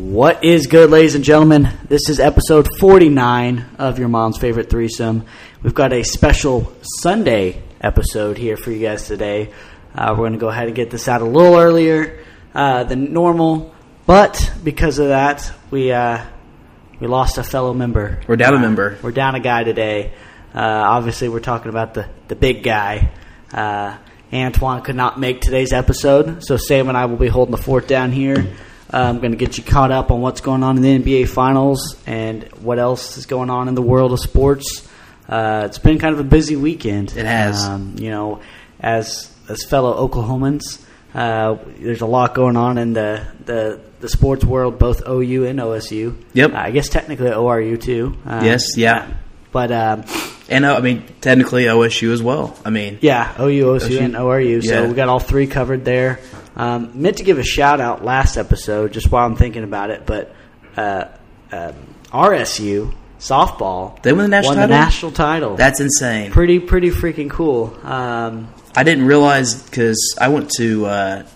What 0.00 0.44
is 0.44 0.66
good, 0.66 0.90
ladies 0.90 1.14
and 1.14 1.24
gentlemen? 1.24 1.70
This 1.88 2.10
is 2.10 2.20
episode 2.20 2.68
49 2.78 3.64
of 3.78 3.98
your 3.98 4.08
mom's 4.08 4.36
favorite 4.36 4.68
threesome. 4.68 5.24
We've 5.62 5.72
got 5.72 5.94
a 5.94 6.02
special 6.02 6.70
Sunday 7.00 7.62
episode 7.80 8.36
here 8.36 8.58
for 8.58 8.70
you 8.72 8.80
guys 8.86 9.06
today. 9.06 9.54
Uh, 9.94 10.08
we're 10.10 10.16
going 10.28 10.34
to 10.34 10.38
go 10.38 10.50
ahead 10.50 10.66
and 10.66 10.76
get 10.76 10.90
this 10.90 11.08
out 11.08 11.22
a 11.22 11.24
little 11.24 11.56
earlier 11.56 12.22
uh, 12.54 12.84
than 12.84 13.14
normal, 13.14 13.74
but 14.04 14.52
because 14.62 14.98
of 14.98 15.08
that, 15.08 15.50
we 15.70 15.90
uh, 15.92 16.22
we 17.00 17.06
lost 17.06 17.38
a 17.38 17.42
fellow 17.42 17.72
member. 17.72 18.20
We're 18.28 18.36
down 18.36 18.52
a 18.52 18.58
Uh, 18.58 18.60
member. 18.60 18.98
We're 19.02 19.12
down 19.12 19.34
a 19.34 19.40
guy 19.40 19.64
today. 19.64 20.12
Uh, 20.54 20.58
obviously, 20.60 21.30
we're 21.30 21.40
talking 21.40 21.70
about 21.70 21.94
the 21.94 22.06
the 22.28 22.36
big 22.36 22.62
guy. 22.62 23.12
Uh, 23.50 23.96
Antoine 24.30 24.82
could 24.82 24.96
not 24.96 25.18
make 25.18 25.40
today's 25.40 25.72
episode, 25.72 26.44
so 26.44 26.58
Sam 26.58 26.90
and 26.90 26.98
I 26.98 27.06
will 27.06 27.16
be 27.16 27.28
holding 27.28 27.52
the 27.56 27.62
fort 27.62 27.88
down 27.88 28.12
here. 28.12 28.46
Uh, 28.92 28.98
I'm 28.98 29.18
going 29.18 29.32
to 29.32 29.36
get 29.36 29.58
you 29.58 29.64
caught 29.64 29.90
up 29.90 30.10
on 30.10 30.20
what's 30.20 30.40
going 30.40 30.62
on 30.62 30.76
in 30.76 30.82
the 30.82 30.98
NBA 30.98 31.28
Finals 31.28 31.96
and 32.06 32.44
what 32.62 32.78
else 32.78 33.16
is 33.18 33.26
going 33.26 33.50
on 33.50 33.68
in 33.68 33.74
the 33.74 33.82
world 33.82 34.12
of 34.12 34.20
sports. 34.20 34.88
Uh, 35.28 35.64
it's 35.66 35.78
been 35.78 35.98
kind 35.98 36.12
of 36.14 36.20
a 36.20 36.24
busy 36.24 36.54
weekend. 36.56 37.16
It 37.16 37.26
has. 37.26 37.64
Um, 37.64 37.96
you 37.98 38.10
know, 38.10 38.40
as 38.80 39.32
as 39.48 39.64
fellow 39.64 40.08
Oklahomans, 40.08 40.80
uh, 41.14 41.56
there's 41.78 42.00
a 42.00 42.06
lot 42.06 42.34
going 42.34 42.56
on 42.56 42.78
in 42.78 42.92
the, 42.92 43.26
the 43.44 43.80
the 44.00 44.08
sports 44.08 44.44
world, 44.44 44.78
both 44.78 45.02
OU 45.08 45.46
and 45.46 45.58
OSU. 45.58 46.16
Yep. 46.34 46.52
I 46.52 46.70
guess 46.70 46.88
technically 46.88 47.30
ORU 47.30 47.80
too. 47.80 48.16
Um, 48.24 48.44
Yes, 48.44 48.76
yeah. 48.76 49.08
But 49.50 49.72
um, 49.72 50.04
And 50.48 50.64
uh, 50.64 50.76
I 50.76 50.80
mean, 50.80 51.02
technically 51.22 51.64
OSU 51.64 52.12
as 52.12 52.22
well. 52.22 52.56
I 52.64 52.70
mean, 52.70 52.98
yeah, 53.00 53.34
OU, 53.40 53.64
OSU, 53.64 53.80
OSU. 53.88 54.00
and 54.00 54.14
ORU. 54.14 54.62
So 54.62 54.82
Yeah. 54.82 54.86
we 54.88 54.94
got 54.94 55.08
all 55.08 55.18
three 55.18 55.46
covered 55.48 55.84
there. 55.84 56.20
Um, 56.56 56.90
meant 57.00 57.18
to 57.18 57.22
give 57.24 57.38
a 57.38 57.44
shout 57.44 57.80
out 57.80 58.04
last 58.04 58.36
episode, 58.36 58.92
just 58.92 59.10
while 59.10 59.26
I'm 59.26 59.36
thinking 59.36 59.62
about 59.64 59.90
it, 59.90 60.06
but 60.06 60.34
uh, 60.76 61.04
um, 61.52 61.74
RSU 62.12 62.94
softball 63.18 64.00
They 64.02 64.12
won 64.12 64.22
the 64.24 64.28
national 64.28 64.56
won 64.56 64.62
the 64.62 64.66
title? 64.68 64.84
national 64.84 65.12
title. 65.12 65.56
that's 65.56 65.80
insane. 65.80 66.30
pretty 66.32 66.58
pretty 66.60 66.90
freaking 66.90 67.30
cool. 67.30 67.76
Um, 67.82 68.48
I 68.74 68.82
didn't 68.84 69.06
realize 69.06 69.62
because 69.62 70.16
I 70.20 70.28
went 70.28 70.50
to 70.58 70.86
uh, 70.86 71.26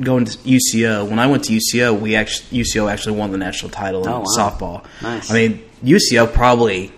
going 0.00 0.24
to 0.26 0.38
UCO. 0.38 1.08
When 1.08 1.18
I 1.18 1.26
went 1.26 1.44
to 1.44 1.52
UCO, 1.58 1.98
we 1.98 2.14
actually 2.16 2.62
UCO 2.62 2.90
actually 2.90 3.16
won 3.16 3.32
the 3.32 3.38
national 3.38 3.70
title 3.70 4.02
in 4.04 4.08
Oh, 4.10 4.20
wow. 4.20 4.24
softball. 4.36 4.84
Nice. 5.02 5.30
I 5.30 5.34
mean, 5.34 5.62
UCO 5.84 6.32
probably, 6.32 6.90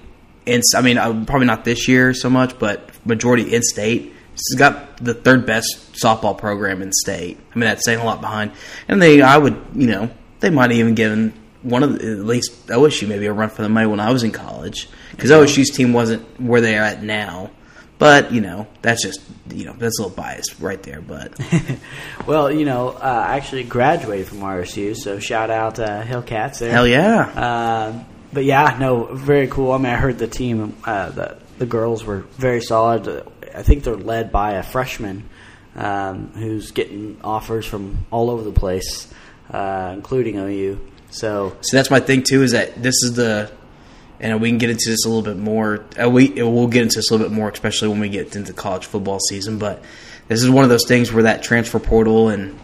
in, 0.47 0.63
I 0.75 0.83
mean, 0.83 0.98
uh, 0.98 1.25
probably 1.27 1.47
not 1.47 1.65
this 1.65 1.87
year 1.89 2.15
so 2.15 2.29
much, 2.31 2.59
but 2.59 2.91
majority 3.07 3.55
in 3.55 3.63
state. 3.63 4.15
It's 4.39 4.55
got 4.56 4.97
the 4.98 5.14
third 5.14 5.47
best 5.47 5.92
softball 5.92 6.39
program 6.39 6.81
in 6.81 6.92
state. 6.92 7.39
I 7.53 7.58
mean, 7.58 7.69
that's 7.69 7.84
saying 7.84 7.98
a 7.98 8.05
lot 8.05 8.20
behind. 8.20 8.53
And 8.86 9.03
they, 9.03 9.20
I 9.20 9.36
would, 9.36 9.61
you 9.75 9.89
know, 9.89 10.11
they 10.41 10.50
might 10.50 10.70
have 10.70 10.78
even 10.78 10.95
given 10.95 11.33
one 11.62 11.83
of 11.83 11.98
the, 11.98 12.12
at 12.12 12.25
least 12.25 12.69
OSU 12.69 13.08
maybe 13.08 13.27
a 13.27 13.33
run 13.33 13.50
for 13.50 13.62
the 13.62 13.69
money 13.69 13.86
when 13.86 14.00
I 14.00 14.12
was 14.12 14.22
in 14.22 14.30
college 14.30 14.89
because 15.11 15.30
OSU's 15.30 15.70
team 15.70 15.92
wasn't 15.92 16.41
where 16.41 16.61
they 16.61 16.78
are 16.78 16.84
at 16.84 17.03
now. 17.03 17.50
But 17.98 18.30
you 18.33 18.41
know, 18.41 18.69
that's 18.80 19.03
just 19.03 19.20
you 19.50 19.64
know 19.64 19.72
that's 19.72 19.98
a 19.98 20.03
little 20.03 20.17
biased 20.17 20.61
right 20.61 20.80
there. 20.84 21.00
But 21.00 21.36
well, 22.28 22.48
you 22.48 22.64
know, 22.64 22.91
uh, 22.91 23.25
I 23.28 23.36
actually 23.36 23.64
graduated 23.64 24.28
from 24.28 24.39
RSU, 24.39 24.97
so 24.97 25.19
shout 25.19 25.50
out 25.50 25.80
uh, 25.80 26.05
Hillcats 26.05 26.61
there. 26.61 26.70
hell 26.70 26.86
yeah, 26.86 27.89
Um, 27.89 28.06
but 28.33 28.45
yeah, 28.45 28.77
no, 28.78 29.12
very 29.12 29.48
cool. 29.48 29.73
I 29.73 29.78
mean, 29.78 29.86
I 29.86 29.97
heard 29.97 30.19
the 30.19 30.28
team, 30.28 30.77
uh, 30.84 31.11
the 31.11 31.39
the 31.58 31.67
girls 31.67 32.05
were 32.05 32.19
very 32.36 32.62
solid. 32.62 33.27
I 33.59 33.62
think 33.62 33.83
they're 33.84 33.97
led 33.97 34.31
by 34.31 34.53
a 34.53 34.62
freshman 34.62 35.28
um, 35.75 36.28
who's 36.34 36.70
getting 36.70 37.19
offers 37.25 37.67
from 37.67 38.06
all 38.11 38.31
over 38.31 38.42
the 38.42 38.53
place, 38.53 39.12
uh, 39.51 39.91
including 39.95 40.37
OU. 40.37 40.81
So 41.11 41.56
see 41.62 41.77
that's 41.77 41.91
my 41.91 42.01
thing 42.01 42.23
too. 42.23 42.42
Is 42.42 42.53
that 42.53 42.81
this 42.81 42.95
is 43.03 43.14
the 43.14 43.51
and 44.20 44.41
we 44.41 44.48
can 44.48 44.59
get 44.59 44.70
into 44.70 44.91
this 44.91 45.05
a 45.05 45.09
little 45.09 45.23
bit 45.23 45.36
more. 45.36 45.84
Uh, 46.01 46.09
we 46.09 46.29
we'll 46.31 46.69
get 46.69 46.83
into 46.83 46.97
this 46.98 47.11
a 47.11 47.14
little 47.14 47.29
bit 47.29 47.34
more, 47.34 47.48
especially 47.48 47.89
when 47.89 48.01
we 48.01 48.09
get 48.09 48.36
into 48.36 48.53
college 48.53 48.86
football 48.86 49.19
season. 49.20 49.58
But 49.58 49.83
this 50.29 50.42
is 50.42 50.51
one 50.51 50.64
of 50.64 50.70
those 50.70 50.86
things 50.86 51.13
where 51.13 51.25
that 51.25 51.42
transfer 51.42 51.79
portal 51.79 52.29
and 52.29 52.58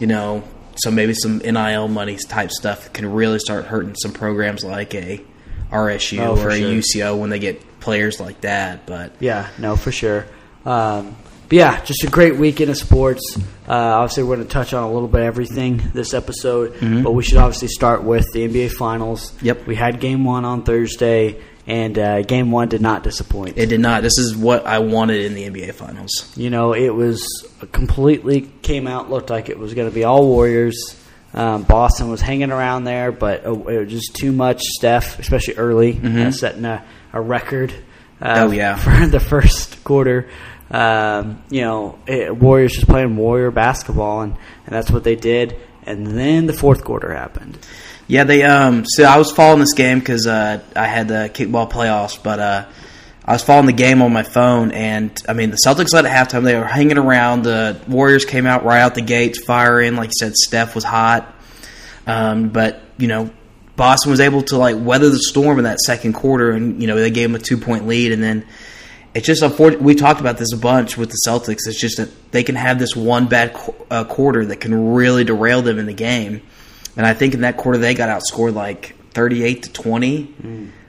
you 0.00 0.06
know, 0.06 0.44
so 0.76 0.90
maybe 0.90 1.14
some 1.14 1.38
NIL 1.38 1.88
money 1.88 2.16
type 2.16 2.50
stuff 2.50 2.92
can 2.92 3.10
really 3.10 3.38
start 3.38 3.64
hurting 3.64 3.94
some 3.96 4.12
programs 4.12 4.62
like 4.62 4.94
a 4.94 5.24
RSU 5.72 6.18
Oh, 6.20 6.38
or 6.40 6.50
a 6.50 6.58
sure. 6.58 6.70
UCO 7.14 7.18
when 7.18 7.30
they 7.30 7.38
get 7.38 7.80
players 7.80 8.20
like 8.20 8.42
that. 8.42 8.86
But 8.86 9.12
yeah, 9.20 9.48
no, 9.58 9.76
for 9.76 9.90
sure. 9.90 10.26
Um, 10.66 11.16
but 11.48 11.52
yeah, 11.56 11.84
just 11.84 12.02
a 12.02 12.08
great 12.08 12.36
weekend 12.36 12.70
of 12.70 12.76
sports. 12.76 13.38
Uh, 13.68 13.72
obviously, 13.72 14.24
we're 14.24 14.34
going 14.36 14.48
to 14.48 14.52
touch 14.52 14.74
on 14.74 14.82
a 14.82 14.92
little 14.92 15.06
bit 15.08 15.20
of 15.20 15.26
everything 15.28 15.80
this 15.94 16.12
episode, 16.12 16.74
but 17.04 17.12
we 17.12 17.22
should 17.22 17.38
obviously 17.38 17.68
start 17.68 18.02
with 18.02 18.26
the 18.32 18.46
NBA 18.48 18.72
Finals. 18.72 19.32
Yep. 19.42 19.66
we 19.66 19.76
had 19.76 20.00
Game 20.00 20.24
One 20.24 20.44
on 20.44 20.64
Thursday, 20.64 21.40
and 21.68 21.96
uh, 21.96 22.22
Game 22.22 22.50
One 22.50 22.68
did 22.68 22.80
not 22.80 23.04
disappoint. 23.04 23.56
it 23.58 23.66
did 23.66 23.78
not. 23.80 24.02
This 24.02 24.18
is 24.18 24.36
what 24.36 24.66
I 24.66 24.80
wanted 24.80 25.20
in 25.24 25.34
the 25.34 25.48
NBA 25.48 25.74
Finals. 25.74 26.32
You 26.36 26.50
know, 26.50 26.72
it 26.74 26.90
was 26.90 27.24
completely 27.70 28.40
came 28.62 28.88
out 28.88 29.08
looked 29.08 29.30
like 29.30 29.48
it 29.48 29.58
was 29.58 29.72
going 29.72 29.88
to 29.88 29.94
be 29.94 30.02
all 30.02 30.26
Warriors. 30.26 30.96
Um, 31.32 31.62
Boston 31.62 32.08
was 32.10 32.20
hanging 32.20 32.50
around 32.50 32.84
there, 32.84 33.12
but 33.12 33.46
uh, 33.46 33.52
it 33.52 33.78
was 33.84 33.90
just 33.90 34.16
too 34.16 34.32
much. 34.32 34.62
Steph, 34.62 35.20
especially 35.20 35.54
early, 35.54 36.00
uh, 36.02 36.32
setting 36.32 36.64
a, 36.64 36.84
a 37.12 37.20
record. 37.20 37.72
Uh. 38.20 38.46
Oh, 38.48 38.50
yeah. 38.50 38.76
for 39.00 39.06
the 39.06 39.20
first 39.20 39.82
quarter. 39.84 40.28
Um, 40.70 41.42
you 41.48 41.60
know, 41.60 41.98
it, 42.06 42.34
Warriors 42.36 42.72
just 42.72 42.88
playing 42.88 43.16
Warrior 43.16 43.50
basketball, 43.50 44.22
and, 44.22 44.32
and 44.32 44.74
that's 44.74 44.90
what 44.90 45.04
they 45.04 45.14
did. 45.14 45.56
And 45.84 46.06
then 46.06 46.46
the 46.46 46.52
fourth 46.52 46.84
quarter 46.84 47.14
happened. 47.14 47.58
Yeah, 48.08 48.24
they 48.24 48.42
um. 48.42 48.84
So 48.86 49.04
I 49.04 49.18
was 49.18 49.32
following 49.32 49.60
this 49.60 49.74
game 49.74 49.98
because 49.98 50.26
uh, 50.26 50.62
I 50.74 50.86
had 50.86 51.08
the 51.08 51.30
kickball 51.32 51.70
playoffs, 51.70 52.20
but 52.20 52.38
uh, 52.38 52.66
I 53.24 53.32
was 53.32 53.42
following 53.42 53.66
the 53.66 53.72
game 53.72 54.02
on 54.02 54.12
my 54.12 54.22
phone, 54.22 54.70
and 54.70 55.16
I 55.28 55.32
mean 55.32 55.50
the 55.50 55.58
Celtics 55.64 55.92
led 55.92 56.06
at 56.06 56.28
halftime. 56.30 56.44
They 56.44 56.56
were 56.56 56.64
hanging 56.64 56.98
around. 56.98 57.42
The 57.42 57.80
Warriors 57.88 58.24
came 58.24 58.46
out 58.46 58.64
right 58.64 58.80
out 58.80 58.94
the 58.94 59.02
gates, 59.02 59.44
firing. 59.44 59.96
Like 59.96 60.08
you 60.08 60.14
said, 60.18 60.34
Steph 60.34 60.74
was 60.74 60.84
hot, 60.84 61.34
um, 62.06 62.48
but 62.50 62.80
you 62.98 63.08
know 63.08 63.30
Boston 63.76 64.10
was 64.10 64.20
able 64.20 64.42
to 64.42 64.56
like 64.56 64.76
weather 64.78 65.10
the 65.10 65.18
storm 65.18 65.58
in 65.58 65.64
that 65.64 65.80
second 65.80 66.14
quarter, 66.14 66.50
and 66.50 66.80
you 66.80 66.86
know 66.88 66.96
they 66.96 67.10
gave 67.10 67.28
them 67.30 67.36
a 67.40 67.42
two 67.42 67.58
point 67.58 67.86
lead, 67.86 68.12
and 68.12 68.22
then 68.22 68.46
it's 69.14 69.26
just 69.26 69.42
unfortunate. 69.42 69.82
We 69.82 69.94
talked 69.94 70.20
about 70.20 70.38
this 70.38 70.52
a 70.52 70.56
bunch 70.56 70.96
with 70.96 71.10
the 71.10 71.18
Celtics. 71.26 71.66
It's 71.66 71.80
just 71.80 71.98
that 71.98 72.32
they 72.32 72.42
can 72.42 72.54
have 72.54 72.78
this 72.78 72.96
one 72.96 73.28
bad 73.28 73.54
qu- 73.54 73.74
uh, 73.90 74.04
quarter 74.04 74.46
that 74.46 74.56
can 74.56 74.94
really 74.94 75.24
derail 75.24 75.62
them 75.62 75.78
in 75.78 75.86
the 75.86 75.92
game. 75.94 76.42
And 76.96 77.04
I 77.04 77.12
think 77.12 77.34
in 77.34 77.42
that 77.42 77.58
quarter 77.58 77.78
they 77.78 77.94
got 77.94 78.08
outscored 78.08 78.54
like 78.54 78.94
thirty-eight 79.12 79.64
to 79.64 79.72
twenty. 79.72 80.34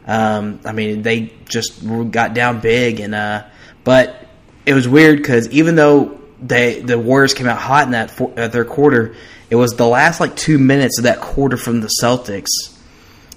Um, 0.05 0.61
I 0.63 0.71
mean, 0.71 1.01
they 1.01 1.33
just 1.49 1.85
got 2.11 2.33
down 2.33 2.61
big, 2.61 3.01
and 3.01 3.13
uh, 3.13 3.43
but 3.83 4.25
it 4.65 4.73
was 4.73 4.87
weird 4.87 5.17
because 5.17 5.49
even 5.49 5.75
though 5.75 6.17
they 6.41 6.79
the 6.79 6.97
Warriors 6.97 7.33
came 7.33 7.47
out 7.47 7.57
hot 7.57 7.85
in 7.85 7.91
that 7.91 8.11
for, 8.11 8.31
uh, 8.39 8.47
their 8.47 8.63
quarter, 8.63 9.15
it 9.49 9.55
was 9.55 9.71
the 9.71 9.87
last 9.87 10.21
like 10.21 10.37
two 10.37 10.57
minutes 10.57 10.97
of 10.99 11.03
that 11.03 11.19
quarter 11.19 11.57
from 11.57 11.81
the 11.81 11.89
Celtics 12.01 12.47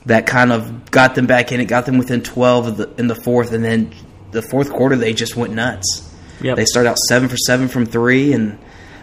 that 0.07 0.27
kind 0.27 0.53
of 0.53 0.91
got 0.91 1.15
them 1.15 1.27
back 1.27 1.53
in. 1.53 1.61
It 1.61 1.67
got 1.67 1.87
them 1.87 1.99
within 1.99 2.23
twelve 2.23 2.67
of 2.67 2.77
the, 2.77 2.91
in 2.99 3.07
the 3.07 3.15
fourth, 3.15 3.53
and 3.53 3.65
then 3.65 3.93
the 4.33 4.43
fourth 4.43 4.71
quarter 4.71 4.97
they 4.97 5.13
just 5.13 5.37
went 5.37 5.53
nuts. 5.55 6.07
Yep. 6.41 6.57
They 6.57 6.65
start 6.65 6.87
out 6.87 6.99
seven 6.99 7.29
for 7.29 7.37
seven 7.37 7.69
from 7.69 7.87
three, 7.87 8.33
and 8.33 8.59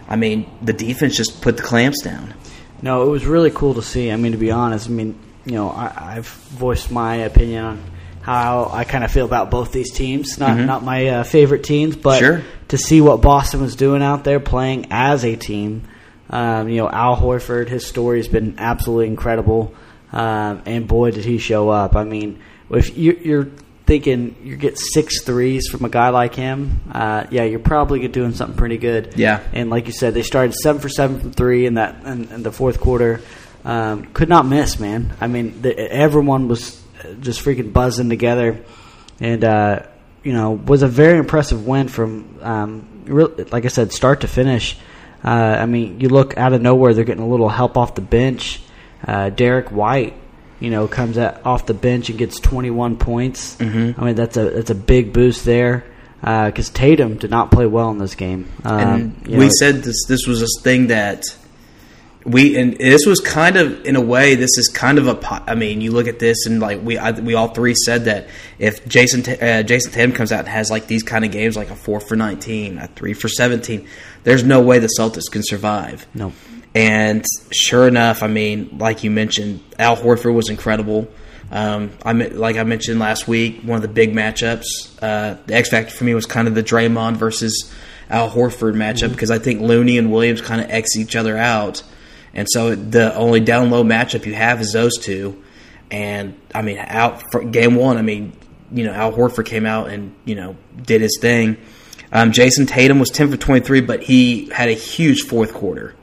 I 0.08 0.16
mean 0.16 0.50
the 0.62 0.74
defense 0.74 1.16
just 1.16 1.41
put 1.41 1.58
the 1.58 1.63
clamps 1.63 2.02
down. 2.02 2.34
No, 2.81 3.03
it 3.08 3.09
was 3.12 3.25
really 3.25 3.52
cool 3.52 3.74
to 3.75 3.81
see. 3.81 4.12
I 4.12 4.18
mean, 4.18 4.31
to 4.34 4.38
be 4.38 4.52
honest, 4.52 4.88
I 4.88 4.91
mean, 4.91 5.18
you 5.46 5.53
know, 5.53 5.69
I, 5.69 6.16
I've 6.18 6.28
voiced 6.28 6.91
my 6.91 7.16
opinion 7.18 7.64
on 7.66 7.84
how 8.22 8.69
I 8.72 8.84
kind 8.84 9.03
of 9.03 9.12
feel 9.12 9.25
about 9.25 9.50
both 9.50 9.72
these 9.72 9.91
teams. 9.91 10.38
Not 10.38 10.58
not 10.59 10.84
my 10.84 11.08
uh, 11.08 11.24
favorite 11.24 11.64
teams, 11.64 11.96
but 11.96 12.19
Sure. 12.19 12.44
to 12.69 12.78
see 12.78 13.02
what 13.02 13.22
Boston 13.22 13.62
was 13.62 13.75
doing 13.75 14.02
out 14.03 14.24
there 14.24 14.40
playing 14.40 14.88
as 14.91 15.24
a 15.24 15.35
team. 15.35 15.84
Um, 16.29 16.68
you 16.69 16.78
know, 16.78 16.90
Al 16.90 17.16
Horford, 17.16 17.69
his 17.69 17.85
story 17.85 18.18
has 18.19 18.28
been 18.28 18.56
absolutely 18.58 19.08
incredible, 19.08 19.74
um, 20.12 20.62
and 20.66 20.87
boy, 20.87 21.11
did 21.11 21.26
he 21.26 21.37
show 21.37 21.70
up. 21.70 21.96
I 21.96 22.03
mean, 22.03 22.41
if 22.70 22.97
you, 22.97 23.20
you're 23.22 23.49
thinking 23.85 24.35
you 24.43 24.55
get 24.58 24.78
six 24.78 25.23
threes 25.23 25.67
from 25.70 25.85
a 25.85 25.90
guy 25.90 26.09
like 26.09 26.35
him, 26.35 26.81
uh, 26.91 27.26
yeah, 27.31 27.43
you're 27.43 27.59
probably 27.59 28.05
doing 28.08 28.34
something 28.34 28.58
pretty 28.58 28.78
good. 28.78 29.14
Yeah. 29.16 29.41
And 29.53 29.70
like 29.70 29.87
you 29.87 29.93
said, 29.93 30.14
they 30.14 30.23
started 30.23 30.53
seven 30.55 30.81
for 30.81 30.90
seven 30.90 31.20
from 31.20 31.31
three 31.31 31.66
in 31.66 31.76
that 31.76 32.03
in, 32.05 32.29
in 32.31 32.43
the 32.43 32.52
fourth 32.52 32.79
quarter. 32.79 33.22
Um, 33.64 34.05
could 34.14 34.29
not 34.29 34.46
miss, 34.46 34.79
man. 34.79 35.16
I 35.20 35.28
mean, 35.28 35.61
the, 35.61 35.78
everyone 35.78 36.47
was 36.47 36.81
just 37.20 37.43
freaking 37.43 37.73
buzzing 37.73 38.09
together, 38.09 38.64
and 39.20 39.43
uh, 39.43 39.84
you 40.23 40.34
know, 40.34 40.52
was 40.52 40.81
a 40.81 40.87
very 40.87 41.17
impressive 41.17 41.66
win 41.66 41.87
from, 41.87 42.40
um, 42.41 43.03
real 43.05 43.34
like 43.52 43.66
I 43.66 43.70
said, 43.70 43.91
start 43.93 44.22
to 44.22 44.28
finish. 44.28 44.78
Uh, 45.23 45.29
I 45.29 45.66
mean, 45.66 45.99
you 45.99 46.09
look 46.09 46.37
out 46.37 46.53
of 46.53 46.61
nowhere, 46.61 46.93
they're 46.93 47.05
getting 47.05 47.23
a 47.23 47.28
little 47.28 47.49
help 47.49 47.78
off 47.78 47.96
the 47.96 48.02
bench. 48.02 48.61
Uh, 49.05 49.29
Derrick 49.29 49.72
White, 49.72 50.16
you 50.59 50.70
know, 50.70 50.88
comes 50.88 51.17
at, 51.17 51.46
off 51.46 51.66
the 51.66 51.73
bench 51.73 52.09
and 52.09 52.17
gets 52.17 52.40
21 52.40 52.97
points. 52.97 53.55
Mm-hmm. 53.58 53.99
I 53.99 54.05
mean, 54.05 54.16
that's 54.16 54.38
a 54.38 54.49
that's 54.49 54.70
a 54.70 54.76
big 54.76 55.14
boost 55.14 55.46
there 55.46 55.85
because 56.22 56.70
Tatum 56.70 57.17
did 57.17 57.29
not 57.29 57.52
play 57.52 57.66
well 57.67 57.91
in 57.91 57.99
this 57.99 58.16
game. 58.16 58.49
Um, 58.64 58.79
And 58.79 59.28
we 59.28 59.46
know, 59.46 59.52
said 59.59 59.84
this 59.84 60.05
this 60.08 60.26
was 60.26 60.41
a 60.41 60.47
thing 60.64 60.88
that 60.88 61.26
we 62.26 62.58
and 62.58 62.76
this 62.78 63.05
was 63.05 63.22
kind 63.22 63.55
of 63.55 63.85
in 63.85 63.96
a 63.96 64.02
way 64.02 64.35
this 64.35 64.58
is 64.58 64.67
kind 64.67 64.97
of 64.97 65.08
a 65.08 65.43
I 65.50 65.55
mean 65.55 65.79
you 65.79 65.91
look 65.91 66.08
at 66.08 66.20
this 66.20 66.46
and 66.46 66.59
like 66.59 66.82
we 66.84 66.97
I, 66.97 67.11
we 67.11 67.35
all 67.35 67.50
three 67.50 67.73
said 67.85 68.05
that 68.05 68.28
if 68.59 68.84
Jayson 68.85 69.22
uh, 69.22 69.64
Jayson 69.64 69.93
Tatum 69.93 70.11
comes 70.11 70.32
out 70.34 70.40
and 70.40 70.47
has 70.50 70.70
like 70.70 70.88
these 70.88 71.03
kind 71.03 71.23
of 71.23 71.32
games 71.32 71.55
like 71.55 71.70
a 71.70 71.76
four 71.76 72.00
for 72.02 72.16
nineteen 72.17 72.79
a 72.79 72.88
three 72.88 73.14
for 73.14 73.29
seventeen 73.29 73.88
there's 74.23 74.43
no 74.43 74.59
way 74.61 74.79
the 74.79 74.90
Celtics 75.00 75.32
can 75.32 75.41
survive 75.43 76.05
No. 76.14 76.34
And 76.78 77.26
sure 77.52 77.88
enough 77.88 78.24
I 78.24 78.28
mean 78.28 78.78
like 78.78 79.03
you 79.03 79.12
mentioned 79.12 79.64
Al 79.79 79.97
Horford 79.97 80.34
was 80.34 80.50
incredible 80.50 81.08
um, 81.50 81.91
I 82.03 82.12
mean, 82.12 82.38
like 82.38 82.58
I 82.58 82.64
mentioned 82.64 83.00
last 83.00 83.28
week 83.28 83.62
one 83.62 83.78
of 83.78 83.82
the 83.82 83.88
big 83.88 84.14
matchups 84.14 84.66
uh, 85.02 85.38
the 85.46 85.56
X 85.56 85.70
factor 85.70 85.96
for 85.96 86.03
me 86.03 86.14
was 86.14 86.26
kind 86.26 86.47
of 86.47 86.56
the 86.56 86.64
Draymond 86.64 87.16
versus 87.16 87.72
Al 88.09 88.29
Horford 88.29 88.76
matchup 88.76 89.12
because 89.12 89.32
I 89.32 89.40
think 89.40 89.62
Looney 89.62 89.97
and 89.97 90.12
Williams 90.12 90.41
kind 90.41 90.62
of 90.62 90.70
X 90.70 90.96
each 90.96 91.16
other 91.16 91.38
out. 91.38 91.84
And 92.34 92.47
so 92.50 92.76
the 92.76 93.16
only 93.16 93.40
down 93.40 93.70
low 93.70 93.84
matchup 93.84 94.26
you 94.26 94.35
have 94.35 94.62
is 94.62 94.72
those 94.72 94.97
two. 94.97 95.44
And 95.90 96.40
I 96.53 96.62
mean, 96.62 96.78
out 96.78 97.24
for 97.32 97.44
game 97.44 97.76
one, 97.76 97.97
I 97.97 98.02
mean, 98.02 98.34
you 98.72 98.84
know, 98.84 98.91
Al 98.91 99.12
Horford 99.12 99.46
came 99.46 99.66
out 99.66 99.90
and 99.90 100.14
you 100.26 100.35
know 100.35 100.56
did 100.82 101.02
his 101.02 101.18
thing. 101.22 101.58
Um, 102.12 102.32
Jayson 102.32 102.68
Tatum 102.68 103.00
was 103.00 103.09
ten 103.09 103.32
for 103.32 103.38
twenty 103.38 103.66
three, 103.66 103.82
but 103.82 104.03
he 104.03 104.50
had 104.50 104.70
a 104.70 104.74
huge 104.74 105.24
fourth 105.24 105.53
quarter. 105.53 105.96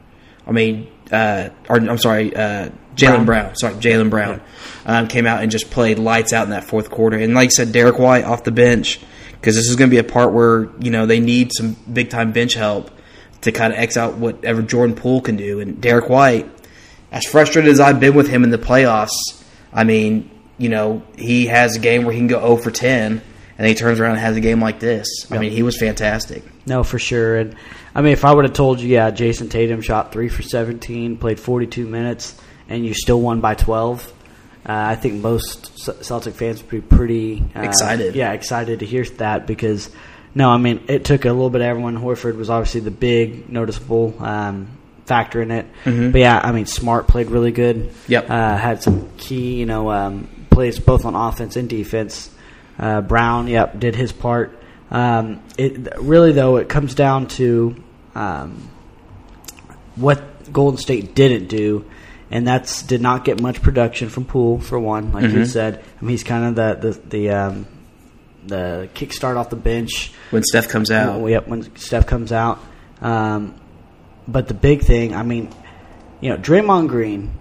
I 0.46 0.52
mean, 0.52 0.90
uh, 1.10 1.50
or 1.68 1.76
I'm 1.76 1.98
sorry, 1.98 2.34
uh, 2.34 2.70
Jaylen 2.94 3.24
Brown. 3.24 3.24
Brown. 3.24 3.56
Sorry, 3.56 3.74
Jaylen 3.74 4.10
Brown 4.10 4.40
um, 4.86 5.08
came 5.08 5.26
out 5.26 5.42
and 5.42 5.50
just 5.50 5.70
played 5.70 5.98
lights 5.98 6.32
out 6.32 6.44
in 6.44 6.50
that 6.50 6.64
fourth 6.64 6.90
quarter. 6.90 7.18
And 7.18 7.34
like 7.34 7.46
I 7.46 7.50
said, 7.50 7.72
Derrick 7.72 7.98
White 7.98 8.24
off 8.24 8.44
the 8.44 8.52
bench 8.52 9.00
because 9.32 9.56
this 9.56 9.68
is 9.68 9.76
going 9.76 9.90
to 9.90 9.94
be 9.94 9.98
a 9.98 10.04
part 10.04 10.32
where 10.32 10.70
you 10.80 10.90
know 10.90 11.06
they 11.06 11.20
need 11.20 11.52
some 11.52 11.76
big 11.92 12.10
time 12.10 12.32
bench 12.32 12.54
help 12.54 12.90
to 13.42 13.52
kind 13.52 13.72
of 13.72 13.78
X 13.78 13.96
out 13.96 14.14
whatever 14.14 14.62
Jordan 14.62 14.96
Poole 14.96 15.20
can 15.20 15.36
do. 15.36 15.60
And 15.60 15.80
Derrick 15.80 16.08
White, 16.08 16.50
as 17.12 17.24
frustrated 17.26 17.70
as 17.70 17.80
I've 17.80 18.00
been 18.00 18.14
with 18.14 18.28
him 18.28 18.42
in 18.42 18.50
the 18.50 18.58
playoffs, 18.58 19.42
I 19.72 19.84
mean, 19.84 20.30
you 20.58 20.68
know, 20.68 21.02
he 21.16 21.46
has 21.46 21.76
a 21.76 21.78
game 21.78 22.04
where 22.04 22.12
he 22.12 22.20
can 22.20 22.28
go 22.28 22.40
0 22.40 22.56
for 22.56 22.70
10, 22.70 23.20
and 23.58 23.66
he 23.66 23.74
turns 23.74 24.00
around 24.00 24.12
and 24.12 24.20
has 24.20 24.36
a 24.36 24.40
game 24.40 24.60
like 24.60 24.80
this. 24.80 25.08
I 25.30 25.38
mean, 25.38 25.52
he 25.52 25.62
was 25.62 25.78
fantastic. 25.78 26.42
No, 26.66 26.82
for 26.82 26.98
sure. 26.98 27.36
And 27.36 27.56
I 27.94 28.02
mean, 28.02 28.12
if 28.12 28.24
I 28.24 28.34
would 28.34 28.44
have 28.44 28.54
told 28.54 28.80
you, 28.80 28.88
yeah, 28.88 29.10
Jayson 29.10 29.48
Tatum 29.50 29.80
shot 29.80 30.12
three 30.12 30.28
for 30.28 30.42
seventeen, 30.42 31.16
played 31.16 31.38
forty-two 31.38 31.86
minutes, 31.86 32.40
and 32.68 32.84
you 32.84 32.92
still 32.92 33.20
won 33.20 33.40
by 33.40 33.54
twelve, 33.54 34.12
uh, 34.66 34.72
I 34.72 34.96
think 34.96 35.22
most 35.22 35.78
Celtic 36.04 36.34
fans 36.34 36.60
would 36.60 36.70
be 36.70 36.80
pretty 36.80 37.44
uh, 37.54 37.60
Excited. 37.60 38.16
Yeah, 38.16 38.32
excited 38.32 38.80
to 38.80 38.86
hear 38.86 39.04
that 39.04 39.46
because 39.46 39.90
no, 40.34 40.50
I 40.50 40.56
mean, 40.56 40.82
it 40.88 41.04
took 41.04 41.24
a 41.24 41.32
little 41.32 41.50
bit 41.50 41.60
of 41.60 41.68
everyone. 41.68 41.96
Horford 41.96 42.36
was 42.36 42.50
obviously 42.50 42.80
the 42.80 42.90
big 42.90 43.48
noticeable 43.48 44.14
um, 44.18 44.76
factor 45.06 45.40
in 45.40 45.52
it, 45.52 45.66
but 45.84 46.18
yeah, 46.18 46.40
I 46.42 46.50
mean, 46.50 46.66
Smart 46.66 47.06
played 47.06 47.30
really 47.30 47.52
good. 47.52 47.92
Yep. 48.08 48.28
uh, 48.28 48.56
had 48.56 48.82
some 48.82 49.10
key, 49.18 49.54
you 49.60 49.66
know, 49.66 49.90
um, 49.92 50.46
plays 50.50 50.80
both 50.80 51.04
on 51.04 51.14
offense 51.14 51.54
and 51.54 51.68
defense. 51.68 52.30
Uh, 52.76 53.02
Brown, 53.02 53.46
yep, 53.46 53.78
did 53.78 53.94
his 53.94 54.10
part. 54.10 54.58
Um, 54.94 55.42
it 55.58 55.98
really 55.98 56.30
though 56.30 56.58
it 56.58 56.68
comes 56.68 56.94
down 56.94 57.26
to 57.26 57.74
um, 58.14 58.70
what 59.96 60.52
Golden 60.52 60.78
State 60.78 61.16
didn't 61.16 61.48
do, 61.48 61.84
and 62.30 62.46
that's 62.46 62.82
did 62.82 63.00
not 63.00 63.24
get 63.24 63.42
much 63.42 63.60
production 63.60 64.08
from 64.08 64.24
Poole 64.24 64.60
for 64.60 64.78
one. 64.78 65.12
Like 65.12 65.32
you 65.32 65.46
said, 65.46 65.82
I 66.00 66.04
mean, 66.04 66.10
he's 66.10 66.22
kind 66.22 66.44
of 66.44 66.54
the 66.54 66.92
the 66.92 67.08
the, 67.08 67.30
um, 67.30 67.66
the 68.46 68.88
kickstart 68.94 69.36
off 69.36 69.50
the 69.50 69.56
bench. 69.56 70.12
When 70.30 70.44
Steph 70.44 70.68
comes 70.68 70.92
out, 70.92 71.26
Yep, 71.26 71.48
when 71.48 71.76
Steph 71.76 72.06
comes 72.06 72.30
out. 72.30 72.60
Um, 73.00 73.60
but 74.28 74.46
the 74.46 74.54
big 74.54 74.82
thing, 74.82 75.12
I 75.12 75.24
mean, 75.24 75.52
you 76.20 76.30
know, 76.30 76.36
Draymond 76.36 76.86
Green, 76.86 77.32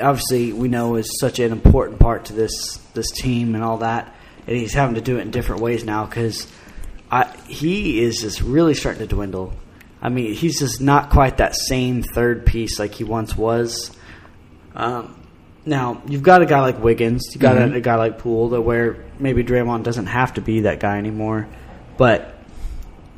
obviously 0.00 0.52
we 0.52 0.66
know 0.66 0.96
is 0.96 1.20
such 1.20 1.38
an 1.38 1.52
important 1.52 2.00
part 2.00 2.24
to 2.24 2.32
this 2.32 2.78
this 2.92 3.12
team 3.12 3.54
and 3.54 3.62
all 3.62 3.78
that, 3.78 4.12
and 4.48 4.56
he's 4.56 4.74
having 4.74 4.96
to 4.96 5.00
do 5.00 5.18
it 5.18 5.20
in 5.20 5.30
different 5.30 5.62
ways 5.62 5.84
now 5.84 6.06
because 6.06 6.48
he 7.46 8.02
is 8.02 8.20
just 8.20 8.40
really 8.40 8.74
starting 8.74 9.06
to 9.06 9.06
dwindle. 9.06 9.52
I 10.00 10.08
mean, 10.08 10.34
he's 10.34 10.58
just 10.58 10.80
not 10.80 11.10
quite 11.10 11.36
that 11.36 11.54
same 11.54 12.02
third 12.02 12.46
piece 12.46 12.78
like 12.78 12.94
he 12.94 13.04
once 13.04 13.36
was. 13.36 13.96
Um, 14.74 15.22
now 15.64 16.02
you've 16.06 16.22
got 16.22 16.42
a 16.42 16.46
guy 16.46 16.60
like 16.60 16.82
Wiggins, 16.82 17.30
you 17.34 17.40
got 17.40 17.56
a, 17.56 17.74
a 17.74 17.80
guy 17.80 17.94
like 17.96 18.18
Poole, 18.18 18.48
that 18.50 18.62
where 18.62 19.04
maybe 19.18 19.44
Draymond 19.44 19.84
doesn't 19.84 20.06
have 20.06 20.34
to 20.34 20.40
be 20.40 20.60
that 20.60 20.80
guy 20.80 20.98
anymore, 20.98 21.46
but 21.96 22.34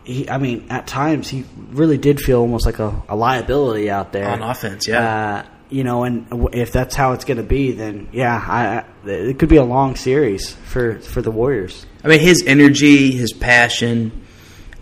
he, 0.05 0.29
I 0.29 0.37
mean, 0.38 0.67
at 0.69 0.87
times 0.87 1.29
he 1.29 1.44
really 1.70 1.96
did 1.96 2.20
feel 2.20 2.41
almost 2.41 2.67
like 2.67 2.81
a, 2.81 3.02
a 3.08 3.17
liability 3.17 3.91
out 3.91 4.12
there 4.12 4.29
On 4.29 4.43
offense, 4.43 4.87
yeah. 4.87 5.44
Uh, 5.46 5.49
you 5.70 5.85
know, 5.85 6.05
and 6.05 6.50
if 6.52 6.73
that's 6.73 6.94
how 6.94 7.12
it's 7.12 7.25
going 7.25 7.38
to 7.38 7.43
be, 7.43 7.73
then 7.73 8.08
yeah, 8.12 8.37
I, 8.46 9.08
I, 9.08 9.11
it 9.11 9.38
could 9.38 9.49
be 9.49 9.56
a 9.56 9.64
long 9.64 9.96
series 9.96 10.52
for 10.52 11.00
for 11.00 11.23
the 11.23 11.31
Warriors. 11.31 11.87
I 12.04 12.08
mean, 12.08 12.20
his 12.20 12.44
energy, 12.46 13.12
his 13.12 13.32
passion, 13.32 14.24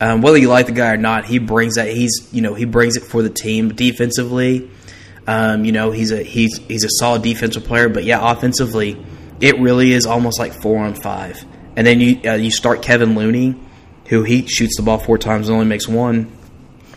um, 0.00 0.20
whether 0.20 0.36
you 0.36 0.48
like 0.48 0.66
the 0.66 0.72
guy 0.72 0.92
or 0.92 0.96
not, 0.96 1.24
he 1.24 1.38
brings 1.38 1.76
that. 1.76 1.88
He's 1.88 2.28
you 2.32 2.42
know 2.42 2.54
he 2.54 2.64
brings 2.64 2.96
it 2.96 3.04
for 3.04 3.22
the 3.22 3.30
team 3.30 3.72
defensively. 3.74 4.68
Um, 5.28 5.64
you 5.64 5.70
know 5.70 5.92
he's 5.92 6.10
a 6.10 6.22
he's 6.22 6.58
he's 6.58 6.82
a 6.82 6.90
solid 6.90 7.22
defensive 7.22 7.64
player, 7.64 7.88
but 7.88 8.02
yeah, 8.02 8.18
offensively, 8.20 9.00
it 9.40 9.60
really 9.60 9.92
is 9.92 10.04
almost 10.04 10.40
like 10.40 10.52
four 10.52 10.84
on 10.84 10.94
five. 10.94 11.44
And 11.76 11.86
then 11.86 12.00
you 12.00 12.20
uh, 12.28 12.34
you 12.34 12.50
start 12.50 12.82
Kevin 12.82 13.14
Looney, 13.14 13.54
who 14.08 14.24
he 14.24 14.46
shoots 14.48 14.76
the 14.76 14.82
ball 14.82 14.98
four 14.98 15.18
times 15.18 15.48
and 15.48 15.54
only 15.54 15.68
makes 15.68 15.86
one. 15.86 16.32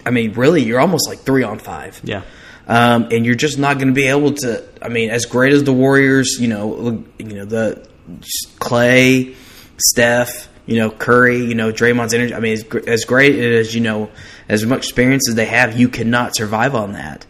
I 0.04 0.10
mean, 0.10 0.34
really, 0.34 0.64
you're 0.64 0.80
almost 0.80 1.08
like 1.08 1.20
three 1.20 1.44
on 1.44 1.60
five. 1.60 2.02
Yeah, 2.04 2.24
um, 2.68 3.10
and 3.12 3.24
you're 3.24 3.36
just 3.36 3.60
not 3.60 3.76
going 3.78 3.90
to 3.90 3.94
be 3.94 4.08
able 4.08 4.34
to. 4.34 4.68
I 4.82 4.90
mean, 4.90 5.12
as 5.12 5.28
great 5.28 5.54
as 5.54 5.64
the 5.64 5.74
Warriors, 5.74 6.38
you 6.40 6.48
know, 6.48 7.04
you 7.20 7.26
know 7.26 7.46
the 7.46 7.88
Clay, 8.58 9.36
Steph, 9.78 10.50
you 10.66 10.78
know 10.78 10.90
Curry, 10.90 11.40
you 11.46 11.56
know 11.56 11.72
Draymond's 11.72 12.14
energy. 12.14 12.34
I 12.34 12.40
mean, 12.40 12.54
as, 12.54 12.66
as 12.88 13.06
great 13.06 13.38
as 13.38 13.74
you 13.74 13.82
know, 13.82 14.10
as 14.50 14.66
much 14.66 14.80
experience 14.80 15.30
as 15.30 15.36
they 15.36 15.46
have, 15.46 15.80
you 15.80 15.90
cannot 15.90 16.36
survive 16.36 16.76
on 16.76 16.94
that. 16.94 17.26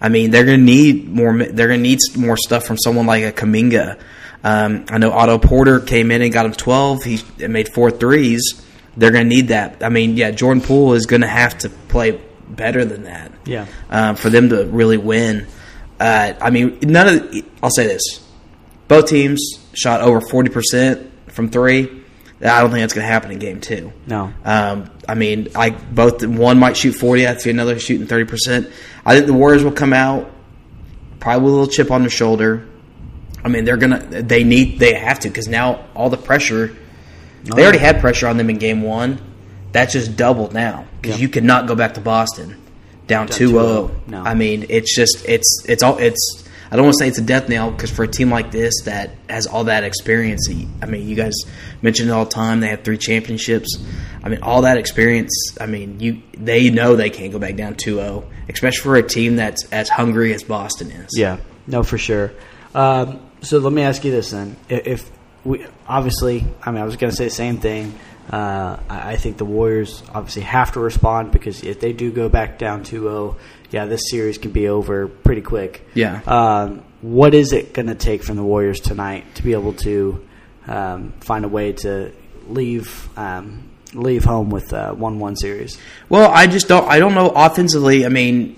I 0.00 0.08
mean, 0.08 0.30
they're 0.30 0.44
going 0.44 0.60
to 0.60 0.64
need 0.64 1.08
more. 1.08 1.36
They're 1.36 1.68
going 1.68 1.80
to 1.80 1.88
need 1.88 2.00
more 2.16 2.36
stuff 2.36 2.64
from 2.64 2.78
someone 2.78 3.06
like 3.06 3.24
a 3.24 3.32
Kuminga. 3.32 3.98
Um, 4.42 4.86
I 4.88 4.98
know 4.98 5.12
Otto 5.12 5.38
Porter 5.38 5.80
came 5.80 6.10
in 6.10 6.22
and 6.22 6.32
got 6.32 6.46
him 6.46 6.52
12. 6.52 7.04
He 7.04 7.20
made 7.46 7.72
four 7.74 7.90
threes. 7.90 8.64
They're 8.96 9.10
going 9.10 9.24
to 9.24 9.28
need 9.28 9.48
that. 9.48 9.82
I 9.82 9.90
mean, 9.90 10.16
yeah, 10.16 10.30
Jordan 10.30 10.62
Poole 10.62 10.94
is 10.94 11.04
going 11.04 11.20
to 11.20 11.28
have 11.28 11.58
to 11.58 11.68
play 11.68 12.18
better 12.48 12.84
than 12.84 13.04
that 13.04 13.30
yeah, 13.44 13.66
um, 13.90 14.16
for 14.16 14.30
them 14.30 14.48
to 14.48 14.64
really 14.66 14.96
win. 14.96 15.46
Uh, 15.98 16.32
I 16.40 16.50
mean, 16.50 16.78
none 16.82 17.08
of. 17.08 17.30
The, 17.30 17.44
I'll 17.62 17.70
say 17.70 17.86
this: 17.86 18.26
both 18.88 19.08
teams 19.08 19.58
shot 19.74 20.00
over 20.00 20.20
forty 20.20 20.50
percent 20.50 21.09
from 21.32 21.50
three. 21.50 22.02
I 22.42 22.60
don't 22.62 22.70
think 22.70 22.80
that's 22.82 22.94
going 22.94 23.06
to 23.06 23.12
happen 23.12 23.30
in 23.32 23.38
game 23.38 23.60
two. 23.60 23.92
no, 24.06 24.32
Um, 24.46 24.90
I 25.06 25.14
mean, 25.14 25.48
I 25.54 25.70
both 25.70 26.24
one 26.24 26.58
might 26.58 26.76
shoot 26.76 26.92
forty. 26.92 27.26
I 27.26 27.36
see 27.36 27.50
another 27.50 27.78
shooting 27.78 28.06
thirty 28.06 28.24
percent. 28.24 28.70
I 29.04 29.14
think 29.14 29.26
the 29.26 29.34
Warriors 29.34 29.62
will 29.62 29.72
come 29.72 29.92
out 29.92 30.30
probably 31.18 31.44
with 31.44 31.52
a 31.52 31.56
little 31.56 31.72
chip 31.72 31.90
on 31.90 32.00
their 32.00 32.10
shoulder. 32.10 32.66
I 33.44 33.48
mean, 33.48 33.64
they're 33.64 33.76
gonna. 33.76 33.98
They 34.22 34.42
need. 34.44 34.78
They 34.78 34.94
have 34.94 35.20
to 35.20 35.28
because 35.28 35.48
now 35.48 35.84
all 35.94 36.08
the 36.10 36.16
pressure. 36.16 36.74
They 37.44 37.62
already 37.62 37.78
had 37.78 38.00
pressure 38.00 38.26
on 38.26 38.36
them 38.36 38.48
in 38.50 38.56
game 38.58 38.82
one. 38.82 39.18
That's 39.72 39.92
just 39.92 40.16
doubled 40.16 40.52
now 40.54 40.86
because 41.00 41.16
Yeah. 41.18 41.22
you 41.22 41.28
cannot 41.28 41.66
go 41.66 41.74
back 41.74 41.94
to 41.94 42.00
Boston 42.00 42.56
down 43.06 43.26
Down 43.26 43.28
2-0. 43.28 43.50
2-0. 43.88 44.08
No. 44.08 44.22
I 44.22 44.34
mean, 44.34 44.66
it's 44.68 44.94
just 44.94 45.24
it's 45.28 45.64
it's 45.68 45.82
all 45.82 45.98
it's. 45.98 46.44
I 46.70 46.76
don't 46.76 46.84
want 46.84 46.98
to 46.98 47.04
say 47.04 47.08
it's 47.08 47.18
a 47.18 47.22
death 47.22 47.48
nail 47.48 47.70
because 47.70 47.90
for 47.90 48.04
a 48.04 48.08
team 48.08 48.30
like 48.30 48.52
this 48.52 48.82
that 48.84 49.10
has 49.28 49.46
all 49.46 49.64
that 49.64 49.82
experience, 49.82 50.48
I 50.80 50.86
mean, 50.86 51.08
you 51.08 51.16
guys 51.16 51.34
mentioned 51.82 52.10
it 52.10 52.12
all 52.12 52.24
the 52.26 52.30
time. 52.30 52.60
They 52.60 52.68
have 52.68 52.84
three 52.84 52.98
championships. 52.98 53.76
I 54.22 54.28
mean, 54.28 54.42
all 54.42 54.62
that 54.62 54.76
experience. 54.76 55.56
I 55.60 55.66
mean, 55.66 55.98
you 55.98 56.22
they 56.34 56.70
know 56.70 56.94
they 56.94 57.10
can't 57.10 57.32
go 57.32 57.40
back 57.40 57.56
down 57.56 57.74
2-0, 57.74 58.24
especially 58.48 58.82
for 58.82 58.96
a 58.96 59.02
team 59.02 59.36
that's 59.36 59.64
as 59.72 59.88
hungry 59.88 60.32
as 60.32 60.44
Boston 60.44 60.92
is. 60.92 61.10
yeah, 61.16 61.38
no, 61.66 61.82
for 61.82 61.98
sure. 61.98 62.32
Um, 62.72 63.20
so 63.42 63.58
let 63.58 63.72
me 63.72 63.82
ask 63.82 64.04
you 64.04 64.12
this 64.12 64.30
then: 64.30 64.56
if, 64.68 65.10
we 65.44 65.66
obviously, 65.88 66.46
I 66.62 66.70
mean, 66.70 66.82
I 66.82 66.84
was 66.84 66.96
going 66.96 67.10
to 67.10 67.16
say 67.16 67.24
the 67.24 67.30
same 67.30 67.58
thing. 67.58 67.98
Uh, 68.30 68.78
I 68.88 69.12
I 69.12 69.16
think 69.16 69.38
the 69.38 69.44
Warriors 69.44 70.04
obviously 70.14 70.42
have 70.42 70.72
to 70.72 70.80
respond 70.80 71.32
because 71.32 71.64
if 71.64 71.80
they 71.80 71.92
do 71.92 72.12
go 72.12 72.28
back 72.28 72.58
down 72.58 72.84
2-0, 72.84 73.34
yeah, 73.70 73.86
this 73.86 74.10
series 74.10 74.38
can 74.38 74.50
be 74.50 74.68
over 74.68 75.08
pretty 75.08 75.42
quick. 75.42 75.86
Yeah. 75.94 76.20
Um, 76.26 76.82
what 77.02 77.34
is 77.34 77.52
it 77.52 77.72
going 77.72 77.86
to 77.86 77.94
take 77.94 78.22
from 78.22 78.36
the 78.36 78.42
Warriors 78.42 78.80
tonight 78.80 79.34
to 79.36 79.42
be 79.42 79.52
able 79.52 79.72
to 79.74 80.26
um, 80.66 81.12
find 81.20 81.44
a 81.44 81.48
way 81.48 81.72
to 81.72 82.12
leave 82.48 83.08
um, 83.16 83.68
leave 83.94 84.24
home 84.24 84.50
with 84.50 84.72
a 84.72 84.92
one-one 84.92 85.36
series? 85.36 85.78
Well, 86.08 86.30
I 86.30 86.46
just 86.46 86.68
don't. 86.68 86.88
I 86.88 86.98
don't 86.98 87.14
know 87.14 87.30
offensively. 87.30 88.04
I 88.04 88.08
mean, 88.08 88.56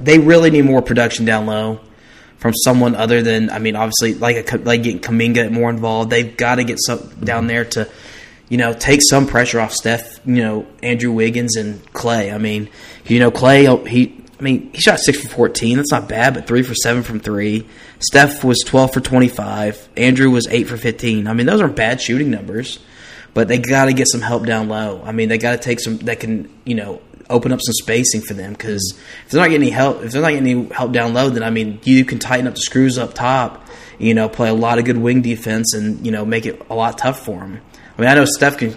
they 0.00 0.18
really 0.18 0.50
need 0.50 0.62
more 0.62 0.82
production 0.82 1.24
down 1.24 1.46
low 1.46 1.80
from 2.38 2.54
someone 2.54 2.94
other 2.94 3.22
than. 3.22 3.50
I 3.50 3.58
mean, 3.58 3.76
obviously, 3.76 4.14
like 4.14 4.52
a, 4.52 4.58
like 4.58 4.82
getting 4.82 5.00
Kuminga 5.00 5.50
more 5.50 5.68
involved. 5.68 6.10
They've 6.10 6.36
got 6.36 6.56
to 6.56 6.64
get 6.64 6.78
some 6.80 7.00
down 7.22 7.48
there 7.48 7.64
to, 7.66 7.88
you 8.48 8.56
know, 8.56 8.72
take 8.72 9.00
some 9.02 9.26
pressure 9.26 9.60
off 9.60 9.72
Steph. 9.72 10.24
You 10.24 10.36
know, 10.36 10.66
Andrew 10.82 11.12
Wiggins 11.12 11.56
and 11.56 11.84
Clay. 11.92 12.32
I 12.32 12.38
mean, 12.38 12.70
you 13.06 13.18
know, 13.20 13.30
Clay. 13.30 13.64
He 13.88 14.22
I 14.38 14.44
mean, 14.44 14.72
he 14.72 14.80
shot 14.80 14.98
six 14.98 15.20
for 15.20 15.28
fourteen. 15.28 15.76
That's 15.76 15.92
not 15.92 16.08
bad, 16.08 16.34
but 16.34 16.48
three 16.48 16.64
for 16.64 16.74
seven 16.74 17.04
from 17.04 17.20
three. 17.20 17.64
Steph 18.00 18.42
was 18.42 18.58
twelve 18.58 18.92
for 18.92 19.00
twenty-five. 19.00 19.88
Andrew 19.96 20.30
was 20.30 20.48
eight 20.48 20.64
for 20.68 20.76
fifteen. 20.76 21.28
I 21.28 21.32
mean, 21.32 21.46
those 21.46 21.60
aren't 21.60 21.76
bad 21.76 22.00
shooting 22.00 22.30
numbers, 22.30 22.80
but 23.34 23.46
they 23.46 23.58
got 23.58 23.84
to 23.84 23.92
get 23.92 24.08
some 24.08 24.20
help 24.20 24.44
down 24.44 24.68
low. 24.68 25.00
I 25.04 25.12
mean, 25.12 25.28
they 25.28 25.38
got 25.38 25.52
to 25.52 25.58
take 25.58 25.78
some 25.78 25.98
that 25.98 26.18
can 26.18 26.50
you 26.64 26.74
know 26.74 27.00
open 27.30 27.52
up 27.52 27.60
some 27.62 27.72
spacing 27.74 28.20
for 28.20 28.34
them 28.34 28.52
because 28.52 28.98
if 29.24 29.30
they're 29.30 29.40
not 29.40 29.50
getting 29.50 29.68
any 29.68 29.70
help, 29.70 30.02
if 30.02 30.10
they're 30.10 30.22
not 30.22 30.30
getting 30.30 30.48
any 30.48 30.68
help 30.74 30.90
down 30.90 31.14
low, 31.14 31.30
then 31.30 31.44
I 31.44 31.50
mean, 31.50 31.78
you 31.84 32.04
can 32.04 32.18
tighten 32.18 32.48
up 32.48 32.54
the 32.54 32.60
screws 32.60 32.98
up 32.98 33.14
top. 33.14 33.68
You 34.00 34.14
know, 34.14 34.28
play 34.28 34.48
a 34.48 34.54
lot 34.54 34.80
of 34.80 34.84
good 34.84 34.98
wing 34.98 35.22
defense 35.22 35.72
and 35.74 36.04
you 36.04 36.10
know 36.10 36.24
make 36.24 36.46
it 36.46 36.60
a 36.68 36.74
lot 36.74 36.98
tough 36.98 37.24
for 37.24 37.38
them. 37.38 37.60
I 37.96 38.00
mean, 38.00 38.10
I 38.10 38.14
know 38.14 38.24
Steph 38.24 38.58
can 38.58 38.74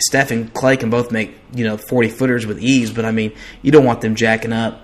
Steph 0.00 0.30
and 0.30 0.52
Clay 0.52 0.76
can 0.76 0.90
both 0.90 1.10
make 1.10 1.34
you 1.54 1.64
know 1.64 1.76
forty 1.76 2.08
footers 2.08 2.46
with 2.46 2.60
ease, 2.60 2.90
but 2.90 3.04
I 3.04 3.10
mean 3.10 3.32
you 3.62 3.72
don't 3.72 3.84
want 3.84 4.00
them 4.00 4.14
jacking 4.14 4.52
up 4.52 4.82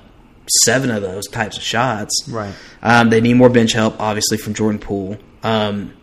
seven 0.64 0.90
of 0.90 1.02
those 1.02 1.26
types 1.28 1.56
of 1.56 1.62
shots. 1.62 2.28
Right. 2.28 2.54
Um, 2.82 3.10
they 3.10 3.20
need 3.20 3.34
more 3.34 3.48
bench 3.48 3.72
help, 3.72 4.00
obviously, 4.00 4.38
from 4.38 4.54
Jordan 4.54 4.78
Poole. 4.78 5.18
Um, 5.42 5.94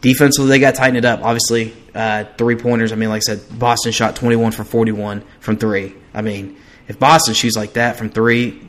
defensively, 0.00 0.50
they 0.50 0.58
got 0.58 0.74
tightened 0.74 1.04
up. 1.04 1.22
Obviously, 1.22 1.74
uh, 1.94 2.24
three 2.36 2.56
pointers. 2.56 2.92
I 2.92 2.96
mean, 2.96 3.08
like 3.08 3.22
I 3.28 3.34
said, 3.34 3.58
Boston 3.58 3.92
shot 3.92 4.16
twenty 4.16 4.36
one 4.36 4.52
for 4.52 4.64
forty 4.64 4.92
one 4.92 5.24
from 5.40 5.56
three. 5.56 5.94
I 6.14 6.22
mean, 6.22 6.56
if 6.88 6.98
Boston 6.98 7.34
shoots 7.34 7.56
like 7.56 7.74
that 7.74 7.96
from 7.96 8.10
three, 8.10 8.68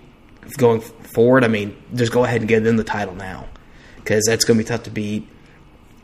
going 0.58 0.82
forward, 0.82 1.44
I 1.44 1.48
mean, 1.48 1.76
just 1.94 2.12
go 2.12 2.24
ahead 2.24 2.42
and 2.42 2.48
give 2.48 2.64
them 2.64 2.78
the 2.78 2.84
title 2.84 3.16
now 3.16 3.48
because 3.98 4.26
that's 4.26 4.46
going 4.46 4.58
to 4.58 4.64
be 4.64 4.68
tough 4.68 4.84
to 4.84 4.92
beat. 4.92 5.28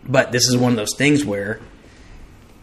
But 0.06 0.32
this 0.32 0.48
is 0.48 0.58
one 0.58 0.72
of 0.72 0.78
those 0.78 0.96
things 0.98 1.26
where 1.26 1.60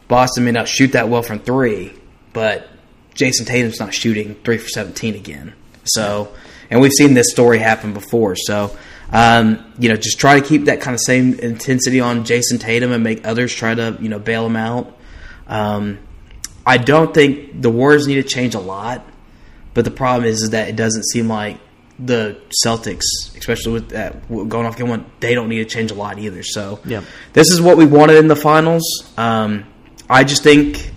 Boston 0.08 0.44
may 0.44 0.52
not 0.52 0.68
shoot 0.68 0.92
that 0.92 1.08
well 1.08 1.22
from 1.22 1.40
three, 1.40 1.92
but 2.32 2.68
Jayson 3.14 3.46
Tatum's 3.46 3.80
not 3.80 3.92
shooting 3.94 4.34
three 4.44 4.58
for 4.58 4.68
17 4.68 5.14
again. 5.14 5.54
So, 5.84 6.32
and 6.70 6.80
we've 6.80 6.92
seen 6.92 7.14
this 7.14 7.30
story 7.30 7.58
happen 7.58 7.92
before. 7.92 8.36
So, 8.36 8.76
um, 9.12 9.72
you 9.78 9.88
know, 9.88 9.96
just 9.96 10.18
try 10.18 10.38
to 10.38 10.46
keep 10.46 10.64
that 10.66 10.80
kind 10.80 10.94
of 10.94 11.00
same 11.00 11.34
intensity 11.38 12.00
on 12.00 12.24
Jayson 12.24 12.58
Tatum 12.58 12.92
and 12.92 13.02
make 13.02 13.26
others 13.26 13.54
try 13.54 13.74
to, 13.74 13.96
you 14.00 14.08
know, 14.08 14.18
bail 14.18 14.46
him 14.46 14.56
out. 14.56 14.96
Um, 15.46 15.98
I 16.64 16.78
don't 16.78 17.14
think 17.14 17.62
the 17.62 17.70
Warriors 17.70 18.06
need 18.08 18.16
to 18.16 18.24
change 18.24 18.54
a 18.54 18.60
lot, 18.60 19.04
but 19.74 19.84
the 19.84 19.90
problem 19.92 20.28
is, 20.28 20.42
is 20.42 20.50
that 20.50 20.68
it 20.68 20.76
doesn't 20.76 21.04
seem 21.04 21.28
like 21.28 21.58
the 21.98 22.36
Celtics, 22.64 23.04
especially 23.38 23.72
with 23.72 23.88
that 23.90 24.28
going 24.28 24.66
off 24.66 24.76
game 24.76 24.88
one, 24.88 25.06
they 25.20 25.34
don't 25.34 25.48
need 25.48 25.58
to 25.58 25.64
change 25.64 25.90
a 25.90 25.94
lot 25.94 26.18
either. 26.18 26.42
So, 26.42 26.80
Yeah. 26.84 27.02
this 27.32 27.50
is 27.50 27.60
what 27.60 27.76
we 27.76 27.86
wanted 27.86 28.16
in 28.16 28.28
the 28.28 28.36
finals. 28.36 28.82
Um, 29.16 29.64
I 30.08 30.24
just 30.24 30.42
think, 30.42 30.92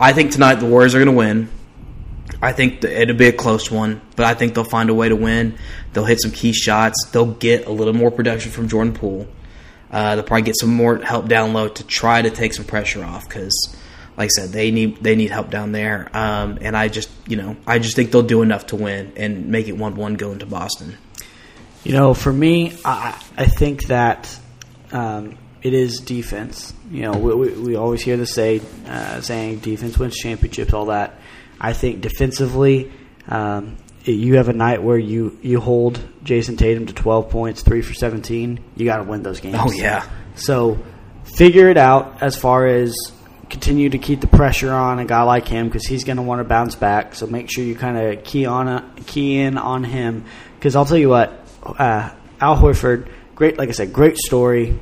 I 0.00 0.12
think 0.12 0.32
tonight 0.32 0.56
the 0.56 0.66
Warriors 0.66 0.94
are 0.94 0.98
going 0.98 1.14
to 1.14 1.16
win. 1.16 1.48
I 2.40 2.52
think 2.52 2.82
it'll 2.82 3.16
be 3.16 3.28
a 3.28 3.32
close 3.32 3.70
one, 3.70 4.00
but 4.16 4.26
I 4.26 4.34
think 4.34 4.54
they'll 4.54 4.64
find 4.64 4.90
a 4.90 4.94
way 4.94 5.08
to 5.08 5.14
win. 5.16 5.58
They'll 5.92 6.04
hit 6.04 6.20
some 6.20 6.32
key 6.32 6.52
shots. 6.52 7.10
They'll 7.12 7.32
get 7.32 7.66
a 7.66 7.70
little 7.70 7.92
more 7.94 8.10
production 8.10 8.50
from 8.50 8.68
Jordan 8.68 8.94
Poole. 8.94 9.28
Uh, 9.92 10.16
they'll 10.16 10.24
probably 10.24 10.42
get 10.42 10.58
some 10.58 10.74
more 10.74 10.98
help 10.98 11.28
down 11.28 11.52
low 11.52 11.68
to 11.68 11.86
try 11.86 12.20
to 12.20 12.30
take 12.30 12.54
some 12.54 12.64
pressure 12.64 13.04
off 13.04 13.28
because, 13.28 13.76
like 14.16 14.26
I 14.26 14.28
said, 14.28 14.48
they 14.48 14.70
need 14.70 14.96
they 15.02 15.14
need 15.14 15.30
help 15.30 15.50
down 15.50 15.72
there. 15.72 16.08
Um, 16.14 16.58
and 16.62 16.74
I 16.76 16.88
just 16.88 17.10
you 17.28 17.36
know 17.36 17.56
I 17.66 17.78
just 17.78 17.94
think 17.94 18.10
they'll 18.10 18.22
do 18.22 18.40
enough 18.40 18.68
to 18.68 18.76
win 18.76 19.12
and 19.16 19.48
make 19.48 19.68
it 19.68 19.76
one 19.76 19.94
one 19.94 20.14
go 20.14 20.32
into 20.32 20.46
Boston. 20.46 20.96
You 21.84 21.92
know, 21.92 22.14
for 22.14 22.32
me, 22.32 22.72
I, 22.84 23.20
I 23.36 23.46
think 23.46 23.88
that 23.88 24.38
um, 24.92 25.36
it 25.62 25.74
is 25.74 26.00
defense. 26.00 26.74
You 26.90 27.02
know, 27.02 27.12
we, 27.12 27.34
we, 27.34 27.48
we 27.50 27.76
always 27.76 28.02
hear 28.02 28.16
the 28.16 28.26
say 28.26 28.60
uh, 28.86 29.20
saying 29.20 29.60
defense 29.60 29.98
wins 29.98 30.16
championships, 30.16 30.72
all 30.72 30.86
that. 30.86 31.18
I 31.60 31.72
think 31.72 32.00
defensively, 32.00 32.92
um, 33.28 33.76
you 34.04 34.36
have 34.36 34.48
a 34.48 34.52
night 34.52 34.82
where 34.82 34.98
you, 34.98 35.38
you 35.42 35.60
hold 35.60 36.00
Jayson 36.24 36.56
Tatum 36.58 36.86
to 36.86 36.92
12 36.92 37.30
points, 37.30 37.62
3 37.62 37.82
for 37.82 37.94
17, 37.94 38.58
you 38.76 38.84
got 38.84 38.96
to 38.96 39.04
win 39.04 39.22
those 39.22 39.40
games. 39.40 39.56
Oh, 39.58 39.70
yeah. 39.70 40.04
So 40.34 40.78
figure 41.36 41.68
it 41.68 41.76
out 41.76 42.20
as 42.22 42.36
far 42.36 42.66
as 42.66 42.96
continue 43.48 43.90
to 43.90 43.98
keep 43.98 44.20
the 44.20 44.26
pressure 44.26 44.72
on 44.72 44.98
a 44.98 45.04
guy 45.04 45.22
like 45.22 45.46
him 45.46 45.66
because 45.66 45.86
he's 45.86 46.04
going 46.04 46.16
to 46.16 46.22
want 46.22 46.40
to 46.40 46.44
bounce 46.44 46.74
back. 46.74 47.14
So 47.14 47.26
make 47.26 47.50
sure 47.50 47.62
you 47.62 47.76
kind 47.76 47.96
of 47.96 48.24
key 48.24 48.46
on 48.46 48.66
a, 48.66 48.92
key 49.06 49.38
in 49.38 49.58
on 49.58 49.84
him 49.84 50.24
because 50.56 50.74
I'll 50.74 50.86
tell 50.86 50.98
you 50.98 51.10
what, 51.10 51.46
uh, 51.64 52.10
Al 52.40 52.56
Horford, 52.56 53.08
great, 53.34 53.58
like 53.58 53.68
I 53.68 53.72
said, 53.72 53.92
great 53.92 54.16
story. 54.16 54.80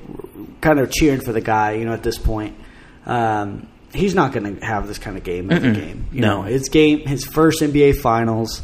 Kind 0.61 0.79
of 0.79 0.91
cheering 0.91 1.21
for 1.21 1.33
the 1.33 1.41
guy, 1.41 1.73
you 1.73 1.85
know, 1.85 1.93
at 1.93 2.03
this 2.03 2.19
point. 2.19 2.57
Um, 3.07 3.67
he's 3.93 4.15
not 4.15 4.33
going 4.33 4.57
to 4.59 4.65
have 4.65 4.87
this 4.87 4.99
kind 4.99 5.17
of 5.17 5.23
game 5.25 5.51
every 5.51 5.73
game. 5.73 6.07
You 6.13 6.21
No. 6.21 6.43
know, 6.43 6.43
his 6.43 6.69
game, 6.69 7.01
his 7.01 7.25
first 7.25 7.61
NBA 7.63 7.97
Finals, 7.97 8.63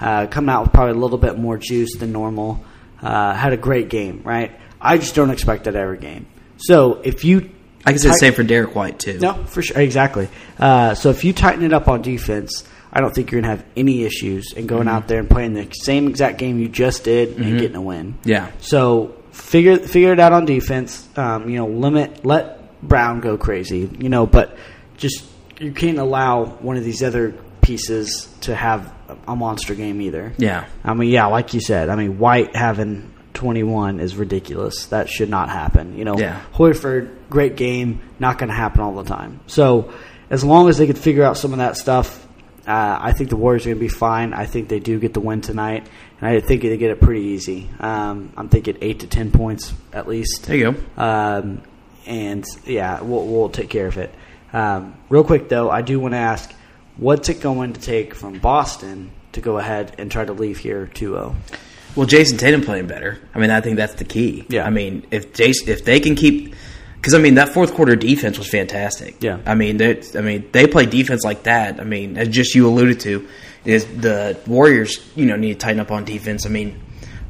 uh, 0.00 0.26
coming 0.26 0.50
out 0.50 0.64
with 0.64 0.72
probably 0.72 0.92
a 0.92 1.00
little 1.00 1.18
bit 1.18 1.38
more 1.38 1.56
juice 1.56 1.96
than 1.96 2.12
normal. 2.12 2.62
Uh, 3.00 3.34
had 3.34 3.52
a 3.52 3.56
great 3.56 3.88
game, 3.88 4.22
right? 4.24 4.52
I 4.80 4.98
just 4.98 5.14
don't 5.14 5.30
expect 5.30 5.64
that 5.64 5.76
every 5.76 5.98
game. 5.98 6.26
So 6.58 7.00
if 7.04 7.24
you 7.24 7.50
I 7.84 7.90
can 7.92 7.98
say 8.00 8.08
the 8.08 8.14
same 8.14 8.32
for 8.32 8.42
Derrick 8.42 8.74
White 8.74 8.98
too. 8.98 9.18
no, 9.20 9.34
for 9.44 9.62
sure, 9.62 9.78
exactly. 9.80 10.28
Uh, 10.58 10.94
so 10.94 11.10
if 11.10 11.22
you 11.24 11.32
tighten 11.32 11.64
it 11.64 11.72
up 11.72 11.86
on 11.88 12.02
defense, 12.02 12.64
I 12.92 13.00
don't 13.00 13.14
think 13.14 13.30
you're 13.30 13.40
gonna 13.40 13.54
have 13.56 13.64
any 13.76 14.02
issues 14.04 14.52
in 14.52 14.66
going 14.66 14.88
out 14.88 15.06
there 15.08 15.20
and 15.20 15.30
playing 15.30 15.54
the 15.54 15.68
same 15.72 16.08
exact 16.08 16.38
game 16.38 16.58
you 16.58 16.68
just 16.68 17.04
did 17.04 17.36
and 17.38 17.58
getting 17.60 17.76
a 17.76 17.80
win. 17.82 18.18
Yeah. 18.24 18.50
So 18.60 19.14
figure 19.36 19.78
figure 19.78 20.12
it 20.12 20.20
out 20.20 20.32
on 20.32 20.44
defense. 20.44 21.06
Um, 21.16 21.48
you 21.48 21.56
know, 21.56 21.66
limit 21.66 22.24
let 22.24 22.80
Brown 22.82 23.20
go 23.20 23.36
crazy. 23.36 23.90
You 23.98 24.08
know, 24.08 24.26
but 24.26 24.56
just 24.96 25.24
you 25.60 25.72
can't 25.72 25.98
allow 25.98 26.44
one 26.46 26.76
of 26.76 26.84
these 26.84 27.02
other 27.02 27.32
pieces 27.62 28.32
to 28.42 28.54
have 28.54 28.92
a 29.26 29.36
monster 29.36 29.74
game 29.74 30.00
either. 30.00 30.32
Yeah. 30.38 30.68
I 30.84 30.94
mean, 30.94 31.10
yeah, 31.10 31.26
like 31.26 31.54
you 31.54 31.60
said. 31.60 31.88
I 31.88 31.96
mean, 31.96 32.18
White 32.18 32.54
having 32.54 33.12
21 33.34 34.00
is 34.00 34.16
ridiculous. 34.16 34.86
That 34.86 35.08
should 35.08 35.30
not 35.30 35.48
happen. 35.48 35.96
You 35.96 36.04
know, 36.04 36.18
Yeah. 36.18 36.40
Horford, 36.54 37.10
great 37.30 37.56
game, 37.56 38.00
not 38.18 38.38
going 38.38 38.48
to 38.50 38.54
happen 38.54 38.80
all 38.80 38.94
the 38.94 39.04
time. 39.04 39.40
So, 39.46 39.92
as 40.30 40.42
long 40.44 40.68
as 40.68 40.78
they 40.78 40.86
could 40.86 40.98
figure 40.98 41.22
out 41.24 41.36
some 41.38 41.52
of 41.52 41.58
that 41.58 41.76
stuff, 41.76 42.26
uh, 42.66 42.98
I 43.00 43.12
think 43.12 43.30
the 43.30 43.36
Warriors 43.36 43.64
are 43.66 43.70
going 43.70 43.78
to 43.78 43.80
be 43.80 43.88
fine. 43.88 44.32
I 44.34 44.46
think 44.46 44.68
they 44.68 44.80
do 44.80 44.98
get 44.98 45.14
the 45.14 45.20
win 45.20 45.40
tonight, 45.40 45.86
and 46.20 46.28
I 46.30 46.40
think 46.40 46.62
they 46.62 46.76
get 46.76 46.90
it 46.90 47.00
pretty 47.00 47.22
easy. 47.22 47.68
Um, 47.78 48.32
I'm 48.36 48.48
thinking 48.48 48.78
eight 48.80 49.00
to 49.00 49.06
ten 49.06 49.30
points 49.30 49.74
at 49.92 50.08
least. 50.08 50.46
There 50.46 50.56
you 50.56 50.72
go. 50.72 51.02
Um, 51.02 51.62
and 52.06 52.44
yeah, 52.64 53.00
we'll, 53.02 53.26
we'll 53.26 53.48
take 53.48 53.68
care 53.68 53.86
of 53.86 53.98
it. 53.98 54.14
Um, 54.52 54.94
real 55.08 55.24
quick 55.24 55.48
though, 55.48 55.70
I 55.70 55.82
do 55.82 56.00
want 56.00 56.14
to 56.14 56.18
ask, 56.18 56.52
what's 56.96 57.28
it 57.28 57.40
going 57.40 57.74
to 57.74 57.80
take 57.80 58.14
from 58.14 58.38
Boston 58.38 59.10
to 59.32 59.40
go 59.40 59.58
ahead 59.58 59.94
and 59.98 60.10
try 60.10 60.24
to 60.24 60.32
leave 60.32 60.58
here 60.58 60.90
2-0? 60.94 61.34
Well, 61.94 62.06
Jayson 62.06 62.38
Tatum 62.38 62.62
playing 62.62 62.86
better. 62.86 63.18
I 63.34 63.38
mean, 63.38 63.50
I 63.50 63.60
think 63.60 63.76
that's 63.76 63.94
the 63.94 64.04
key. 64.04 64.44
Yeah. 64.48 64.66
I 64.66 64.70
mean, 64.70 65.06
if 65.10 65.32
Jayson, 65.32 65.68
if 65.68 65.84
they 65.84 65.98
can 65.98 66.14
keep, 66.14 66.54
because 66.96 67.14
I 67.14 67.18
mean, 67.18 67.34
that 67.34 67.50
fourth 67.50 67.74
quarter 67.74 67.96
defense 67.96 68.38
was 68.38 68.48
fantastic. 68.48 69.16
Yeah. 69.20 69.38
I 69.46 69.54
mean, 69.54 69.80
I 69.82 70.20
mean, 70.20 70.48
they 70.52 70.66
play 70.66 70.86
defense 70.86 71.24
like 71.24 71.44
that. 71.44 71.80
I 71.80 71.84
mean, 71.84 72.18
as 72.18 72.28
just 72.28 72.54
you 72.54 72.68
alluded 72.68 73.00
to, 73.00 73.26
is 73.66 73.84
the 73.86 74.38
Warriors, 74.46 74.98
you 75.14 75.26
know, 75.26 75.36
need 75.36 75.54
to 75.54 75.58
tighten 75.58 75.80
up 75.80 75.90
on 75.90 76.04
defense. 76.04 76.46
I 76.46 76.48
mean, 76.48 76.80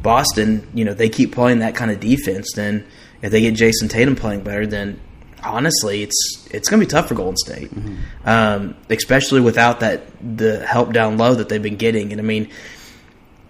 Boston, 0.02 0.68
you 0.74 0.84
know, 0.84 0.94
they 0.94 1.08
keep 1.08 1.32
playing 1.32 1.60
that 1.60 1.74
kind 1.74 1.90
of 1.90 1.98
defense. 1.98 2.52
Then 2.54 2.86
if 3.22 3.32
they 3.32 3.40
get 3.40 3.54
Jayson 3.54 3.88
Tatum 3.88 4.14
playing 4.16 4.42
better, 4.42 4.66
then 4.66 5.00
honestly, 5.42 6.02
it's 6.02 6.48
it's 6.50 6.68
going 6.68 6.80
to 6.80 6.86
be 6.86 6.90
tough 6.90 7.08
for 7.08 7.14
Golden 7.14 7.36
State, 7.36 7.70
um, 8.24 8.76
especially 8.90 9.40
without 9.40 9.80
that 9.80 10.06
the 10.20 10.64
help 10.66 10.92
down 10.92 11.16
low 11.16 11.34
that 11.34 11.48
they've 11.48 11.62
been 11.62 11.76
getting. 11.76 12.12
And 12.12 12.20
I 12.20 12.24
mean, 12.24 12.50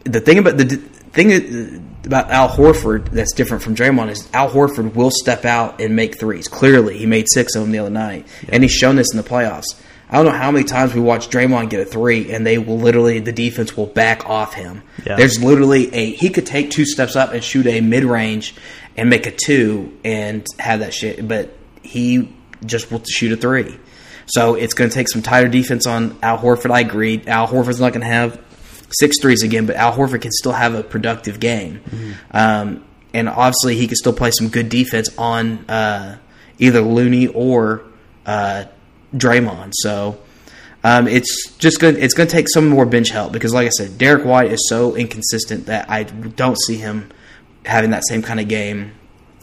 the 0.05 0.21
thing 0.21 0.39
about 0.39 0.57
the 0.57 0.77
thing 1.13 1.93
about 2.05 2.31
Al 2.31 2.49
Horford 2.49 3.11
that's 3.11 3.33
different 3.33 3.63
from 3.63 3.75
Draymond 3.75 4.11
is 4.11 4.29
Al 4.33 4.51
Horford 4.51 4.95
will 4.95 5.11
step 5.11 5.45
out 5.45 5.81
and 5.81 5.97
make 5.97 6.19
threes. 6.19 6.49
Clearly, 6.49 6.99
he 6.99 7.07
made 7.07 7.27
six 7.33 7.55
of 7.55 7.63
them 7.63 7.73
the 7.73 7.79
other 7.79 7.91
night, 7.91 8.27
and 8.49 8.63
he's 8.63 8.73
shown 8.73 8.97
this 8.97 9.09
in 9.13 9.17
the 9.17 9.29
playoffs. 9.29 9.81
I 10.09 10.17
don't 10.17 10.27
know 10.27 10.39
how 10.39 10.53
many 10.53 10.65
times 10.65 10.95
we 10.95 11.01
watched 11.01 11.31
Draymond 11.33 11.71
get 11.71 11.81
a 11.81 11.85
three, 11.85 12.33
and 12.33 12.47
they 12.47 12.59
will 12.59 12.79
literally 12.79 13.19
the 13.19 13.33
defense 13.33 13.77
will 13.77 13.87
back 13.87 14.29
off 14.29 14.55
him. 14.55 14.83
Yeah. 15.05 15.17
There's 15.17 15.43
literally 15.43 15.93
a 15.95 16.13
he 16.13 16.31
could 16.31 16.47
take 16.47 16.71
two 16.71 16.85
steps 16.85 17.17
up 17.17 17.33
and 17.33 17.43
shoot 17.43 17.67
a 17.67 17.81
mid 17.81 18.05
range 18.05 18.55
and 18.97 19.11
make 19.11 19.27
a 19.27 19.33
two 19.33 19.99
and 20.05 20.47
have 20.59 20.81
that 20.81 20.95
shit, 20.95 21.27
but 21.27 21.57
he 21.83 22.33
just 22.65 22.91
will 22.91 23.03
shoot 23.05 23.33
a 23.33 23.37
three. 23.37 23.79
So 24.27 24.55
it's 24.55 24.75
going 24.75 24.91
to 24.91 24.95
take 24.95 25.09
some 25.09 25.23
tighter 25.23 25.49
defense 25.49 25.87
on 25.87 26.19
Al 26.23 26.39
Horford. 26.39 26.71
I 26.71 26.81
agree. 26.81 27.23
Al 27.27 27.47
Horford's 27.47 27.81
not 27.81 27.93
going 27.93 28.01
to 28.01 28.13
have 28.13 28.41
six 28.91 29.21
threes 29.21 29.43
again, 29.43 29.67
but 29.67 29.77
Al 29.77 29.93
Horford 29.93 30.23
can 30.23 30.33
still 30.33 30.53
have 30.53 30.75
a 30.75 30.83
productive 30.83 31.39
game. 31.41 31.81
Um, 32.31 32.85
and 33.15 33.29
obviously, 33.29 33.77
he 33.77 33.87
can 33.87 33.97
still 33.97 34.13
play 34.13 34.31
some 34.31 34.49
good 34.49 34.69
defense 34.69 35.17
on 35.17 35.65
uh, 35.71 36.19
either 36.59 36.81
Looney 36.81 37.29
or 37.29 37.85
uh, 38.25 38.65
Draymond. 39.17 39.73
So 39.75 40.19
um, 40.85 41.09
it's 41.09 41.51
just 41.59 41.81
going. 41.81 41.99
It's 41.99 42.15
going 42.15 42.29
to 42.29 42.33
take 42.33 42.49
some 42.49 42.69
more 42.69 42.87
bench 42.87 43.11
help 43.11 43.33
because, 43.33 43.53
like 43.53 43.67
I 43.67 43.71
said, 43.71 43.99
Derrick 43.99 44.25
White 44.25 44.53
is 44.53 44.69
so 44.69 44.95
inconsistent 44.95 45.67
that 45.67 45.91
I 45.91 46.05
don't 46.05 46.59
see 46.61 46.77
him 46.77 47.11
having 47.65 47.91
that 47.91 48.07
same 48.07 48.23
kind 48.23 48.39
of 48.39 48.47
game 48.47 48.93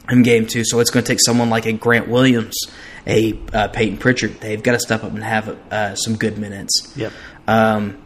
in 0.10 0.24
game 0.24 0.48
two. 0.48 0.64
So 0.64 0.80
it's 0.80 0.90
going 0.90 1.04
to 1.04 1.12
take 1.12 1.20
someone 1.20 1.50
like 1.50 1.66
a 1.66 1.74
Grant 1.74 2.08
Williams, 2.08 2.56
a 3.06 3.38
uh, 3.52 3.68
Payton 3.68 3.98
Pritchard. 3.98 4.40
They've 4.40 4.64
got 4.64 4.74
to 4.74 4.80
step 4.80 5.04
up 5.04 5.12
and 5.12 5.24
have 5.24 5.50
uh, 5.72 5.96
some 5.96 6.16
good 6.16 6.38
minutes. 6.38 6.94
Yep. 6.96 7.12
Um, 7.48 8.02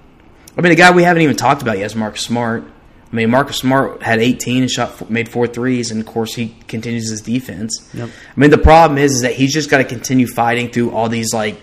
I 0.57 0.61
mean, 0.61 0.71
the 0.71 0.75
guy 0.75 0.91
we 0.91 1.03
haven't 1.03 1.21
even 1.21 1.35
talked 1.35 1.61
about 1.61 1.77
yet 1.77 1.85
is 1.85 1.95
Mark 1.95 2.17
Smart. 2.17 2.63
I 3.11 3.15
mean, 3.15 3.29
Marcus 3.29 3.57
Smart 3.57 4.03
had 4.03 4.19
18 4.19 4.63
and 4.63 4.71
shot 4.71 5.09
made 5.09 5.29
four 5.29 5.47
threes, 5.47 5.91
and 5.91 6.01
of 6.01 6.07
course 6.07 6.35
he 6.35 6.55
continues 6.67 7.09
his 7.09 7.21
defense. 7.21 7.89
Yep. 7.93 8.09
I 8.09 8.39
mean, 8.39 8.49
the 8.49 8.57
problem 8.57 8.97
is, 8.97 9.15
is 9.15 9.21
that 9.21 9.33
he's 9.33 9.53
just 9.53 9.69
got 9.69 9.77
to 9.77 9.85
continue 9.85 10.27
fighting 10.27 10.69
through 10.69 10.91
all 10.91 11.09
these 11.09 11.33
like. 11.33 11.61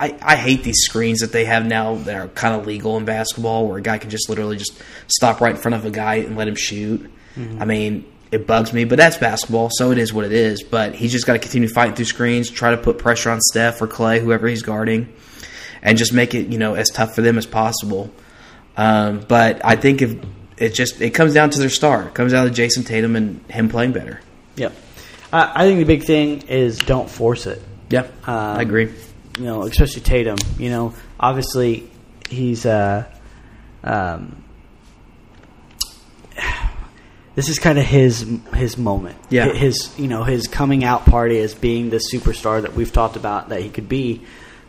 I, 0.00 0.16
I 0.22 0.36
hate 0.36 0.62
these 0.62 0.78
screens 0.84 1.20
that 1.20 1.32
they 1.32 1.44
have 1.44 1.66
now 1.66 1.96
that 1.96 2.14
are 2.14 2.28
kind 2.28 2.58
of 2.58 2.66
legal 2.66 2.96
in 2.96 3.04
basketball, 3.04 3.68
where 3.68 3.76
a 3.76 3.82
guy 3.82 3.98
can 3.98 4.08
just 4.08 4.30
literally 4.30 4.56
just 4.56 4.80
stop 5.06 5.42
right 5.42 5.54
in 5.54 5.60
front 5.60 5.74
of 5.74 5.84
a 5.84 5.90
guy 5.90 6.16
and 6.16 6.34
let 6.34 6.48
him 6.48 6.54
shoot. 6.54 7.10
I 7.60 7.66
mean, 7.66 8.10
it 8.32 8.46
bugs 8.46 8.72
me, 8.72 8.84
but 8.84 8.96
that's 8.96 9.18
basketball, 9.18 9.68
so 9.70 9.90
it 9.90 9.98
is 9.98 10.12
what 10.12 10.24
it 10.24 10.32
is. 10.32 10.62
But 10.62 10.94
he's 10.94 11.12
just 11.12 11.26
got 11.26 11.34
to 11.34 11.38
continue 11.38 11.68
fighting 11.68 11.94
through 11.94 12.06
screens, 12.06 12.50
try 12.50 12.70
to 12.70 12.78
put 12.78 12.98
pressure 12.98 13.30
on 13.30 13.40
Steph 13.40 13.80
or 13.82 13.86
Clay, 13.86 14.20
whoever 14.20 14.48
he's 14.48 14.62
guarding, 14.62 15.12
and 15.82 15.98
just 15.98 16.12
make 16.12 16.34
it 16.34 16.48
you 16.48 16.58
know 16.58 16.74
as 16.74 16.88
tough 16.90 17.14
for 17.14 17.22
them 17.22 17.36
as 17.36 17.46
possible. 17.46 18.10
Um, 18.76 19.20
but 19.28 19.64
I 19.64 19.76
think 19.76 20.02
if 20.02 20.16
it 20.58 20.74
just 20.74 21.00
it 21.00 21.10
comes 21.10 21.34
down 21.34 21.50
to 21.50 21.58
their 21.58 21.68
star, 21.70 22.04
it 22.08 22.14
comes 22.14 22.32
down 22.32 22.46
to 22.46 22.52
Jayson 22.52 22.84
Tatum 22.84 23.16
and 23.16 23.40
him 23.50 23.68
playing 23.68 23.92
better. 23.92 24.20
Yep. 24.56 24.72
Uh, 25.32 25.52
I 25.54 25.64
think 25.66 25.78
the 25.80 25.84
big 25.84 26.04
thing 26.04 26.42
is 26.48 26.78
don't 26.78 27.10
force 27.10 27.46
it. 27.46 27.62
Yeah, 27.90 28.02
Um, 28.24 28.58
I 28.58 28.62
agree. 28.62 28.92
You 29.38 29.44
know, 29.44 29.62
especially 29.64 30.00
Tatum. 30.02 30.38
You 30.58 30.70
know, 30.70 30.94
obviously 31.20 31.90
he's 32.30 32.64
uh, 32.66 33.04
um, 33.84 34.42
this 37.34 37.48
is 37.48 37.58
kind 37.58 37.78
of 37.78 37.84
his 37.84 38.26
his 38.54 38.78
moment. 38.78 39.16
Yeah. 39.28 39.52
his 39.52 39.92
you 39.98 40.08
know 40.08 40.24
his 40.24 40.46
coming 40.48 40.84
out 40.84 41.04
party 41.04 41.38
as 41.38 41.54
being 41.54 41.90
the 41.90 42.00
superstar 42.12 42.62
that 42.62 42.74
we've 42.74 42.92
talked 42.92 43.16
about 43.16 43.50
that 43.50 43.60
he 43.60 43.68
could 43.68 43.88
be. 43.88 44.22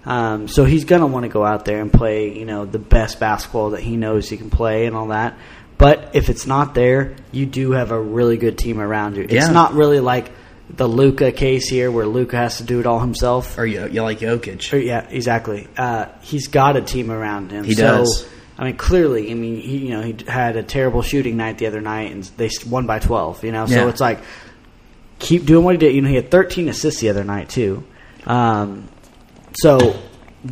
Um, 0.05 0.47
so 0.47 0.63
he's 0.63 0.85
gonna 0.85 1.07
want 1.07 1.23
to 1.23 1.29
go 1.29 1.45
out 1.45 1.65
there 1.65 1.81
and 1.81 1.91
play, 1.91 2.37
you 2.37 2.45
know, 2.45 2.65
the 2.65 2.79
best 2.79 3.19
basketball 3.19 3.71
that 3.71 3.81
he 3.81 3.97
knows 3.97 4.29
he 4.29 4.37
can 4.37 4.49
play 4.49 4.85
and 4.85 4.95
all 4.95 5.07
that. 5.07 5.37
But 5.77 6.11
if 6.13 6.29
it's 6.29 6.47
not 6.47 6.73
there, 6.73 7.15
you 7.31 7.45
do 7.45 7.71
have 7.71 7.91
a 7.91 8.01
really 8.01 8.37
good 8.37 8.57
team 8.57 8.79
around 8.79 9.15
you. 9.15 9.23
It's 9.23 9.33
Yeah. 9.33 9.51
not 9.51 9.73
really 9.73 9.99
like 9.99 10.31
the 10.69 10.87
Luka 10.87 11.31
case 11.31 11.69
here, 11.69 11.91
where 11.91 12.05
Luka 12.05 12.35
has 12.35 12.57
to 12.57 12.63
do 12.63 12.79
it 12.79 12.85
all 12.85 12.99
himself. 12.99 13.57
Or 13.57 13.65
you, 13.65 13.87
you 13.87 14.01
like 14.01 14.19
Jokic? 14.19 14.73
Or, 14.73 14.77
yeah, 14.77 15.05
exactly. 15.09 15.67
Uh, 15.77 16.07
he's 16.21 16.47
got 16.47 16.75
a 16.75 16.81
team 16.81 17.11
around 17.11 17.51
him. 17.51 17.63
He 17.63 17.73
so, 17.73 17.99
does. 17.99 18.27
I 18.59 18.65
mean, 18.65 18.75
clearly, 18.75 19.29
I 19.29 19.35
mean, 19.35 19.61
he 19.61 19.77
you 19.77 19.89
know 19.91 20.01
he 20.01 20.15
had 20.27 20.55
a 20.55 20.63
terrible 20.63 21.03
shooting 21.03 21.37
night 21.37 21.59
the 21.59 21.67
other 21.67 21.79
night, 21.79 22.11
and 22.11 22.23
they 22.37 22.49
won 22.67 22.87
by 22.87 22.97
twelve. 22.97 23.43
You 23.43 23.51
know, 23.51 23.67
so 23.67 23.87
it's 23.87 24.01
like 24.01 24.19
keep 25.19 25.45
doing 25.45 25.63
what 25.63 25.73
he 25.73 25.77
did. 25.77 25.93
You 25.93 26.01
know, 26.01 26.09
he 26.09 26.15
had 26.15 26.31
thirteen 26.31 26.67
assists 26.67 26.99
the 26.99 27.09
other 27.09 27.23
night 27.23 27.49
too. 27.49 27.83
Um, 28.25 28.87
so 29.53 29.95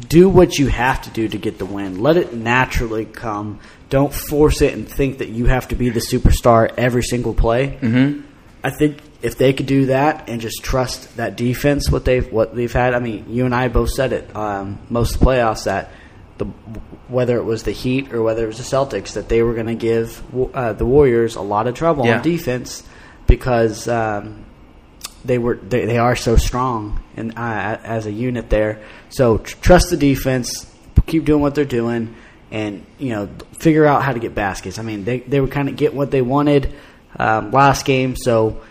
do 0.07 0.29
what 0.29 0.59
you 0.59 0.67
have 0.67 1.01
to 1.03 1.09
do 1.09 1.27
to 1.27 1.37
get 1.37 1.57
the 1.57 1.65
win. 1.65 1.99
Let 1.99 2.17
it 2.17 2.31
naturally 2.33 3.05
come. 3.05 3.59
Don't 3.89 4.13
force 4.13 4.61
it 4.61 4.73
and 4.73 4.87
think 4.89 5.19
that 5.19 5.29
you 5.29 5.45
have 5.45 5.67
to 5.69 5.75
be 5.75 5.89
the 5.89 5.99
superstar 5.99 6.73
every 6.77 7.03
single 7.03 7.33
play. 7.33 7.77
Mm-hmm. 7.81 8.21
I 8.63 8.71
think 8.71 8.97
if 9.21 9.37
they 9.37 9.53
could 9.53 9.67
do 9.67 9.87
that 9.87 10.27
and 10.27 10.41
just 10.41 10.63
trust 10.63 11.17
that 11.17 11.35
defense, 11.37 11.91
what 11.91 12.03
they've 12.05 12.31
what 12.31 12.55
they've 12.55 12.71
had. 12.71 12.93
I 12.95 12.99
mean, 12.99 13.25
you 13.29 13.45
and 13.45 13.53
I 13.53 13.67
both 13.67 13.91
said 13.91 14.11
it 14.13 14.35
um, 14.35 14.79
most 14.89 15.13
of 15.15 15.19
the 15.19 15.25
playoffs 15.25 15.65
that 15.65 15.91
the 16.37 16.45
whether 17.07 17.37
it 17.37 17.43
was 17.43 17.63
the 17.63 17.71
Heat 17.71 18.11
or 18.11 18.23
whether 18.23 18.43
it 18.43 18.47
was 18.47 18.57
the 18.57 18.63
Celtics 18.63 19.13
that 19.13 19.29
they 19.29 19.43
were 19.43 19.53
going 19.53 19.67
to 19.67 19.75
give 19.75 20.21
uh, 20.55 20.73
the 20.73 20.85
Warriors 20.85 21.35
a 21.35 21.41
lot 21.41 21.67
of 21.67 21.75
trouble 21.75 22.05
Yeah. 22.05 22.17
on 22.17 22.23
defense 22.23 22.83
because 23.27 23.87
um, 23.87 24.45
they 25.23 25.37
were 25.37 25.55
they, 25.55 25.85
they 25.85 25.97
are 25.99 26.15
so 26.15 26.35
strong 26.35 27.03
and 27.15 27.37
uh, 27.37 27.77
as 27.83 28.05
a 28.07 28.11
unit 28.11 28.49
there. 28.49 28.83
So 29.09 29.37
tr- 29.37 29.57
trust 29.61 29.89
the 29.91 29.97
defense, 29.97 30.65
keep 31.05 31.25
doing 31.25 31.41
what 31.41 31.53
they're 31.55 31.65
doing, 31.65 32.15
and 32.51 32.85
you 32.97 33.09
know 33.09 33.29
figure 33.59 33.85
out 33.85 34.03
how 34.03 34.13
to 34.13 34.19
get 34.19 34.35
baskets. 34.35 34.79
I 34.79 34.83
mean, 34.83 35.03
they 35.03 35.19
they 35.19 35.39
would 35.39 35.51
kind 35.51 35.69
of 35.69 35.75
get 35.75 35.93
what 35.93 36.11
they 36.11 36.21
wanted 36.21 36.73
um, 37.17 37.51
last 37.51 37.85
game, 37.85 38.15
so 38.15 38.61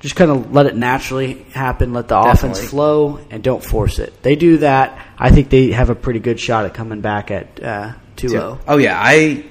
just 0.00 0.16
kind 0.16 0.30
of 0.30 0.52
let 0.52 0.66
it 0.66 0.76
naturally 0.76 1.42
happen. 1.52 1.92
Let 1.92 2.08
the 2.08 2.18
offense 2.18 2.62
flow 2.62 3.18
and 3.30 3.42
don't 3.42 3.62
force 3.62 3.98
it. 3.98 4.22
They 4.22 4.36
do 4.36 4.58
that. 4.58 5.06
I 5.18 5.30
think 5.30 5.50
they 5.50 5.72
have 5.72 5.90
a 5.90 5.94
pretty 5.94 6.20
good 6.20 6.40
shot 6.40 6.64
at 6.64 6.74
coming 6.74 7.00
back 7.02 7.30
at 7.30 7.62
uh, 7.62 7.92
2-0. 8.16 8.60
Oh 8.66 8.76
yeah, 8.78 8.98
I. 8.98 9.44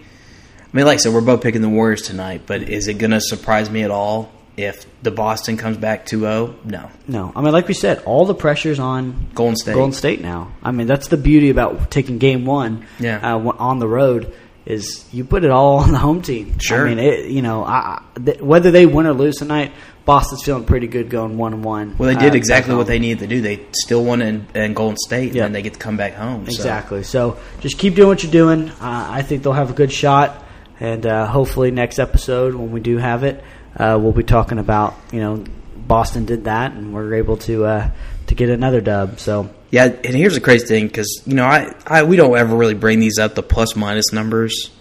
I 0.71 0.77
mean, 0.77 0.85
like 0.85 0.95
I 0.95 0.97
said, 0.97 1.15
we're 1.15 1.21
both 1.21 1.41
picking 1.41 1.63
the 1.63 1.69
Warriors 1.69 2.03
tonight, 2.03 2.43
but 2.45 2.61
is 2.61 2.87
it 2.87 2.99
going 2.99 3.09
to 3.09 3.19
surprise 3.19 3.71
me 3.71 3.81
at 3.81 3.89
all 3.89 4.31
if 4.63 4.85
the 5.03 5.11
Boston 5.11 5.57
comes 5.57 5.77
back 5.77 6.05
2-0? 6.05 6.65
No. 6.65 6.89
No, 7.07 7.31
I 7.35 7.41
mean, 7.41 7.51
like 7.53 7.67
we 7.67 7.73
said, 7.73 8.03
all 8.05 8.25
the 8.25 8.35
pressure's 8.35 8.79
on 8.79 9.27
Golden 9.33 9.55
State. 9.55 9.73
Golden 9.73 9.93
State 9.93 10.21
now. 10.21 10.51
I 10.63 10.71
mean, 10.71 10.87
that's 10.87 11.07
the 11.07 11.17
beauty 11.17 11.49
about 11.49 11.89
taking 11.91 12.17
Game 12.17 12.45
One, 12.45 12.85
Yeah. 12.99 13.19
uh, 13.35 13.39
on 13.57 13.79
the 13.79 13.87
road 13.87 14.33
is 14.65 15.03
you 15.11 15.23
put 15.23 15.43
it 15.43 15.49
all 15.49 15.77
on 15.83 15.91
the 15.91 15.97
home 15.97 16.21
team. 16.21 16.59
Sure. 16.59 16.85
I 16.85 16.89
mean, 16.89 16.99
it, 16.99 17.25
you 17.31 17.41
know, 17.41 17.63
I, 17.63 18.03
th- 18.23 18.39
whether 18.39 18.69
they 18.71 18.85
win 18.85 19.07
or 19.07 19.13
lose 19.13 19.37
tonight, 19.37 19.71
Boston's 20.05 20.43
feeling 20.43 20.63
pretty 20.65 20.87
good 20.87 21.09
going 21.09 21.37
one 21.37 21.53
and 21.53 21.63
one. 21.63 21.95
Well, 21.97 22.13
they 22.13 22.19
did 22.19 22.33
uh, 22.33 22.35
exactly 22.35 22.75
what 22.75 22.85
they 22.87 22.99
needed 22.99 23.19
to 23.19 23.27
do. 23.27 23.41
They 23.41 23.65
still 23.73 24.03
won 24.03 24.21
in, 24.21 24.47
in 24.55 24.73
Golden 24.73 24.97
State, 24.97 25.33
Yeah. 25.33 25.45
and 25.45 25.55
they 25.55 25.61
get 25.61 25.73
to 25.73 25.79
come 25.79 25.97
back 25.97 26.13
home. 26.13 26.45
so. 26.45 26.51
Exactly. 26.51 27.03
So 27.03 27.37
just 27.61 27.77
keep 27.77 27.95
doing 27.95 28.07
what 28.09 28.21
you're 28.23 28.31
doing. 28.31 28.69
Uh, 28.69 28.75
I 28.81 29.21
think 29.23 29.43
they'll 29.43 29.53
have 29.53 29.69
a 29.69 29.73
good 29.73 29.91
shot, 29.91 30.43
and 30.79 31.05
uh, 31.05 31.25
hopefully 31.27 31.71
next 31.71 31.97
episode 31.99 32.53
when 32.55 32.71
we 32.71 32.79
do 32.79 32.97
have 32.97 33.23
it, 33.23 33.43
uh, 33.75 33.97
we'll 34.01 34.11
be 34.11 34.23
talking 34.23 34.59
about 34.59 34.95
you 35.11 35.19
know 35.19 35.43
Boston 35.75 36.25
did 36.25 36.45
that, 36.45 36.71
and 36.71 36.93
we're 36.93 37.15
able 37.15 37.37
to 37.37 37.65
uh, 37.65 37.91
to 38.27 38.35
get 38.35 38.49
another 38.49 38.81
dub. 38.81 39.19
So 39.19 39.49
Yeah, 39.71 39.85
and 39.85 40.15
here's 40.15 40.35
the 40.35 40.41
crazy 40.41 40.65
thing 40.65 40.87
because 40.87 41.21
you 41.25 41.35
know 41.35 41.45
I, 41.45 41.73
I 41.85 42.03
we 42.03 42.15
don't 42.15 42.35
ever 42.35 42.55
really 42.55 42.73
bring 42.73 42.99
these 42.99 43.19
up 43.19 43.35
the 43.35 43.43
plus 43.43 43.75
minus 43.75 44.11
numbers. 44.11 44.71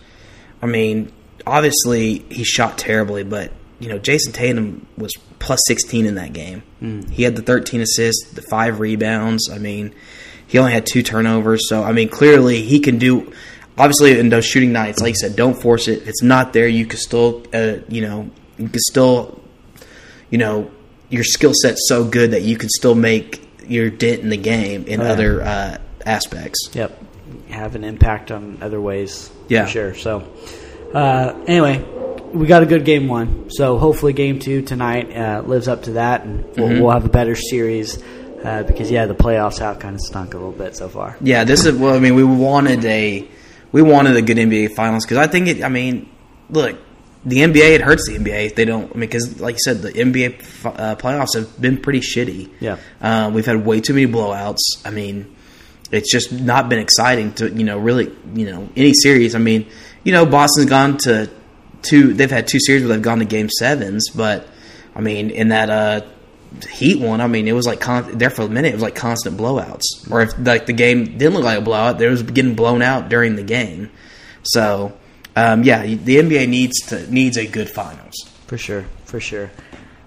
I 0.63 0.67
mean, 0.67 1.13
obviously 1.47 2.19
he 2.31 2.45
shot 2.45 2.79
terribly, 2.79 3.25
but 3.25 3.53
you 3.81 3.89
know 3.89 3.99
Jayson 3.99 4.33
Tatum 4.33 4.87
was 4.97 5.13
plus 5.39 5.61
16 5.67 6.07
in 6.07 6.17
that 6.17 6.33
game. 6.33 6.63
He 7.11 7.23
had 7.23 7.37
the 7.37 7.43
13 7.43 7.81
assists, 7.81 8.31
the 8.33 8.43
five 8.43 8.81
rebounds. 8.81 9.51
I 9.51 9.59
mean, 9.59 9.95
he 10.47 10.59
only 10.59 10.73
had 10.73 10.87
two 10.87 11.03
turnovers, 11.03 11.69
so 11.69 11.83
I 11.83 11.93
mean 11.93 12.09
clearly 12.09 12.63
he 12.63 12.81
can 12.81 12.99
do. 12.99 13.33
Obviously, 13.77 14.19
in 14.19 14.29
those 14.29 14.45
shooting 14.45 14.73
nights, 14.73 15.01
like 15.01 15.11
you 15.11 15.15
said, 15.15 15.37
don't 15.37 15.55
force 15.55 15.87
it. 15.87 16.03
If 16.03 16.09
it's 16.09 16.23
not 16.23 16.53
there. 16.53 16.67
You 16.67 16.85
can 16.85 16.99
still, 16.99 17.45
uh, 17.55 17.77
you 17.89 18.01
know, 18.01 18.29
you 18.59 18.69
can 18.69 18.81
still 18.81 19.41
you 20.31 20.37
know, 20.39 20.71
your 21.09 21.25
skill 21.25 21.53
set's 21.55 21.89
so 21.89 22.05
good 22.05 22.33
that 22.33 22.43
you 22.43 22.57
can 22.59 22.69
still 22.69 22.95
make 22.95 23.49
your 23.67 23.89
dent 23.89 24.21
in 24.23 24.29
the 24.29 24.37
game 24.37 24.85
in 24.85 25.01
Oh, 25.01 25.05
other 25.07 25.41
uh, 25.43 25.79
aspects. 26.05 26.69
Yep, 26.73 27.03
have 27.49 27.75
an 27.75 27.85
impact 27.85 28.31
on 28.31 28.59
other 28.63 28.81
ways. 28.81 29.31
Yeah. 29.49 29.65
for 29.65 29.71
sure. 29.71 29.95
So, 29.95 30.31
uh, 30.93 31.35
anyway, 31.47 31.79
we 32.35 32.47
got 32.47 32.63
a 32.63 32.67
good 32.67 32.85
game 32.85 33.09
one. 33.09 33.51
So 33.51 33.79
hopefully, 33.79 34.13
game 34.13 34.39
two 34.39 34.61
tonight 34.63 35.15
uh, 35.17 35.43
lives 35.47 35.67
up 35.69 35.85
to 35.85 35.93
that, 35.93 36.25
and 36.25 36.45
we'll, 36.57 36.69
Mm-hmm. 36.69 36.83
we'll 36.83 36.93
have 36.93 37.05
a 37.07 37.11
better 37.11 37.35
series. 37.35 38.03
Uh, 38.45 38.63
because 38.63 38.89
yeah, 38.91 39.07
the 39.07 39.15
playoffs 39.17 39.59
have 39.59 39.79
kind 39.81 39.95
of 39.97 40.01
stunk 40.01 40.33
a 40.35 40.37
little 40.37 40.53
bit 40.53 40.77
so 40.77 40.89
far. 40.89 41.17
Yeah, 41.21 41.43
this 41.45 41.65
is 41.65 41.77
well. 41.77 41.95
I 41.95 41.99
mean, 41.99 42.15
we 42.15 42.23
wanted 42.23 42.85
a 42.85 43.27
we 43.73 43.83
wanted 43.83 44.15
a 44.17 44.23
good 44.23 44.37
NBA 44.37 44.75
Finals 44.77 45.05
because 45.05 45.17
I 45.19 45.27
think 45.27 45.49
it. 45.49 45.65
I 45.65 45.69
mean, 45.69 46.09
look, 46.51 46.79
the 47.25 47.39
NBA 47.39 47.75
it 47.75 47.81
hurts 47.81 48.09
the 48.09 48.17
NBA 48.17 48.55
they 48.55 48.65
don't. 48.65 48.85
I 48.91 48.95
mean, 48.95 49.09
because 49.09 49.41
like 49.41 49.57
you 49.57 49.61
said, 49.65 49.83
the 49.83 49.93
NBA 49.93 50.41
uh, 50.65 50.97
playoffs 50.97 51.35
have 51.35 51.61
been 51.61 51.79
pretty 51.79 52.01
shitty. 52.01 52.51
Yeah. 52.61 52.79
uh, 53.01 53.31
we've 53.33 53.47
had 53.47 53.65
way 53.65 53.81
too 53.81 53.95
many 53.95 54.07
blowouts. 54.07 54.59
I 54.85 54.91
mean, 54.91 55.35
it's 55.91 56.11
just 56.11 56.33
not 56.33 56.69
been 56.69 56.79
exciting 56.79 57.33
to 57.35 57.51
you 57.51 57.65
know 57.65 57.79
really 57.79 58.15
you 58.35 58.47
know 58.51 58.69
any 58.77 58.95
series. 58.95 59.35
I 59.35 59.39
mean, 59.39 59.67
you 60.05 60.13
know, 60.13 60.27
Boston's 60.27 60.69
gone 60.69 60.99
to 60.99 61.31
two. 61.83 62.15
They've 62.15 62.31
had 62.31 62.47
two 62.47 62.61
series 62.61 62.83
where 62.83 62.95
they've 62.95 63.03
gone 63.03 63.19
to 63.19 63.25
game 63.25 63.49
sevens, 63.49 64.11
but 64.11 64.47
I 64.95 65.01
mean, 65.01 65.31
in 65.31 65.49
that 65.49 65.71
uh, 65.71 66.07
Heat 66.71 67.01
one, 67.01 67.21
I 67.21 67.27
mean, 67.27 67.47
it 67.47 67.53
was 67.53 67.67
like 67.67 67.81
con- 67.81 68.17
there 68.17 68.31
for 68.31 68.43
a 68.43 68.49
minute. 68.49 68.71
It 68.71 68.75
was 68.75 68.83
like 68.83 68.95
constant 68.95 69.37
blowouts. 69.37 70.11
Or 70.11 70.23
if 70.23 70.33
like 70.39 70.67
the 70.67 70.73
game 70.73 71.19
didn't 71.19 71.35
look 71.35 71.45
like 71.45 71.59
a 71.59 71.63
blowout, 71.63 71.99
there 71.99 72.11
was 72.11 72.23
getting 72.23 72.55
blown 72.55 72.81
out 72.81 73.11
during 73.11 73.37
the 73.37 73.43
game. 73.43 73.91
So, 74.45 74.97
um, 75.39 75.63
yeah, 75.63 75.83
the 75.85 76.17
NBA 76.17 76.49
needs 76.49 76.81
to 76.89 77.11
needs 77.13 77.37
a 77.37 77.47
good 77.47 77.69
finals. 77.71 78.15
For 78.47 78.59
sure, 78.59 78.85
for 79.05 79.21
sure. 79.21 79.51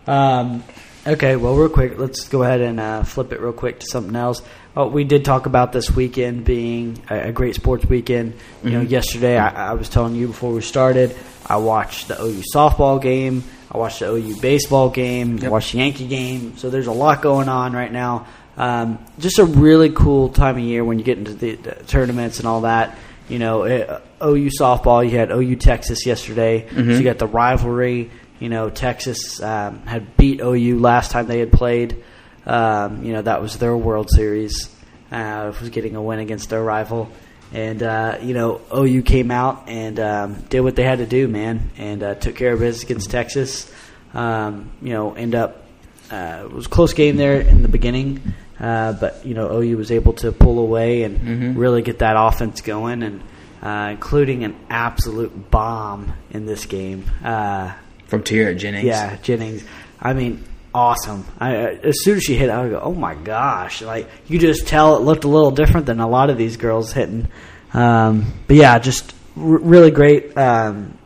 Um, 0.08 0.64
okay, 1.06 1.36
well, 1.36 1.56
real 1.56 1.70
quick, 1.70 1.98
let's 1.98 2.28
go 2.28 2.44
ahead 2.44 2.62
and 2.62 2.80
uh, 2.80 3.04
flip 3.04 3.32
it 3.32 3.40
real 3.40 3.54
quick 3.54 3.80
to 3.82 3.86
something 3.86 4.16
else. 4.16 4.42
Oh, 4.76 4.88
we 4.88 5.04
did 5.04 5.26
talk 5.26 5.46
about 5.46 5.74
this 5.74 5.92
weekend 5.92 6.46
being 6.46 7.02
a, 7.10 7.30
a 7.30 7.32
great 7.32 7.56
sports 7.56 7.86
weekend. 7.86 8.34
You 8.64 8.72
know, 8.72 8.82
yesterday 8.82 9.38
I, 9.38 9.72
I 9.72 9.74
was 9.74 9.90
telling 9.90 10.16
you 10.16 10.28
before 10.28 10.54
we 10.54 10.62
started, 10.62 11.16
I 11.46 11.58
watched 11.58 12.08
the 12.08 12.22
OU 12.22 12.42
softball 12.56 13.02
game, 13.02 13.44
I 13.70 13.78
watched 13.78 14.00
the 14.00 14.10
OU 14.12 14.40
baseball 14.42 14.90
game, 14.90 15.38
I 15.40 15.42
Yep. 15.44 15.52
watched 15.52 15.72
the 15.74 15.80
Yankee 15.80 16.08
game. 16.08 16.58
So 16.58 16.70
there's 16.70 16.88
a 16.88 16.92
lot 16.94 17.22
going 17.22 17.50
on 17.50 17.74
right 17.74 17.92
now. 17.92 18.28
Um, 18.58 18.98
just 19.20 19.40
a 19.40 19.46
really 19.46 19.90
cool 19.92 20.30
time 20.30 20.58
of 20.58 20.64
year 20.64 20.84
when 20.86 21.00
you 21.00 21.06
get 21.06 21.18
into 21.18 21.34
the, 21.34 21.56
the 21.56 21.72
tournaments 21.86 22.40
and 22.40 22.48
all 22.48 22.62
that. 22.62 22.98
You 23.28 23.40
know, 23.40 23.64
uh, 23.64 24.00
OU 24.24 24.50
softball. 24.60 25.04
You 25.10 25.18
had 25.18 25.32
OU 25.32 25.56
Texas 25.58 26.06
yesterday, 26.06 26.68
so 26.74 26.80
you 26.82 27.04
got 27.04 27.18
the 27.18 27.28
rivalry. 27.28 28.10
You 28.40 28.50
know, 28.50 28.70
Texas 28.70 29.42
um, 29.42 29.82
had 29.86 30.18
beat 30.18 30.40
OU 30.42 30.80
last 30.80 31.12
time 31.12 31.28
they 31.28 31.40
had 31.40 31.52
played. 31.52 32.04
Um, 32.46 33.04
you 33.04 33.14
know, 33.14 33.22
that 33.22 33.42
was 33.42 33.58
their 33.60 33.76
World 33.78 34.10
Series. 34.10 34.74
Uh, 35.12 35.54
was 35.60 35.70
getting 35.70 35.96
a 35.96 36.02
win 36.02 36.20
against 36.20 36.50
their 36.50 36.64
rival, 36.64 37.10
And 37.54 37.84
uh, 37.84 38.18
you 38.22 38.34
know, 38.34 38.62
OU 38.74 39.02
came 39.02 39.30
out 39.30 39.68
and 39.68 40.00
um, 40.00 40.36
did 40.50 40.62
what 40.62 40.76
they 40.78 40.84
had 40.84 41.00
to 41.00 41.06
do, 41.06 41.28
man, 41.28 41.70
and 41.78 42.02
uh, 42.02 42.16
took 42.16 42.36
care 42.36 42.54
of 42.54 42.60
business 42.60 42.84
against 42.84 43.12
Texas. 43.12 43.70
Um, 44.14 44.72
you 44.82 44.94
know, 44.94 45.14
end 45.14 45.36
up 45.36 45.66
uh, 46.12 46.44
it 46.46 46.52
was 46.52 46.66
a 46.66 46.70
close 46.70 46.94
game 46.94 47.18
there 47.18 47.42
in 47.42 47.62
the 47.62 47.68
beginning, 47.68 48.22
uh, 48.60 48.94
but 48.94 49.26
you 49.26 49.34
know, 49.34 49.52
OU 49.62 49.78
was 49.78 49.92
able 49.92 50.14
to 50.14 50.32
pull 50.32 50.60
away 50.60 51.04
and 51.04 51.20
Mhm. 51.20 51.58
really 51.58 51.82
get 51.82 52.00
that 52.00 52.16
offense 52.18 52.62
going, 52.62 53.04
and 53.04 53.22
uh, 53.62 53.90
including 53.92 54.44
an 54.44 54.56
absolute 54.70 55.52
bomb 55.52 56.14
in 56.32 56.46
this 56.46 56.66
game. 56.66 57.06
Uh, 57.24 57.74
from 58.08 58.24
Tiare 58.24 58.56
Jennings. 58.58 58.86
yeah, 58.86 59.16
Jennings. 59.18 59.64
I 60.00 60.14
mean, 60.14 60.44
awesome. 60.74 61.26
I, 61.40 61.56
uh, 61.56 61.68
as 61.84 62.04
soon 62.04 62.18
as 62.18 62.24
she 62.24 62.36
hit, 62.36 62.50
I 62.50 62.62
would 62.64 62.72
go, 62.72 62.80
"Oh 62.82 62.94
my 62.94 63.16
gosh!" 63.16 63.82
Like 63.82 64.10
you 64.28 64.40
just 64.40 64.68
tell 64.68 64.98
it 64.98 65.02
looked 65.02 65.24
a 65.24 65.28
little 65.30 65.52
different 65.52 65.86
than 65.86 66.00
a 66.00 66.08
lot 66.08 66.30
of 66.30 66.38
these 66.38 66.58
girls 66.58 66.92
hitting. 66.92 67.28
Um, 67.74 68.34
but 68.48 68.56
yeah, 68.58 68.80
just 68.80 69.14
r- 69.38 69.44
really 69.44 69.92
great. 69.92 70.36
Um, 70.38 70.98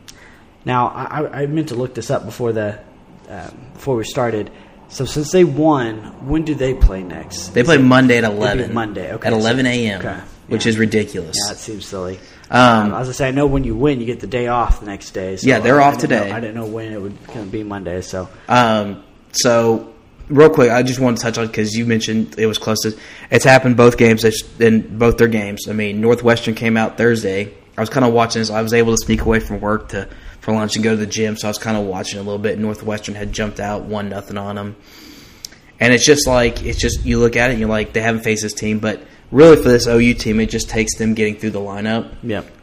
now 0.63 0.87
I, 0.87 1.41
I- 1.43 1.45
meant 1.45 1.69
to 1.69 1.75
look 1.75 1.93
this 1.93 2.09
up 2.09 2.25
before 2.25 2.53
the 2.53 2.79
um, 3.29 3.69
before 3.73 3.95
we 3.97 4.03
started. 4.03 4.49
So 4.87 5.05
since 5.05 5.31
they 5.31 5.43
won, 5.43 6.27
when 6.27 6.43
do 6.45 6.55
they 6.55 6.73
play 6.73 7.03
next? 7.03 7.49
They 7.49 7.63
play 7.63 7.77
Monday 7.77 8.17
at 8.17 8.23
eleven. 8.23 8.73
Monday, 8.73 9.13
okay, 9.13 9.27
at 9.27 9.33
eleven 9.33 9.65
a.m., 9.65 9.99
okay, 9.99 10.19
which 10.47 10.65
yeah. 10.65 10.69
is 10.69 10.77
ridiculous. 10.77 11.35
Yeah, 11.45 11.53
it 11.53 11.57
seems 11.57 11.85
silly. 11.85 12.19
Um, 12.51 12.93
as 12.93 13.09
I 13.09 13.11
say, 13.11 13.27
I 13.27 13.31
know 13.31 13.47
when 13.47 13.63
you 13.63 13.75
win, 13.75 13.99
you 13.99 14.05
get 14.05 14.19
the 14.19 14.27
day 14.27 14.47
off 14.47 14.79
the 14.79 14.85
next 14.85 15.11
day. 15.11 15.35
So 15.37 15.47
Yeah, 15.47 15.59
they're 15.59 15.81
I- 15.81 15.85
I 15.85 15.87
off 15.87 15.93
know- 15.95 15.99
today. 16.01 16.31
I 16.31 16.39
didn't 16.39 16.55
know 16.55 16.65
when 16.65 16.91
it 16.93 17.01
would 17.01 17.17
gonna 17.27 17.45
be 17.47 17.63
Monday. 17.63 18.01
So 18.01 18.27
Um, 18.47 19.03
so, 19.31 19.87
real 20.29 20.49
quick, 20.49 20.69
I 20.71 20.83
just 20.83 20.99
want 20.99 21.17
to 21.17 21.23
touch 21.23 21.37
on 21.37 21.47
because 21.47 21.75
you 21.75 21.85
mentioned 21.85 22.35
it 22.37 22.45
was 22.45 22.57
close 22.57 22.81
to. 22.81 22.93
It's 23.31 23.45
happened 23.45 23.77
both 23.77 23.97
games 23.97 24.23
in 24.59 24.97
both 24.97 25.17
their 25.17 25.27
games. 25.27 25.61
I 25.69 25.73
mean, 25.73 26.01
Northwestern 26.01 26.53
came 26.53 26.77
out 26.77 26.97
Thursday. 26.97 27.49
I 27.77 27.81
was 27.81 27.89
kind 27.89 28.05
of 28.05 28.13
watching 28.13 28.41
this. 28.41 28.49
I 28.51 28.61
was 28.61 28.73
able 28.73 28.95
to 28.95 28.97
sneak 29.03 29.21
away 29.21 29.39
from 29.39 29.59
work 29.59 29.89
to 29.89 30.07
for 30.39 30.53
lunch 30.53 30.75
and 30.75 30.83
go 30.83 30.91
to 30.91 30.97
the 30.97 31.07
gym, 31.07 31.35
so 31.37 31.47
I 31.47 31.49
was 31.49 31.57
kind 31.57 31.75
of 31.75 31.85
watching 31.85 32.19
a 32.19 32.21
little 32.21 32.37
bit. 32.37 32.59
Northwestern 32.59 33.15
had 33.15 33.33
jumped 33.33 33.59
out 33.59 33.85
one 33.85 34.09
nothing 34.09 34.37
on 34.37 34.55
them, 34.55 34.75
and 35.79 35.91
it's 35.91 36.05
just 36.05 36.27
like 36.27 36.63
it's 36.63 36.79
just 36.79 37.03
you 37.03 37.17
look 37.19 37.35
at 37.35 37.49
it 37.49 37.53
and 37.53 37.59
you're 37.59 37.67
like 37.69 37.93
they 37.93 38.01
haven't 38.01 38.21
faced 38.21 38.43
this 38.43 38.53
team, 38.53 38.77
but 38.77 39.01
really 39.31 39.55
for 39.57 39.69
this 39.69 39.87
OU 39.87 40.13
team, 40.15 40.39
it 40.39 40.49
just 40.49 40.69
takes 40.69 40.95
them 40.97 41.13
getting 41.13 41.35
through 41.35 41.51
the 41.51 41.59
lineup 41.59 42.13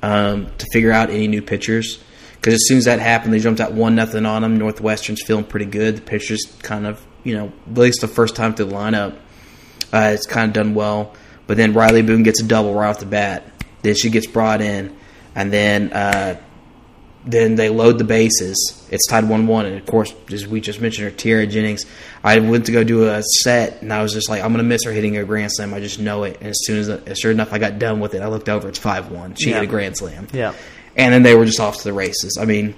um, 0.03 0.47
to 0.59 0.67
figure 0.73 0.93
out 0.93 1.11
any 1.11 1.29
new 1.29 1.43
pitchers. 1.43 2.03
Because 2.35 2.55
as 2.55 2.67
soon 2.67 2.79
as 2.79 2.87
that 2.87 2.99
happened, 2.99 3.33
they 3.33 3.39
jumped 3.39 3.61
out 3.61 3.73
one 3.73 3.95
nothing 3.95 4.27
on 4.27 4.43
them. 4.43 4.59
Northwestern's 4.59 5.23
feeling 5.23 5.45
pretty 5.45 5.67
good. 5.67 5.97
The 5.99 6.03
pitchers 6.03 6.45
kind 6.63 6.87
of, 6.87 7.05
you 7.23 7.35
know, 7.35 7.53
at 7.71 7.79
least 7.79 8.01
the 8.01 8.09
first 8.09 8.35
time 8.35 8.55
through 8.55 8.67
the 8.67 8.75
lineup, 8.75 9.17
uh, 9.93 10.11
it's 10.13 10.27
kind 10.27 10.49
of 10.49 10.55
done 10.55 10.75
well. 10.75 11.15
But 11.47 11.57
then 11.57 11.73
Rylie 11.73 12.05
Boone 12.05 12.25
gets 12.25 12.41
a 12.41 12.45
double 12.45 12.75
right 12.75 12.89
off 12.89 12.99
the 12.99 13.07
bat. 13.07 13.45
Then 13.83 13.95
she 13.95 14.11
gets 14.11 14.27
brought 14.27 14.61
in, 14.61 14.97
and 15.35 15.53
then 15.53 15.93
uh, 15.93 16.41
then 17.25 17.55
they 17.55 17.69
load 17.69 17.99
the 17.99 18.05
bases. 18.05 18.87
It's 18.91 19.07
tied 19.07 19.29
one 19.29 19.47
one, 19.47 19.67
and 19.67 19.77
of 19.79 19.87
course, 19.87 20.13
as 20.33 20.47
we 20.47 20.61
just 20.61 20.81
mentioned, 20.81 21.05
her 21.09 21.17
Tiare 21.17 21.47
Jennings. 21.49 21.87
I 22.25 22.39
went 22.41 22.67
to 22.67 22.73
go 22.73 22.83
do 22.85 23.09
a 23.09 23.23
set, 23.43 23.83
and 23.83 23.93
I 23.93 24.03
was 24.03 24.13
just 24.13 24.29
like, 24.29 24.43
I'm 24.43 24.53
gonna 24.53 24.65
miss 24.65 24.85
her 24.85 24.93
hitting 24.93 25.17
a 25.17 25.25
grand 25.25 25.53
slam. 25.53 25.73
I 25.75 25.81
just 25.81 25.99
know 26.01 26.25
it. 26.25 26.39
And 26.41 26.49
as 26.51 26.59
soon 26.65 26.79
as, 27.07 27.19
sure 27.19 27.31
enough, 27.31 27.53
I 27.53 27.59
got 27.59 27.79
done 27.79 28.01
with 28.01 28.15
it. 28.15 28.23
I 28.23 28.27
looked 28.29 28.49
over, 28.49 28.69
it's 28.69 28.79
five 28.79 29.11
one. 29.11 29.35
She 29.37 29.51
Yeah. 29.51 29.57
hit 29.57 29.65
a 29.65 29.67
grand 29.69 29.97
slam 29.97 30.27
yeah, 30.33 30.53
and 30.97 31.15
then 31.15 31.23
they 31.23 31.35
were 31.37 31.45
just 31.45 31.61
off 31.61 31.79
to 31.79 31.85
the 31.85 31.93
races. 31.93 32.39
I 32.41 32.45
mean, 32.45 32.75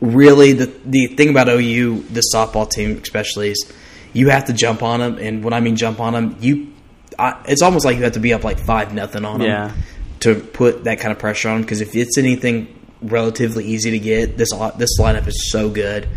really, 0.00 0.52
the 0.52 0.66
the 0.84 1.06
thing 1.08 1.30
about 1.30 1.48
OU, 1.48 2.02
the 2.10 2.22
softball 2.34 2.68
team 2.70 2.98
especially, 3.02 3.50
is 3.50 3.72
you 4.12 4.28
have 4.28 4.44
to 4.46 4.52
jump 4.52 4.82
on 4.82 5.00
them, 5.00 5.16
and 5.18 5.42
when 5.44 5.52
I 5.54 5.60
mean 5.60 5.76
jump 5.76 6.00
on 6.00 6.12
them, 6.12 6.36
you, 6.40 6.72
I, 7.18 7.40
it's 7.48 7.62
almost 7.62 7.84
like 7.84 7.96
you 7.96 8.02
have 8.04 8.12
to 8.12 8.20
be 8.20 8.32
up 8.34 8.44
like 8.44 8.58
five 8.58 8.92
nothing 8.94 9.24
on 9.24 9.40
them 9.40 9.48
Yeah. 9.48 9.72
to 10.20 10.34
put 10.34 10.84
that 10.84 11.00
kind 11.00 11.12
of 11.12 11.18
pressure 11.18 11.48
on 11.48 11.56
them. 11.56 11.62
Because 11.62 11.80
if 11.80 11.94
it's 11.96 12.18
anything 12.18 12.68
relatively 13.02 13.64
easy 13.64 13.90
to 13.92 13.98
get, 13.98 14.36
this 14.36 14.52
uh, 14.52 14.70
this 14.72 14.98
lineup 14.98 15.26
is 15.26 15.50
so 15.50 15.68
good 15.70 16.08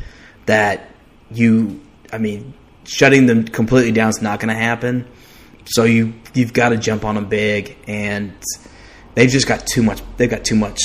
that 0.45 0.89
you, 1.32 1.82
I 2.13 2.17
mean, 2.17 2.54
shutting 2.86 3.26
them 3.26 3.45
completely 3.45 3.91
down 3.91 4.10
is 4.10 4.21
not 4.21 4.39
going 4.39 4.50
to 4.54 4.60
happen. 4.60 5.08
So 5.65 5.84
you 5.84 6.13
you've 6.34 6.54
got 6.54 6.69
to 6.69 6.78
jump 6.78 7.04
on 7.06 7.15
them 7.15 7.28
big, 7.28 7.76
and 7.88 8.34
they've 9.15 9.30
just 9.30 9.48
got 9.48 9.65
too 9.65 9.82
much. 9.84 10.02
They've 10.17 10.30
got 10.30 10.45
too 10.45 10.56
much. 10.56 10.80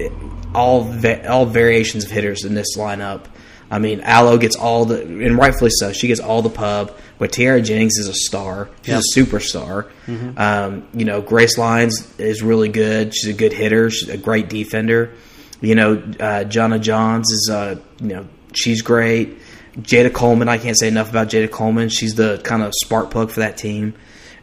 Eh, 0.00 0.08
all 0.54 0.90
all 1.28 1.46
variations 1.46 2.04
of 2.04 2.10
hitters 2.10 2.44
in 2.44 2.54
this 2.54 2.76
lineup. 2.76 3.26
I 3.70 3.78
mean, 3.78 4.02
Alo 4.02 4.38
gets 4.38 4.56
all 4.56 4.84
the, 4.84 5.02
and 5.02 5.36
rightfully 5.36 5.70
so. 5.70 5.92
She 5.92 6.06
gets 6.06 6.20
all 6.20 6.42
the 6.42 6.50
pub. 6.50 6.96
But 7.16 7.30
Tiare 7.32 7.62
Jennings 7.62 7.96
is 7.96 8.08
a 8.08 8.14
star. 8.14 8.68
She's 8.82 8.94
Yep. 8.94 9.02
a 9.02 9.20
superstar. 9.30 9.90
Mm-hmm. 10.06 10.38
Um, 10.38 10.88
you 10.92 11.04
know, 11.04 11.20
Grace 11.22 11.56
Lyons 11.56 12.12
is 12.18 12.42
really 12.42 12.68
good. 12.68 13.14
She's 13.14 13.30
a 13.30 13.36
good 13.36 13.52
hitter. 13.52 13.88
She's 13.90 14.08
a 14.08 14.16
great 14.16 14.48
defender. 14.48 15.12
You 15.64 15.74
know, 15.74 16.02
uh, 16.20 16.44
Jana 16.44 16.78
Johns 16.78 17.30
is, 17.32 17.50
uh, 17.50 17.76
you 18.00 18.08
know, 18.08 18.26
she's 18.52 18.82
great. 18.82 19.38
Jayda 19.78 20.12
Coleman, 20.12 20.48
I 20.48 20.58
can't 20.58 20.78
say 20.78 20.88
enough 20.88 21.10
about 21.10 21.28
Jayda 21.28 21.50
Coleman. 21.50 21.88
She's 21.88 22.14
the 22.14 22.40
kind 22.44 22.62
of 22.62 22.72
spark 22.74 23.10
plug 23.10 23.30
for 23.30 23.40
that 23.40 23.56
team. 23.56 23.94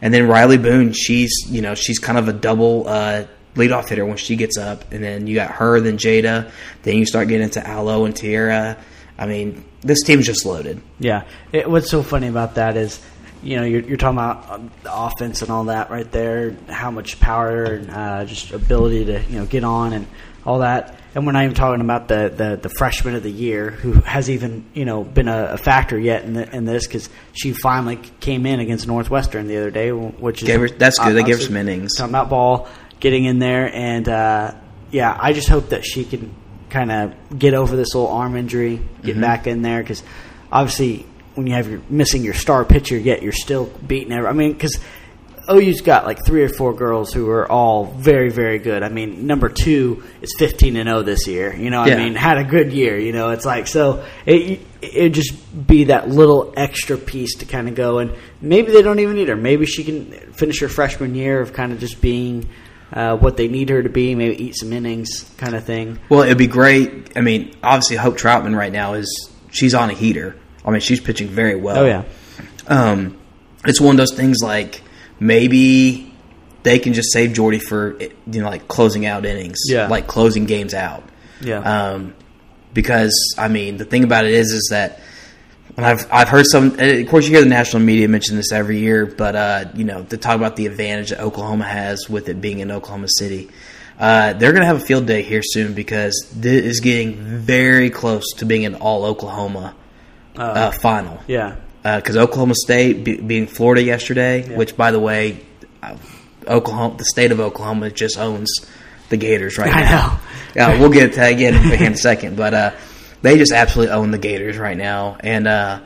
And 0.02 0.14
then 0.14 0.24
Rylie 0.24 0.62
Boone, 0.62 0.94
she's 0.94 1.32
you 1.48 1.62
know 1.62 1.76
she's 1.76 2.00
kind 2.00 2.18
of 2.18 2.28
a 2.28 2.34
double 2.34 2.88
uh, 2.88 3.26
leadoff 3.56 3.88
hitter 3.90 4.06
when 4.06 4.18
she 4.18 4.36
gets 4.36 4.58
up. 4.58 4.92
And 4.92 5.04
then 5.04 5.28
you 5.28 5.36
got 5.36 5.52
her, 5.52 5.80
then 5.80 5.98
Jayda. 5.98 6.52
Then 6.84 6.98
you 6.98 7.06
start 7.06 7.28
getting 7.28 7.44
into 7.44 7.66
Alo 7.66 8.06
and 8.06 8.16
Tiare. 8.16 8.78
I 9.18 9.26
mean, 9.28 9.64
this 9.82 10.04
team's 10.04 10.26
just 10.26 10.46
loaded. 10.46 10.82
yeah. 11.00 11.26
It, 11.52 11.70
what's 11.70 11.90
so 11.90 12.02
funny 12.02 12.28
about 12.28 12.56
that 12.56 12.76
is, 12.76 13.00
you 13.44 13.58
know, 13.58 13.64
you're, 13.64 13.82
you're 13.82 13.98
talking 13.98 14.18
about 14.18 14.84
the 14.84 14.94
offense 14.94 15.44
and 15.44 15.52
all 15.52 15.66
that 15.66 15.92
right 15.92 16.12
there, 16.12 16.56
how 16.68 16.90
much 16.90 17.20
power 17.20 17.66
and 17.66 17.92
uh, 17.92 18.26
just 18.26 18.52
ability 18.52 19.06
to 19.06 19.24
you 19.30 19.40
know 19.40 19.46
get 19.46 19.64
on 19.64 19.94
and 19.94 20.08
all 20.46 20.60
that. 20.60 20.96
And 21.14 21.26
we're 21.26 21.34
not 21.34 21.44
even 21.44 21.56
talking 21.56 21.82
about 21.82 22.08
the, 22.08 22.32
the, 22.34 22.56
the 22.62 22.70
freshman 22.70 23.16
of 23.16 23.24
the 23.24 23.32
year 23.32 23.70
who 23.70 23.94
has 23.94 24.30
even 24.30 24.64
you 24.74 24.86
know 24.86 25.04
been 25.04 25.28
a, 25.28 25.52
a 25.54 25.58
factor 25.58 26.00
yet 26.00 26.24
in, 26.24 26.34
the, 26.34 26.56
in 26.56 26.64
this 26.66 26.88
because 26.88 27.10
she 27.34 27.52
finally 27.52 27.98
came 28.22 28.46
in 28.46 28.60
against 28.62 28.88
Northwestern 28.88 29.48
the 29.48 29.58
other 29.58 29.72
day, 29.72 29.92
which 29.92 30.42
is 30.44 30.50
her- 30.50 30.70
that's 30.70 30.98
good. 31.00 31.14
They 31.14 31.24
gave 31.24 31.38
her 31.38 31.44
some 31.44 31.58
innings. 31.58 31.96
Talking 31.98 32.12
about 32.12 32.30
Bahl 32.30 32.70
getting 33.02 33.26
in 33.26 33.40
there, 33.40 33.70
and 33.74 34.08
uh, 34.08 34.54
yeah, 34.92 35.18
I 35.20 35.34
just 35.34 35.50
hope 35.50 35.70
that 35.70 35.84
she 35.84 36.06
can 36.06 36.34
kind 36.70 36.92
of 36.92 37.38
get 37.38 37.54
over 37.56 37.76
this 37.76 37.94
little 37.94 38.10
arm 38.10 38.38
injury, 38.38 38.78
get 39.04 39.14
Mm-hmm. 39.14 39.22
back 39.22 39.48
in 39.48 39.62
there 39.64 39.82
because 39.84 40.04
obviously 40.52 41.06
when 41.36 41.46
you 41.48 41.54
have 41.54 41.70
your 41.70 41.82
missing 41.90 42.24
your 42.24 42.34
star 42.34 42.64
pitcher, 42.64 42.98
yet 42.98 43.22
you're 43.22 43.32
still 43.34 43.66
beating 43.86 44.14
every. 44.14 44.30
I 44.30 44.34
mean, 44.34 44.54
because 44.54 44.80
OU's 45.50 45.82
got 45.82 46.06
like 46.06 46.26
three 46.26 46.44
or 46.44 46.50
four 46.50 46.74
girls 46.74 47.14
who 47.14 47.30
are 47.30 47.50
all 47.52 47.86
very, 47.86 48.30
very 48.30 48.60
good. 48.60 48.84
I 48.84 48.90
mean, 48.90 49.26
number 49.28 49.50
two 49.50 50.04
is 50.22 50.34
15 50.38 50.76
and 50.76 50.88
0 50.88 51.02
this 51.04 51.28
year. 51.28 51.56
You 51.56 51.70
know, 51.70 51.86
Yeah. 51.86 51.96
I 51.96 51.98
mean, 51.98 52.16
had 52.16 52.38
a 52.38 52.44
good 52.44 52.72
year. 52.72 52.98
You 52.98 53.12
know, 53.12 53.30
it's 53.32 53.46
like 53.46 53.68
so 53.68 54.06
it 54.26 54.60
it 54.82 55.10
just 55.10 55.34
be 55.68 55.86
that 55.86 56.10
little 56.10 56.54
extra 56.58 56.98
piece 56.98 57.36
to 57.38 57.46
kind 57.46 57.68
of 57.70 57.76
go 57.76 58.00
and 58.00 58.14
maybe 58.42 58.72
they 58.72 58.82
don't 58.82 59.00
even 59.00 59.16
need 59.16 59.28
her. 59.30 59.36
Maybe 59.36 59.66
she 59.66 59.84
can 59.84 60.12
finish 60.34 60.60
her 60.62 60.68
freshman 60.70 61.16
year 61.16 61.42
of 61.42 61.54
kind 61.54 61.72
of 61.72 61.80
just 61.80 62.02
being. 62.02 62.48
Uh, 62.94 63.16
what 63.16 63.38
they 63.38 63.48
need 63.48 63.70
her 63.70 63.82
to 63.82 63.88
be, 63.88 64.16
maybe 64.16 64.36
eat 64.44 64.54
some 64.58 64.74
innings, 64.74 65.24
kind 65.38 65.56
of 65.56 65.64
thing. 65.64 65.98
Well, 66.10 66.24
it'd 66.24 66.38
be 66.38 66.46
great. 66.48 67.14
I 67.16 67.22
mean, 67.22 67.56
obviously, 67.64 67.96
Hope 67.96 68.18
Trautwein 68.18 68.54
right 68.54 68.70
now 68.74 68.96
is 68.96 69.32
she's 69.50 69.74
on 69.74 69.90
a 69.90 69.94
heater. 69.94 70.36
I 70.66 70.72
mean, 70.72 70.82
she's 70.82 71.00
pitching 71.00 71.30
very 71.30 71.56
well. 71.56 71.78
Oh 71.78 71.86
yeah, 71.86 72.04
Um, 72.68 73.18
it's 73.64 73.80
one 73.80 73.96
of 73.96 73.98
those 73.98 74.14
things 74.14 74.40
like 74.44 74.82
maybe 75.22 76.12
they 76.64 76.80
can 76.80 76.94
just 76.94 77.14
save 77.14 77.32
Jordy 77.34 77.60
for 77.60 77.98
you 78.00 78.42
know 78.42 78.50
like 78.50 78.68
closing 78.68 79.06
out 79.06 79.26
innings, 79.26 79.60
Yeah. 79.68 79.88
like 79.88 80.08
closing 80.08 80.46
games 80.46 80.74
out. 80.74 81.04
yeah, 81.40 81.60
Um, 81.60 82.14
because 82.74 83.14
I 83.38 83.48
mean, 83.48 83.78
the 83.78 83.86
thing 83.86 84.04
about 84.04 84.26
it 84.26 84.34
is, 84.34 84.52
is 84.52 84.68
that 84.72 85.00
and 85.78 85.86
I've 85.86 86.06
I've 86.12 86.28
heard 86.28 86.46
some. 86.48 86.78
Of 86.80 87.08
course, 87.08 87.26
you 87.26 87.32
hear 87.32 87.42
the 87.44 87.50
national 87.50 87.84
media 87.84 88.08
mention 88.10 88.36
this 88.36 88.52
every 88.52 88.80
year, 88.80 89.06
but 89.06 89.36
uh, 89.38 89.66
you 89.74 89.86
know, 89.86 90.04
to 90.04 90.18
talk 90.18 90.36
about 90.36 90.58
the 90.58 90.66
advantage 90.66 91.12
that 91.12 91.22
Oklahoma 91.22 91.64
has 91.64 92.10
with 92.10 92.28
it 92.28 92.42
being 92.42 92.60
in 92.60 92.72
Oklahoma 92.72 93.08
City. 93.10 93.50
Uh, 93.98 94.34
they're 94.34 94.52
going 94.52 94.62
to 94.62 94.68
have 94.68 94.78
a 94.78 94.86
field 94.86 95.06
day 95.06 95.22
here 95.22 95.42
soon 95.44 95.74
because 95.76 96.28
this 96.36 96.64
is 96.66 96.80
getting 96.80 97.16
very 97.16 97.90
close 97.92 98.34
to 98.38 98.46
being 98.46 98.66
an 98.66 98.74
all 98.76 99.06
Oklahoma 99.06 99.76
uh, 100.36 100.72
final 100.72 101.20
yeah, 101.28 101.56
because 101.84 102.18
Oklahoma 102.18 102.54
State 102.56 103.04
be, 103.04 103.20
being 103.20 103.48
Florida 103.48 103.82
yesterday, 103.84 104.56
which 104.56 104.78
by 104.78 104.92
the 104.92 105.00
way, 105.00 105.40
uh, 105.82 105.98
Oklahoma, 106.48 106.98
the 106.98 107.06
state 107.06 107.32
of 107.32 107.40
Oklahoma 107.40 107.90
just 107.90 108.18
owns 108.18 108.52
the 109.10 109.18
Gators 109.18 109.58
right 109.58 109.74
I 109.74 109.82
now. 109.82 110.08
know. 110.08 110.20
Yeah, 110.54 110.80
we'll 110.82 110.90
get 110.90 111.14
to 111.14 111.20
that 111.22 111.32
again 111.32 111.54
in 111.82 111.94
a 111.94 111.96
second, 111.96 112.36
but 112.36 112.54
uh, 112.54 112.72
they 113.22 113.38
just 113.38 113.54
absolutely 113.54 113.94
own 113.94 114.12
the 114.12 114.18
Gators 114.18 114.58
right 114.58 114.76
now, 114.76 115.16
and 115.22 115.48
uh, 115.48 115.80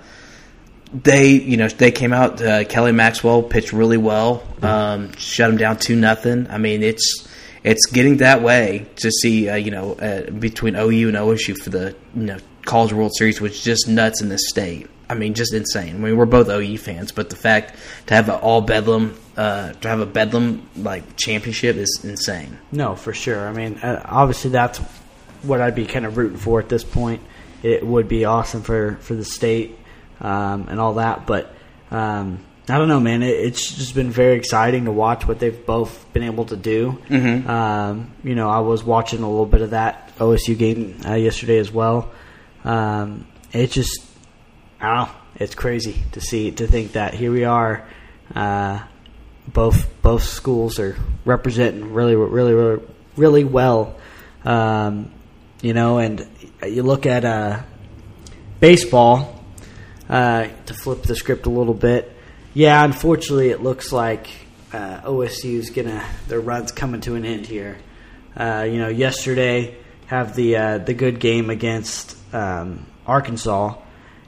they, 0.92 1.34
you 1.34 1.58
know, 1.58 1.68
they 1.68 1.92
came 1.92 2.12
out. 2.14 2.42
Uh, 2.42 2.64
Kelly 2.64 2.92
Maxwell 2.92 3.44
pitched 3.44 3.74
really 3.74 3.98
well, 3.98 4.44
um, 4.64 5.16
shut 5.18 5.52
them 5.52 5.58
down 5.58 5.78
two 5.78 5.96
nothing. 5.96 6.48
I 6.50 6.58
mean, 6.58 6.82
it's 6.82 7.28
it's 7.64 7.86
getting 7.86 8.18
that 8.18 8.42
way 8.42 8.88
to 8.96 9.12
see, 9.12 9.50
uh, 9.50 9.56
you 9.56 9.70
know, 9.70 9.94
uh, 9.94 10.32
between 10.32 10.76
OU 10.76 11.10
and 11.10 11.18
OSU 11.18 11.56
for 11.58 11.70
the 11.70 11.96
you 12.16 12.24
know 12.24 12.38
College 12.64 12.94
World 12.94 13.12
Series, 13.16 13.40
which 13.40 13.54
is 13.54 13.64
just 13.64 13.88
nuts 13.88 14.24
in 14.24 14.30
this 14.30 14.50
state. 14.50 14.88
I 15.10 15.14
mean, 15.14 15.34
just 15.34 15.54
insane. 15.54 15.96
I 15.96 16.00
mean, 16.00 16.18
we're 16.18 16.26
both 16.26 16.50
OU 16.50 16.78
fans, 16.80 17.12
but 17.12 17.30
the 17.30 17.36
fact 17.36 17.76
to 18.08 18.14
have 18.16 18.28
an 18.30 18.36
all 18.36 18.62
Bedlam, 18.62 19.16
uh, 19.38 19.74
to 19.74 19.88
have 19.88 20.00
a 20.00 20.06
Bedlam 20.06 20.68
like 20.78 21.16
championship 21.16 21.76
is 21.76 22.02
insane. 22.04 22.58
No, 22.72 22.96
for 22.96 23.14
sure. 23.14 23.48
I 23.48 23.52
mean, 23.54 23.78
uh, 23.80 24.02
obviously 24.06 24.52
that's 24.52 24.80
what 25.44 25.62
I'd 25.62 25.76
be 25.76 25.86
kind 25.86 26.06
of 26.06 26.18
rooting 26.18 26.38
for 26.38 26.60
at 26.60 26.70
this 26.70 26.84
point. 26.84 27.22
It 27.62 27.86
would 27.86 28.08
be 28.08 28.26
awesome 28.26 28.62
for 28.64 28.98
for 29.02 29.14
the 29.16 29.26
state 29.26 29.78
um, 30.22 30.68
and 30.70 30.80
all 30.80 30.96
that, 30.96 31.26
but 31.26 31.54
um, 31.92 32.40
I 32.68 32.78
don't 32.80 32.88
know, 32.88 33.00
man. 33.00 33.22
It, 33.22 33.30
it's 33.36 33.76
just 33.76 33.94
been 33.94 34.10
very 34.12 34.38
exciting 34.38 34.86
to 34.86 34.92
watch 34.92 35.28
what 35.28 35.40
they've 35.40 35.66
both 35.66 36.12
been 36.14 36.24
able 36.24 36.46
to 36.46 36.56
do. 36.56 36.98
Mhm. 37.10 37.48
Um, 37.48 38.12
you 38.24 38.34
know, 38.36 38.50
I 38.50 38.60
was 38.60 38.84
watching 38.84 39.22
a 39.24 39.30
little 39.30 39.46
bit 39.46 39.62
of 39.62 39.70
that 39.72 40.12
OSU 40.18 40.58
game 40.58 41.00
uh, 41.08 41.14
yesterday 41.14 41.58
as 41.60 41.72
well. 41.72 42.12
Um, 42.64 43.28
it 43.52 43.72
just, 43.72 44.02
I 44.80 44.96
don't 44.96 45.08
know. 45.08 45.16
It's 45.38 45.56
crazy 45.56 46.02
to 46.14 46.22
see 46.22 46.52
to 46.52 46.68
think 46.68 46.94
that 46.94 47.14
here 47.14 47.32
we 47.32 47.44
are. 47.44 47.88
Uh, 48.34 48.84
both 49.48 49.88
both 50.02 50.24
schools 50.24 50.80
are 50.80 50.96
representing 51.24 51.94
really, 51.94 52.16
really, 52.16 52.54
really, 52.54 52.84
really 53.16 53.44
well. 53.44 53.96
Um, 54.44 55.12
you 55.62 55.74
know, 55.74 55.98
and 55.98 56.28
you 56.64 56.84
look 56.84 57.06
at 57.06 57.26
uh, 57.26 57.64
baseball 58.60 59.44
uh, 60.10 60.48
to 60.66 60.74
flip 60.74 61.04
the 61.04 61.16
script 61.16 61.46
a 61.46 61.50
little 61.50 61.74
bit. 61.74 62.12
Yeah, 62.54 62.84
unfortunately, 62.84 63.50
it 63.50 63.62
looks 63.62 63.92
like 63.92 64.28
uh, 64.72 65.02
OSU's 65.02 65.70
gonna 65.70 66.04
their 66.28 66.40
run's 66.40 66.72
coming 66.72 67.02
to 67.02 67.16
an 67.16 67.26
end 67.26 67.46
here. 67.46 67.78
Uh, 68.36 68.66
you 68.70 68.78
know, 68.78 68.90
yesterday 68.90 69.78
have 70.08 70.36
the 70.36 70.56
uh, 70.58 70.78
the 70.80 70.94
good 70.94 71.20
game 71.20 71.50
against 71.50 72.18
um, 72.34 72.86
Arkansas, 73.08 73.76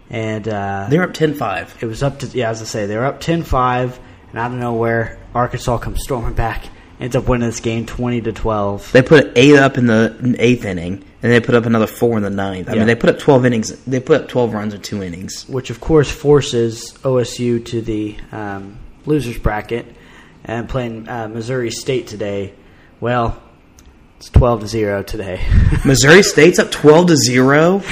and 0.10 0.48
uh, 0.48 0.88
They're 0.90 1.04
up 1.04 1.14
10-5. 1.14 1.84
it 1.84 1.86
was 1.86 2.02
up 2.04 2.20
to 2.20 2.28
yeah, 2.28 2.50
as 2.50 2.62
I 2.62 2.66
say, 2.66 2.86
they 2.86 2.96
were 2.98 3.06
up 3.06 3.20
10-5, 3.22 3.98
and 4.32 4.40
I 4.40 4.48
don't 4.48 4.60
know 4.60 4.74
where 4.74 5.20
Arkansas 5.36 5.78
comes 5.80 6.02
storming 6.04 6.34
back, 6.34 6.66
ends 7.00 7.16
up 7.16 7.28
winning 7.28 7.48
this 7.48 7.60
game 7.60 7.86
twenty 7.86 8.22
to 8.22 8.32
twelve. 8.32 8.92
They 8.92 9.02
put 9.04 9.32
eight 9.38 9.56
up 9.56 9.78
in 9.78 9.86
the 9.86 10.36
eighth 10.40 10.66
inning, 10.66 11.04
and 11.22 11.32
they 11.32 11.40
put 11.40 11.54
up 11.56 11.66
another 11.66 11.86
four 11.88 12.18
in 12.18 12.24
the 12.24 12.30
ninth. 12.32 12.70
I 12.70 12.74
Yeah. 12.74 12.80
mean, 12.80 12.88
they 12.88 12.96
put 12.96 13.10
up 13.12 13.20
twelve 13.20 13.46
innings. 13.46 13.70
They 13.86 14.00
put 14.00 14.22
up 14.22 14.28
twelve 14.30 14.54
runs 14.54 14.74
in 14.74 14.82
two 14.82 15.04
innings. 15.04 15.48
which 15.48 15.70
of 15.70 15.80
course 15.80 16.10
forces 16.10 16.94
OSU 17.04 17.64
to 17.66 17.82
the 17.82 18.18
um, 18.32 18.80
losers 19.06 19.38
bracket 19.38 19.86
and 20.44 20.68
playing 20.68 21.08
uh, 21.08 21.28
Missouri 21.28 21.70
State 21.72 22.08
today. 22.08 22.54
Well, 23.00 23.40
it's 24.18 24.30
twelve 24.30 24.62
to 24.62 24.68
zero 24.68 25.04
today. 25.04 25.46
Missouri 25.86 26.24
State's 26.24 26.58
up 26.58 26.72
twelve 26.72 27.08
to 27.08 27.16
zero. 27.16 27.84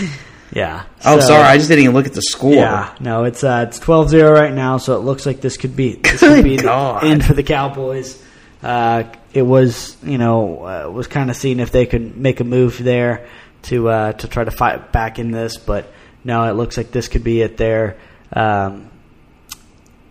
Yeah. 0.55 0.85
Oh, 1.05 1.19
So- 1.19 1.27
sorry, 1.27 1.43
I 1.43 1.57
just 1.57 1.69
didn't 1.69 1.83
even 1.83 1.93
look 1.93 2.07
at 2.07 2.13
the 2.13 2.21
score. 2.23 2.53
Yeah, 2.55 2.95
no, 2.99 3.25
it's 3.25 3.43
uh, 3.43 3.65
it's 3.67 3.79
12-0 3.79 4.33
right 4.33 4.53
now, 4.53 4.77
so 4.77 4.95
it 4.95 5.01
looks 5.01 5.25
like 5.27 5.41
this 5.41 5.57
could 5.57 5.75
be 5.75 5.93
this 5.97 6.19
could 6.21 6.43
be 6.53 6.57
the 6.57 6.99
end 7.03 7.23
for 7.23 7.33
the 7.33 7.43
Cowboys. 7.43 8.19
Uh, 8.63 9.03
it 9.33 9.43
was, 9.43 9.95
you 10.01 10.17
know, 10.17 10.63
uh, 10.65 10.89
was 10.89 11.05
kind 11.07 11.29
of 11.29 11.35
seeing 11.35 11.59
if 11.59 11.71
they 11.71 11.85
could 11.85 12.17
make 12.17 12.39
a 12.39 12.43
move 12.43 12.79
there 12.83 13.27
to 13.63 13.89
uh, 13.89 14.13
to 14.13 14.27
try 14.27 14.43
to 14.43 14.49
fight 14.51 14.91
back 14.91 15.19
in 15.19 15.29
this, 15.31 15.57
but 15.57 15.91
no, 16.23 16.49
it 16.49 16.53
looks 16.53 16.77
like 16.77 16.89
this 16.91 17.07
could 17.07 17.23
be 17.23 17.41
it 17.41 17.57
there. 17.57 17.97
Um, 18.33 18.89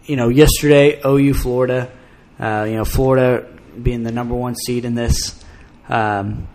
you 0.04 0.16
know, 0.16 0.28
yesterday 0.28 1.00
OU 1.04 1.35
Florida, 1.35 1.90
uh, 2.38 2.66
you 2.68 2.76
know, 2.76 2.85
Florida 2.85 3.46
being 3.83 4.02
the 4.04 4.12
number 4.12 4.35
one 4.35 4.54
seed 4.54 4.85
in 4.85 4.94
this. 4.94 5.42
Um, 5.88 6.46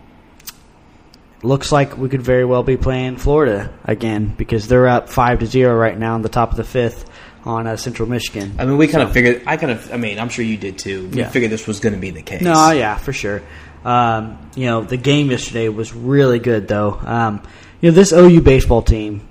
looks 1.42 1.72
like 1.72 1.96
we 1.96 2.08
could 2.08 2.22
very 2.22 2.44
well 2.44 2.62
be 2.62 2.76
playing 2.76 3.16
Florida 3.16 3.72
again 3.84 4.34
because 4.36 4.68
they're 4.68 4.88
up 4.88 5.08
five 5.08 5.38
to 5.40 5.46
zero 5.46 5.74
right 5.76 5.98
now 5.98 6.16
in 6.16 6.22
the 6.22 6.28
top 6.28 6.50
of 6.50 6.56
the 6.56 6.64
fifth 6.64 7.08
on 7.44 7.66
uh, 7.66 7.76
Central 7.76 8.08
Michigan. 8.08 8.54
I 8.58 8.66
mean, 8.66 8.76
we 8.76 8.86
kind 8.86 9.02
of 9.02 9.12
figured. 9.12 9.42
I 9.46 9.56
kind 9.56 9.72
of. 9.72 9.92
I 9.92 9.96
mean, 9.96 10.18
I'm 10.18 10.28
sure 10.28 10.44
you 10.44 10.56
did 10.58 10.78
too. 10.78 11.08
We 11.08 11.18
Yeah. 11.20 11.28
figured 11.30 11.50
this 11.50 11.66
was 11.66 11.80
going 11.80 11.94
to 11.94 11.98
be 12.00 12.10
the 12.10 12.22
case. 12.22 12.42
No, 12.42 12.70
yeah, 12.70 12.96
for 12.96 13.12
sure. 13.14 13.42
Um, 13.84 14.36
you 14.54 14.66
know, 14.66 14.82
the 14.82 14.98
game 14.98 15.30
yesterday 15.30 15.70
was 15.70 15.94
really 15.94 16.38
good, 16.38 16.68
though. 16.68 17.00
Um, 17.02 17.42
you 17.80 17.90
know, 17.90 17.94
this 17.94 18.12
OU 18.12 18.42
baseball 18.42 18.82
team, 18.82 19.22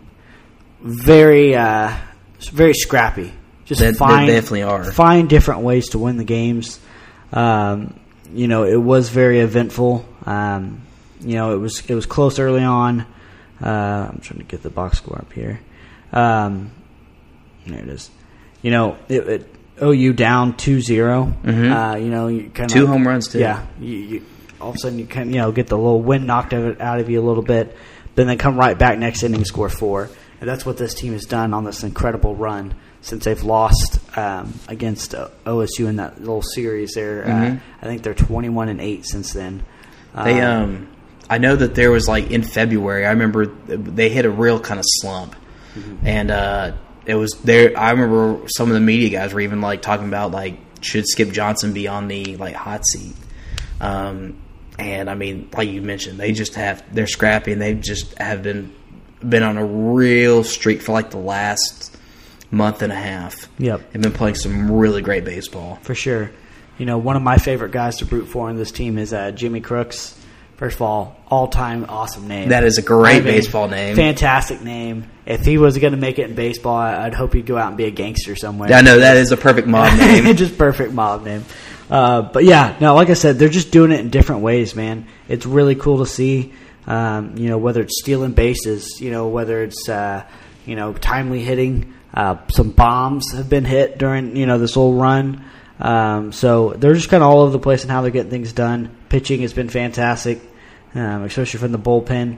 very, 0.81 1.55
uh, 1.55 1.91
very 2.51 2.73
scrappy. 2.73 3.31
Just 3.65 3.81
They- 3.81 3.87
they 3.91 3.93
find 3.93 4.27
definitely 4.27 4.63
are. 4.63 4.83
find 4.85 5.29
different 5.29 5.61
ways 5.61 5.89
to 5.89 5.99
win 5.99 6.17
the 6.17 6.23
games. 6.23 6.79
Um, 7.31 7.93
you 8.33 8.47
know, 8.47 8.63
it 8.63 8.81
was 8.81 9.09
very 9.09 9.39
eventful. 9.41 10.03
Um, 10.25 10.81
you 11.21 11.35
know, 11.35 11.53
it 11.53 11.57
was 11.57 11.83
it 11.89 11.95
was 11.95 12.05
close 12.05 12.39
early 12.39 12.63
on. 12.63 13.01
Uh, 13.61 14.09
I'm 14.11 14.19
trying 14.21 14.39
to 14.39 14.45
get 14.45 14.63
the 14.63 14.69
box 14.69 14.97
score 14.99 15.17
up 15.17 15.33
here. 15.33 15.59
Um, 16.13 16.71
there 17.67 17.79
it 17.79 17.89
is. 17.89 18.09
You 18.61 18.71
know, 18.71 18.97
it, 19.09 19.27
it, 19.27 19.55
OU 19.81 20.13
down 20.13 20.53
2-0. 20.53 21.41
Mhm. 21.43 21.93
Uh, 21.93 21.97
you 21.97 22.09
know, 22.09 22.27
you 22.27 22.49
kind 22.49 22.69
of 22.69 22.75
Two 22.75 22.87
home 22.87 23.07
runs, 23.07 23.27
too. 23.29 23.39
Yeah, 23.39 23.65
you, 23.79 23.95
you, 23.97 24.25
all 24.59 24.69
of 24.69 24.75
a 24.75 24.79
sudden 24.79 24.99
you 24.99 25.05
can 25.05 25.29
you 25.29 25.37
know 25.39 25.51
get 25.53 25.67
the 25.67 25.77
little 25.77 26.01
wind 26.01 26.25
knocked 26.27 26.53
out 26.53 26.63
of, 26.71 26.81
out 26.81 26.99
of 26.99 27.09
you 27.09 27.21
a 27.21 27.25
little 27.25 27.43
bit, 27.43 27.75
then 28.15 28.27
they 28.27 28.35
come 28.35 28.57
right 28.57 28.77
back 28.77 28.97
next 28.97 29.23
inning 29.23 29.45
score 29.45 29.69
four, 29.69 30.09
and 30.41 30.49
that's 30.49 30.65
what 30.65 30.77
this 30.77 30.93
team 30.93 31.13
has 31.13 31.25
done 31.25 31.53
on 31.53 31.63
this 31.63 31.83
incredible 31.83 32.35
run 32.35 32.73
since 33.01 33.23
they've 33.23 33.43
lost 33.43 33.99
um, 34.17 34.53
against 34.67 35.15
uh, 35.15 35.29
OSU 35.45 35.87
in 35.87 35.95
that 35.97 36.19
little 36.19 36.41
series. 36.41 36.91
There, 36.95 37.23
Mhm. 37.23 37.57
uh, 37.57 37.59
I 37.81 37.85
think 37.85 38.03
they're 38.03 38.13
twenty-one 38.13 38.67
and 38.67 38.81
eight 38.81 39.05
since 39.05 39.31
then. 39.33 39.63
They 40.23 40.41
um, 40.41 40.87
I 41.29 41.37
know 41.37 41.55
that 41.55 41.75
there 41.75 41.91
was 41.91 42.07
like 42.07 42.31
in 42.31 42.41
February. 42.43 43.05
I 43.05 43.11
remember 43.11 43.45
they 43.45 44.09
hit 44.09 44.25
a 44.25 44.29
real 44.31 44.59
kind 44.59 44.79
of 44.79 44.85
slump, 44.87 45.35
Mm-hmm. 45.75 46.07
and 46.07 46.31
uh, 46.31 46.71
it 47.05 47.13
was 47.13 47.31
there. 47.43 47.77
I 47.77 47.91
remember 47.91 48.47
some 48.47 48.69
of 48.69 48.73
the 48.73 48.79
media 48.79 49.09
guys 49.09 49.33
were 49.33 49.41
even 49.41 49.61
like 49.61 49.83
talking 49.83 50.07
about 50.07 50.31
like 50.31 50.57
should 50.81 51.05
Skip 51.07 51.29
Johnson 51.31 51.73
be 51.73 51.87
on 51.87 52.07
the 52.07 52.35
like 52.37 52.55
hot 52.55 52.83
seat. 52.87 53.15
Um, 53.79 54.37
and 54.79 55.09
I 55.09 55.15
mean, 55.15 55.49
like 55.55 55.69
you 55.69 55.81
mentioned, 55.81 56.19
they 56.19 56.31
just 56.31 56.55
have 56.55 56.83
they're 56.93 57.05
scrappy 57.07 57.51
and 57.51 57.61
they 57.61 57.75
just 57.75 58.17
have 58.17 58.41
been 58.43 58.73
been 59.27 59.43
on 59.43 59.57
a 59.57 59.65
real 59.65 60.43
streak 60.43 60.81
for 60.81 60.93
like 60.93 61.11
the 61.11 61.17
last 61.17 61.95
month 62.51 62.81
and 62.81 62.91
a 62.91 62.95
half. 62.95 63.47
Yep. 63.59 63.81
and 63.93 64.01
been 64.03 64.11
playing 64.13 64.35
some 64.35 64.71
really 64.71 65.01
great 65.01 65.23
baseball. 65.25 65.77
for 65.83 65.93
sure. 65.93 66.31
You 66.77 66.85
know, 66.85 66.97
one 66.97 67.15
of 67.17 67.21
my 67.21 67.37
favorite 67.37 67.71
guys 67.73 67.97
to 67.97 68.05
root 68.05 68.25
for 68.27 68.49
in 68.49 68.55
this 68.55 68.71
team 68.71 68.97
is 68.97 69.13
uh, 69.13 69.31
Jimmy 69.31 69.59
Crooks. 69.59 70.15
First 70.59 70.75
of 70.75 70.81
all, 70.81 71.15
all-time 71.29 71.85
awesome 71.87 72.27
name. 72.27 72.49
That 72.49 72.65
is 72.65 72.77
a 72.77 72.81
great 72.81 73.23
baseball 73.23 73.69
name. 73.69 73.95
Fantastic 73.95 74.61
name. 74.61 75.09
If 75.25 75.45
he 75.45 75.57
was 75.57 75.77
going 75.77 75.93
to 75.93 75.97
make 75.97 76.19
it 76.19 76.29
in 76.29 76.35
baseball, 76.35 76.75
I'd 76.75 77.13
hope 77.13 77.31
he'd 77.31 77.45
go 77.45 77.57
out 77.57 77.69
and 77.69 77.77
be 77.77 77.85
a 77.85 77.91
gangster 77.91 78.35
somewhere. 78.35 78.73
I 78.73 78.81
know 78.81 78.99
that 78.99 79.15
is 79.15 79.31
a 79.31 79.37
perfect 79.37 79.69
mob 79.69 79.97
name. 79.97 80.35
just 80.35 80.57
perfect 80.57 80.91
mob 80.91 81.23
name. 81.23 81.45
Uh, 81.89 82.23
but 82.23 82.43
yeah, 82.43 82.75
no, 82.81 82.93
like 82.93 83.09
I 83.09 83.13
said, 83.13 83.39
they're 83.39 83.47
just 83.47 83.71
doing 83.71 83.93
it 83.93 84.01
in 84.01 84.09
different 84.09 84.41
ways, 84.41 84.75
man. 84.75 85.07
It's 85.29 85.45
really 85.45 85.75
cool 85.75 85.99
to 85.99 86.05
see. 86.05 86.51
Um, 86.85 87.37
you 87.37 87.47
know, 87.47 87.57
whether 87.57 87.81
it's 87.81 87.97
stealing 88.01 88.33
bases, 88.33 88.99
you 88.99 89.11
know, 89.11 89.29
whether 89.29 89.63
it's 89.63 89.87
uh, 89.87 90.25
you 90.65 90.75
know 90.75 90.91
timely 90.91 91.41
hitting. 91.41 91.93
Uh, 92.13 92.35
some 92.49 92.71
bombs 92.71 93.31
have 93.31 93.47
been 93.47 93.63
hit 93.63 93.97
during 93.97 94.35
you 94.35 94.45
know 94.45 94.57
this 94.57 94.73
whole 94.73 94.95
run. 94.95 95.45
Um, 95.79 96.33
so 96.33 96.71
they're 96.71 96.93
just 96.93 97.07
kind 97.09 97.23
of 97.23 97.29
all 97.29 97.41
over 97.41 97.51
the 97.51 97.59
place 97.59 97.85
in 97.85 97.89
how 97.89 98.01
they're 98.01 98.11
getting 98.11 98.29
things 98.29 98.51
done. 98.51 98.95
Pitching 99.07 99.41
has 99.41 99.53
been 99.53 99.69
fantastic, 99.69 100.41
um, 100.95 101.23
especially 101.23 101.59
from 101.59 101.71
the 101.71 101.79
bullpen. 101.79 102.37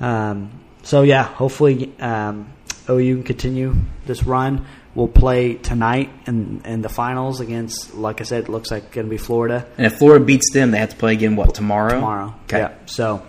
Um, 0.00 0.50
so 0.82 1.02
yeah, 1.02 1.22
hopefully 1.22 1.92
um, 2.00 2.52
OU 2.88 3.16
can 3.16 3.22
continue 3.22 3.74
this 4.06 4.24
run. 4.24 4.66
We'll 4.94 5.08
play 5.08 5.54
tonight 5.54 6.10
in 6.26 6.62
in 6.66 6.82
the 6.82 6.88
finals 6.88 7.40
against, 7.40 7.94
like 7.94 8.20
I 8.20 8.24
said, 8.24 8.44
it 8.44 8.48
looks 8.50 8.70
like 8.70 8.90
going 8.92 9.06
to 9.06 9.10
be 9.10 9.16
Florida 9.16 9.66
And 9.78 9.86
if 9.86 9.96
Florida 9.98 10.22
beats 10.22 10.52
them, 10.52 10.70
they 10.70 10.78
have 10.78 10.90
to 10.90 10.96
play 10.96 11.14
again. 11.14 11.34
What 11.34 11.54
tomorrow? 11.54 11.94
tomorrow. 11.94 12.34
Okay. 12.44 12.58
Yeah. 12.58 12.74
So 12.84 13.26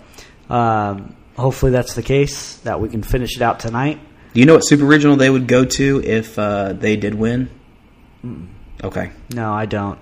um, 0.50 1.16
hopefully 1.36 1.72
that's 1.72 1.94
the 1.94 2.02
case 2.02 2.56
that 2.58 2.80
we 2.80 2.88
can 2.90 3.02
finish 3.02 3.36
it 3.36 3.42
out 3.42 3.60
tonight. 3.60 3.98
Do 4.34 4.40
you 4.40 4.46
know 4.46 4.54
what 4.54 4.62
super 4.62 4.84
regional 4.84 5.16
they 5.16 5.30
would 5.30 5.46
go 5.46 5.64
to 5.64 6.02
if 6.04 6.38
uh, 6.38 6.72
they 6.72 6.96
did 6.96 7.14
win? 7.14 7.48
Okay. 8.82 9.12
No, 9.32 9.52
I 9.52 9.66
don't. 9.66 9.98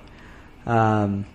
Um, 0.66 1.26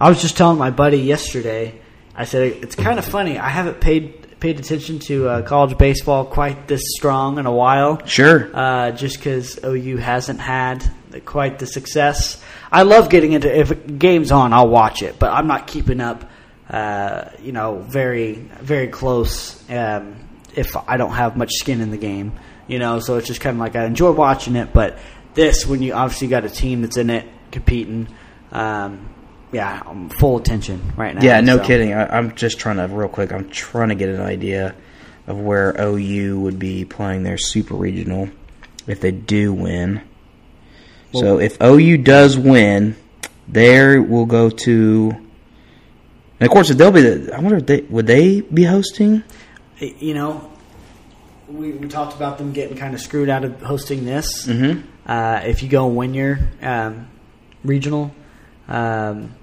I 0.00 0.08
was 0.08 0.22
just 0.22 0.36
telling 0.36 0.56
my 0.56 0.70
buddy 0.70 0.98
yesterday. 0.98 1.80
I 2.14 2.24
said 2.24 2.42
it's 2.62 2.74
kind 2.74 2.98
of 2.98 3.04
funny. 3.04 3.38
I 3.38 3.48
haven't 3.48 3.80
paid 3.80 4.40
paid 4.40 4.58
attention 4.58 4.98
to 4.98 5.28
uh, 5.28 5.42
college 5.42 5.78
baseball 5.78 6.24
quite 6.24 6.66
this 6.66 6.82
strong 6.96 7.38
in 7.38 7.46
a 7.46 7.52
while. 7.52 8.04
Sure. 8.06 8.50
uh, 8.54 8.90
just 8.90 9.18
because 9.18 9.58
OU 9.64 9.98
hasn't 9.98 10.40
had 10.40 10.84
quite 11.24 11.58
the 11.58 11.66
success. 11.66 12.42
I 12.70 12.82
love 12.82 13.08
getting 13.08 13.32
into 13.32 13.56
if 13.56 13.70
a 13.70 13.74
game's 13.76 14.32
on, 14.32 14.52
I'll 14.52 14.68
watch 14.68 15.02
it, 15.02 15.18
but 15.18 15.30
I'm 15.32 15.46
not 15.46 15.66
keeping 15.66 16.00
up. 16.00 16.28
Uh, 16.68 17.28
you 17.42 17.52
know, 17.52 17.78
very 17.80 18.34
very 18.34 18.88
close. 18.88 19.62
Um, 19.70 20.16
if 20.54 20.76
I 20.76 20.96
don't 20.96 21.12
have 21.12 21.36
much 21.36 21.52
skin 21.52 21.80
in 21.80 21.90
the 21.90 21.96
game, 21.96 22.32
you 22.66 22.78
know, 22.78 22.98
so 23.00 23.16
it's 23.16 23.26
just 23.26 23.40
kind 23.40 23.56
of 23.56 23.60
like 23.60 23.76
I 23.76 23.84
enjoy 23.84 24.12
watching 24.12 24.56
it, 24.56 24.72
but 24.72 24.98
this 25.34 25.66
when 25.66 25.82
you 25.82 25.92
obviously 25.94 26.28
got 26.28 26.44
a 26.44 26.50
team 26.50 26.82
that's 26.82 26.96
in 26.96 27.10
it 27.10 27.26
competing. 27.50 28.08
Um, 28.50 29.08
yeah, 29.52 29.82
I'm 29.84 30.08
full 30.08 30.38
attention 30.38 30.92
right 30.96 31.14
now. 31.14 31.22
yeah, 31.22 31.40
no 31.40 31.58
so. 31.58 31.64
kidding. 31.64 31.92
I, 31.92 32.16
I'm 32.16 32.34
just 32.34 32.58
trying 32.58 32.76
to 32.76 32.86
real 32.88 33.08
quick. 33.08 33.32
I'm 33.32 33.48
trying 33.50 33.90
to 33.90 33.94
get 33.94 34.08
an 34.08 34.20
idea 34.20 34.74
of 35.26 35.38
where 35.38 35.74
OU 35.80 36.40
would 36.40 36.58
be 36.58 36.84
playing 36.84 37.22
their 37.22 37.38
super 37.38 37.74
regional. 37.74 38.28
if 38.86 39.00
they 39.00 39.12
do 39.12 39.52
win. 39.52 40.02
so 41.14 41.38
if 41.38 41.60
OU 41.62 41.98
does 41.98 42.36
win, 42.36 42.96
there 43.46 44.02
will 44.02 44.26
go 44.26 44.50
to. 44.50 45.12
And 46.40 46.48
of 46.48 46.50
course, 46.50 46.70
if 46.70 46.78
they'll 46.78 46.90
be 46.90 47.02
the. 47.02 47.34
I 47.34 47.40
wonder 47.40 47.58
if 47.58 47.66
they 47.66 47.82
would 47.82 48.06
they 48.06 48.40
be 48.40 48.64
hosting. 48.64 49.22
You 49.78 50.14
know, 50.14 50.50
we, 51.48 51.72
we 51.72 51.88
talked 51.88 52.16
about 52.16 52.38
them 52.38 52.52
getting 52.52 52.76
kind 52.76 52.94
of 52.94 53.00
screwed 53.00 53.28
out 53.28 53.44
of 53.44 53.60
hosting 53.62 54.04
this. 54.04 54.46
Mhm. 54.46 54.82
Uh, 55.06 55.40
if 55.44 55.62
you 55.62 55.68
go 55.68 55.86
and 55.88 55.96
win 55.96 56.14
your 56.14 56.38
um, 56.62 57.08
regional, 57.64 58.12
um, 58.68 59.34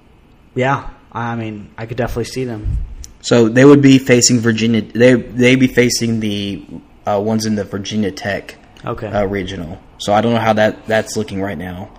yeah, 0.60 0.90
I 1.12 1.36
mean, 1.36 1.56
I 1.78 1.86
could 1.88 1.98
definitely 1.98 2.26
see 2.36 2.44
them. 2.44 2.78
So 3.22 3.48
they 3.50 3.64
would 3.66 3.82
be 3.82 3.98
facing 3.98 4.40
Virginia. 4.40 4.82
They 4.82 5.14
they 5.16 5.56
be 5.56 5.68
facing 5.68 6.20
the 6.20 6.66
uh, 7.08 7.20
ones 7.32 7.46
in 7.46 7.56
the 7.56 7.64
Virginia 7.64 8.12
Tech 8.12 8.56
Okay. 8.86 9.08
uh, 9.08 9.26
regional. 9.26 9.80
So 9.98 10.14
I 10.14 10.22
don't 10.22 10.34
know 10.34 10.40
how 10.40 10.54
that 10.54 10.86
that's 10.86 11.16
looking 11.18 11.42
right 11.42 11.58
now. 11.58 11.90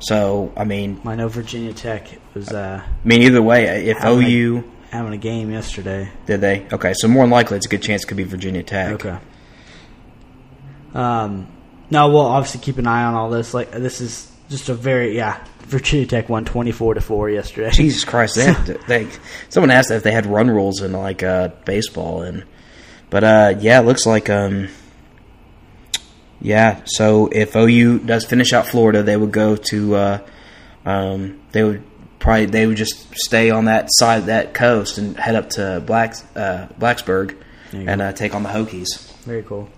So 0.00 0.52
I 0.56 0.64
mean, 0.64 1.00
I 1.04 1.16
know 1.16 1.28
Virginia 1.28 1.72
Tech 1.72 2.08
was 2.34 2.48
uh, 2.52 2.82
I 2.84 3.06
mean 3.08 3.22
either 3.22 3.42
way, 3.42 3.64
if 3.90 3.98
Having 3.98 4.24
a- 4.26 4.28
OU 4.28 4.64
having 4.90 5.12
a 5.12 5.18
game 5.18 5.50
yesterday. 5.50 6.08
did 6.26 6.40
they 6.40 6.66
okay, 6.72 6.92
so 6.94 7.08
more 7.08 7.22
than 7.24 7.30
likely 7.30 7.56
it's 7.58 7.66
a 7.66 7.68
good 7.68 7.82
chance 7.82 8.04
it 8.04 8.06
could 8.06 8.16
be 8.16 8.24
Virginia 8.24 8.62
Tech. 8.62 8.92
Okay. 8.94 9.18
Um, 10.94 11.46
no, 11.90 12.08
we'll 12.08 12.20
obviously 12.26 12.60
keep 12.60 12.78
an 12.78 12.86
eye 12.86 13.04
on 13.04 13.14
all 13.14 13.30
this. 13.30 13.52
Like 13.54 13.70
this 13.72 14.00
is 14.00 14.30
just 14.48 14.68
a 14.68 14.74
very 14.74 15.16
yeah. 15.16 15.44
Virginia 15.60 16.06
Tech 16.06 16.28
won 16.28 16.44
twenty 16.44 16.72
four 16.72 16.94
to 16.94 17.00
four 17.00 17.28
yesterday. 17.28 17.70
Jesus 17.70 18.04
Christ! 18.04 18.36
They, 18.36 18.46
to- 18.46 18.80
they 18.88 19.08
someone 19.50 19.70
asked 19.70 19.90
if 19.90 20.02
they 20.02 20.12
had 20.12 20.24
run 20.26 20.48
rules 20.50 20.80
in 20.80 20.92
like 20.92 21.22
uh, 21.22 21.48
baseball, 21.66 22.22
and 22.22 22.44
but 23.10 23.24
uh, 23.24 23.54
yeah, 23.58 23.80
it 23.80 23.84
looks 23.84 24.06
like 24.06 24.30
um, 24.30 24.68
yeah. 26.40 26.80
So 26.86 27.28
if 27.30 27.54
OU 27.54 28.00
does 28.00 28.24
finish 28.24 28.52
out 28.52 28.66
Florida, 28.66 29.02
they 29.02 29.16
would 29.16 29.32
go 29.32 29.56
to 29.56 29.94
uh, 29.94 30.26
um, 30.86 31.40
they 31.52 31.62
would 31.62 31.82
probably 32.18 32.46
they 32.46 32.66
would 32.66 32.76
just 32.76 33.14
stay 33.14 33.50
on 33.50 33.66
that 33.66 33.88
side 33.90 34.26
that 34.26 34.54
coast 34.54 34.96
and 34.98 35.16
head 35.18 35.34
up 35.34 35.50
to 35.50 35.82
Black 35.86 36.14
uh, 36.34 36.66
Blacksburg 36.78 37.36
and 37.72 38.00
uh, 38.00 38.12
take 38.12 38.34
on 38.34 38.42
the 38.42 38.48
Hokies. 38.48 39.12
Very 39.24 39.42
cool. 39.42 39.68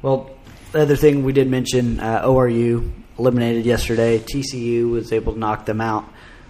Well, 0.00 0.30
the 0.76 0.82
other 0.82 0.96
thing 0.96 1.24
we 1.24 1.32
did 1.32 1.48
mention, 1.48 2.00
uh, 2.00 2.22
ORU 2.22 2.92
eliminated 3.18 3.64
yesterday. 3.64 4.18
TCU 4.18 4.90
was 4.90 5.12
able 5.12 5.32
to 5.32 5.38
knock 5.38 5.64
them 5.64 5.80
out. 5.80 6.04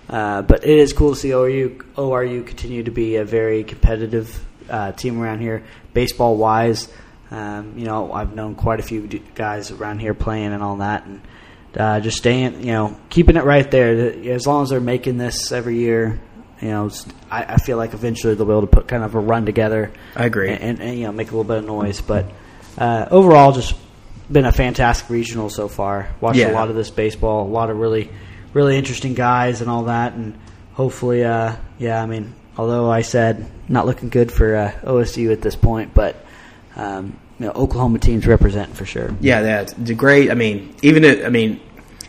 Uh, 0.09 0.43
but 0.43 0.65
it 0.65 0.79
is 0.79 0.93
cool 0.93 1.15
to 1.15 1.17
see 1.17 1.31
ORU, 1.31 1.77
ORU 1.95 2.47
continue 2.47 2.83
to 2.83 2.91
be 2.91 3.17
a 3.17 3.25
very 3.25 3.65
competitive 3.65 4.45
uh, 4.69 4.93
team 4.93 5.21
around 5.21 5.41
here, 5.41 5.65
baseball 5.95 6.37
wise. 6.37 6.93
Um, 7.31 7.75
you 7.77 7.85
know, 7.85 8.13
I've 8.13 8.35
known 8.35 8.55
quite 8.55 8.81
a 8.81 8.83
few 8.83 9.07
guys 9.35 9.71
around 9.71 10.01
here 10.01 10.15
playing 10.15 10.53
and 10.53 10.63
all 10.63 10.77
that, 10.77 11.05
and 11.07 11.21
uh, 11.77 12.01
just 12.01 12.19
staying, 12.19 12.61
you 12.61 12.73
know, 12.73 12.97
keeping 13.11 13.37
it 13.37 13.45
right 13.45 13.69
there. 13.69 14.13
As 14.33 14.47
long 14.47 14.63
as 14.63 14.71
they're 14.71 14.81
making 14.81 15.19
this 15.19 15.51
every 15.51 15.79
year, 15.79 16.21
you 16.61 16.69
know, 16.69 16.91
I 17.31 17.59
feel 17.59 17.77
like 17.77 17.95
eventually 17.95 18.35
they'll 18.35 18.47
be 18.47 18.53
able 18.53 18.63
to 18.63 18.67
put 18.69 18.89
kind 18.89 19.05
of 19.05 19.15
a 19.15 19.21
run 19.21 19.45
together 19.45 19.93
I 20.15 20.25
agree. 20.25 20.51
and, 20.51 20.63
and, 20.63 20.81
and, 20.81 20.99
you 20.99 21.05
know 21.05 21.13
make 21.13 21.29
a 21.29 21.31
little 21.31 21.45
bit 21.45 21.59
of 21.59 21.65
noise. 21.65 22.01
But 22.01 22.27
uh, 22.79 23.07
overall, 23.11 23.53
just 23.53 23.75
been 24.31 24.45
a 24.45 24.53
fantastic 24.53 25.09
regional 25.11 25.51
so 25.51 25.69
far. 25.69 26.09
Watched 26.21 26.39
Yeah. 26.39 26.51
a 26.51 26.55
lot 26.55 26.69
of 26.69 26.77
this 26.77 26.91
baseball, 26.91 27.47
a 27.47 27.51
lot 27.51 27.71
of 27.71 27.77
really 27.79 28.11
really 28.53 28.77
interesting 28.79 29.13
guys 29.15 29.61
and 29.61 29.69
all 29.71 29.85
that, 29.85 30.15
and 30.15 30.35
hopefully, 30.75 31.23
uh, 31.25 31.53
yeah. 31.79 32.03
I 32.03 32.07
mean, 32.07 32.33
although 32.57 32.91
I 32.91 33.03
said 33.03 33.47
not 33.69 33.85
looking 33.87 34.09
good 34.09 34.33
for 34.33 34.57
uh, 34.57 34.73
OSU 34.85 35.31
at 35.33 35.43
this 35.43 35.55
point, 35.57 35.93
but 35.93 36.17
um, 36.75 37.19
you 37.39 37.47
know 37.47 37.53
Oklahoma 37.53 37.99
teams 37.99 38.27
represent 38.27 38.75
for 38.77 38.87
sure. 38.87 39.15
Yeah, 39.21 39.43
that's 39.43 39.75
great. 39.93 40.31
I 40.31 40.35
mean, 40.35 40.75
even 40.83 41.05
if, 41.05 41.25
I 41.25 41.29
mean, 41.29 41.61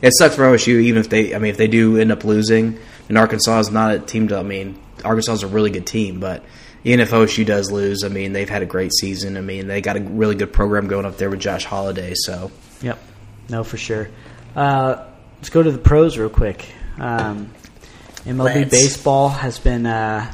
it 0.01 0.13
sucks 0.17 0.35
for 0.35 0.43
OSU. 0.43 0.79
Even 0.81 1.01
if 1.01 1.09
they, 1.09 1.35
I 1.35 1.39
mean, 1.39 1.49
if 1.51 1.57
they 1.57 1.67
do 1.67 1.97
end 1.97 2.11
up 2.11 2.23
losing, 2.23 2.79
and 3.09 3.17
Arkansas 3.17 3.59
is 3.59 3.71
not 3.71 3.93
a 3.93 3.99
team 3.99 4.29
to. 4.29 4.37
I 4.37 4.43
mean, 4.43 4.79
Arkansas 5.03 5.33
is 5.33 5.43
a 5.43 5.47
really 5.47 5.69
good 5.69 5.85
team, 5.85 6.19
but 6.19 6.43
even 6.83 6.99
if 6.99 7.11
OSU 7.11 7.45
does 7.45 7.71
lose, 7.71 8.03
I 8.03 8.07
mean, 8.09 8.33
they've 8.33 8.49
had 8.49 8.61
a 8.61 8.65
great 8.65 8.93
season. 8.93 9.37
I 9.37 9.41
mean, 9.41 9.67
they 9.67 9.81
got 9.81 9.97
a 9.97 10.01
really 10.01 10.35
good 10.35 10.53
program 10.53 10.87
going 10.87 11.05
up 11.05 11.17
there 11.17 11.29
with 11.29 11.39
Josh 11.39 11.65
Holliday. 11.65 12.13
So 12.15 12.51
Yep. 12.81 12.99
No, 13.49 13.63
for 13.63 13.77
sure. 13.77 14.09
Uh, 14.55 15.05
let's 15.37 15.49
go 15.49 15.61
to 15.63 15.71
the 15.71 15.77
pros 15.77 16.17
real 16.17 16.29
quick. 16.29 16.65
Um, 16.99 17.51
MLB 18.25 18.43
Let's. 18.43 18.71
baseball 18.71 19.29
has 19.29 19.59
been 19.59 19.85
uh, 19.85 20.31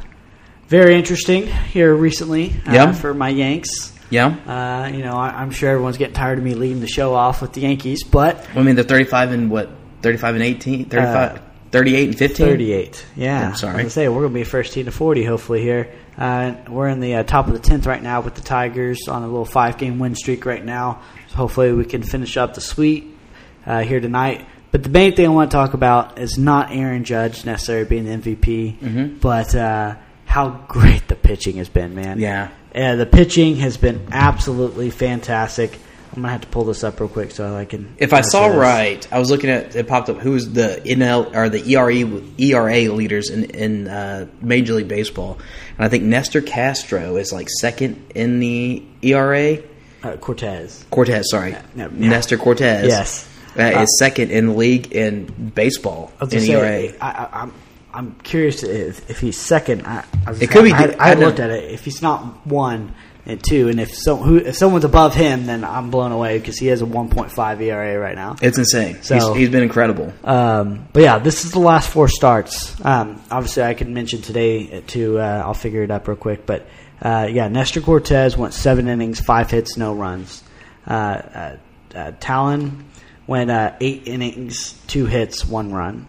very 0.67 0.95
interesting 0.95 1.45
here 1.47 1.93
recently 1.93 2.51
uh, 2.67 2.71
Yeah. 2.73 2.91
for 2.93 3.13
my 3.13 3.29
Yanks. 3.29 3.91
yeah, 4.09 4.27
Uh, 4.47 4.87
you 4.95 5.03
know, 5.03 5.13
I, 5.15 5.29
I'm 5.41 5.51
sure 5.51 5.69
everyone's 5.71 5.97
getting 5.97 6.15
tired 6.15 6.37
of 6.37 6.43
me 6.43 6.53
leading 6.55 6.79
the 6.81 6.87
show 6.87 7.13
off 7.13 7.41
with 7.41 7.53
the 7.53 7.61
Yankees, 7.61 8.03
but 8.03 8.47
I 8.55 8.61
mean, 8.63 8.75
they're 8.75 8.83
thirty-five 8.83 9.31
and 9.31 9.49
what, 9.51 9.69
thirty-five 10.01 10.35
and 10.35 10.43
18? 10.43 10.85
35, 10.85 11.41
38 11.73 12.09
and 12.09 12.17
fifteen. 12.17 12.45
38. 12.47 13.05
Yeah. 13.15 13.49
I'm 13.49 13.55
sorry. 13.55 13.81
I 13.81 13.83
was 13.83 13.93
say 13.93 14.07
we're 14.07 14.21
gonna 14.21 14.33
be 14.33 14.43
first 14.45 14.71
team 14.73 14.85
to 14.85 14.91
40 14.91 15.25
hopefully 15.25 15.61
here. 15.61 15.89
Uh, 16.17 16.53
we're 16.69 16.87
in 16.87 16.99
the 16.99 17.15
uh, 17.15 17.23
top 17.23 17.47
of 17.47 17.53
the 17.53 17.59
10th 17.59 17.85
right 17.87 18.01
now 18.01 18.21
with 18.21 18.35
the 18.35 18.41
Tigers 18.41 19.07
on 19.07 19.23
a 19.23 19.27
little 19.27 19.45
five 19.45 19.77
game 19.77 19.97
win 19.99 20.15
streak 20.15 20.45
right 20.45 20.63
now. 20.63 21.01
So 21.29 21.35
hopefully 21.37 21.73
we 21.73 21.83
can 21.85 22.03
finish 22.03 22.37
up 22.37 22.53
the 22.53 22.61
sweep 22.61 23.17
uh, 23.65 23.81
here 23.81 23.99
tonight. 23.99 24.45
But 24.71 24.83
the 24.83 24.89
main 24.89 25.15
thing 25.15 25.25
I 25.25 25.29
want 25.29 25.51
to 25.51 25.55
talk 25.57 25.73
about 25.73 26.19
is 26.19 26.37
not 26.37 26.71
Aaron 26.71 27.03
Judge 27.03 27.45
necessarily 27.45 27.85
being 27.85 28.05
the 28.05 28.11
MVP, 28.11 28.79
Mhm. 28.79 29.19
but 29.21 29.53
uh, 29.55 29.95
how 30.25 30.49
great 30.67 31.07
the 31.07 31.15
pitching 31.15 31.57
has 31.57 31.69
been, 31.69 31.93
man. 31.95 32.19
Yeah. 32.19 32.49
The 32.73 33.05
pitching 33.05 33.57
has 33.57 33.77
been 33.77 34.07
absolutely 34.11 34.89
fantastic. 34.89 35.77
I'm 36.15 36.21
gonna 36.21 36.31
have 36.31 36.41
to 36.41 36.47
pull 36.47 36.65
this 36.65 36.83
up 36.83 36.99
real 36.99 37.09
quick 37.09 37.31
so 37.31 37.55
I 37.55 37.65
can. 37.65 37.95
If 37.97 38.13
I 38.13 38.21
saw 38.21 38.47
this. 38.47 38.57
right, 38.57 39.07
I 39.11 39.17
was 39.19 39.31
looking 39.31 39.49
at 39.49 39.75
it 39.75 39.87
popped 39.87 40.09
up. 40.09 40.17
Who's 40.17 40.49
the 40.49 40.81
NL 40.85 41.35
or 41.35 41.49
the 41.49 41.63
ERA 41.73 42.21
ERA 42.37 42.93
leaders 42.93 43.29
in 43.29 43.45
in 43.45 43.87
uh, 43.87 44.27
Major 44.41 44.73
League 44.75 44.87
Baseball? 44.87 45.39
And 45.77 45.85
I 45.85 45.89
think 45.89 46.03
Nestor 46.03 46.41
Castro 46.41 47.15
is 47.15 47.33
like 47.33 47.49
second 47.49 48.11
in 48.13 48.39
the 48.39 48.83
ERA. 49.01 49.57
uh, 50.03 50.17
Cortes. 50.17 50.85
Cortes, 50.91 51.29
sorry, 51.31 51.51
Yeah, 51.51 51.65
yeah. 51.75 51.87
Nestor 51.91 52.37
Cortes. 52.37 52.85
Yes. 52.85 53.27
uh, 53.57 53.63
is 53.81 53.97
second 53.97 54.29
in 54.31 54.47
the 54.47 54.53
league 54.53 54.91
in 54.91 55.25
baseball 55.55 56.11
in 56.21 56.27
gonna 56.29 56.43
ERA. 56.43 56.93
I, 57.01 57.09
I, 57.09 57.29
I'm 57.41 57.53
I'm 57.93 58.15
curious 58.23 58.63
if, 58.63 59.09
if 59.09 59.19
he's 59.19 59.39
second. 59.39 59.85
I, 59.85 60.03
I 60.25 60.31
was 60.31 60.41
It 60.41 60.49
could 60.49 60.63
be 60.63 60.73
I, 60.73 60.95
I 60.99 61.13
looked 61.13 61.39
at 61.39 61.49
it. 61.51 61.71
If 61.71 61.85
he's 61.85 62.01
not 62.01 62.45
one 62.45 62.93
and 63.25 63.41
two, 63.43 63.69
and 63.69 63.79
if 63.79 63.95
so, 63.95 64.17
who, 64.17 64.37
if 64.37 64.57
someone's 64.57 64.83
above 64.83 65.15
him, 65.15 65.45
then 65.45 65.63
I'm 65.63 65.91
blown 65.91 66.11
away 66.11 66.39
because 66.39 66.57
he 66.57 66.67
has 66.67 66.81
a 66.81 66.85
1.5 66.85 67.61
ERA 67.61 67.97
right 67.97 68.15
now. 68.15 68.35
It's 68.41 68.57
insane. 68.57 69.01
So- 69.01 69.15
he's, 69.33 69.37
he's 69.43 69.49
been 69.49 69.63
incredible. 69.63 70.13
Um, 70.23 70.87
but 70.91 71.03
yeah, 71.03 71.19
this 71.19 71.45
is 71.45 71.51
the 71.51 71.59
last 71.59 71.89
four 71.89 72.07
starts. 72.09 72.75
Um, 72.85 73.21
obviously, 73.31 73.63
I 73.63 73.73
can 73.75 73.93
mention 73.93 74.21
today 74.21 74.81
too. 74.81 75.19
Uh, 75.19 75.43
I'll 75.45 75.53
figure 75.53 75.83
it 75.83 75.91
up 75.91 76.07
real 76.07 76.17
quick. 76.17 76.45
But 76.45 76.67
uh, 77.01 77.27
yeah, 77.31 77.47
Nestor 77.47 77.81
Cortes 77.81 78.35
went 78.37 78.53
seven 78.53 78.87
innings, 78.87 79.19
five 79.21 79.49
hits, 79.49 79.77
no 79.77 79.93
runs. 79.93 80.43
Uh, 80.85 80.91
uh, 80.93 81.57
uh, 81.95 82.11
Taillon 82.19 82.83
went 83.25 83.49
uh, 83.49 83.73
eight 83.79 84.07
innings, 84.07 84.73
two 84.87 85.05
hits, 85.05 85.45
one 85.45 85.71
run. 85.73 86.07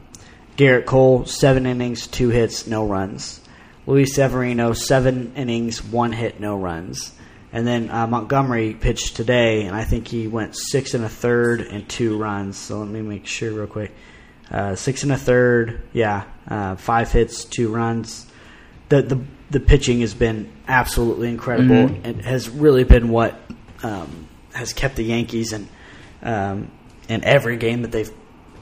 Gerrit 0.57 0.87
Cole 0.87 1.27
seven 1.27 1.67
innings, 1.67 2.07
two 2.07 2.29
hits, 2.31 2.67
no 2.67 2.87
runs. 2.87 3.41
Luis 3.87 4.15
Severino 4.15 4.73
seven 4.73 5.33
innings, 5.37 5.85
one 5.85 6.13
hit, 6.13 6.41
no 6.41 6.57
runs. 6.57 7.13
And 7.53 7.67
then 7.67 7.89
uh, 7.91 8.07
Montgomery 8.09 8.75
pitched 8.75 9.15
today, 9.15 9.65
and 9.67 9.77
I 9.77 9.85
think 9.85 10.09
he 10.09 10.27
went 10.27 10.57
six 10.57 10.95
and 10.95 11.05
a 11.05 11.09
third 11.09 11.61
and 11.61 11.89
two 11.89 12.19
runs. 12.19 12.57
So 12.57 12.81
let 12.81 12.89
me 12.89 13.01
make 13.01 13.27
sure 13.27 13.53
real 13.53 13.67
quick. 13.69 13.93
Uh, 14.51 14.75
six 14.75 15.05
and 15.05 15.13
a 15.13 15.17
third, 15.17 15.81
yeah, 15.93 16.25
uh, 16.49 16.75
five 16.77 17.13
hits, 17.13 17.45
two 17.45 17.73
runs. 17.73 18.27
The 18.89 19.03
the 19.03 19.21
the 19.51 19.61
pitching 19.61 20.01
has 20.01 20.15
been 20.15 20.51
absolutely 20.67 21.29
incredible. 21.29 21.89
Mhm. 21.89 22.01
and 22.05 22.23
has 22.25 22.49
really 22.49 22.85
been 22.85 23.09
what 23.09 23.39
um, 23.83 24.29
has 24.53 24.73
kept 24.73 24.97
the 24.97 25.05
Yankees 25.05 25.53
in 25.53 25.69
um, 26.23 26.71
in 27.09 27.23
every 27.23 27.57
game 27.57 27.83
that 27.83 27.93
they've 27.93 28.11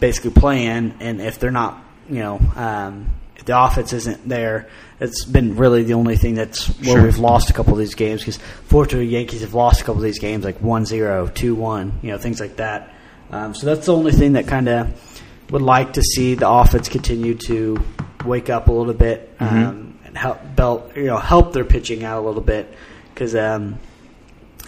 basically 0.00 0.32
play 0.32 0.66
in. 0.66 0.94
And 1.00 1.20
if 1.20 1.38
they're 1.38 1.50
not, 1.50 1.82
you 2.10 2.18
know, 2.18 2.40
um, 2.56 3.06
the 3.44 3.60
offense 3.60 3.92
isn't 3.92 4.28
there, 4.28 4.68
it's 5.00 5.24
been 5.24 5.56
really 5.56 5.82
the 5.82 5.94
only 5.94 6.16
thing 6.16 6.34
that's 6.34 6.66
where 6.80 6.96
Sure. 6.96 7.02
we've 7.02 7.18
lost 7.18 7.50
a 7.50 7.52
couple 7.52 7.72
of 7.72 7.78
these 7.78 7.94
games. 7.94 8.20
Because 8.20 8.38
fortunately, 8.66 9.06
the 9.06 9.12
Yankees 9.12 9.40
have 9.40 9.54
lost 9.54 9.80
a 9.80 9.84
couple 9.84 10.00
of 10.00 10.04
these 10.04 10.18
games, 10.20 10.44
like 10.44 10.60
1-0, 10.60 11.32
2-1, 11.32 11.92
you 12.02 12.10
know, 12.10 12.18
things 12.18 12.40
like 12.40 12.56
that. 12.56 12.92
Um, 13.30 13.54
so 13.54 13.66
that's 13.66 13.86
the 13.86 13.94
only 13.94 14.12
thing 14.12 14.34
that 14.34 14.46
kind 14.46 14.68
of 14.68 15.20
would 15.50 15.62
like 15.62 15.94
to 15.94 16.02
see 16.02 16.34
the 16.34 16.48
offense 16.48 16.88
continue 16.88 17.34
to 17.34 17.82
wake 18.24 18.50
up 18.50 18.68
a 18.68 18.72
little 18.72 18.94
bit 18.94 19.34
um, 19.40 19.98
and 20.04 20.16
help 20.16 20.38
belt, 20.54 20.96
you 20.96 21.04
know 21.04 21.16
help 21.16 21.52
their 21.52 21.64
pitching 21.64 22.04
out 22.04 22.22
a 22.22 22.26
little 22.26 22.42
bit 22.42 22.72
because 23.12 23.34
um, 23.34 23.78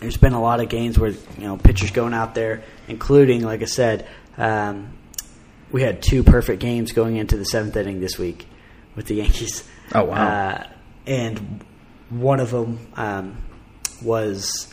there's 0.01 0.17
been 0.17 0.33
a 0.33 0.41
lot 0.41 0.61
of 0.61 0.69
games 0.69 0.99
where 0.99 1.11
you 1.11 1.19
know 1.39 1.57
pitchers 1.57 1.91
going 1.91 2.15
out 2.15 2.35
there, 2.35 2.63
including 2.89 3.43
like 3.43 3.63
I 3.63 3.67
said, 3.67 4.07
um, 4.37 4.93
we 5.71 5.83
had 5.83 6.03
two 6.03 6.23
perfect 6.23 6.61
games 6.61 6.93
going 6.93 7.17
into 7.17 7.37
the 7.37 7.45
seventh 7.45 7.77
inning 7.77 8.01
this 8.01 8.19
week 8.19 8.47
with 8.95 9.07
the 9.07 9.15
Yankees. 9.17 9.65
Oh, 9.95 10.05
wow. 10.05 10.27
Uh, 10.27 10.67
and 11.07 11.65
one 12.11 12.41
of 12.41 12.51
them 12.51 12.79
um, 12.97 13.37
was 14.03 14.73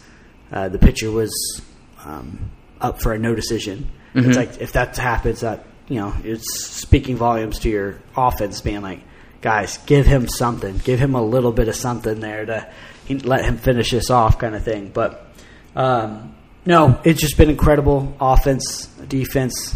uh, 0.52 0.70
the 0.70 0.80
pitcher 0.80 1.12
was 1.12 1.62
um, 2.04 2.52
up 2.80 3.02
for 3.02 3.14
a 3.14 3.20
no 3.20 3.36
decision. 3.36 3.90
It's 4.14 4.36
like 4.36 4.60
if 4.60 4.74
that 4.74 4.98
happens, 4.98 5.40
that 5.40 5.66
you 5.88 5.96
know, 5.96 6.14
it's 6.24 6.66
speaking 6.66 7.16
volumes 7.16 7.60
to 7.60 7.70
your 7.70 8.02
offense, 8.16 8.60
being 8.62 8.82
like, 8.82 9.00
guys, 9.40 9.78
give 9.86 10.06
him 10.06 10.28
something, 10.28 10.78
give 10.80 11.00
him 11.00 11.16
a 11.16 11.22
little 11.22 11.52
bit 11.52 11.68
of 11.70 11.76
something 11.76 12.20
there 12.20 12.46
to 12.46 12.68
let 13.24 13.46
him 13.46 13.58
finish 13.58 13.92
this 13.92 14.10
off, 14.10 14.38
kind 14.38 14.56
of 14.56 14.64
thing. 14.64 14.90
But 14.94 15.28
um, 15.76 16.36
no, 16.66 17.00
it's 17.04 17.22
just 17.22 17.38
been 17.38 17.50
incredible 17.50 18.16
offense, 18.20 18.86
defense, 18.86 19.76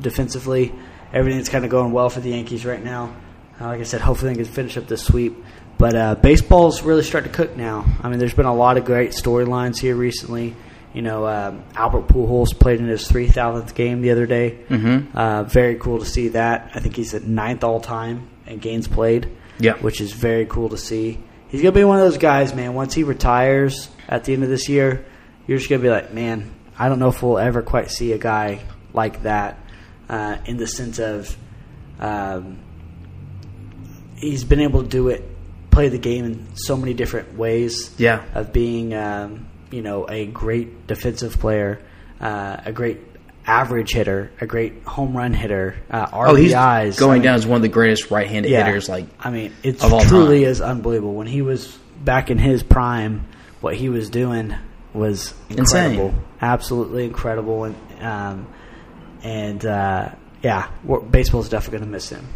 defensively. 0.00 0.72
Everything's 1.12 1.48
kind 1.48 1.64
of 1.64 1.70
going 1.70 1.92
well 1.92 2.08
for 2.08 2.20
the 2.20 2.30
Yankees 2.30 2.64
right 2.64 2.82
now. 2.82 3.14
Uh, 3.62 3.68
like 3.68 3.80
I 3.80 3.84
said, 3.84 4.00
hopefully 4.00 4.34
they 4.34 4.42
can 4.42 4.52
finish 4.52 4.76
up 4.76 4.88
this 4.88 5.04
sweep. 5.04 5.36
But 5.78 5.94
uh, 5.94 6.14
baseball's 6.16 6.82
really 6.82 7.02
starting 7.02 7.30
to 7.30 7.36
cook 7.36 7.56
now. 7.56 7.84
I 8.02 8.08
mean, 8.08 8.18
there's 8.18 8.34
been 8.34 8.46
a 8.46 8.54
lot 8.54 8.76
of 8.76 8.84
great 8.84 9.10
storylines 9.12 9.80
here 9.80 9.94
recently. 9.94 10.54
You 10.94 11.02
know, 11.02 11.26
um, 11.26 11.64
Albert 11.74 12.08
Pujols 12.08 12.58
played 12.58 12.80
in 12.80 12.86
his 12.86 13.08
3,000th 13.08 13.74
game 13.74 14.02
the 14.02 14.10
other 14.10 14.26
day. 14.26 14.58
Mm-hmm. 14.68 15.16
Uh, 15.16 15.44
very 15.44 15.76
cool 15.76 16.00
to 16.00 16.04
see 16.04 16.28
that. 16.28 16.72
I 16.74 16.80
think 16.80 16.96
he's 16.96 17.14
at 17.14 17.22
ninth 17.22 17.64
all 17.64 17.80
time 17.80 18.28
in 18.46 18.58
games 18.58 18.88
played. 18.88 19.30
Yeah. 19.58 19.74
which 19.74 20.00
is 20.00 20.12
very 20.12 20.46
cool 20.46 20.70
to 20.70 20.76
see. 20.78 21.20
He's 21.48 21.62
gonna 21.62 21.72
be 21.72 21.84
one 21.84 21.98
of 21.98 22.02
those 22.02 22.18
guys, 22.18 22.54
man. 22.54 22.74
Once 22.74 22.94
he 22.94 23.04
retires 23.04 23.88
at 24.08 24.24
the 24.24 24.32
end 24.32 24.42
of 24.42 24.48
this 24.48 24.68
year, 24.68 25.04
you're 25.46 25.58
just 25.58 25.70
gonna 25.70 25.82
be 25.82 25.90
like, 25.90 26.12
man, 26.12 26.52
I 26.76 26.88
don't 26.88 26.98
know 26.98 27.08
if 27.10 27.22
we'll 27.22 27.38
ever 27.38 27.62
quite 27.62 27.90
see 27.90 28.12
a 28.12 28.18
guy 28.18 28.60
like 28.92 29.22
that 29.22 29.60
uh, 30.08 30.38
in 30.46 30.56
the 30.56 30.66
sense 30.66 30.98
of 30.98 31.36
um, 32.00 32.58
he's 34.22 34.44
been 34.44 34.60
able 34.60 34.82
to 34.82 34.88
do 34.88 35.08
it, 35.08 35.22
play 35.70 35.88
the 35.90 35.98
game 35.98 36.24
in 36.24 36.46
so 36.56 36.76
many 36.76 36.94
different 36.94 37.36
ways. 37.36 37.94
Yeah. 37.98 38.22
of 38.34 38.52
being 38.52 38.94
um, 38.94 39.46
you 39.70 39.82
know 39.82 40.08
a 40.08 40.24
great 40.26 40.86
defensive 40.86 41.38
player, 41.38 41.80
uh, 42.20 42.56
a 42.64 42.72
great 42.72 43.00
average 43.44 43.92
hitter, 43.92 44.30
a 44.40 44.46
great 44.46 44.84
home 44.84 45.16
run 45.16 45.34
hitter, 45.34 45.74
uh, 45.90 46.06
Oh, 46.12 46.34
he's 46.36 46.52
going 46.52 47.10
I 47.10 47.14
mean, 47.14 47.22
down 47.22 47.34
as 47.34 47.44
one 47.46 47.56
of 47.56 47.62
the 47.62 47.68
greatest 47.68 48.10
right-handed 48.10 48.48
hitters. 48.50 48.88
Like, 48.88 49.06
I 49.18 49.30
mean, 49.30 49.52
all 49.82 50.00
truly 50.02 50.42
time. 50.42 50.50
is 50.50 50.60
unbelievable. 50.60 51.14
When 51.14 51.26
he 51.26 51.42
was 51.42 51.76
back 52.04 52.30
in 52.30 52.38
his 52.38 52.62
prime, 52.62 53.26
what 53.60 53.74
he 53.74 53.88
was 53.88 54.10
doing 54.10 54.54
was 54.94 55.34
incredible, 55.48 56.08
Insane. 56.10 56.22
absolutely 56.40 57.04
incredible, 57.06 57.64
and 57.64 57.76
um, 58.00 58.46
and 59.24 59.64
uh, 59.66 60.10
yeah, 60.42 60.68
baseball's 61.10 61.48
definitely 61.48 61.78
going 61.78 61.88
to 61.88 61.92
miss 61.92 62.08
him. 62.10 62.26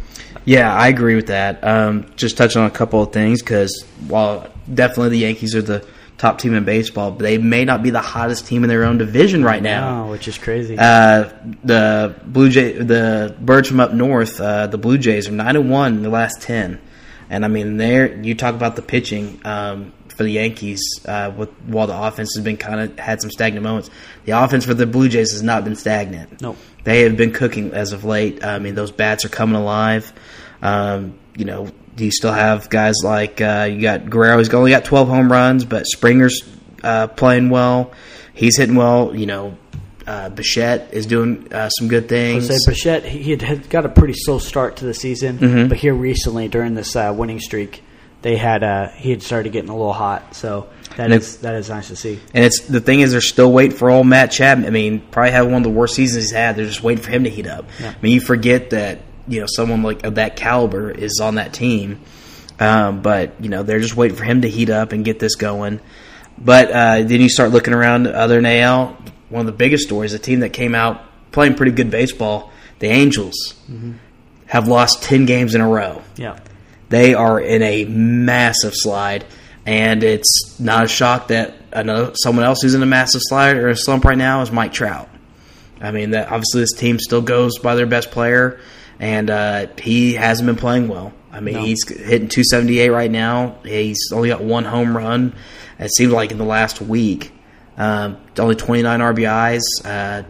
Yeah, 0.45 0.73
I 0.73 0.87
agree 0.87 1.15
with 1.15 1.27
that. 1.27 1.63
Um, 1.63 2.11
just 2.15 2.37
touching 2.37 2.61
on 2.61 2.67
a 2.67 2.71
couple 2.71 3.01
of 3.01 3.11
things 3.11 3.41
because 3.41 3.85
while 4.07 4.47
definitely 4.73 5.09
the 5.09 5.19
Yankees 5.19 5.55
are 5.55 5.61
the 5.61 5.85
top 6.17 6.39
team 6.39 6.53
in 6.55 6.63
baseball, 6.63 7.11
but 7.11 7.19
they 7.19 7.37
may 7.37 7.63
not 7.63 7.83
be 7.83 7.89
the 7.89 8.01
hottest 8.01 8.47
team 8.47 8.63
in 8.63 8.69
their 8.69 8.83
own 8.83 8.97
division 8.97 9.43
right 9.43 9.61
now. 9.61 10.05
Oh, 10.05 10.11
which 10.11 10.27
is 10.27 10.37
crazy. 10.37 10.75
Uh, 10.77 11.29
the 11.63 12.15
Blue 12.25 12.49
Jay, 12.49 12.73
the 12.73 13.35
birds 13.39 13.67
from 13.67 13.79
up 13.79 13.93
north, 13.93 14.41
uh, 14.41 14.67
the 14.67 14.77
Blue 14.77 14.97
Jays 14.97 15.27
are 15.27 15.31
nine 15.31 15.55
and 15.55 15.69
one 15.69 15.95
in 15.97 16.01
the 16.01 16.09
last 16.09 16.41
ten, 16.41 16.79
and 17.29 17.43
I 17.45 17.47
mean, 17.47 17.77
there 17.77 18.15
you 18.21 18.35
talk 18.35 18.55
about 18.55 18.75
the 18.75 18.81
pitching 18.81 19.41
um, 19.45 19.93
for 20.09 20.23
the 20.23 20.31
Yankees. 20.31 20.81
Uh, 21.05 21.31
with 21.35 21.49
while 21.65 21.87
the 21.87 21.97
offense 21.97 22.35
has 22.35 22.43
been 22.43 22.57
kind 22.57 22.79
of 22.79 22.99
had 22.99 23.21
some 23.21 23.31
stagnant 23.31 23.63
moments, 23.63 23.89
the 24.25 24.31
offense 24.31 24.65
for 24.65 24.73
the 24.73 24.85
Blue 24.85 25.09
Jays 25.09 25.31
has 25.31 25.43
not 25.43 25.63
been 25.63 25.75
stagnant. 25.75 26.41
Nope. 26.41 26.57
they 26.83 27.01
have 27.01 27.17
been 27.17 27.33
cooking 27.33 27.73
as 27.73 27.93
of 27.93 28.03
late. 28.03 28.43
I 28.43 28.59
mean, 28.59 28.75
those 28.75 28.91
bats 28.91 29.25
are 29.25 29.29
coming 29.29 29.55
alive. 29.55 30.11
Um, 30.61 31.19
you 31.35 31.45
know, 31.45 31.69
you 31.97 32.11
still 32.11 32.31
have 32.31 32.69
guys 32.69 32.95
like 33.03 33.41
uh, 33.41 33.67
you 33.69 33.81
got 33.81 34.09
Guerrero. 34.09 34.37
He's 34.37 34.53
only 34.53 34.71
got 34.71 34.85
twelve 34.85 35.07
home 35.07 35.31
runs, 35.31 35.65
but 35.65 35.85
Springer's 35.85 36.41
uh, 36.83 37.07
playing 37.07 37.49
well. 37.49 37.91
He's 38.33 38.57
hitting 38.57 38.75
well. 38.75 39.15
You 39.15 39.25
know, 39.25 39.57
uh, 40.07 40.29
Bichette 40.29 40.89
is 40.93 41.05
doing 41.05 41.51
uh, 41.53 41.69
some 41.69 41.87
good 41.89 42.07
things. 42.09 42.47
Jose 42.47 42.59
Bichette, 42.71 43.03
he 43.05 43.19
he 43.21 43.31
had, 43.31 43.41
had 43.41 43.69
got 43.69 43.85
a 43.85 43.89
pretty 43.89 44.13
slow 44.15 44.39
start 44.39 44.77
to 44.77 44.85
the 44.85 44.93
season, 44.93 45.37
Mm-hmm. 45.37 45.67
but 45.67 45.77
here 45.77 45.93
recently 45.93 46.47
during 46.47 46.73
this 46.75 46.95
uh, 46.95 47.13
winning 47.15 47.39
streak, 47.41 47.83
they 48.21 48.37
had 48.37 48.63
uh, 48.63 48.87
he 48.89 49.09
had 49.11 49.21
started 49.21 49.51
getting 49.51 49.69
a 49.69 49.75
little 49.75 49.93
hot. 49.93 50.33
So 50.33 50.67
that 50.95 51.11
is 51.11 51.37
that 51.39 51.55
is 51.55 51.69
nice 51.69 51.89
to 51.89 51.95
see. 51.95 52.19
And 52.33 52.43
it's 52.45 52.61
the 52.61 52.79
thing 52.79 53.01
is 53.01 53.11
they're 53.11 53.21
still 53.21 53.51
waiting 53.51 53.75
for 53.77 53.89
old 53.91 54.07
Matt 54.07 54.31
Chapman. 54.31 54.65
I 54.65 54.69
mean, 54.71 55.01
probably 55.11 55.31
had 55.31 55.41
one 55.41 55.55
of 55.55 55.63
the 55.63 55.69
worst 55.69 55.93
seasons 55.95 56.23
he's 56.25 56.31
had. 56.31 56.55
They're 56.55 56.65
just 56.65 56.81
waiting 56.81 57.03
for 57.03 57.11
him 57.11 57.25
to 57.25 57.29
heat 57.29 57.45
up. 57.45 57.65
Yeah. 57.79 57.89
I 57.89 58.01
mean, 58.01 58.13
you 58.13 58.21
forget 58.21 58.69
that 58.71 58.99
you 59.27 59.41
know 59.41 59.47
someone 59.47 59.83
like 59.83 60.03
of 60.05 60.15
that 60.15 60.35
caliber 60.37 60.89
is 60.89 61.19
on 61.21 61.35
that 61.35 61.53
team, 61.53 61.99
um, 62.59 63.01
but 63.01 63.33
you 63.41 63.49
know 63.49 63.61
they're 63.63 63.81
just 63.81 63.95
waiting 63.97 64.15
for 64.17 64.23
him 64.23 64.41
to 64.43 64.49
heat 64.49 64.69
up 64.69 64.93
and 64.93 65.03
get 65.03 65.19
this 65.19 65.35
going. 65.35 65.79
But 66.39 66.71
uh, 66.71 67.03
then 67.03 67.19
you 67.21 67.29
start 67.29 67.51
looking 67.51 67.73
around 67.73 68.07
other 68.07 68.35
than 68.35 68.45
AL. 68.45 68.97
One 69.29 69.41
of 69.41 69.45
the 69.45 69.51
biggest 69.57 69.85
stories, 69.85 70.13
a 70.13 70.19
team 70.19 70.39
that 70.41 70.53
came 70.53 70.73
out 70.75 71.01
playing 71.31 71.55
pretty 71.55 71.71
good 71.73 71.91
baseball, 71.91 72.51
the 72.79 72.87
Angels, 72.87 73.53
have 74.47 74.67
lost 74.67 75.03
ten 75.03 75.25
games 75.25 75.55
in 75.55 75.61
a 75.61 75.67
row 75.67 76.01
Yeah, 76.15 76.39
they 76.89 77.13
are 77.13 77.39
in 77.39 77.61
a 77.61 77.85
massive 77.85 78.73
slide, 78.75 79.25
and 79.65 80.03
it's 80.03 80.59
not 80.59 80.85
a 80.85 80.87
shock 80.87 81.27
that 81.29 81.55
another 81.73 82.13
someone 82.15 82.45
else 82.45 82.61
who's 82.61 82.73
in 82.75 82.81
a 82.81 82.85
massive 82.87 83.21
slide 83.23 83.57
or 83.57 83.69
a 83.69 83.75
slump 83.75 84.05
right 84.05 84.17
now 84.17 84.41
is 84.41 84.51
Mike 84.51 84.71
Trout. 84.73 85.09
I 85.81 85.91
mean, 85.91 86.11
that 86.11 86.31
obviously 86.31 86.61
this 86.61 86.73
team 86.73 86.97
still 86.99 87.21
goes 87.21 87.59
by 87.59 87.75
their 87.75 87.85
best 87.85 88.09
player, 88.11 88.59
and 88.99 89.29
uh, 89.29 89.67
he 89.77 90.13
hasn't 90.13 90.47
been 90.47 90.55
playing 90.55 90.87
well. 90.87 91.11
I 91.31 91.39
mean, 91.41 91.55
No. 91.55 91.61
he's 91.65 91.87
hitting 91.87 92.29
278 92.29 92.89
right 92.89 93.11
now. 93.11 93.57
He's 93.63 93.99
only 94.13 94.29
got 94.29 94.41
one 94.41 94.63
home 94.63 94.95
run. 94.97 95.35
It 95.77 95.91
seems 95.93 96.11
like 96.13 96.31
in 96.31 96.37
the 96.39 96.45
last 96.45 96.81
week, 96.81 97.31
um, 97.77 98.17
only 98.39 98.55
29 98.55 98.99
RBIs. 98.99 99.61
Uh, 99.85 100.23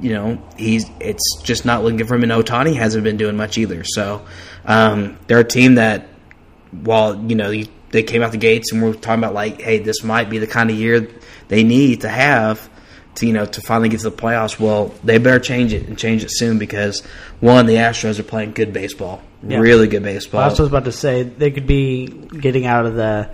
you 0.00 0.12
know, 0.12 0.42
he's 0.56 0.86
it's 1.00 1.42
just 1.42 1.64
not 1.64 1.82
looking 1.82 1.96
good 1.96 2.08
for 2.08 2.14
him. 2.14 2.22
And 2.22 2.32
Ohtani 2.32 2.76
hasn't 2.76 3.02
been 3.04 3.16
doing 3.16 3.36
much 3.36 3.58
either. 3.58 3.82
So 3.84 4.24
um, 4.64 5.18
they're 5.26 5.40
a 5.40 5.44
team 5.44 5.74
that, 5.76 6.06
while 6.70 7.16
you 7.28 7.34
know 7.34 7.50
you, 7.50 7.66
they 7.90 8.02
came 8.02 8.22
out 8.22 8.30
the 8.32 8.38
gates 8.38 8.72
and 8.72 8.82
we're 8.82 8.92
talking 8.94 9.22
about 9.24 9.34
like, 9.34 9.60
hey, 9.60 9.78
this 9.78 10.04
might 10.04 10.30
be 10.30 10.38
the 10.38 10.46
kind 10.46 10.70
of 10.70 10.76
year 10.76 11.08
they 11.48 11.64
need 11.64 12.02
to 12.02 12.08
have 12.08 12.68
to 13.14 13.26
you 13.26 13.32
know 13.32 13.46
to 13.46 13.60
finally 13.62 13.88
get 13.88 14.00
to 14.00 14.10
the 14.10 14.16
playoffs. 14.16 14.60
Well, 14.60 14.94
they 15.02 15.18
better 15.18 15.40
change 15.40 15.72
it 15.72 15.88
and 15.88 15.98
change 15.98 16.22
it 16.22 16.30
soon 16.30 16.58
because 16.58 17.00
one, 17.40 17.66
the 17.66 17.76
Astros 17.76 18.18
are 18.20 18.24
playing 18.24 18.52
good 18.52 18.72
baseball, 18.72 19.22
Yeah. 19.42 19.58
really 19.58 19.88
good 19.88 20.02
baseball. 20.02 20.40
Well, 20.42 20.48
I 20.50 20.52
was 20.52 20.60
about 20.68 20.84
to 20.84 20.92
say. 20.92 21.22
They 21.24 21.50
could 21.50 21.66
be 21.66 22.06
getting 22.06 22.66
out 22.66 22.86
of 22.86 22.94
the 22.94 23.30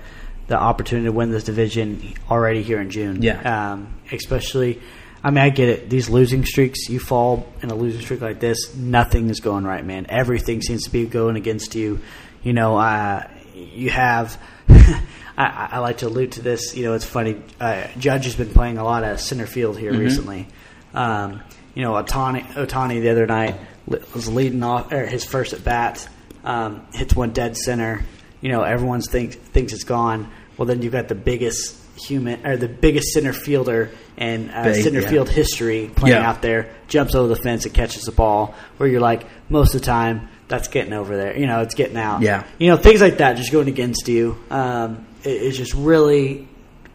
the 0.46 0.58
opportunity 0.58 1.06
to 1.06 1.12
win 1.12 1.30
this 1.30 1.44
division 1.44 2.14
already 2.30 2.62
here 2.62 2.80
in 2.80 2.90
June. 2.90 3.22
Yeah. 3.22 3.72
Um, 3.72 3.94
especially, 4.12 4.80
I 5.22 5.30
mean, 5.30 5.38
I 5.38 5.48
get 5.48 5.68
it. 5.68 5.90
These 5.90 6.10
losing 6.10 6.44
streaks, 6.44 6.88
you 6.88 7.00
fall 7.00 7.50
in 7.62 7.70
a 7.70 7.74
losing 7.74 8.02
streak 8.02 8.20
like 8.20 8.40
this, 8.40 8.74
nothing 8.74 9.30
is 9.30 9.40
going 9.40 9.64
right, 9.64 9.84
man. 9.84 10.06
Everything 10.08 10.60
seems 10.60 10.84
to 10.84 10.90
be 10.90 11.06
going 11.06 11.36
against 11.36 11.74
you. 11.74 12.00
You 12.42 12.52
know, 12.52 12.76
uh, 12.76 13.26
you 13.54 13.90
have. 13.90 14.38
I, 15.36 15.68
I 15.72 15.78
like 15.78 15.98
to 15.98 16.06
allude 16.06 16.32
to 16.32 16.42
this. 16.42 16.76
You 16.76 16.84
know, 16.84 16.94
it's 16.94 17.04
funny. 17.04 17.40
Uh, 17.58 17.88
Judge 17.98 18.24
has 18.24 18.36
been 18.36 18.50
playing 18.50 18.78
a 18.78 18.84
lot 18.84 19.02
of 19.02 19.18
center 19.20 19.46
field 19.46 19.78
here 19.78 19.92
recently. 19.92 20.46
Um, 20.92 21.42
you 21.74 21.82
know, 21.82 21.92
Ohtani, 21.92 22.44
Ohtani 22.52 23.00
the 23.00 23.10
other 23.10 23.26
night 23.26 23.56
was 23.86 24.28
leading 24.28 24.62
off 24.62 24.92
or 24.92 25.06
his 25.06 25.24
first 25.24 25.52
at 25.52 25.64
bat, 25.64 26.08
um, 26.44 26.86
hits 26.92 27.16
one 27.16 27.30
dead 27.32 27.56
center. 27.56 28.04
You 28.44 28.50
know, 28.52 28.60
everyone's 28.62 29.08
thinks 29.10 29.36
thinks 29.36 29.72
it's 29.72 29.84
gone. 29.84 30.30
Well, 30.58 30.66
then 30.66 30.82
you've 30.82 30.92
got 30.92 31.08
the 31.08 31.14
biggest 31.14 31.80
human 31.96 32.46
or 32.46 32.58
the 32.58 32.68
biggest 32.68 33.08
center 33.14 33.32
fielder 33.32 33.90
in 34.18 34.50
uh, 34.50 34.64
Big, 34.64 34.82
center 34.84 35.00
yeah. 35.00 35.08
field 35.08 35.30
history 35.30 35.90
playing 35.96 36.16
Yeah. 36.18 36.28
out 36.28 36.42
there, 36.42 36.68
jumps 36.86 37.14
over 37.14 37.26
the 37.28 37.36
fence 37.36 37.64
and 37.64 37.72
catches 37.72 38.02
the 38.02 38.12
ball. 38.12 38.54
Where 38.76 38.86
you're 38.86 39.00
like, 39.00 39.24
most 39.48 39.74
of 39.74 39.80
the 39.80 39.86
time, 39.86 40.28
that's 40.46 40.68
getting 40.68 40.92
over 40.92 41.16
there. 41.16 41.38
You 41.38 41.46
know, 41.46 41.62
it's 41.62 41.74
getting 41.74 41.96
out. 41.96 42.20
Yeah. 42.20 42.44
You 42.58 42.68
know, 42.68 42.76
things 42.76 43.00
like 43.00 43.16
that 43.16 43.38
just 43.38 43.50
going 43.50 43.68
against 43.68 44.08
you. 44.08 44.36
Um, 44.50 45.06
it, 45.22 45.30
it 45.30 45.52
just 45.52 45.72
really 45.72 46.46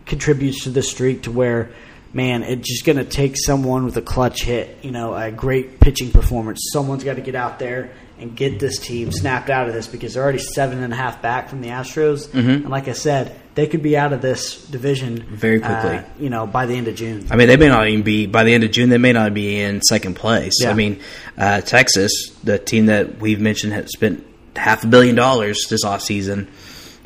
contributes 0.05 0.65
to 0.65 0.69
the 0.69 0.83
streak 0.83 1.23
to 1.23 1.31
where, 1.31 1.71
man, 2.13 2.43
it's 2.43 2.69
just 2.69 2.85
going 2.85 2.99
to 2.99 3.05
take 3.05 3.35
someone 3.37 3.85
with 3.85 3.97
a 3.97 4.03
clutch 4.03 4.43
hit, 4.43 4.77
you 4.83 4.91
know, 4.91 5.15
a 5.15 5.31
great 5.31 5.79
pitching 5.79 6.11
performance. 6.11 6.59
Someone's 6.71 7.03
got 7.03 7.15
to 7.15 7.21
get 7.21 7.33
out 7.33 7.57
there 7.57 7.89
and 8.19 8.35
get 8.35 8.59
this 8.59 8.77
team 8.77 9.11
snapped 9.11 9.49
out 9.49 9.67
of 9.67 9.73
this 9.73 9.87
because 9.87 10.13
they're 10.13 10.23
already 10.23 10.39
seven 10.39 10.83
and 10.83 10.93
a 10.93 10.95
half 10.95 11.21
back 11.21 11.49
from 11.49 11.61
the 11.61 11.69
Astros. 11.69 12.27
Mm-hmm. 12.27 12.49
And 12.49 12.69
like 12.69 12.87
I 12.87 12.93
said, 12.93 13.35
they 13.55 13.67
could 13.67 13.83
be 13.83 13.97
out 13.97 14.13
of 14.13 14.21
this 14.21 14.65
division 14.67 15.23
Very 15.29 15.59
quickly. 15.59 15.97
uh, 15.97 16.03
you 16.17 16.29
know, 16.29 16.47
by 16.47 16.65
the 16.65 16.75
end 16.75 16.87
of 16.87 16.95
June. 16.95 17.27
I 17.29 17.35
mean, 17.35 17.47
they 17.47 17.57
may 17.57 17.67
not 17.67 17.87
even 17.87 18.03
be 18.03 18.25
by 18.25 18.43
the 18.43 18.53
end 18.53 18.63
of 18.63 18.71
June. 18.71 18.89
They 18.89 18.97
may 18.97 19.13
not 19.13 19.33
be 19.33 19.59
in 19.59 19.81
second 19.81 20.15
place. 20.15 20.53
Yeah. 20.61 20.71
I 20.71 20.73
mean, 20.73 21.01
uh, 21.37 21.61
Texas, 21.61 22.29
the 22.43 22.57
team 22.57 22.85
that 22.87 23.19
we've 23.19 23.39
mentioned, 23.41 23.73
has 23.73 23.91
spent 23.91 24.25
half 24.55 24.83
a 24.83 24.87
billion 24.87 25.15
dollars 25.15 25.67
this 25.69 25.83
offseason. 25.83 26.47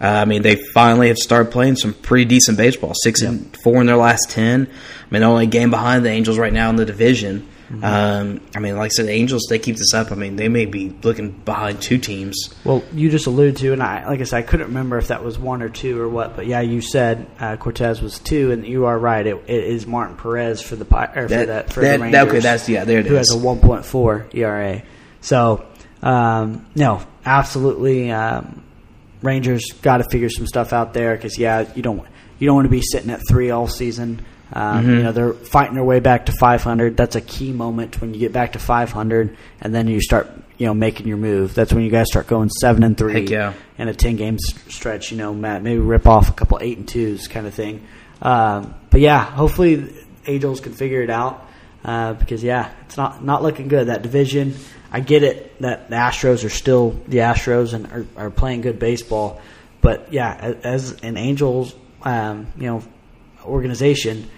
Uh, 0.02 0.08
I 0.08 0.26
mean, 0.26 0.42
they 0.42 0.56
finally 0.74 1.08
have 1.08 1.18
started 1.18 1.52
playing 1.52 1.78
some 1.78 1.94
pretty 1.94 2.26
decent 2.26 2.58
baseball. 2.58 2.94
Six 2.94 3.22
and 3.22 3.56
four 3.64 3.80
in 3.80 3.88
their 3.88 3.98
last 3.98 4.30
ten. 4.30 4.68
I 4.68 5.14
mean, 5.14 5.24
only 5.24 5.48
game 5.48 5.70
behind 5.70 6.06
the 6.06 6.10
Angels 6.10 6.38
right 6.38 6.54
now 6.54 6.70
in 6.70 6.76
the 6.76 6.86
division. 6.86 7.48
Um, 7.82 8.42
I 8.56 8.60
mean, 8.60 8.78
like 8.78 8.86
I 8.86 8.90
said, 8.90 9.08
the 9.08 9.12
Angels 9.12 9.48
they 9.50 9.58
keep 9.58 9.78
this 9.78 9.94
up. 9.94 10.12
I 10.12 10.16
mean, 10.16 10.36
they 10.36 10.48
may 10.50 10.66
be 10.66 10.90
looking 11.02 11.32
behind 11.32 11.82
two 11.82 11.98
teams. 11.98 12.54
Well, 12.64 12.84
you 12.94 13.10
just 13.10 13.26
alluded 13.26 13.58
to, 13.58 13.74
and 13.74 13.82
I, 13.82 14.08
like 14.08 14.20
I 14.20 14.24
said, 14.26 14.38
I 14.38 14.42
couldn't 14.44 14.68
remember 14.68 14.98
if 14.98 15.08
that 15.08 15.24
was 15.24 15.40
one 15.40 15.62
or 15.64 15.70
two 15.70 16.00
or 16.00 16.08
what, 16.08 16.36
but 16.36 16.46
yeah, 16.46 16.62
you 16.62 16.82
said 16.82 17.26
uh, 17.40 17.56
Cortes 17.58 18.00
was 18.02 18.20
two, 18.20 18.52
and 18.52 18.66
you 18.68 18.86
are 18.86 18.98
right. 19.00 19.26
It, 19.26 19.36
it 19.48 19.64
is 19.64 19.88
Martin 19.88 20.18
Perez 20.18 20.62
for 20.62 20.76
the 20.76 20.84
or 20.86 21.08
for 21.24 21.28
That- 21.30 21.48
that 21.48 21.74
for 21.74 21.82
that- 21.82 21.94
the 21.94 21.98
that- 21.98 22.02
Rangers, 22.02 22.28
okay, 22.30 22.40
that's- 22.40 22.70
yeah, 22.70 22.84
there 22.86 23.00
it 23.00 23.06
who 23.08 23.16
is. 23.16 23.30
has 23.32 23.32
a 23.32 23.44
one 23.44 23.60
point 23.60 23.86
four 23.86 24.28
ERA. 24.34 24.84
So, 25.22 25.66
um, 26.02 26.66
no, 26.76 27.02
absolutely, 27.26 28.12
um, 28.12 28.62
Rangers 29.22 29.72
got 29.82 29.98
to 29.98 30.04
figure 30.12 30.30
some 30.30 30.46
stuff 30.48 30.74
out 30.74 30.94
there 30.94 31.16
because 31.16 31.38
yeah, 31.40 31.66
you 31.76 31.82
don't 31.82 32.06
you 32.40 32.46
don't 32.48 32.56
want 32.56 32.66
to 32.66 32.70
be 32.72 32.82
sitting 32.82 33.10
at 33.10 33.22
three 33.30 33.50
all 33.52 33.68
season. 33.68 34.22
Um, 34.56 34.88
You 34.90 35.04
know 35.04 35.12
they're 35.12 35.34
fighting 35.34 35.76
their 35.76 35.84
way 35.84 36.00
back 36.00 36.28
to 36.28 36.32
500. 36.32 36.96
That's 36.96 37.16
a 37.16 37.22
key 37.22 37.52
moment 37.52 38.00
when 38.00 38.14
you 38.14 38.20
get 38.20 38.32
back 38.32 38.54
to 38.54 38.60
500, 38.60 39.36
and 39.62 39.74
then 39.74 39.88
you 39.88 40.00
start 40.00 40.30
you 40.58 40.68
know 40.68 40.74
making 40.74 41.08
your 41.08 41.18
move. 41.18 41.56
That's 41.56 41.74
when 41.74 41.84
you 41.84 41.90
guys 41.90 42.08
start 42.08 42.28
going 42.28 42.50
seven 42.50 42.84
and 42.84 42.98
three 42.98 43.14
Heck 43.14 43.30
yeah. 43.30 43.54
in 43.78 43.88
a 43.88 43.94
10 43.94 44.16
game 44.16 44.38
stretch. 44.40 45.12
You 45.12 45.18
know, 45.18 45.34
Matt, 45.34 45.64
maybe 45.64 45.80
rip 45.80 46.08
off 46.08 46.30
a 46.30 46.34
couple 46.34 46.60
eight 46.62 46.78
and 46.78 46.88
twos 46.88 47.28
kind 47.28 47.48
of 47.48 47.54
thing. 47.54 47.86
Um, 48.22 48.76
but 48.90 49.02
yeah, 49.02 49.24
hopefully 49.24 49.94
Angels 50.28 50.62
can 50.62 50.74
figure 50.74 51.02
it 51.02 51.10
out 51.10 51.46
uh, 51.84 52.14
because 52.14 52.44
yeah, 52.44 52.72
it's 52.86 52.98
not 52.98 53.24
not 53.24 53.44
looking 53.44 53.68
good 53.68 53.88
that 53.88 54.02
division. 54.04 54.56
I 54.92 55.00
get 55.00 55.24
it 55.24 55.60
that 55.62 55.90
the 55.90 55.96
Astros 55.96 56.46
are 56.46 56.50
still 56.50 56.92
the 57.08 57.18
Astros 57.18 57.74
and 57.74 57.92
are, 57.92 58.06
are 58.16 58.30
playing 58.30 58.62
good 58.62 58.78
baseball, 58.78 59.42
but 59.82 60.14
yeah, 60.14 60.54
as 60.64 61.02
an 61.02 61.18
Angels, 61.18 61.74
um, 62.04 62.48
you 62.56 62.68
know, 62.68 62.84
organization, 63.44 64.30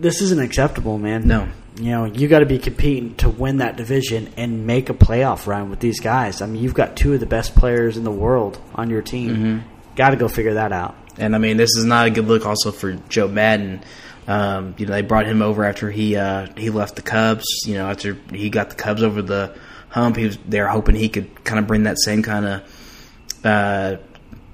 this 0.00 0.22
isn't 0.22 0.40
acceptable, 0.40 0.98
man. 0.98 1.26
No. 1.26 1.48
You 1.76 1.90
know, 1.90 2.04
you 2.04 2.28
got 2.28 2.40
to 2.40 2.46
be 2.46 2.58
competing 2.58 3.14
to 3.16 3.28
win 3.28 3.58
that 3.58 3.76
division 3.76 4.32
and 4.36 4.66
make 4.66 4.90
a 4.90 4.94
playoff 4.94 5.46
run 5.46 5.70
with 5.70 5.80
these 5.80 6.00
guys. 6.00 6.42
I 6.42 6.46
mean, 6.46 6.62
you've 6.62 6.74
got 6.74 6.96
two 6.96 7.14
of 7.14 7.20
the 7.20 7.26
best 7.26 7.54
players 7.54 7.96
in 7.96 8.04
the 8.04 8.10
world 8.10 8.60
on 8.74 8.90
your 8.90 9.02
team. 9.02 9.30
Mm-hmm. 9.30 9.94
Got 9.94 10.10
to 10.10 10.16
go 10.16 10.28
figure 10.28 10.54
that 10.54 10.72
out. 10.72 10.96
And 11.16 11.34
I 11.34 11.38
mean, 11.38 11.56
this 11.56 11.76
is 11.76 11.84
not 11.84 12.06
a 12.06 12.10
good 12.10 12.26
look 12.26 12.46
also 12.46 12.72
for 12.72 12.94
Joe 13.08 13.28
Maddon. 13.28 13.82
Um, 14.26 14.74
you 14.78 14.86
know, 14.86 14.92
they 14.92 15.02
brought 15.02 15.26
him 15.26 15.42
over 15.42 15.64
after 15.64 15.90
he 15.90 16.16
uh, 16.16 16.48
he 16.56 16.70
left 16.70 16.96
the 16.96 17.02
Cubs. 17.02 17.44
You 17.66 17.74
know, 17.74 17.88
after 17.88 18.14
he 18.32 18.50
got 18.50 18.70
the 18.70 18.76
Cubs 18.76 19.02
over 19.02 19.22
the 19.22 19.56
hump, 19.88 20.16
he 20.16 20.24
was 20.24 20.38
they're 20.46 20.68
hoping 20.68 20.94
he 20.94 21.08
could 21.08 21.44
kind 21.44 21.58
of 21.58 21.66
bring 21.66 21.84
that 21.84 21.98
same 21.98 22.22
kind 22.22 22.46
of, 22.46 23.44
uh, 23.44 23.96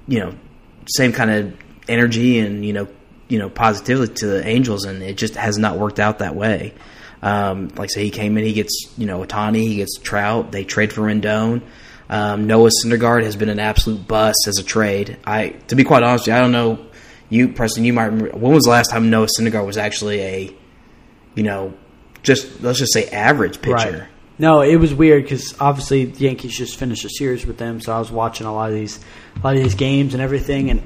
you 0.07 0.19
know, 0.19 0.33
same 0.87 1.13
kind 1.13 1.31
of 1.31 1.57
energy 1.87 2.39
and 2.39 2.65
you 2.65 2.73
know, 2.73 2.87
you 3.29 3.39
know, 3.39 3.49
positivity 3.49 4.13
to 4.15 4.27
the 4.27 4.47
Angels, 4.47 4.85
and 4.85 5.01
it 5.03 5.17
just 5.17 5.35
has 5.35 5.57
not 5.57 5.77
worked 5.77 5.99
out 5.99 6.19
that 6.19 6.35
way. 6.35 6.73
Um, 7.21 7.69
like 7.69 7.89
I 7.91 7.93
say, 7.93 8.03
he 8.03 8.11
came 8.11 8.37
in, 8.37 8.43
he 8.43 8.53
gets 8.53 8.93
you 8.97 9.05
know 9.05 9.23
Ohtani, 9.23 9.67
he 9.67 9.75
gets 9.77 9.97
Trout. 9.97 10.51
They 10.51 10.63
trade 10.63 10.93
for 10.93 11.01
Rendon. 11.01 11.61
Um, 12.09 12.47
Noah 12.47 12.69
Syndergaard 12.69 13.23
has 13.23 13.35
been 13.35 13.49
an 13.49 13.59
absolute 13.59 14.07
bust 14.07 14.47
as 14.47 14.59
a 14.59 14.63
trade. 14.63 15.17
I, 15.25 15.49
to 15.67 15.75
be 15.75 15.83
quite 15.83 16.03
honest, 16.03 16.23
with 16.23 16.27
you, 16.27 16.33
I 16.35 16.39
don't 16.39 16.51
know. 16.51 16.85
You, 17.29 17.49
Preston, 17.49 17.83
you 17.83 17.91
might 17.91 18.05
remember. 18.05 18.37
When 18.37 18.53
was 18.53 18.63
the 18.63 18.69
last 18.69 18.91
time 18.91 19.09
Noah 19.09 19.27
Syndergaard 19.27 19.65
was 19.65 19.77
actually 19.77 20.21
a, 20.21 20.55
you 21.35 21.43
know, 21.43 21.73
just 22.23 22.61
let's 22.61 22.79
just 22.79 22.93
say 22.93 23.09
average 23.09 23.61
pitcher? 23.61 24.07
No, 24.39 24.61
it 24.61 24.75
was 24.75 24.93
weird 24.93 25.23
because 25.23 25.59
obviously 25.59 26.05
the 26.05 26.25
Yankees 26.25 26.55
just 26.55 26.77
finished 26.77 27.03
a 27.03 27.09
series 27.09 27.45
with 27.45 27.57
them, 27.57 27.81
so 27.81 27.91
I 27.91 27.99
was 27.99 28.11
watching 28.11 28.45
a 28.45 28.53
lot 28.53 28.69
of 28.69 28.75
these, 28.75 28.99
a 29.35 29.39
lot 29.39 29.57
of 29.57 29.63
these 29.63 29.75
games 29.75 30.13
and 30.13 30.21
everything, 30.21 30.69
and 30.69 30.81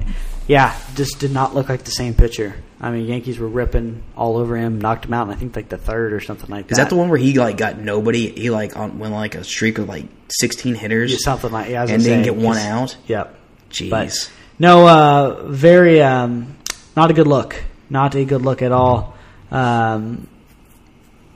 yeah, 0.52 0.78
just 0.94 1.18
did 1.18 1.32
not 1.32 1.54
look 1.54 1.70
like 1.70 1.84
the 1.84 1.90
same 1.90 2.12
pitcher. 2.12 2.54
I 2.78 2.90
mean, 2.90 3.06
Yankees 3.06 3.38
were 3.38 3.48
ripping 3.48 4.02
all 4.14 4.36
over 4.36 4.54
him, 4.54 4.82
knocked 4.82 5.06
him 5.06 5.14
out, 5.14 5.22
and 5.22 5.32
I 5.34 5.34
think 5.34 5.56
like 5.56 5.70
the 5.70 5.78
third 5.78 6.12
or 6.12 6.20
something 6.20 6.50
like 6.50 6.66
that. 6.66 6.72
Is 6.72 6.76
that 6.76 6.90
the 6.90 6.94
one 6.94 7.08
where 7.08 7.18
he 7.18 7.38
like 7.38 7.56
got 7.56 7.78
nobody? 7.78 8.28
He 8.28 8.50
like 8.50 8.76
on, 8.76 8.98
went 8.98 9.14
like 9.14 9.34
a 9.34 9.44
streak 9.44 9.78
of 9.78 9.88
like 9.88 10.04
sixteen 10.28 10.74
hitters 10.74 11.10
Yeah, 11.10 11.16
something 11.22 11.50
like 11.50 11.70
yeah, 11.70 11.86
and 11.88 12.02
didn't 12.02 12.24
get 12.24 12.36
one 12.36 12.58
out. 12.58 12.98
Yep. 13.06 13.34
Jeez. 13.70 13.88
But 13.88 14.30
no, 14.58 14.86
uh, 14.86 15.46
very 15.46 16.02
um, 16.02 16.54
not 16.94 17.10
a 17.10 17.14
good 17.14 17.26
look. 17.26 17.56
Not 17.88 18.14
a 18.14 18.26
good 18.26 18.42
look 18.42 18.60
at 18.60 18.72
all. 18.72 19.14
Um, 19.50 20.28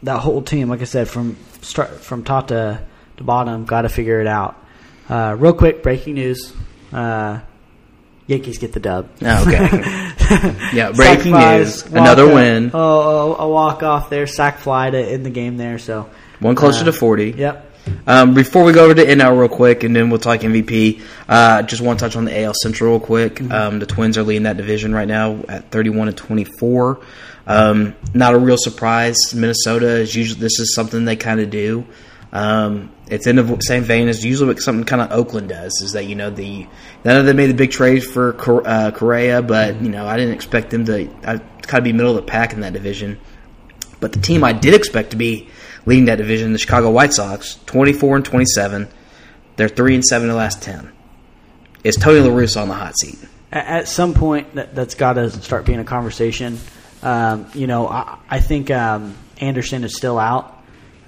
that 0.03 0.19
whole 0.19 0.43
team, 0.43 0.69
like 0.69 0.83
I 0.83 0.85
said, 0.85 1.09
from 1.09 1.39
start 1.63 2.01
from 2.01 2.23
top 2.23 2.49
to, 2.49 2.83
to 3.17 3.25
bottom, 3.25 3.65
got 3.65 3.83
to 3.83 3.89
figure 3.89 4.21
it 4.21 4.27
out. 4.27 4.63
Uh, 5.09 5.35
real 5.39 5.55
quick, 5.55 5.83
breaking 5.83 6.17
news: 6.17 6.53
uh, 6.93 7.41
Yankees 8.27 8.59
get 8.59 8.73
the 8.73 8.81
dub. 8.81 9.09
Oh, 9.23 9.43
okay. 9.47 10.73
yeah, 10.77 10.91
breaking 10.93 11.33
news. 11.33 11.87
Another 11.87 12.27
win. 12.27 12.73
Oh, 12.75 13.37
a 13.37 13.49
walk 13.49 13.83
off 13.83 14.11
there, 14.11 14.27
sack 14.27 14.59
fly 14.59 14.91
to 14.91 15.13
in 15.13 15.23
the 15.23 15.31
game 15.31 15.57
there. 15.57 15.79
So 15.79 16.11
One 16.41 16.57
closer 16.57 16.83
uh, 16.83 16.87
to 16.87 16.93
forty. 16.93 17.31
Yep. 17.31 17.75
Um, 18.07 18.35
before 18.35 18.65
we 18.65 18.73
go 18.73 18.85
over 18.85 18.95
to 18.95 19.05
NL 19.05 19.39
real 19.39 19.49
quick, 19.49 19.85
and 19.85 19.95
then 19.95 20.11
we'll 20.11 20.19
talk 20.19 20.41
MVP. 20.41 21.03
Uh, 21.29 21.63
just 21.63 21.83
want 21.83 22.01
to 22.01 22.05
touch 22.05 22.17
on 22.17 22.25
the 22.25 22.43
AL 22.43 22.55
Central 22.55 22.91
real 22.91 23.01
quick. 23.01 23.41
Um, 23.41 23.79
the 23.79 23.87
Twins 23.87 24.19
are 24.19 24.25
leading 24.25 24.43
that 24.43 24.57
division 24.57 24.93
right 24.93 25.07
now 25.07 25.45
at 25.49 25.71
thirty-one 25.71 26.09
and 26.09 26.17
twenty-four. 26.17 27.01
Um, 27.47 27.95
not 28.13 28.35
a 28.35 28.39
real 28.39 28.57
surprise. 28.59 29.17
Minnesota 29.35 29.87
is 29.87 30.15
usually 30.17 30.41
this 30.41 30.59
is 30.59 30.75
something 30.75 31.05
they 31.05 31.15
kind 31.15 31.41
of 31.41 31.51
do. 31.51 31.87
Um, 32.33 32.93
it's 33.09 33.27
in 33.27 33.37
the 33.37 33.59
same 33.61 33.85
vein 33.85 34.09
as 34.09 34.25
usually 34.25 34.49
what 34.49 34.61
something 34.61 34.85
kind 34.85 35.01
of 35.01 35.13
Oakland 35.13 35.49
does 35.49 35.73
is 35.81 35.93
that 35.93 36.07
you 36.07 36.17
know 36.17 36.29
the 36.29 36.67
none 37.05 37.17
of 37.17 37.25
them 37.25 37.37
made 37.37 37.47
the 37.47 37.55
big 37.55 37.71
trades 37.71 38.05
for 38.05 38.37
uh, 38.67 38.91
Correa, 38.91 39.43
but 39.43 39.81
you 39.81 39.89
know 39.89 40.07
I 40.07 40.17
didn't 40.17 40.35
expect 40.35 40.71
them 40.71 40.85
to 40.87 41.07
kind 41.23 41.79
of 41.79 41.85
be 41.85 41.93
middle 41.93 42.11
of 42.11 42.17
the 42.17 42.31
pack 42.31 42.53
in 42.53 42.61
that 42.61 42.73
division. 42.73 43.19
But 44.01 44.13
the 44.13 44.21
team 44.21 44.45
I 44.45 44.53
did 44.53 44.75
expect 44.75 45.11
to 45.13 45.17
be 45.17 45.49
leading 45.87 46.07
that 46.07 46.17
division, 46.17 46.53
the 46.53 46.59
Chicago 46.59 46.91
White 46.91 47.15
Sox, 47.15 47.59
24 47.67 48.17
and 48.17 48.25
27. 48.25 48.89
They're 49.57 49.69
3 49.69 49.95
and 49.95 50.05
7 50.05 50.29
in 50.29 50.29
the 50.29 50.37
last 50.37 50.61
10. 50.63 50.93
Is 51.83 51.97
Tony 51.97 52.21
La 52.21 52.29
Russa 52.29 52.61
on 52.61 52.69
the 52.69 52.75
hot 52.75 52.99
seat? 52.99 53.17
at, 53.53 53.67
at 53.67 53.89
some 53.89 54.15
point 54.15 54.55
that, 54.55 54.75
that's 54.75 54.95
got 54.95 55.15
to 55.15 55.31
start 55.31 55.65
being 55.65 55.81
a 55.81 55.85
conversation. 55.85 56.59
Um, 57.03 57.47
you 57.55 57.67
know, 57.67 57.89
I, 57.89 58.19
I 58.29 58.41
think 58.41 58.71
um, 58.71 59.17
Anderson 59.41 59.85
is 59.85 59.97
still 59.97 60.19
out. 60.19 60.56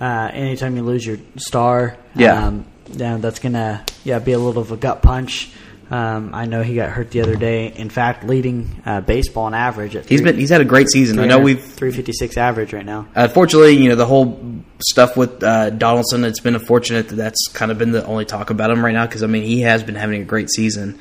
Uh, 0.00 0.30
anytime 0.32 0.76
you 0.76 0.82
lose 0.82 1.04
your 1.06 1.18
star, 1.36 1.96
Yeah. 2.14 2.46
um, 2.46 2.64
yeah, 2.92 3.16
that's 3.18 3.38
gonna 3.40 3.84
yeah 4.04 4.18
be 4.18 4.32
a 4.32 4.38
little 4.38 4.62
of 4.62 4.72
a 4.72 4.76
gut 4.76 5.02
punch. 5.02 5.50
Um, 5.90 6.34
I 6.34 6.44
know 6.44 6.62
he 6.62 6.74
got 6.74 6.90
hurt 6.90 7.10
the 7.10 7.22
other 7.22 7.34
day. 7.36 7.68
In 7.74 7.88
fact, 7.88 8.22
leading 8.22 8.82
uh, 8.84 9.00
baseball 9.00 9.44
on 9.44 9.54
average 9.54 9.96
at 9.96 10.06
He's 10.06 10.20
been 10.20 10.36
he's 10.36 10.50
had 10.50 10.60
a 10.60 10.64
great 10.66 10.88
season. 10.90 11.18
I 11.18 11.24
know 11.26 11.38
we've 11.38 11.62
three 11.62 11.90
fifty 11.92 12.12
six 12.12 12.36
average 12.36 12.72
right 12.74 12.84
now. 12.84 13.08
unfortunately, 13.14 13.76
you 13.76 13.88
know, 13.88 13.94
the 13.96 14.04
whole 14.06 14.38
stuff 14.80 15.16
with 15.16 15.42
uh, 15.42 15.70
Donaldson. 15.70 16.24
It's 16.24 16.40
been 16.40 16.54
unfortunate 16.54 17.08
that 17.08 17.16
that's 17.16 17.48
kind 17.48 17.70
of 17.72 17.78
been 17.78 17.92
the 17.92 18.04
only 18.04 18.26
talk 18.26 18.50
about 18.50 18.70
him 18.70 18.84
right 18.84 18.92
now 18.92 19.06
because 19.06 19.22
I 19.22 19.26
mean 19.28 19.44
he 19.44 19.62
has 19.62 19.82
been 19.82 19.94
having 19.94 20.20
a 20.20 20.24
great 20.24 20.50
season. 20.50 20.98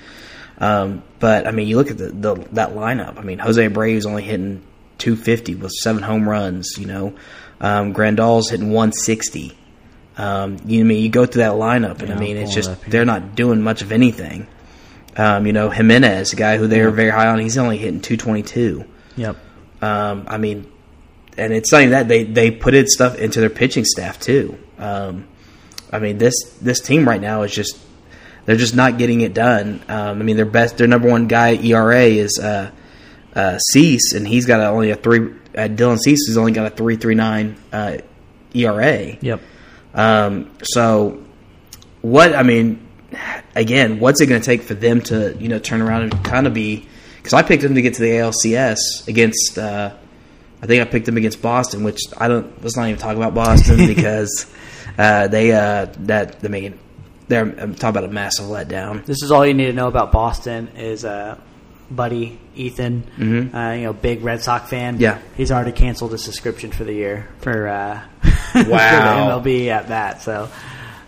Um, 0.60 1.04
but 1.20 1.46
I 1.48 1.52
mean, 1.52 1.68
you 1.68 1.76
look 1.78 1.92
at 1.92 1.98
the, 1.98 2.08
the 2.10 2.36
that 2.54 2.72
lineup. 2.72 3.18
I 3.20 3.22
mean, 3.22 3.40
Jose 3.40 3.62
Abreu 3.70 3.94
is 3.96 4.06
only 4.06 4.24
hitting 4.24 4.64
250 5.00 5.56
with 5.56 5.72
seven 5.72 6.02
home 6.02 6.28
runs. 6.28 6.78
You 6.80 6.88
know, 6.88 7.14
um, 7.60 7.94
Grandal's 7.94 8.50
hitting 8.50 8.72
160. 8.72 9.58
Um, 10.18 10.58
you 10.66 10.82
I 10.82 10.84
mean 10.84 11.04
you 11.04 11.10
go 11.10 11.26
through 11.26 11.44
that 11.44 11.54
lineup, 11.54 12.00
and 12.00 12.10
Yeah, 12.10 12.16
I 12.16 12.20
mean 12.20 12.38
it's 12.38 12.54
just 12.54 12.82
they're 12.90 13.06
not 13.06 13.36
doing 13.36 13.62
much 13.62 13.82
of 13.82 13.92
anything. 13.92 14.48
Um, 15.16 15.48
you 15.48 15.54
know, 15.54 15.70
Jimenez, 15.70 16.34
a 16.34 16.36
guy 16.36 16.58
who 16.58 16.68
they 16.68 16.82
were 16.82 16.92
very 16.92 17.10
high 17.10 17.28
on, 17.28 17.40
he's 17.40 17.58
only 17.58 17.78
hitting 17.78 18.02
222. 18.02 18.86
Yep. 19.16 19.38
Um, 19.82 20.26
I 20.28 20.38
mean, 20.38 20.72
and 21.38 21.54
it's 21.54 21.72
not 21.72 21.82
even 21.82 21.92
that 21.92 22.08
they 22.08 22.24
they 22.24 22.52
put 22.52 22.74
in 22.74 22.88
stuff 22.88 23.18
into 23.18 23.40
their 23.40 23.50
pitching 23.50 23.86
staff 23.86 24.20
too. 24.20 24.58
Um, 24.80 25.28
I 25.92 26.00
mean 26.00 26.18
this 26.18 26.36
this 26.62 26.80
team 26.80 27.08
right 27.08 27.22
now 27.22 27.44
is 27.44 27.54
just 27.54 27.78
they're 28.46 28.56
just 28.56 28.76
not 28.76 28.98
getting 28.98 29.22
it 29.22 29.34
done. 29.34 29.82
Um, 29.88 30.20
I 30.20 30.24
mean 30.24 30.36
their 30.36 30.46
best 30.46 30.78
their 30.78 30.88
number 30.88 31.10
one 31.10 31.28
guy 31.28 31.56
ERA 31.56 32.06
is 32.06 32.40
uh, 32.40 32.72
uh, 33.36 33.58
Cease, 33.60 34.14
and 34.14 34.28
he's 34.28 34.46
got 34.46 34.60
a, 34.60 34.68
only 34.68 34.90
a 34.92 34.96
three. 34.96 35.34
Uh, 35.58 35.68
Dylan 35.68 35.98
Cease 35.98 36.28
has 36.28 36.38
only 36.38 36.52
got 36.52 36.68
a 36.68 36.70
three 36.70 36.96
three 36.96 37.16
nine 37.16 37.58
uh, 37.74 37.98
ERA. 38.54 39.18
Yep. 39.20 39.42
Um, 39.94 40.52
so, 40.62 41.24
what 42.02 42.36
I 42.36 42.44
mean, 42.44 42.88
again, 43.56 44.00
what's 44.00 44.22
it 44.22 44.28
going 44.28 44.40
to 44.40 44.46
take 44.46 44.62
for 44.62 44.76
them 44.76 45.02
to 45.02 45.36
you 45.40 45.50
know 45.50 45.58
turn 45.58 45.82
around 45.82 46.04
and 46.04 46.24
kind 46.24 46.46
of 46.46 46.54
be? 46.54 46.88
Because 47.18 47.34
I 47.34 47.42
picked 47.42 47.64
them 47.64 47.76
to 47.76 47.82
get 47.82 47.96
to 47.96 48.02
the 48.02 48.12
ALCS 48.12 49.08
against. 49.08 49.58
Uh, 49.58 49.94
I 50.62 50.66
think 50.66 50.82
I 50.82 50.86
picked 50.86 51.08
them 51.08 51.18
against 51.18 51.42
Boston, 51.42 51.84
which 51.84 52.00
I 52.18 52.28
don't. 52.28 52.64
Let's 52.64 52.78
not 52.78 52.88
even 52.88 53.00
talk 53.00 53.18
about 53.18 53.34
Boston 53.34 53.88
because 53.88 54.46
uh, 54.98 55.28
they 55.28 55.52
uh, 55.52 55.88
that 56.02 56.38
I 56.44 56.48
mean 56.50 56.80
they're 57.28 57.44
I'm 57.44 57.74
talking 57.74 57.98
about 57.98 58.04
a 58.04 58.14
massive 58.14 58.46
letdown. 58.46 59.06
This 59.06 59.24
is 59.24 59.32
all 59.32 59.46
you 59.46 59.56
need 59.56 59.66
to 59.66 59.74
know 59.74 59.88
about 59.88 60.12
Boston 60.12 60.70
is 60.76 61.04
uh, 61.04 61.40
buddy 61.90 62.40
Ethan, 62.56 63.04
uh, 63.54 63.72
you 63.72 63.84
know, 63.84 63.94
big 63.94 64.24
Red 64.24 64.42
Sox 64.42 64.70
fan. 64.70 64.96
Mm-hmm. 64.96 65.04
Yeah. 65.04 65.20
he's 65.36 65.52
already 65.52 65.72
canceled 65.72 66.12
his 66.12 66.24
subscription 66.24 66.72
for 66.72 66.84
the 66.84 66.94
year 66.94 67.28
for 67.40 67.68
uh, 67.68 68.02
Wow. 68.24 68.32
for 68.54 68.64
the 68.64 68.70
MLB 69.52 69.68
at 69.68 69.88
that. 69.90 70.22
So, 70.22 70.50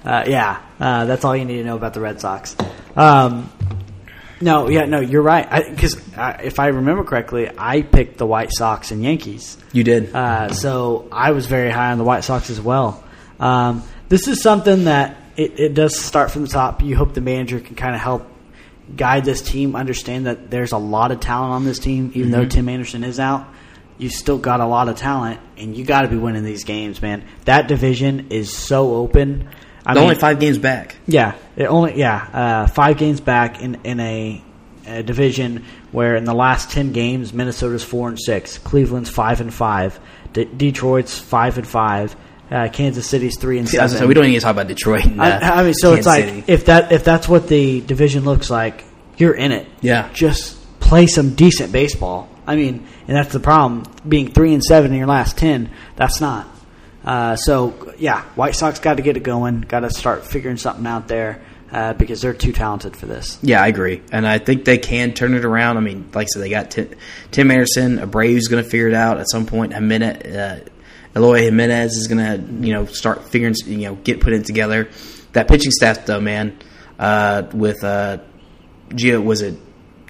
uh, 0.05 0.23
yeah, 0.27 0.61
uh, 0.80 1.05
that's 1.05 1.25
all 1.25 1.36
you 1.36 1.45
need 1.45 1.57
to 1.57 1.63
know 1.63 1.75
about 1.75 1.93
the 1.93 1.99
Red 2.01 2.21
Sox. 2.21 2.55
Um, 2.95 3.51
No, 4.41 4.69
yeah, 4.69 4.86
no, 4.86 5.01
you're 5.01 5.21
right. 5.21 5.69
Because 5.69 5.95
if 6.17 6.59
I 6.59 6.67
remember 6.67 7.03
correctly, 7.03 7.49
I 7.57 7.82
picked 7.82 8.17
the 8.17 8.25
White 8.25 8.51
Sox 8.53 8.91
and 8.91 9.03
Yankees. 9.03 9.57
You 9.73 9.84
did. 9.84 10.15
Uh, 10.15 10.53
so 10.53 11.09
I 11.11 11.32
was 11.32 11.45
very 11.47 11.69
high 11.71 11.91
on 11.91 11.97
the 11.97 12.05
White 12.05 12.23
Sox 12.23 12.49
as 12.49 12.61
well. 12.61 13.03
Um, 13.39 13.84
this 14.07 14.27
is 14.30 14.41
something 14.41 14.86
that 14.86 15.17
it, 15.36 15.59
it 15.59 15.73
does 15.73 15.99
start 15.99 16.32
from 16.32 16.43
the 16.43 16.47
top. 16.47 16.82
You 16.82 16.95
hope 16.95 17.13
the 17.13 17.21
manager 17.21 17.59
can 17.59 17.75
kind 17.75 17.93
of 17.95 17.99
help 18.01 18.27
guide 18.96 19.26
this 19.26 19.42
team, 19.42 19.76
understand 19.76 20.26
that 20.26 20.50
there's 20.50 20.72
a 20.72 20.78
lot 20.78 21.12
of 21.12 21.20
talent 21.20 21.54
on 21.54 21.66
this 21.66 21.80
team, 21.80 22.12
even 22.16 22.32
though 22.32 22.46
Tim 22.46 22.70
Anderson 22.70 23.04
is 23.04 23.20
out. 23.20 23.48
You 23.98 24.10
still 24.10 24.38
got 24.38 24.62
a 24.62 24.66
lot 24.66 24.88
of 24.88 24.98
talent, 24.98 25.42
and 25.58 25.76
you 25.76 25.84
got 25.84 26.04
to 26.04 26.08
be 26.08 26.16
winning 26.16 26.44
these 26.44 26.64
games, 26.64 27.02
man. 27.02 27.24
That 27.46 27.68
division 27.68 28.28
is 28.30 28.56
so 28.56 28.96
open. 28.96 29.50
I 29.86 29.94
mean, 29.94 30.04
only 30.04 30.16
five 30.16 30.40
games 30.40 30.58
back. 30.58 30.96
yeah, 31.08 31.36
it 31.56 31.66
only 31.66 31.98
yeah 31.98 32.16
uh, 32.34 32.68
five 32.68 32.98
games 32.98 33.20
back 33.22 33.62
in 33.62 33.80
in 33.84 34.00
a, 34.00 34.44
a 34.86 35.04
division 35.04 35.66
where 35.92 36.16
in 36.16 36.24
the 36.26 36.34
last 36.34 36.72
ten 36.72 36.92
games 36.94 37.34
Minnesota's 37.34 37.84
four 37.84 38.08
and 38.08 38.20
six, 38.20 38.58
Cleveland's 38.58 39.10
five 39.10 39.42
and 39.42 39.54
five, 39.54 40.00
De- 40.34 40.46
Detroit's 40.46 41.18
five 41.20 41.58
and 41.58 41.68
five, 41.68 42.16
uh, 42.52 42.70
Kansas 42.72 43.08
City's 43.08 43.38
three 43.39 43.60
and 43.60 43.68
See, 43.68 43.78
seven. 43.78 43.95
gonna 43.95 44.08
we 44.08 44.14
don't 44.14 44.26
need 44.26 44.36
to 44.36 44.39
talk 44.41 44.54
about 44.54 44.68
Detroit. 44.68 45.06
And, 45.06 45.20
uh, 45.22 45.24
I, 45.24 45.62
I 45.62 45.64
mean, 45.64 45.74
so 45.74 45.93
it's 45.93 46.08
like 46.08 46.26
City. 46.26 46.43
if 46.47 46.66
that 46.66 46.91
if 46.91 47.04
that's 47.04 47.28
what 47.28 47.47
the 47.47 47.82
division 47.82 48.26
looks 48.26 48.50
like, 48.50 48.84
you're 49.18 49.36
in 49.36 49.52
it. 49.52 49.68
Yeah. 49.82 50.10
just 50.14 50.58
play 50.80 51.08
some 51.08 51.36
decent 51.36 51.72
baseball. 51.72 52.30
I 52.47 52.56
mean, 52.56 52.88
and 53.08 53.16
that's 53.16 53.32
the 53.32 53.39
problem. 53.39 53.84
Being 54.08 54.32
three 54.32 54.54
and 54.54 54.64
seven 54.64 54.91
in 54.91 54.97
your 54.97 55.08
last 55.08 55.38
ten, 55.38 55.70
that's 55.95 56.20
not. 56.20 56.47
Uh, 57.06 57.36
so 57.36 57.93
yeah, 58.00 58.24
White 58.36 58.56
Sox 58.56 58.80
got 58.80 58.97
to 58.97 59.04
get 59.04 59.18
it 59.18 59.24
going. 59.24 59.62
Got 59.62 59.82
to 59.82 59.89
start 59.91 60.26
figuring 60.26 60.58
something 60.58 60.86
out 60.88 61.08
there 61.08 61.41
uh, 61.72 61.93
because 61.93 62.22
they're 62.22 62.34
too 62.34 62.52
talented 62.52 62.95
for 62.97 63.06
this. 63.06 63.38
Yeah, 63.43 63.62
I 63.62 63.68
agree, 63.68 64.02
and 64.12 64.28
I 64.28 64.39
think 64.39 64.66
they 64.66 64.78
can 64.80 65.14
turn 65.14 65.36
it 65.36 65.45
around. 65.45 65.78
I 65.78 65.82
mean, 65.82 66.10
like 66.14 66.26
I 66.26 66.28
said, 66.34 66.41
they 66.41 66.50
got 66.50 66.72
Tim, 66.72 66.89
Tim 67.32 67.52
Anderson, 67.52 68.00
Abreu's 68.00 68.47
going 68.47 68.64
to 68.64 68.70
figure 68.70 68.88
it 68.88 68.95
out 68.95 69.20
at 69.20 69.30
some 69.30 69.45
point. 69.45 69.74
Jimenez, 69.74 70.36
uh, 70.36 70.66
Eloy 71.16 71.43
Jimenez 71.43 71.93
is 71.93 72.07
going 72.07 72.20
to 72.20 72.66
you 72.68 72.74
know 72.74 72.86
start 72.86 73.24
figuring 73.30 73.55
you 73.66 73.89
know 73.89 73.95
get 73.95 74.22
put 74.22 74.34
in 74.34 74.43
together. 74.43 74.89
That 75.34 75.47
pitching 75.47 75.72
staff 75.72 76.05
though, 76.05 76.22
man, 76.22 76.57
uh, 76.97 77.43
with 77.53 77.84
uh, 77.84 78.20
Gio 78.89 79.24
was 79.24 79.41
it 79.41 79.57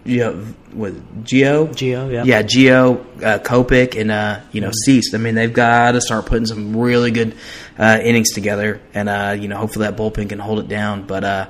Gio 0.05 0.53
was 0.73 0.95
it 0.95 1.23
Gio 1.23 1.67
Gio, 1.67 2.11
yeah. 2.11 2.23
yeah 2.23 2.43
Gio 2.43 3.05
uh, 3.23 3.39
Kopech 3.39 3.99
and 3.99 4.11
uh, 4.11 4.41
you 4.51 4.61
know 4.61 4.71
Cease. 4.85 5.13
I 5.13 5.17
mean, 5.17 5.35
they've 5.35 5.51
got 5.53 5.93
to 5.93 6.01
start 6.01 6.25
putting 6.25 6.45
some 6.45 6.75
really 6.75 7.11
good 7.11 7.35
uh, 7.77 7.99
innings 8.01 8.31
together, 8.31 8.81
and 8.93 9.09
uh, 9.09 9.35
you 9.39 9.47
know 9.47 9.57
hopefully 9.57 9.85
that 9.85 9.97
bullpen 9.97 10.29
can 10.29 10.39
hold 10.39 10.59
it 10.59 10.67
down. 10.67 11.05
But 11.05 11.23
uh, 11.23 11.49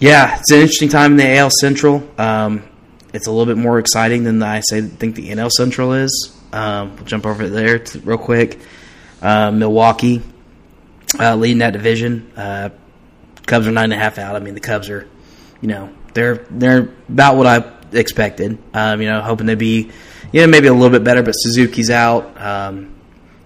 yeah, 0.00 0.38
it's 0.38 0.50
an 0.50 0.60
interesting 0.60 0.88
time 0.88 1.12
in 1.12 1.16
the 1.16 1.36
AL 1.36 1.50
Central. 1.50 2.08
Um, 2.18 2.62
it's 3.12 3.26
a 3.26 3.30
little 3.30 3.46
bit 3.46 3.60
more 3.60 3.78
exciting 3.78 4.24
than 4.24 4.42
I 4.42 4.60
say 4.60 4.82
think 4.82 5.14
the 5.14 5.30
NL 5.30 5.50
Central 5.50 5.94
is. 5.94 6.35
Um, 6.56 6.96
we'll 6.96 7.04
jump 7.04 7.26
over 7.26 7.48
there 7.48 7.80
to, 7.80 8.00
real 8.00 8.16
quick. 8.16 8.58
Uh, 9.20 9.50
Milwaukee 9.50 10.22
uh, 11.18 11.36
leading 11.36 11.58
that 11.58 11.72
division. 11.72 12.32
Uh, 12.34 12.70
Cubs 13.44 13.66
are 13.66 13.72
nine 13.72 13.84
and 13.84 13.92
a 13.92 13.96
half 13.96 14.18
out. 14.18 14.36
I 14.36 14.38
mean, 14.40 14.54
the 14.54 14.60
Cubs 14.60 14.88
are, 14.88 15.06
you 15.60 15.68
know, 15.68 15.90
they're 16.14 16.46
they're 16.50 16.94
about 17.10 17.36
what 17.36 17.46
I 17.46 17.72
expected. 17.92 18.58
Um, 18.72 19.02
you 19.02 19.08
know, 19.08 19.20
hoping 19.20 19.48
to 19.48 19.56
be, 19.56 19.90
you 20.32 20.40
know, 20.40 20.46
maybe 20.46 20.68
a 20.68 20.72
little 20.72 20.90
bit 20.90 21.04
better. 21.04 21.22
But 21.22 21.32
Suzuki's 21.32 21.90
out. 21.90 22.40
Um, 22.40 22.94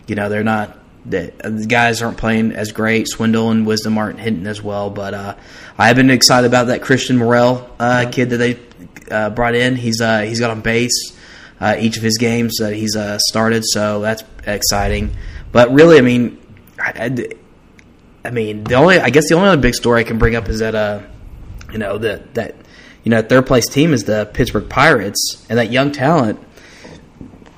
you 0.07 0.15
know, 0.15 0.29
they're 0.29 0.45
not. 0.45 0.79
The, 1.05 1.33
the 1.43 1.67
guys 1.67 2.03
aren't 2.03 2.19
playing 2.19 2.53
as 2.53 2.73
great. 2.73 3.09
Schwindel 3.13 3.51
and 3.51 3.67
Wisdom 3.67 3.99
aren't 3.99 4.21
hitting 4.21 4.47
as 4.47 4.63
well. 4.63 4.89
But 4.89 5.15
uh, 5.15 5.37
I've 5.77 5.97
been 5.97 6.11
excited 6.11 6.47
about 6.47 6.69
that 6.69 6.83
Christian 6.83 7.17
Morel 7.17 7.69
uh, 7.81 8.07
kid 8.13 8.31
that 8.31 8.37
they 8.37 8.61
uh, 9.11 9.31
brought 9.31 9.57
in. 9.57 9.75
He's 9.75 10.01
uh, 10.01 10.21
he's 10.21 10.39
got 10.39 10.53
on 10.53 10.61
base 10.61 11.17
uh, 11.61 11.77
each 11.79 11.97
of 11.97 12.03
his 12.03 12.17
games 12.19 12.57
that 12.59 12.73
he's 12.75 12.97
uh, 12.97 13.19
started, 13.29 13.63
so 13.67 14.01
that's 14.01 14.23
exciting. 14.47 15.15
But 15.53 15.73
really, 15.73 15.99
I 15.99 16.01
mean, 16.01 16.39
I, 16.79 16.93
I- 17.07 17.29
I 18.23 18.31
mean, 18.31 18.65
the 18.65 18.75
only 18.75 18.99
I 19.01 19.09
guess 19.09 19.29
the 19.31 19.35
only 19.35 19.49
other 19.49 19.63
big 19.63 19.75
story 19.75 20.01
I 20.01 20.05
can 20.05 20.19
bring 20.19 20.37
up 20.37 20.49
is 20.51 20.59
that 20.59 20.75
uh, 20.75 21.01
you 21.73 21.79
know 21.79 21.97
that 21.97 22.35
that 22.35 22.55
you 23.03 23.11
know 23.11 23.23
third 23.23 23.47
place 23.47 23.67
team 23.67 23.95
is 23.95 24.05
the 24.05 24.27
Pittsburgh 24.35 24.69
Pirates, 24.69 25.47
and 25.49 25.59
that 25.59 25.71
young 25.73 25.91
talent 25.91 26.39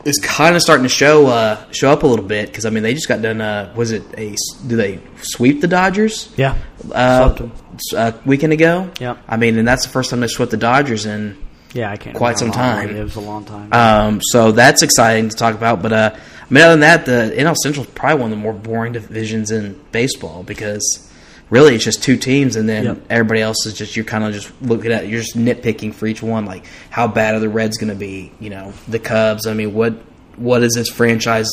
is 0.04 0.18
kind 0.18 0.54
of 0.56 0.62
starting 0.62 0.84
to 0.84 0.88
show 0.88 1.26
uh, 1.26 1.64
show 1.72 1.90
up 1.90 2.04
a 2.04 2.06
little 2.06 2.24
bit 2.24 2.46
because 2.46 2.64
I 2.64 2.70
mean 2.70 2.84
they 2.84 2.94
just 2.94 3.08
got 3.08 3.22
done. 3.22 3.40
Uh, 3.40 3.72
was 3.76 3.90
it 3.90 4.02
a 4.16 4.36
do 4.66 4.76
they 4.76 5.00
sweep 5.22 5.60
the 5.60 5.66
Dodgers? 5.68 6.32
Yeah, 6.36 6.56
Uh, 6.92 7.26
Swept 7.26 7.40
'em. 7.40 7.52
s- 7.74 7.92
a 7.94 8.20
weekend 8.24 8.52
ago. 8.52 8.88
Yeah, 9.00 9.16
I 9.28 9.36
mean, 9.38 9.58
and 9.58 9.66
that's 9.66 9.84
the 9.84 9.90
first 9.92 10.10
time 10.10 10.20
they 10.20 10.28
swept 10.28 10.50
the 10.52 10.56
Dodgers 10.56 11.06
in 11.06 11.36
yeah. 11.72 11.90
I 11.90 11.96
can't 11.96 12.16
Quite 12.16 12.38
some 12.38 12.50
time. 12.50 12.94
It 12.94 13.02
was 13.02 13.16
a 13.16 13.20
long 13.20 13.44
time. 13.44 13.72
um, 13.72 14.20
so 14.22 14.52
that's 14.52 14.82
exciting 14.82 15.28
to 15.28 15.36
talk 15.36 15.54
about. 15.54 15.82
But 15.82 15.92
uh, 15.92 16.10
I 16.14 16.52
mean, 16.54 16.62
other 16.64 16.72
than 16.72 16.80
that, 16.80 17.06
the 17.06 17.34
NL 17.36 17.56
Central 17.56 17.84
is 17.86 17.90
probably 17.92 18.20
one 18.22 18.32
of 18.32 18.38
the 18.38 18.42
more 18.42 18.52
boring 18.52 18.92
divisions 18.92 19.50
in 19.50 19.80
baseball 19.92 20.42
because 20.42 21.08
really 21.50 21.74
it's 21.74 21.84
just 21.84 22.02
two 22.02 22.16
teams, 22.16 22.56
and 22.56 22.68
then 22.68 22.84
Yep. 22.84 22.98
everybody 23.10 23.40
else 23.40 23.66
is 23.66 23.74
just 23.74 23.96
you're 23.96 24.04
kind 24.04 24.24
of 24.24 24.32
just 24.32 24.50
looking 24.62 24.92
at 24.92 25.08
you're 25.08 25.20
just 25.22 25.36
nitpicking 25.36 25.94
for 25.94 26.06
each 26.06 26.22
one. 26.22 26.44
Like 26.46 26.64
how 26.90 27.08
bad 27.08 27.34
are 27.34 27.40
the 27.40 27.48
Reds 27.48 27.78
going 27.78 27.90
to 27.90 27.98
be? 27.98 28.32
You 28.40 28.50
know, 28.50 28.72
the 28.88 28.98
Cubs. 28.98 29.46
I 29.46 29.54
mean, 29.54 29.72
what 29.74 29.94
what 30.36 30.62
is 30.62 30.74
this 30.74 30.88
franchise? 30.88 31.48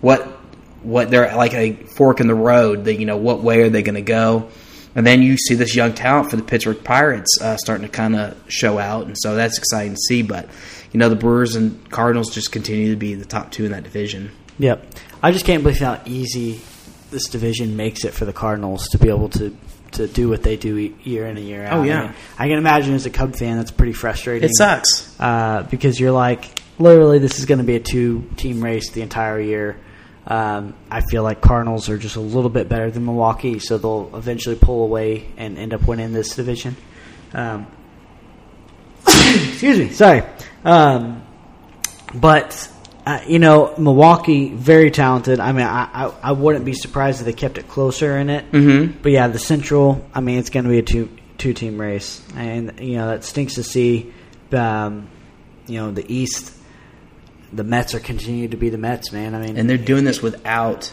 What 0.00 0.22
what 0.82 1.10
they're 1.10 1.34
like 1.34 1.54
a 1.54 1.72
fork 1.72 2.20
in 2.20 2.26
the 2.26 2.34
road? 2.34 2.84
That 2.84 2.94
you 2.96 3.06
know, 3.06 3.16
what 3.16 3.42
way 3.42 3.62
are 3.62 3.70
they 3.70 3.82
going 3.82 3.94
to 3.94 4.02
go? 4.02 4.48
And 4.96 5.06
then 5.06 5.22
you 5.22 5.36
see 5.36 5.54
this 5.54 5.74
young 5.74 5.92
talent 5.92 6.30
for 6.30 6.36
the 6.36 6.42
Pittsburgh 6.42 6.82
Pirates 6.84 7.38
uh, 7.40 7.56
starting 7.56 7.86
to 7.86 7.92
kind 7.92 8.14
of 8.14 8.36
show 8.48 8.78
out, 8.78 9.06
and 9.06 9.16
so 9.18 9.34
that's 9.34 9.58
exciting 9.58 9.94
to 9.94 10.00
see. 10.00 10.22
But 10.22 10.48
you 10.92 10.98
know, 10.98 11.08
the 11.08 11.16
Brewers 11.16 11.56
and 11.56 11.90
Cardinals 11.90 12.32
just 12.32 12.52
continue 12.52 12.90
to 12.90 12.96
be 12.96 13.14
the 13.14 13.24
top 13.24 13.50
two 13.50 13.64
in 13.64 13.72
that 13.72 13.82
division. 13.82 14.30
Yep. 14.58 14.86
I 15.22 15.32
just 15.32 15.44
can't 15.44 15.62
believe 15.64 15.80
how 15.80 16.00
easy 16.04 16.60
this 17.10 17.28
division 17.28 17.76
makes 17.76 18.04
it 18.04 18.12
for 18.12 18.24
the 18.24 18.32
Cardinals 18.32 18.88
to 18.88 18.98
be 18.98 19.08
able 19.08 19.28
to 19.30 19.56
to 19.92 20.08
do 20.08 20.28
what 20.28 20.42
they 20.42 20.56
do 20.56 20.76
year 20.76 21.26
in 21.26 21.36
and 21.36 21.46
year 21.46 21.64
out. 21.64 21.78
Oh, 21.78 21.82
yeah. 21.84 22.00
I, 22.00 22.06
mean, 22.06 22.14
I 22.38 22.48
can 22.48 22.58
imagine 22.58 22.94
as 22.94 23.06
a 23.06 23.10
Cub 23.10 23.36
fan 23.36 23.56
that's 23.58 23.70
pretty 23.70 23.92
frustrating. 23.92 24.48
It 24.48 24.56
sucks. 24.56 25.14
uh, 25.20 25.66
because 25.70 26.00
you're 26.00 26.12
like 26.12 26.60
literally 26.78 27.18
this 27.20 27.38
is 27.38 27.46
going 27.46 27.58
to 27.58 27.64
be 27.64 27.76
a 27.76 27.80
two 27.80 28.28
team 28.36 28.62
race 28.62 28.90
the 28.90 29.02
entire 29.02 29.40
year. 29.40 29.76
Um, 30.26 30.74
I 30.90 31.02
feel 31.02 31.22
like 31.22 31.40
Cardinals 31.40 31.88
are 31.88 31.98
just 31.98 32.16
a 32.16 32.20
little 32.20 32.50
bit 32.50 32.68
better 32.68 32.90
than 32.90 33.04
Milwaukee, 33.04 33.58
so 33.58 33.76
they'll 33.76 34.10
eventually 34.14 34.56
pull 34.56 34.84
away 34.84 35.26
and 35.36 35.58
end 35.58 35.74
up 35.74 35.86
winning 35.86 36.12
this 36.12 36.34
division. 36.34 36.76
Um, 37.34 37.66
excuse 39.06 39.78
me, 39.78 39.90
sorry. 39.90 40.22
Um, 40.64 41.22
but 42.14 42.70
uh, 43.06 43.20
you 43.26 43.38
know, 43.38 43.74
Milwaukee 43.76 44.48
very 44.48 44.90
talented. 44.90 45.40
I 45.40 45.52
mean, 45.52 45.66
I, 45.66 45.88
I 45.92 46.14
I 46.22 46.32
wouldn't 46.32 46.64
be 46.64 46.72
surprised 46.72 47.20
if 47.20 47.26
they 47.26 47.34
kept 47.34 47.58
it 47.58 47.68
closer 47.68 48.16
in 48.16 48.30
it. 48.30 48.50
Mm-hmm. 48.50 49.00
But 49.02 49.12
yeah, 49.12 49.28
the 49.28 49.38
Central. 49.38 50.08
I 50.14 50.20
mean, 50.20 50.38
it's 50.38 50.50
going 50.50 50.64
to 50.64 50.70
be 50.70 50.78
a 50.78 50.82
two 50.82 51.10
two 51.36 51.52
team 51.52 51.78
race, 51.78 52.22
and 52.34 52.80
you 52.80 52.96
know 52.96 53.08
that 53.08 53.24
stinks 53.24 53.54
to 53.54 53.62
see. 53.62 54.12
Um, 54.52 55.08
you 55.66 55.80
know, 55.80 55.90
the 55.90 56.10
East. 56.12 56.53
The 57.54 57.64
Mets 57.64 57.94
are 57.94 58.00
continuing 58.00 58.50
to 58.50 58.56
be 58.56 58.68
the 58.68 58.78
Mets, 58.78 59.12
man. 59.12 59.34
I 59.34 59.40
mean, 59.40 59.56
And 59.56 59.70
they're 59.70 59.78
doing 59.78 60.04
this 60.04 60.20
without 60.20 60.92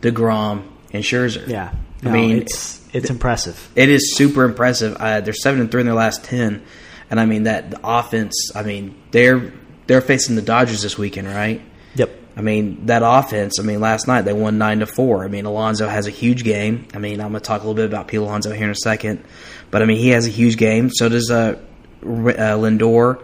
Degrom 0.00 0.64
and 0.92 1.02
Scherzer. 1.02 1.46
yeah. 1.48 1.72
I 2.04 2.10
mean, 2.10 2.36
it's 2.36 2.86
it's 2.92 3.10
impressive. 3.10 3.70
It 3.74 3.88
is 3.88 4.14
super 4.16 4.44
impressive. 4.44 4.96
Uh, 4.96 5.20
they're 5.22 5.32
seven 5.32 5.60
and 5.60 5.70
three 5.70 5.80
in 5.80 5.86
their 5.86 5.94
last 5.94 6.24
ten, 6.24 6.62
and 7.10 7.18
I 7.18 7.26
mean 7.26 7.44
that 7.44 7.70
the 7.70 7.80
offense. 7.82 8.52
I 8.54 8.62
mean 8.62 8.94
they're 9.10 9.52
they're 9.86 10.02
facing 10.02 10.36
the 10.36 10.42
Dodgers 10.42 10.82
this 10.82 10.98
weekend, 10.98 11.26
right? 11.28 11.60
Yep. 11.94 12.10
I 12.36 12.42
mean 12.42 12.86
that 12.86 13.02
offense. 13.04 13.58
I 13.58 13.62
mean 13.62 13.80
last 13.80 14.06
night 14.06 14.22
they 14.22 14.34
won 14.34 14.58
nine 14.58 14.80
to 14.80 14.86
four. 14.86 15.24
I 15.24 15.28
mean 15.28 15.46
Alonso 15.46 15.88
has 15.88 16.06
a 16.06 16.10
huge 16.10 16.44
game. 16.44 16.86
I 16.94 16.98
mean 16.98 17.20
I'm 17.20 17.30
going 17.30 17.40
to 17.40 17.46
talk 17.46 17.62
a 17.62 17.66
little 17.66 17.74
bit 17.74 17.86
about 17.86 18.08
Pete 18.08 18.20
Alonso 18.20 18.52
here 18.52 18.66
in 18.66 18.70
a 18.70 18.74
second, 18.74 19.24
but 19.70 19.82
I 19.82 19.86
mean 19.86 19.98
he 19.98 20.10
has 20.10 20.26
a 20.26 20.30
huge 20.30 20.58
game. 20.58 20.90
So 20.92 21.08
does 21.08 21.30
uh, 21.30 21.58
uh 22.02 22.06
Lindor. 22.06 23.22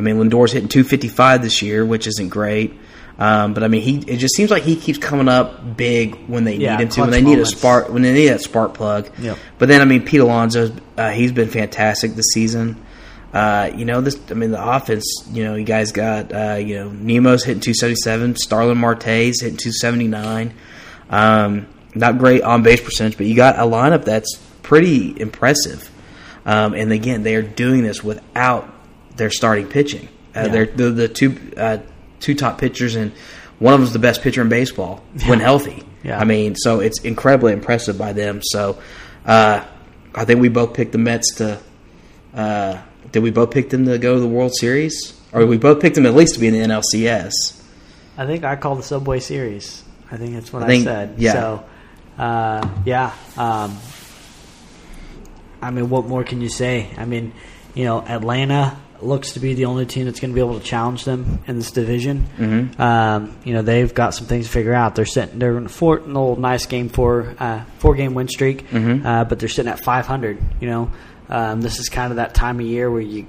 I 0.00 0.02
mean 0.02 0.18
Lindor's 0.18 0.50
hitting 0.52 0.70
255 0.70 1.42
this 1.42 1.60
year, 1.60 1.84
which 1.84 2.06
isn't 2.06 2.30
great. 2.30 2.72
Um, 3.18 3.52
but 3.52 3.62
I 3.62 3.68
mean, 3.68 3.82
he 3.82 3.98
it 4.10 4.16
just 4.16 4.34
seems 4.34 4.50
like 4.50 4.62
he 4.62 4.76
keeps 4.76 4.98
coming 4.98 5.28
up 5.28 5.76
big 5.76 6.14
when 6.26 6.44
they 6.44 6.54
Yeah, 6.54 6.78
need 6.78 6.84
him 6.84 6.88
to. 6.88 7.00
When 7.02 7.10
they 7.10 7.20
need 7.20 7.38
a 7.38 7.44
spark, 7.44 7.90
when 7.90 8.00
they 8.00 8.14
need 8.14 8.28
that 8.28 8.40
spark 8.40 8.72
plug. 8.72 9.10
Yep. 9.18 9.36
But 9.58 9.68
then 9.68 9.82
I 9.82 9.84
mean, 9.84 10.06
Pete 10.06 10.20
Alonso, 10.20 10.74
uh, 10.96 11.10
he's 11.10 11.30
been 11.30 11.50
fantastic 11.50 12.12
this 12.14 12.30
season. 12.32 12.82
Uh, 13.34 13.70
you 13.76 13.84
know 13.84 14.00
this. 14.00 14.18
I 14.30 14.34
mean, 14.34 14.52
the 14.52 14.74
offense. 14.74 15.04
You 15.30 15.44
know, 15.44 15.54
you 15.54 15.64
guys 15.64 15.92
got 15.92 16.32
uh, 16.32 16.54
you 16.54 16.76
know 16.76 16.88
Nimmo's 16.88 17.44
hitting 17.44 17.60
277, 17.60 18.36
Starling 18.36 18.78
Marte's 18.78 19.42
hitting 19.42 19.58
279. 19.58 20.54
Um, 21.10 21.66
not 21.94 22.16
great 22.16 22.40
on 22.42 22.62
base 22.62 22.80
percentage, 22.80 23.18
but 23.18 23.26
you 23.26 23.36
got 23.36 23.56
a 23.56 23.64
lineup 23.64 24.06
that's 24.06 24.40
pretty 24.62 25.20
impressive. 25.20 25.90
Um, 26.46 26.72
and 26.72 26.90
again, 26.90 27.22
they 27.22 27.34
are 27.34 27.42
doing 27.42 27.82
this 27.82 28.02
without 28.02 28.69
their 29.20 29.30
starting 29.30 29.68
pitching. 29.68 30.08
Uh, 30.34 30.40
Yeah. 30.40 30.48
They're 30.48 30.66
the, 30.66 30.90
the 30.90 31.08
two 31.08 31.36
uh, 31.56 31.78
two 32.18 32.34
top 32.34 32.58
pitchers, 32.58 32.96
and 32.96 33.12
one 33.60 33.74
of 33.74 33.80
them's 33.80 33.92
the 33.92 33.98
best 34.00 34.22
pitcher 34.22 34.40
in 34.42 34.48
baseball 34.48 35.02
when 35.26 35.38
healthy. 35.40 35.84
Yeah. 36.02 36.18
I 36.18 36.24
mean, 36.24 36.56
so 36.56 36.80
it's 36.80 37.00
incredibly 37.02 37.52
impressive 37.52 37.96
by 37.98 38.12
them. 38.14 38.40
So 38.42 38.78
uh, 39.26 39.64
I 40.14 40.24
think 40.24 40.40
we 40.40 40.48
both 40.48 40.72
picked 40.74 40.92
the 40.92 40.98
Mets 40.98 41.34
to 41.36 41.60
uh, 42.34 42.80
did 43.12 43.22
we 43.22 43.30
both 43.30 43.50
pick 43.50 43.70
them 43.70 43.84
to 43.86 43.98
go 43.98 44.14
to 44.14 44.20
the 44.20 44.28
World 44.28 44.54
Series, 44.54 45.12
or 45.32 45.44
we 45.46 45.58
both 45.58 45.80
picked 45.80 45.96
them 45.96 46.06
at 46.06 46.14
least 46.14 46.34
to 46.34 46.40
be 46.40 46.46
in 46.48 46.54
the 46.54 46.60
NLCS? 46.60 47.32
I 48.16 48.26
think 48.26 48.44
I 48.44 48.56
called 48.56 48.78
the 48.78 48.82
Subway 48.84 49.20
Series. 49.20 49.82
I 50.10 50.16
think 50.16 50.34
that's 50.34 50.52
what 50.52 50.62
I, 50.62 50.72
I 50.72 50.82
said. 50.82 51.14
yeah. 51.18 51.32
So, 51.32 51.64
uh, 52.18 52.68
yeah. 52.84 53.12
Um, 53.36 53.76
I 55.62 55.70
mean, 55.70 55.90
what 55.90 56.06
more 56.06 56.24
can 56.24 56.40
you 56.40 56.48
say? 56.48 56.90
I 56.96 57.04
mean, 57.04 57.32
you 57.74 57.84
know, 57.84 58.00
Atlanta 58.00 58.78
looks 59.02 59.32
to 59.32 59.40
be 59.40 59.54
the 59.54 59.64
only 59.66 59.86
team 59.86 60.06
that's 60.06 60.20
going 60.20 60.30
to 60.30 60.34
be 60.34 60.40
able 60.40 60.58
to 60.58 60.64
challenge 60.64 61.04
them 61.04 61.42
in 61.46 61.56
this 61.56 61.70
division. 61.70 62.26
Mm-hmm. 62.36 62.80
Um, 62.80 63.36
you 63.44 63.54
know, 63.54 63.62
they've 63.62 63.92
got 63.92 64.14
some 64.14 64.26
things 64.26 64.46
to 64.46 64.52
figure 64.52 64.74
out. 64.74 64.94
They're 64.94 65.06
sitting, 65.06 65.38
they're 65.38 65.56
in 65.56 65.66
a 65.66 65.68
four, 65.68 65.98
an 65.98 66.16
old 66.16 66.38
nice 66.38 66.66
game 66.66 66.88
four, 66.88 67.34
uh, 67.38 67.64
four 67.78 67.94
game 67.94 68.14
win 68.14 68.28
streak, 68.28 68.68
Mm-hmm. 68.68 69.06
uh, 69.06 69.24
but 69.24 69.38
they're 69.38 69.48
sitting 69.48 69.70
at 69.72 69.80
500. 69.82 70.38
You 70.60 70.68
know, 70.68 70.92
um, 71.28 71.60
this 71.60 71.78
is 71.78 71.88
kind 71.88 72.12
of 72.12 72.16
that 72.16 72.34
time 72.34 72.60
of 72.60 72.66
year 72.66 72.90
where 72.90 73.00
you, 73.00 73.26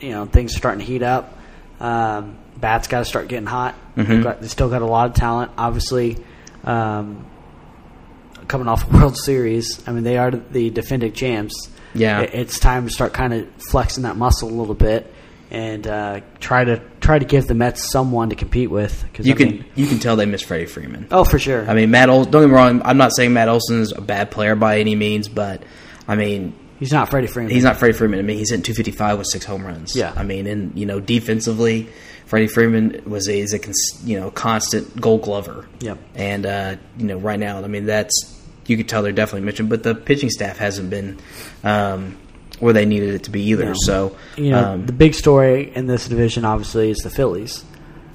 you 0.00 0.10
know, 0.10 0.26
things 0.26 0.54
are 0.54 0.58
starting 0.58 0.80
to 0.80 0.86
heat 0.86 1.02
up. 1.02 1.36
Um, 1.80 2.36
bats 2.56 2.88
got 2.88 3.00
to 3.00 3.04
start 3.04 3.28
getting 3.28 3.46
hot. 3.46 3.74
Mm-hmm. 3.96 4.10
They've 4.12 4.22
got, 4.22 4.40
they 4.40 4.48
still 4.48 4.68
got 4.70 4.82
a 4.82 4.86
lot 4.86 5.10
of 5.10 5.14
talent. 5.14 5.50
Obviously, 5.58 6.16
um, 6.64 7.26
coming 8.48 8.68
off 8.68 8.88
a 8.88 8.96
World 8.96 9.16
Series, 9.16 9.86
I 9.88 9.92
mean, 9.92 10.04
they 10.04 10.16
are 10.16 10.30
the 10.30 10.70
defending 10.70 11.12
champs. 11.12 11.68
Yeah. 11.94 12.20
It- 12.22 12.34
it's 12.34 12.58
time 12.58 12.86
to 12.86 12.92
start 12.92 13.12
kind 13.12 13.32
of 13.34 13.46
flexing 13.70 14.04
that 14.04 14.16
muscle 14.16 14.48
a 14.48 14.54
little 14.54 14.74
bit 14.74 15.12
and 15.50 15.86
uh, 15.86 16.20
try 16.40 16.64
to 16.64 16.80
try 17.00 17.18
to 17.18 17.24
give 17.26 17.46
the 17.46 17.54
Mets 17.54 17.90
someone 17.90 18.30
to 18.30 18.36
compete 18.36 18.70
with. 18.70 19.04
Cause, 19.12 19.26
You 19.26 19.34
I 19.34 19.36
can 19.36 19.48
mean- 19.48 19.64
you 19.74 19.86
can 19.86 19.98
tell 19.98 20.16
they 20.16 20.24
miss 20.26 20.42
Freddie 20.42 20.66
Freeman. 20.66 21.06
oh, 21.10 21.24
for 21.24 21.38
sure. 21.38 21.68
I 21.68 21.74
mean, 21.74 21.90
Matt. 21.90 22.08
Ol- 22.08 22.24
don't 22.24 22.42
get 22.42 22.48
me 22.48 22.54
wrong. 22.54 22.80
I'm 22.84 22.96
not 22.96 23.14
saying 23.14 23.32
Matt 23.32 23.48
Olson 23.48 23.80
is 23.80 23.92
a 23.92 24.00
bad 24.00 24.30
player 24.30 24.54
by 24.56 24.78
any 24.80 24.94
means, 24.94 25.28
but 25.28 25.62
I 26.08 26.16
mean, 26.16 26.54
he's 26.78 26.92
not 26.92 27.10
Freddie 27.10 27.26
Freeman. 27.26 27.52
he's 27.52 27.64
not 27.64 27.76
Freddie 27.76 27.92
Freeman. 27.94 28.18
I 28.18 28.22
mean, 28.22 28.38
he's 28.38 28.50
hitting 28.50 28.62
255 28.62 29.18
with 29.18 29.26
six 29.26 29.44
home 29.44 29.66
runs. 29.66 29.94
Yeah. 29.94 30.12
I 30.16 30.22
mean, 30.22 30.46
and 30.46 30.78
you 30.78 30.86
know, 30.86 31.00
defensively, 31.00 31.88
Freddie 32.24 32.46
Freeman 32.46 33.02
was 33.04 33.28
a, 33.28 33.38
is 33.38 33.52
a 33.52 33.58
cons- 33.58 34.00
you 34.04 34.18
know 34.18 34.30
constant 34.30 34.98
Gold 35.00 35.22
Glover. 35.22 35.66
Yep. 35.80 35.98
And 36.14 36.46
uh, 36.46 36.76
you 36.96 37.06
know, 37.06 37.18
right 37.18 37.38
now, 37.38 37.62
I 37.62 37.66
mean, 37.66 37.84
that's 37.84 38.41
you 38.66 38.76
could 38.76 38.88
tell 38.88 39.02
they're 39.02 39.12
definitely 39.12 39.44
mentioned, 39.44 39.68
but 39.68 39.82
the 39.82 39.94
pitching 39.94 40.30
staff 40.30 40.58
hasn't 40.58 40.90
been 40.90 41.18
um, 41.64 42.16
where 42.60 42.72
they 42.72 42.86
needed 42.86 43.14
it 43.14 43.24
to 43.24 43.30
be 43.30 43.42
either. 43.50 43.66
No. 43.66 43.74
So 43.74 44.16
You 44.36 44.50
know, 44.50 44.64
um, 44.64 44.86
the 44.86 44.92
big 44.92 45.14
story 45.14 45.72
in 45.74 45.86
this 45.86 46.08
division 46.08 46.44
obviously 46.44 46.90
is 46.90 46.98
the 46.98 47.10
Phillies. 47.10 47.64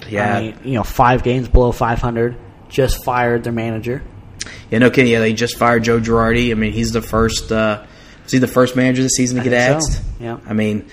yeah, 0.08 0.36
I 0.36 0.40
mean, 0.40 0.58
you 0.64 0.74
know, 0.74 0.84
five 0.84 1.22
games 1.22 1.48
below 1.48 1.72
500, 1.72 2.36
just 2.68 3.04
fired 3.04 3.44
their 3.44 3.52
manager. 3.52 4.02
yeah, 4.70 4.78
no 4.78 4.90
kidding. 4.90 5.12
Yeah, 5.12 5.20
they 5.20 5.32
just 5.32 5.58
fired 5.58 5.84
Joe 5.84 6.00
Girardi. 6.00 6.50
I 6.50 6.54
mean, 6.54 6.72
he's 6.72 6.92
the 6.92 7.02
first. 7.02 7.52
Uh, 7.52 7.86
is 8.26 8.32
he 8.32 8.38
the 8.38 8.46
first 8.46 8.76
manager 8.76 9.02
this 9.02 9.12
season 9.16 9.38
to 9.38 9.44
get 9.44 9.50
think 9.50 9.82
so. 9.82 9.88
axed? 9.88 10.02
Yeah. 10.20 10.38
I 10.46 10.52
mean, 10.52 10.90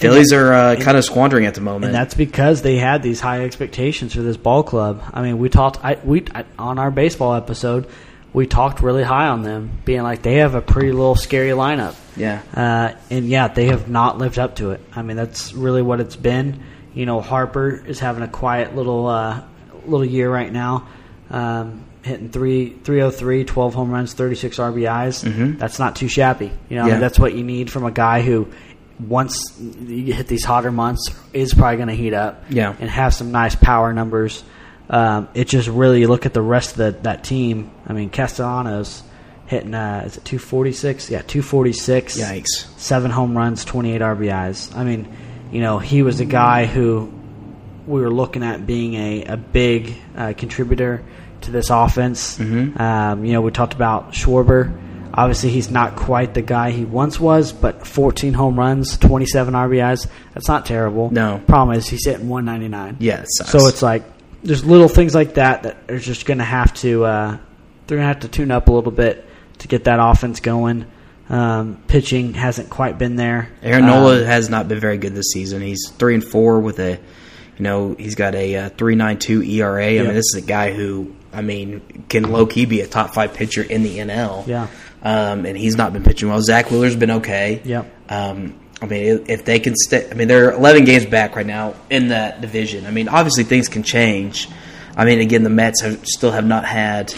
Phillies 0.00 0.32
are 0.32 0.52
uh, 0.52 0.76
kind 0.76 0.96
of 0.96 1.04
squandering 1.04 1.44
at 1.46 1.54
the 1.54 1.60
moment. 1.60 1.86
And 1.86 1.94
that's 1.94 2.14
because 2.14 2.62
they 2.62 2.76
had 2.76 3.02
these 3.02 3.20
high 3.20 3.44
expectations 3.44 4.14
for 4.14 4.22
this 4.22 4.38
ball 4.38 4.62
club. 4.62 5.02
I 5.12 5.22
mean, 5.22 5.38
we 5.38 5.50
talked 5.50 5.84
I, 5.84 5.98
we 6.02 6.24
I, 6.34 6.44
on 6.58 6.78
our 6.78 6.90
baseball 6.90 7.34
episode, 7.34 7.86
we 8.32 8.46
talked 8.46 8.80
really 8.80 9.02
high 9.02 9.26
on 9.28 9.42
them, 9.42 9.70
being 9.84 10.02
like 10.02 10.22
they 10.22 10.36
have 10.36 10.54
a 10.54 10.60
pretty 10.62 10.92
little 10.92 11.16
scary 11.16 11.50
lineup. 11.50 11.94
yeah. 12.16 12.40
Uh, 12.54 12.92
and 13.10 13.26
yeah, 13.28 13.48
they 13.48 13.66
have 13.66 13.88
not 13.88 14.18
lived 14.18 14.38
up 14.38 14.56
to 14.56 14.70
it. 14.70 14.80
I 14.94 15.02
mean, 15.02 15.16
that's 15.16 15.52
really 15.52 15.82
what 15.82 16.00
it's 16.00 16.16
been. 16.16 16.62
You 16.94 17.06
know, 17.06 17.20
Harper 17.20 17.70
is 17.86 17.98
having 17.98 18.22
a 18.22 18.28
quiet 18.28 18.74
little 18.76 19.06
uh, 19.06 19.42
little 19.86 20.04
year 20.04 20.30
right 20.30 20.52
now, 20.52 20.88
um, 21.30 21.84
hitting 22.02 22.30
three, 22.30 22.70
303, 22.84 23.44
12 23.44 23.74
home 23.74 23.90
runs, 23.90 24.12
36 24.14 24.58
RBIs. 24.58 25.24
Mhm. 25.24 25.58
That's 25.58 25.78
not 25.78 25.96
too 25.96 26.08
shabby. 26.08 26.50
You 26.68 26.76
know, 26.76 26.82
I 26.84 26.90
mean, 26.90 27.00
that's 27.00 27.18
what 27.18 27.34
you 27.34 27.42
need 27.44 27.70
from 27.70 27.84
a 27.84 27.90
guy 27.90 28.22
who, 28.22 28.48
once 29.06 29.42
you 29.86 30.12
hit 30.12 30.26
these 30.26 30.44
hotter 30.44 30.70
months, 30.72 31.08
is 31.32 31.54
probably 31.54 31.76
going 31.76 31.88
to 31.88 31.94
heat 31.94 32.12
up 32.14 32.44
Yeah. 32.48 32.74
and 32.80 32.88
have 32.90 33.14
some 33.14 33.30
nice 33.32 33.54
power 33.54 33.92
numbers. 33.92 34.42
Um, 34.90 35.28
it 35.34 35.46
just 35.46 35.68
really 35.68 36.00
you 36.00 36.08
look 36.08 36.26
at 36.26 36.34
the 36.34 36.42
rest 36.42 36.72
of 36.72 36.76
the, 36.78 36.90
that 37.02 37.22
team. 37.24 37.70
I 37.86 37.92
mean, 37.92 38.10
Castellanos 38.10 39.04
hitting 39.46 39.74
uh, 39.74 40.02
is 40.04 40.16
it 40.16 40.24
two 40.24 40.38
forty 40.38 40.72
six? 40.72 41.08
Yeah, 41.08 41.22
two 41.22 41.42
forty 41.42 41.72
six. 41.72 42.18
Yikes. 42.18 42.66
Seven 42.76 43.10
home 43.10 43.36
runs, 43.36 43.64
twenty 43.64 43.92
eight 43.94 44.00
RBIs. 44.00 44.74
I 44.76 44.82
mean, 44.84 45.08
you 45.52 45.60
know, 45.60 45.78
he 45.78 46.02
was 46.02 46.18
a 46.20 46.24
guy 46.24 46.66
who 46.66 47.12
we 47.86 48.00
were 48.00 48.10
looking 48.10 48.42
at 48.42 48.66
being 48.66 48.94
a 48.94 49.24
a 49.24 49.36
big 49.36 49.94
uh, 50.16 50.32
contributor 50.36 51.02
to 51.42 51.50
this 51.52 51.70
offense. 51.70 52.36
Mhm. 52.38 52.78
Um, 52.78 53.24
you 53.24 53.32
know, 53.32 53.40
we 53.40 53.50
talked 53.52 53.74
about 53.74 54.12
Schwarber. 54.12 54.76
Obviously, 55.14 55.50
he's 55.50 55.70
not 55.70 55.96
quite 55.96 56.34
the 56.34 56.42
guy 56.42 56.70
he 56.70 56.84
once 56.84 57.18
was, 57.18 57.52
but 57.52 57.84
14 57.84 58.32
home 58.32 58.56
runs, 58.58 58.96
27 58.96 59.54
RBIs. 59.54 60.06
That's 60.34 60.46
not 60.46 60.66
terrible. 60.66 61.10
No. 61.10 61.40
Problem 61.48 61.76
is, 61.76 61.88
he's 61.88 62.06
hitting 62.06 62.28
199. 62.28 62.96
Yeah. 63.00 63.24
So 63.26 63.66
it's 63.66 63.82
like 63.82 64.04
there's 64.42 64.64
little 64.64 64.88
things 64.88 65.14
like 65.14 65.34
that 65.34 65.62
that 65.64 65.76
are 65.90 65.98
just 65.98 66.26
going 66.26 66.38
to 66.38 66.44
have 66.44 66.72
to 66.74 67.04
uh, 67.04 67.30
they're 67.86 67.98
going 67.98 68.02
to 68.02 68.06
have 68.14 68.20
to 68.20 68.28
tune 68.28 68.50
up 68.50 68.68
a 68.68 68.72
little 68.72 68.92
bit 68.92 69.26
to 69.58 69.68
get 69.68 69.84
that 69.84 69.98
offense 70.00 70.40
going. 70.40 70.86
Um, 71.28 71.80
pitching 71.86 72.34
hasn't 72.34 72.70
quite 72.70 72.98
been 72.98 73.14
there. 73.16 73.50
Aaron 73.62 73.86
Nola 73.86 74.18
Um, 74.20 74.24
has 74.24 74.50
not 74.50 74.66
been 74.68 74.80
very 74.80 74.98
good 74.98 75.14
this 75.14 75.30
season. 75.32 75.62
He's 75.62 75.88
three 75.90 76.14
and 76.14 76.24
four 76.24 76.58
with 76.58 76.80
a, 76.80 76.92
you 77.56 77.62
know, 77.62 77.94
he's 77.96 78.16
got 78.16 78.34
a 78.34 78.56
uh, 78.56 78.68
three 78.70 78.96
nine 78.96 79.18
two 79.18 79.42
ERA. 79.42 79.84
I 79.86 79.88
Yeah. 79.90 80.02
mean, 80.02 80.14
this 80.14 80.34
is 80.34 80.42
a 80.42 80.46
guy 80.46 80.72
who, 80.72 81.14
I 81.32 81.42
mean, 81.42 82.04
can 82.08 82.24
low 82.32 82.46
key 82.46 82.64
be 82.64 82.80
a 82.80 82.86
top 82.88 83.14
five 83.14 83.32
pitcher 83.34 83.62
in 83.62 83.82
the 83.84 83.98
NL. 83.98 84.44
Yeah. 84.46 84.66
Um, 85.02 85.46
and 85.46 85.56
he's 85.56 85.76
not 85.76 85.92
been 85.92 86.02
pitching 86.02 86.28
well. 86.28 86.40
Zack 86.42 86.70
Wheeler's 86.70 86.96
been 86.96 87.10
okay. 87.12 87.62
Yep. 87.64 87.92
Um, 88.10 88.59
I 88.82 88.86
mean, 88.86 89.24
if 89.28 89.44
they 89.44 89.58
can 89.58 89.74
stay, 89.76 90.08
I 90.10 90.14
mean, 90.14 90.28
they're 90.28 90.52
11 90.52 90.84
games 90.84 91.06
back 91.06 91.36
right 91.36 91.46
now 91.46 91.74
in 91.90 92.08
that 92.08 92.40
division. 92.40 92.86
I 92.86 92.90
mean, 92.90 93.08
obviously 93.08 93.44
things 93.44 93.68
can 93.68 93.82
change. 93.82 94.48
I 94.96 95.04
mean, 95.04 95.20
again, 95.20 95.42
the 95.42 95.50
Mets 95.50 95.82
have, 95.82 96.06
still 96.06 96.30
have 96.30 96.46
not 96.46 96.64
had, 96.64 97.12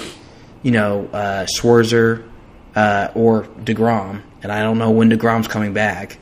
you 0.63 0.73
know, 0.73 1.09
uh, 1.13 1.47
Scherzer 1.47 2.29
uh, 2.75 3.09
or 3.15 3.45
Degrom, 3.45 4.23
and 4.43 4.51
I 4.51 4.63
don't 4.63 4.79
know 4.79 4.91
when 4.91 5.11
Degrom's 5.11 5.49
coming 5.49 5.73
back. 5.73 6.19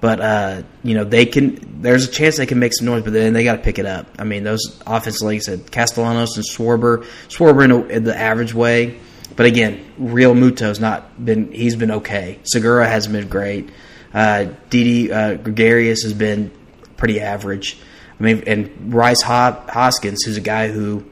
But 0.00 0.20
uh, 0.20 0.62
you 0.82 0.94
know, 0.94 1.04
they 1.04 1.24
can. 1.24 1.80
There's 1.80 2.06
a 2.06 2.10
chance 2.10 2.36
they 2.36 2.44
can 2.44 2.58
make 2.58 2.74
some 2.74 2.86
noise, 2.86 3.04
but 3.04 3.14
then 3.14 3.32
they 3.32 3.42
got 3.42 3.56
to 3.56 3.62
pick 3.62 3.78
it 3.78 3.86
up. 3.86 4.06
I 4.18 4.24
mean, 4.24 4.44
those 4.44 4.78
offensive 4.86 5.22
like 5.22 5.36
I 5.36 5.38
said, 5.38 5.72
Castellanos 5.72 6.36
and 6.36 6.44
Schwarber, 6.44 7.06
Schwarber 7.28 7.64
in, 7.64 7.70
a, 7.70 7.84
in 7.86 8.04
the 8.04 8.14
average 8.14 8.52
way. 8.52 9.00
But 9.34 9.46
again, 9.46 9.82
Realmuto's 9.98 10.78
not 10.78 11.24
been. 11.24 11.52
He's 11.52 11.74
been 11.74 11.90
okay. 11.90 12.38
Segura 12.44 12.86
hasn't 12.86 13.14
been 13.14 13.28
great. 13.28 13.70
Uh, 14.14 14.46
Didi 14.70 15.12
uh, 15.12 15.34
Gregorius 15.34 16.04
has 16.04 16.14
been 16.14 16.50
pretty 16.96 17.20
average. 17.20 17.76
I 18.18 18.22
mean, 18.22 18.44
and 18.46 18.94
Rhys 18.94 19.22
Hoskins, 19.22 20.22
who's 20.22 20.36
a 20.36 20.40
guy 20.40 20.68
who 20.68 21.04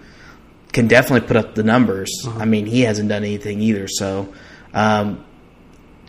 can 0.72 0.86
definitely 0.86 1.26
put 1.26 1.36
up 1.36 1.54
the 1.54 1.64
numbers. 1.64 2.10
I 2.26 2.44
mean, 2.44 2.66
he 2.66 2.82
hasn't 2.82 3.08
done 3.08 3.24
anything 3.24 3.60
either. 3.60 3.88
So, 3.88 4.32
um, 4.72 5.24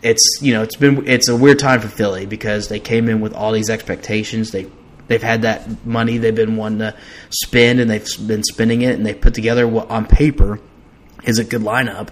it's 0.02 0.38
you 0.42 0.52
know 0.52 0.62
it's 0.62 0.76
been 0.76 1.08
it's 1.08 1.28
a 1.28 1.36
weird 1.36 1.58
time 1.58 1.80
for 1.80 1.88
Philly 1.88 2.26
because 2.26 2.68
they 2.68 2.78
came 2.78 3.08
in 3.08 3.20
with 3.20 3.32
all 3.32 3.52
these 3.52 3.70
expectations. 3.70 4.50
They 4.50 4.66
they've 5.08 5.22
had 5.22 5.42
that 5.42 5.84
money 5.84 6.18
they've 6.18 6.34
been 6.34 6.56
wanting 6.56 6.80
to 6.80 6.94
spend 7.30 7.80
and 7.80 7.90
they've 7.90 8.06
been 8.26 8.44
spending 8.44 8.82
it 8.82 8.94
and 8.94 9.04
they 9.04 9.14
put 9.14 9.34
together 9.34 9.66
what 9.66 9.90
on 9.90 10.06
paper 10.06 10.60
is 11.24 11.38
a 11.38 11.44
good 11.44 11.62
lineup, 11.62 12.08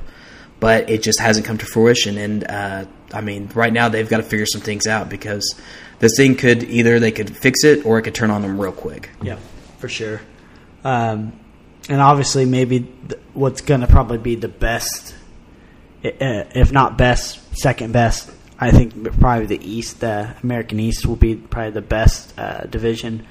but 0.59 0.89
it 0.89 1.03
just 1.03 1.21
hasn't 1.21 1.47
come 1.47 1.59
to 1.59 1.67
fruition. 1.67 2.17
And 2.17 2.45
uh, 2.45 2.85
I 3.15 3.21
mean, 3.21 3.51
right 3.55 3.73
now 3.73 3.89
they've 3.89 4.09
got 4.09 4.19
to 4.19 4.23
figure 4.23 4.47
some 4.47 4.61
things 4.61 4.87
out 4.87 5.09
because 5.09 5.55
this 5.99 6.13
thing 6.17 6.35
could 6.37 6.63
either 6.65 6.99
they 7.01 7.13
could 7.13 7.37
fix 7.37 7.65
it 7.65 7.85
or 7.87 7.99
it 7.99 8.03
could 8.03 8.15
turn 8.15 8.31
on 8.31 8.43
them 8.43 8.61
real 8.61 8.73
quick. 8.73 9.11
Yeah, 9.23 9.39
for 9.79 9.89
sure. 9.89 10.21
Um, 10.85 11.39
and 11.89 12.01
obviously, 12.01 12.45
maybe 12.45 12.81
th- 13.09 13.21
what's 13.35 13.61
going 13.61 13.81
to 13.83 13.87
probably 13.87 14.19
be 14.19 14.35
the 14.37 14.49
best, 14.49 15.15
uh, 16.05 16.11
if 16.21 16.73
not 16.73 16.97
best, 16.99 17.41
second 17.57 17.93
best. 17.93 18.31
I 18.59 18.71
think 18.71 19.19
probably 19.19 19.47
the 19.47 19.69
East, 19.69 20.01
the 20.01 20.35
American 20.43 20.79
East, 20.79 21.05
will 21.07 21.17
be 21.17 21.35
probably 21.35 21.73
the 21.73 21.81
best 21.83 22.39
uh, 22.39 22.61
division 22.67 23.27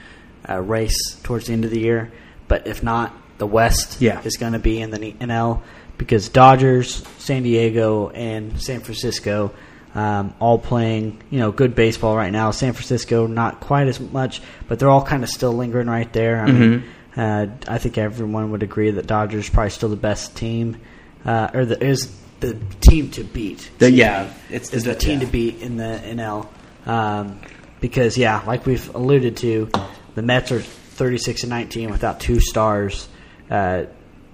uh, 0.50 0.60
race 0.60 1.16
towards 1.24 1.48
the 1.48 1.54
end 1.54 1.64
of 1.64 1.72
the 1.72 1.80
year. 1.80 2.12
But 2.50 2.68
if 2.68 2.84
not, 2.84 3.14
the 3.38 3.48
West 3.48 4.02
Yeah. 4.02 4.22
is 4.24 4.36
going 4.36 4.54
to 4.54 4.60
be 4.60 4.82
in 4.82 4.92
the 4.92 4.98
NL 5.00 5.62
because 5.98 6.28
Dodgers, 6.28 7.04
San 7.20 7.44
Diego, 7.44 8.10
and 8.10 8.62
San 8.62 8.82
Francisco 8.82 9.54
um, 9.94 10.34
all 10.40 10.58
playing 10.58 11.22
you 11.30 11.40
know 11.40 11.52
good 11.52 11.76
baseball 11.76 12.16
right 12.16 12.32
now. 12.32 12.52
San 12.52 12.74
Francisco 12.74 13.28
not 13.28 13.60
quite 13.60 13.88
as 13.88 14.00
much, 14.00 14.42
but 14.68 14.80
they're 14.80 14.90
all 14.90 15.04
kind 15.04 15.24
of 15.24 15.30
still 15.30 15.54
lingering 15.54 15.88
right 15.88 16.12
there. 16.14 16.42
I 16.42 16.52
mean, 16.52 16.84
uh, 17.16 17.48
I 17.68 17.78
think 17.78 17.98
everyone 17.98 18.52
would 18.52 18.64
agree 18.64 18.92
that 18.92 19.08
Dodgers 19.08 19.50
probably 19.50 19.72
still 19.72 19.90
the 19.90 19.96
best 19.96 20.36
team, 20.36 20.80
uh, 21.26 21.50
or 21.54 21.66
the, 21.66 21.84
is 21.84 22.16
the 22.40 22.60
team 22.80 23.12
to 23.12 23.24
beat. 23.24 23.70
The- 23.80 23.92
yeah, 23.92 24.32
it's 24.50 24.74
is 24.74 24.84
the 24.84 24.96
team 24.96 25.20
to 25.22 25.26
beat 25.26 25.62
in 25.62 25.78
the 25.78 26.02
NL. 26.04 26.48
Um, 26.86 27.40
because 27.80 28.18
yeah, 28.18 28.44
like 28.46 28.66
we've 28.66 28.94
alluded 28.96 29.38
to, 29.38 29.70
the 30.16 30.22
Mets 30.22 30.52
are 30.52 30.62
36 30.62 31.44
and 31.44 31.50
19 31.50 31.90
without 31.90 32.20
two 32.20 32.40
stars. 32.40 33.08
Uh, 33.50 33.86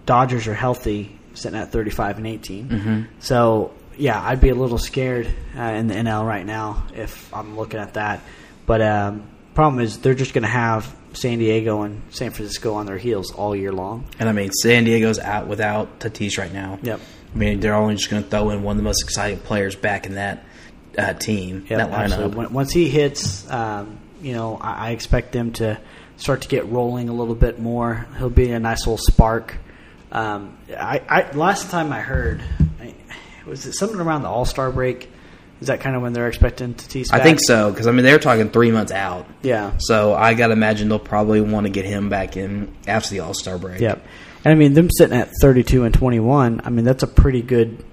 Dodgers 0.06 0.48
are 0.48 0.54
healthy, 0.54 1.18
sitting 1.34 1.60
at 1.60 1.72
35 1.72 2.18
and 2.18 2.28
18. 2.28 2.70
Mm-hmm. 2.70 3.02
So 3.20 3.74
yeah, 3.98 4.22
I'd 4.22 4.42
be 4.42 4.50
a 4.50 4.56
little 4.56 4.78
scared 4.78 5.28
uh, 5.58 5.62
in 5.62 5.88
the 5.88 5.96
NL 5.96 6.26
right 6.26 6.46
now 6.46 6.86
if 6.94 7.34
I'm 7.34 7.58
looking 7.58 7.80
at 7.80 7.96
that. 7.96 8.22
But 8.66 8.82
um, 8.82 9.28
problem 9.54 9.82
is 9.84 10.00
they're 10.00 10.14
just 10.16 10.34
going 10.34 10.44
to 10.44 10.50
have 10.50 10.94
San 11.14 11.40
Diego 11.40 11.82
and 11.82 12.02
San 12.12 12.32
Francisco 12.32 12.76
on 12.76 12.86
their 12.86 12.98
heels 12.98 13.32
all 13.32 13.56
year 13.56 13.72
long. 13.72 14.06
And 14.20 14.30
I 14.30 14.32
mean, 14.34 14.52
San 14.52 14.84
Diego's 14.84 15.20
out 15.20 15.48
without 15.48 16.00
Tatis 16.00 16.38
right 16.38 16.54
now. 16.54 16.80
Yep. 16.84 17.00
I 17.34 17.38
mean, 17.38 17.60
they're 17.60 17.76
only 17.76 17.96
just 17.96 18.10
going 18.10 18.24
to 18.24 18.30
throw 18.30 18.50
in 18.52 18.64
one 18.64 18.74
of 18.74 18.78
the 18.78 18.84
most 18.84 19.04
exciting 19.04 19.40
players 19.40 19.76
back 19.76 20.06
in 20.06 20.16
that 20.16 20.44
uh, 20.98 21.14
team, 21.14 21.66
Yep, 21.70 21.78
that 21.80 21.90
lineup. 21.92 22.04
absolutely. 22.04 22.48
Once 22.48 22.72
he 22.72 22.90
hits, 22.90 23.50
um, 23.52 24.00
you 24.22 24.34
know, 24.34 24.58
I, 24.58 24.88
I 24.88 24.92
expect 24.92 25.32
them 25.32 25.52
to 25.54 25.80
start 26.18 26.42
to 26.42 26.48
get 26.48 26.68
rolling 26.68 27.10
a 27.10 27.14
little 27.14 27.36
bit 27.36 27.60
more. 27.60 28.08
He'll 28.18 28.30
be 28.30 28.52
a 28.52 28.60
nice 28.60 28.80
little 28.88 28.98
spark. 28.98 29.58
Um, 30.12 30.58
I, 30.70 31.02
I 31.08 31.32
last 31.34 31.70
time 31.70 31.92
I 31.92 32.00
heard, 32.00 32.42
I, 32.82 32.94
was 33.48 33.66
it 33.66 33.74
something 33.74 34.00
around 34.00 34.22
the 34.24 34.30
All 34.30 34.46
Star 34.46 34.72
break? 34.72 35.10
Is 35.60 35.68
that 35.68 35.80
kind 35.80 35.96
of 35.96 36.04
when 36.04 36.14
they're 36.14 36.28
expecting 36.28 36.76
Tatis? 36.76 37.08
I 37.12 37.18
back? 37.18 37.22
I 37.22 37.24
think 37.24 37.40
so 37.42 37.72
because 37.72 37.88
I 37.88 37.92
mean 37.92 38.04
they're 38.06 38.20
talking 38.20 38.50
three 38.50 38.72
months 38.72 38.92
out. 38.92 39.26
Yeah. 39.42 39.74
So 39.80 40.14
I 40.14 40.34
got 40.36 40.48
to 40.48 40.54
imagine 40.54 40.90
they'll 40.90 41.00
probably 41.00 41.42
want 41.42 41.66
to 41.66 41.72
get 41.72 41.86
him 41.86 42.10
back 42.10 42.38
in 42.38 42.74
after 42.88 43.10
the 43.10 43.22
All 43.22 43.34
Star 43.34 43.58
break. 43.58 43.82
Yep. 43.82 44.06
And 44.46 44.52
I 44.54 44.56
mean, 44.56 44.74
them 44.74 44.90
sitting 44.92 45.18
at 45.18 45.30
32 45.42 45.84
and 45.84 45.94
21, 45.94 46.62
I 46.64 46.70
mean, 46.70 46.86
that's 46.86 47.04
a 47.04 47.08
pretty 47.08 47.42
good 47.42 47.84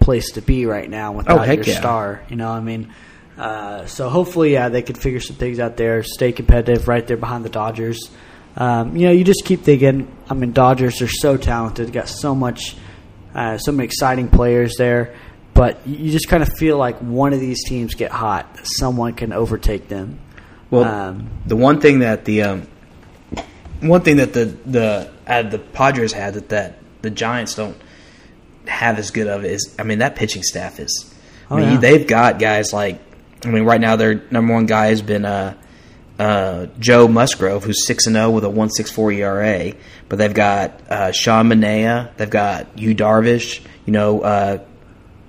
place 0.00 0.32
to 0.32 0.42
be 0.42 0.66
right 0.66 0.90
now 0.90 1.12
without 1.12 1.38
Oh, 1.48 1.52
your 1.52 1.62
yeah. 1.62 1.78
star. 1.78 2.22
You 2.28 2.34
know, 2.36 2.50
I 2.50 2.58
mean, 2.60 2.92
uh, 3.38 3.86
so 3.86 4.08
hopefully, 4.08 4.52
yeah, 4.52 4.68
they 4.68 4.82
could 4.82 4.98
figure 4.98 5.20
some 5.20 5.36
things 5.36 5.60
out 5.60 5.76
there, 5.76 6.02
stay 6.02 6.32
competitive 6.32 6.88
right 6.88 7.06
there 7.06 7.16
behind 7.16 7.44
the 7.44 7.48
Dodgers. 7.48 8.10
Um, 8.56 8.96
you 8.96 9.06
know, 9.06 9.12
you 9.12 9.22
just 9.24 9.44
keep 9.44 9.62
thinking, 9.62 10.08
I 10.28 10.34
mean, 10.34 10.52
Dodgers 10.52 11.00
are 11.00 11.08
so 11.08 11.36
talented, 11.36 11.92
got 11.92 12.08
so 12.08 12.34
much, 12.34 12.76
uh, 13.34 13.58
so 13.58 13.72
many 13.72 13.84
exciting 13.84 14.28
players 14.28 14.76
there. 14.76 15.14
But 15.54 15.86
you 15.86 15.96
you 16.06 16.12
just 16.12 16.28
kind 16.28 16.42
of 16.42 16.48
feel 16.56 16.78
like 16.78 16.98
one 16.98 17.32
of 17.34 17.40
these 17.40 17.62
teams 17.64 17.94
get 17.94 18.10
hot, 18.10 18.46
someone 18.64 19.12
can 19.14 19.32
overtake 19.32 19.88
them. 19.88 20.18
Well, 20.70 20.84
Um, 20.84 21.28
the 21.46 21.56
one 21.56 21.80
thing 21.80 21.98
that 21.98 22.24
the 22.24 22.42
um, 22.42 22.66
one 23.80 24.00
thing 24.00 24.16
that 24.16 24.32
the 24.32 24.46
the 24.66 25.10
uh, 25.26 25.42
the 25.42 25.58
Padres 25.58 26.12
had 26.12 26.34
that, 26.34 26.48
that 26.50 26.78
the 27.02 27.10
Giants 27.10 27.54
don't 27.54 27.76
have 28.66 28.98
as 28.98 29.10
good 29.10 29.26
of 29.26 29.44
is 29.44 29.74
I 29.78 29.82
mean 29.82 29.98
that 29.98 30.16
pitching 30.16 30.42
staff 30.42 30.78
is. 30.80 31.12
I 31.50 31.54
Oh, 31.54 31.56
mean 31.58 31.72
yeah. 31.72 31.76
they've 31.78 32.06
got 32.06 32.38
guys 32.38 32.72
like 32.72 33.00
I 33.44 33.48
mean 33.50 33.64
right 33.64 33.80
now 33.80 33.96
their 33.96 34.22
number 34.30 34.54
one 34.54 34.64
guy 34.66 34.86
has 34.86 35.02
been 35.02 35.24
uh, 35.26 35.54
uh, 36.22 36.66
Joe 36.78 37.08
Musgrove 37.08 37.64
who's 37.64 37.84
six 37.84 38.06
and 38.06 38.14
zero 38.14 38.30
with 38.30 38.44
a 38.44 38.50
one 38.50 38.70
six 38.70 38.92
four 38.92 39.10
ERA, 39.10 39.72
but 40.08 40.18
they've 40.18 40.32
got 40.32 40.80
uh, 40.88 41.10
Sean 41.10 41.48
Manaea, 41.48 42.16
they've 42.16 42.30
got 42.30 42.78
Yu 42.78 42.94
Darvish, 42.94 43.60
you 43.86 43.92
know 43.92 44.20
uh, 44.20 44.58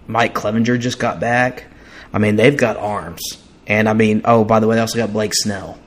Mike 0.06 0.36
Clevinger 0.36 0.80
just 0.80 1.00
got 1.00 1.20
back. 1.20 1.66
I 2.14 2.20
mean 2.20 2.36
they've 2.36 2.56
got 2.56 2.78
arms, 2.78 3.22
and 3.66 3.90
I 3.90 3.94
mean 3.94 4.22
oh 4.26 4.44
by 4.44 4.60
the 4.60 4.68
way 4.68 4.76
they 4.76 4.82
also 4.82 5.00
got 5.00 5.12
Blake 5.12 5.34
Snell. 5.34 5.80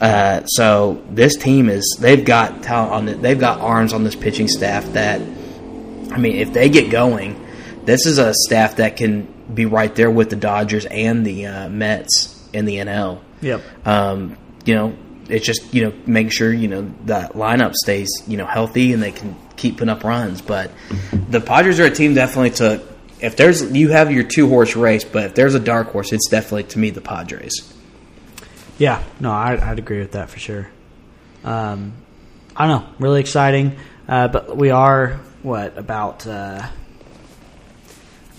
Uh, 0.00 0.46
so 0.46 1.02
this 1.10 1.36
team 1.36 1.68
is 1.68 1.98
they've 2.00 2.24
got 2.24 2.62
talent 2.62 2.92
on 2.92 3.04
the, 3.04 3.14
they've 3.14 3.38
got 3.38 3.60
arms 3.60 3.92
on 3.92 4.02
this 4.02 4.16
pitching 4.16 4.48
staff 4.48 4.84
that 4.94 5.20
I 5.20 6.16
mean 6.16 6.36
if 6.36 6.54
they 6.54 6.70
get 6.70 6.90
going, 6.90 7.38
this 7.84 8.06
is 8.06 8.16
a 8.16 8.32
staff 8.32 8.76
that 8.76 8.96
can 8.96 9.28
be 9.52 9.66
right 9.66 9.94
there 9.94 10.10
with 10.10 10.30
the 10.30 10.36
Dodgers 10.36 10.86
and 10.86 11.26
the 11.26 11.46
uh, 11.46 11.68
Mets 11.68 12.48
in 12.54 12.64
the 12.64 12.76
NL. 12.76 13.20
Yep. 13.42 13.86
Um, 13.86 14.38
you 14.64 14.74
know, 14.74 14.96
it's 15.28 15.44
just 15.44 15.74
you 15.74 15.84
know 15.84 15.92
make 16.06 16.32
sure 16.32 16.52
you 16.52 16.68
know 16.68 16.92
that 17.04 17.34
lineup 17.34 17.74
stays 17.74 18.10
you 18.26 18.36
know 18.36 18.46
healthy 18.46 18.92
and 18.92 19.02
they 19.02 19.12
can 19.12 19.36
keep 19.56 19.74
putting 19.74 19.90
up 19.90 20.04
runs. 20.04 20.40
But 20.40 20.70
the 21.28 21.40
Padres 21.40 21.78
are 21.80 21.84
a 21.84 21.90
team 21.90 22.14
definitely 22.14 22.50
to 22.52 22.82
if 23.20 23.36
there's 23.36 23.70
you 23.72 23.90
have 23.90 24.10
your 24.10 24.24
two 24.24 24.48
horse 24.48 24.74
race, 24.76 25.04
but 25.04 25.24
if 25.24 25.34
there's 25.34 25.54
a 25.54 25.60
dark 25.60 25.88
horse, 25.88 26.12
it's 26.12 26.28
definitely 26.28 26.64
to 26.64 26.78
me 26.78 26.90
the 26.90 27.00
Padres. 27.00 27.72
Yeah, 28.78 29.02
no, 29.20 29.30
I, 29.30 29.70
I'd 29.70 29.78
agree 29.78 30.00
with 30.00 30.12
that 30.12 30.30
for 30.30 30.38
sure. 30.38 30.68
Um, 31.44 31.92
I 32.56 32.66
don't 32.66 32.82
know, 32.82 32.88
really 32.98 33.20
exciting. 33.20 33.76
Uh, 34.08 34.28
but 34.28 34.56
we 34.56 34.70
are 34.70 35.20
what 35.42 35.78
about 35.78 36.26
uh, 36.26 36.66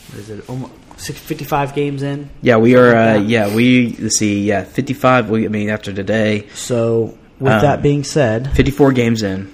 what 0.10 0.20
is 0.20 0.30
it? 0.30 0.50
Almost 0.50 0.74
55 1.12 1.74
games 1.76 2.04
in. 2.04 2.30
Yeah, 2.42 2.58
we 2.58 2.76
are. 2.76 2.96
Uh, 2.96 3.18
like 3.20 3.30
yeah, 3.30 3.54
we 3.54 3.96
let's 4.00 4.18
see. 4.18 4.44
Yeah, 4.44 4.64
fifty-five. 4.64 5.30
We, 5.30 5.46
I 5.46 5.50
mean, 5.50 5.70
after 5.70 5.92
today, 5.94 6.48
So 6.54 7.18
with 7.40 7.52
Um, 7.54 7.62
that 7.62 7.82
being 7.82 8.04
said, 8.04 8.52
fifty-four 8.54 8.92
games 8.94 9.24
in. 9.24 9.54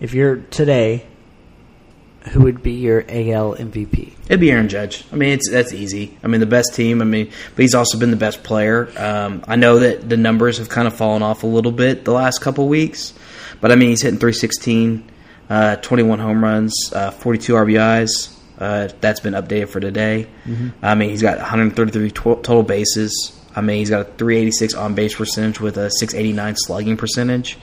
if 0.00 0.14
you're 0.14 0.36
today, 0.36 1.04
who 2.32 2.42
would 2.42 2.62
be 2.62 2.72
your 2.72 3.00
AL 3.08 3.54
MVP? 3.56 4.12
It'd 4.26 4.40
be 4.40 4.50
Aaron 4.50 4.68
Judge. 4.68 5.04
I 5.12 5.16
mean, 5.16 5.30
it's 5.30 5.50
that's 5.50 5.72
easy. 5.72 6.18
I 6.22 6.26
mean, 6.26 6.40
the 6.40 6.46
best 6.46 6.74
team. 6.74 7.00
I 7.00 7.04
mean, 7.06 7.30
but 7.56 7.62
he's 7.62 7.74
also 7.74 7.98
been 7.98 8.10
the 8.10 8.16
best 8.16 8.42
player. 8.42 8.90
Um, 8.96 9.42
I 9.48 9.56
know 9.56 9.78
that 9.78 10.08
the 10.08 10.16
numbers 10.18 10.58
have 10.58 10.68
kind 10.68 10.86
of 10.86 10.94
fallen 10.94 11.22
off 11.22 11.42
a 11.42 11.46
little 11.46 11.72
bit 11.72 12.04
the 12.04 12.12
last 12.12 12.40
couple 12.40 12.68
weeks, 12.68 13.14
but 13.60 13.72
I 13.72 13.76
mean, 13.76 13.88
he's 13.90 14.02
hitting 14.02 14.18
316, 14.18 15.10
uh, 15.48 15.76
21 15.76 16.18
home 16.18 16.44
runs, 16.44 16.74
uh, 16.92 17.10
42 17.10 17.54
RBIs. 17.54 18.34
Uh, 18.58 18.88
that's 19.00 19.20
been 19.20 19.34
updated 19.34 19.68
for 19.68 19.78
today. 19.80 20.26
I 20.82 20.94
mean, 20.96 21.10
he's 21.10 21.22
got 21.22 21.38
133 21.38 22.10
to- 22.10 22.14
total 22.42 22.62
bases. 22.64 23.32
I 23.54 23.60
mean, 23.60 23.78
he's 23.78 23.90
got 23.90 24.00
a 24.00 24.04
386 24.04 24.74
on 24.74 24.94
base 24.94 25.14
percentage 25.14 25.60
with 25.60 25.76
a 25.76 25.90
689 25.90 26.56
slugging 26.56 26.96
percentage. 26.96 27.56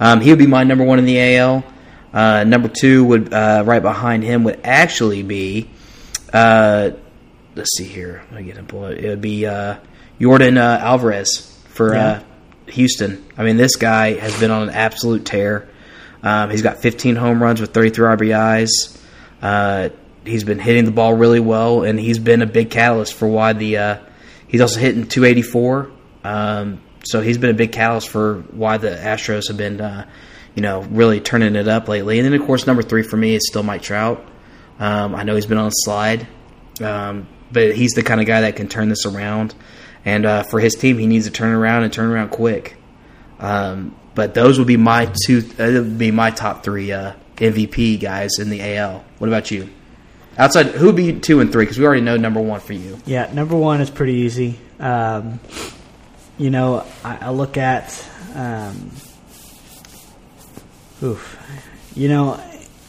Um, 0.00 0.20
he 0.20 0.30
would 0.30 0.38
be 0.38 0.46
my 0.46 0.64
number 0.64 0.84
one 0.84 0.98
in 0.98 1.04
the 1.04 1.36
AL. 1.36 1.64
Uh, 2.12 2.44
number 2.44 2.68
two 2.68 3.04
would 3.04 3.32
uh, 3.32 3.62
right 3.66 3.82
behind 3.82 4.24
him 4.24 4.44
would 4.44 4.60
actually 4.64 5.22
be. 5.22 5.70
Uh, 6.32 6.90
let's 7.54 7.76
see 7.76 7.84
here. 7.84 8.22
Let 8.32 8.40
me 8.40 8.46
get 8.46 8.58
a 8.58 8.62
bullet. 8.62 8.98
It 8.98 9.08
would 9.08 9.20
be 9.20 9.46
uh, 9.46 9.76
Yordan 10.20 10.56
uh, 10.58 10.78
Alvarez 10.84 11.56
for 11.68 11.94
Yeah. 11.94 12.06
uh, 12.06 12.22
Houston. 12.72 13.24
I 13.38 13.44
mean, 13.44 13.56
this 13.56 13.76
guy 13.76 14.14
has 14.14 14.38
been 14.40 14.50
on 14.50 14.64
an 14.64 14.70
absolute 14.70 15.24
tear. 15.24 15.68
Um, 16.22 16.50
he's 16.50 16.62
got 16.62 16.82
15 16.82 17.16
home 17.16 17.42
runs 17.42 17.60
with 17.60 17.72
33 17.72 18.06
RBIs. 18.16 18.98
Uh, 20.24 20.28
he's 20.28 20.44
been 20.44 20.58
hitting 20.58 20.84
the 20.84 20.90
ball 20.90 21.14
really 21.14 21.40
well, 21.40 21.82
and 21.82 21.98
he's 21.98 22.18
been 22.18 22.42
a 22.42 22.46
big 22.46 22.70
catalyst 22.70 23.14
for 23.14 23.28
why 23.28 23.52
the. 23.52 23.76
Uh, 23.76 23.98
he's 24.48 24.60
also 24.60 24.80
hitting 24.80 25.06
284. 25.06 25.90
Um, 26.24 26.80
so 27.04 27.20
he's 27.20 27.38
been 27.38 27.50
a 27.50 27.54
big 27.54 27.72
catalyst 27.72 28.08
for 28.08 28.40
why 28.52 28.76
the 28.76 28.90
Astros 28.90 29.48
have 29.48 29.56
been, 29.56 29.80
uh, 29.80 30.08
you 30.54 30.62
know, 30.62 30.82
really 30.82 31.20
turning 31.20 31.56
it 31.56 31.68
up 31.68 31.88
lately. 31.88 32.18
And 32.18 32.26
then, 32.26 32.40
of 32.40 32.46
course, 32.46 32.66
number 32.66 32.82
three 32.82 33.02
for 33.02 33.16
me 33.16 33.34
is 33.34 33.46
still 33.48 33.62
Mike 33.62 33.82
Trout. 33.82 34.24
Um, 34.78 35.14
I 35.14 35.24
know 35.24 35.34
he's 35.34 35.46
been 35.46 35.58
on 35.58 35.68
a 35.68 35.72
slide, 35.72 36.26
um, 36.80 37.26
but 37.50 37.74
he's 37.74 37.92
the 37.92 38.02
kind 38.02 38.20
of 38.20 38.26
guy 38.26 38.42
that 38.42 38.56
can 38.56 38.68
turn 38.68 38.88
this 38.88 39.04
around. 39.06 39.54
And 40.04 40.26
uh, 40.26 40.42
for 40.44 40.60
his 40.60 40.74
team, 40.74 40.98
he 40.98 41.06
needs 41.06 41.26
to 41.26 41.32
turn 41.32 41.52
around 41.52 41.84
and 41.84 41.92
turn 41.92 42.10
around 42.10 42.30
quick. 42.30 42.76
Um, 43.38 43.96
but 44.14 44.34
those 44.34 44.58
would 44.58 44.68
be 44.68 44.76
my 44.76 45.12
two. 45.24 45.42
Uh, 45.58 45.82
would 45.82 45.98
be 45.98 46.10
my 46.10 46.30
top 46.30 46.62
three 46.62 46.92
uh, 46.92 47.14
MVP 47.36 48.00
guys 48.00 48.38
in 48.38 48.50
the 48.50 48.76
AL. 48.76 49.04
What 49.18 49.28
about 49.28 49.50
you? 49.50 49.70
Outside, 50.38 50.66
who 50.66 50.86
would 50.86 50.96
be 50.96 51.12
two 51.20 51.40
and 51.40 51.52
three? 51.52 51.64
Because 51.64 51.78
we 51.78 51.84
already 51.84 52.00
know 52.00 52.16
number 52.16 52.40
one 52.40 52.60
for 52.60 52.72
you. 52.72 52.98
Yeah, 53.04 53.30
number 53.32 53.56
one 53.56 53.80
is 53.80 53.90
pretty 53.90 54.14
easy. 54.14 54.58
Um, 54.80 55.40
you 56.38 56.50
know, 56.50 56.86
I, 57.04 57.26
I 57.26 57.30
look 57.30 57.56
at, 57.58 58.08
um, 58.34 58.90
oof, 61.02 61.38
you 61.94 62.08
know, 62.08 62.42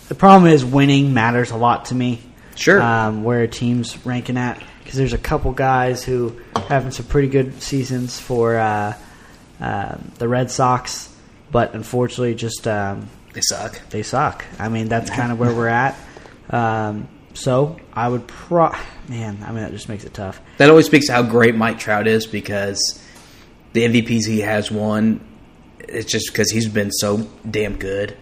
the 0.08 0.16
problem 0.16 0.52
is 0.52 0.64
winning 0.64 1.14
matters 1.14 1.52
a 1.52 1.58
lot 1.58 1.86
to 1.86 1.96
me. 1.96 2.22
Sure. 2.56 2.82
Um, 2.82 3.24
where 3.24 3.42
a 3.42 3.48
team's 3.48 4.06
ranking 4.06 4.38
at 4.38 4.62
because 4.84 4.98
there's 4.98 5.14
a 5.14 5.18
couple 5.18 5.52
guys 5.52 6.04
who 6.04 6.40
having 6.68 6.92
some 6.92 7.06
pretty 7.08 7.28
good 7.28 7.62
seasons 7.62 8.20
for 8.20 8.58
uh, 8.58 8.96
um 9.60 10.12
the 10.20 10.28
Red 10.28 10.52
Sox, 10.52 11.14
but 11.52 11.74
unfortunately, 11.74 12.36
just 12.36 12.68
um, 12.68 13.10
they 13.34 13.42
suck. 13.42 13.82
they 13.90 14.04
suck. 14.04 14.46
I 14.60 14.70
mean, 14.70 14.88
that's 14.88 15.10
kind 15.10 15.32
of 15.32 15.40
where 15.40 15.54
we're 15.54 15.68
at. 15.68 15.98
Um, 16.50 17.08
so 17.34 17.78
I 17.94 18.08
would 18.08 18.28
pro 18.28 18.72
man. 19.08 19.40
I 19.44 19.48
mean, 19.52 19.64
that 19.64 19.72
just 19.72 19.90
makes 19.90 20.04
it 20.04 20.14
tough. 20.14 20.40
That 20.58 20.70
always 20.70 20.86
speaks 20.86 21.08
to 21.08 21.14
how 21.14 21.24
great 21.24 21.56
Mike 21.56 21.80
Trout 21.80 22.08
is 22.08 22.26
because 22.28 23.02
the 23.74 23.84
MVPs 23.86 24.26
he 24.28 24.42
has 24.42 24.72
won. 24.72 25.20
It's 25.80 26.12
just 26.12 26.32
because 26.32 26.50
he's 26.52 26.68
been 26.70 26.92
so 26.92 27.28
damn 27.50 27.76
good 27.76 28.16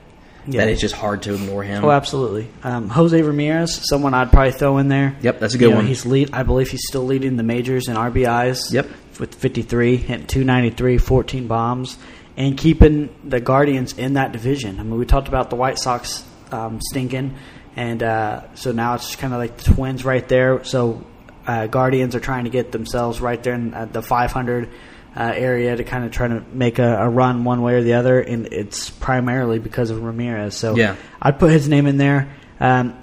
Yeah. 0.48 0.62
that 0.62 0.70
it's 0.72 0.82
just 0.82 0.96
hard 0.96 1.22
to 1.24 1.36
ignore 1.36 1.64
him. 1.64 1.86
Oh, 1.86 1.92
absolutely. 1.92 2.48
Um, 2.64 2.90
Jose 2.90 3.22
Ramirez, 3.22 3.88
someone 3.88 4.14
I'd 4.14 4.32
probably 4.32 4.52
throw 4.54 4.78
in 4.80 4.88
there. 4.88 5.16
Yep, 5.22 5.40
that's 5.40 5.54
a 5.54 5.58
good 5.58 5.66
You 5.66 5.70
know, 5.72 5.76
one. 5.78 5.88
He's 5.88 6.06
lead. 6.06 6.32
I 6.34 6.44
believe 6.44 6.70
he's 6.70 6.86
still 6.88 7.06
leading 7.06 7.38
the 7.38 7.44
majors 7.44 7.88
in 7.88 7.96
RBIs. 7.96 8.72
Yep. 8.74 8.88
with 9.20 9.36
53, 9.36 9.98
hitting 9.98 10.26
293, 10.26 10.98
14 10.98 11.46
bombs, 11.48 11.98
and 12.38 12.58
keeping 12.58 13.10
the 13.24 13.40
Guardians 13.40 13.94
in 13.96 14.14
that 14.14 14.32
division. 14.32 14.80
I 14.80 14.84
mean, 14.84 14.98
we 14.98 15.06
talked 15.06 15.28
about 15.28 15.52
the 15.52 15.56
White 15.56 15.78
Sox 15.78 16.24
um, 16.52 16.80
stinking, 16.82 17.36
and 17.76 18.04
uh, 18.04 18.54
so 18.56 18.72
now 18.72 18.96
it's 18.96 19.06
just 19.08 19.20
kind 19.20 19.34
of 19.34 19.40
like 19.40 19.58
the 19.58 19.74
Twins 19.74 20.04
right 20.04 20.28
there. 20.28 20.64
So 20.64 21.06
uh, 21.48 21.68
Guardians 21.68 22.16
are 22.16 22.20
trying 22.20 22.44
to 22.44 22.50
get 22.50 22.72
themselves 22.72 23.22
right 23.22 23.42
there 23.42 23.54
in 23.54 23.74
uh, 23.74 23.86
the 23.86 24.02
500 24.02 24.70
uh, 25.16 25.34
area 25.36 25.76
to 25.76 25.84
kind 25.84 26.06
of 26.06 26.12
try 26.12 26.28
to 26.28 26.44
make 26.54 26.80
a, 26.80 26.98
a 26.98 27.10
run 27.10 27.44
one 27.44 27.62
way 27.62 27.76
or 27.76 27.82
the 27.84 27.94
other, 27.94 28.20
and 28.20 28.48
it's 28.48 28.90
primarily 28.90 29.60
because 29.60 29.90
of 29.90 30.02
Ramirez. 30.04 30.56
So 30.56 30.76
Yeah. 30.76 30.96
I'd 31.22 31.40
put 31.40 31.52
his 31.52 31.68
name 31.68 31.88
in 31.88 31.98
there. 31.98 32.34
Um, 32.60 32.98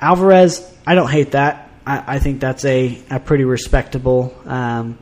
Alvarez, 0.00 0.68
I 0.86 0.94
don't 0.94 1.10
hate 1.10 1.32
that. 1.32 1.70
I, 1.86 2.16
I 2.16 2.18
think 2.18 2.40
that's 2.40 2.64
a, 2.64 3.02
a 3.10 3.20
pretty 3.20 3.44
respectable 3.44 4.34
um, 4.46 4.98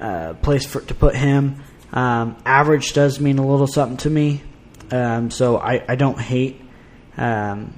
uh, 0.00 0.34
place 0.34 0.64
for 0.66 0.80
to 0.82 0.94
put 0.94 1.14
him. 1.16 1.62
Um, 1.92 2.36
average 2.44 2.92
does 2.92 3.20
mean 3.20 3.38
a 3.38 3.46
little 3.46 3.66
something 3.66 3.96
to 3.98 4.10
me, 4.10 4.42
um, 4.90 5.30
so 5.30 5.56
I, 5.56 5.82
I 5.88 5.94
don't 5.96 6.20
hate. 6.20 6.60
Um, 7.16 7.72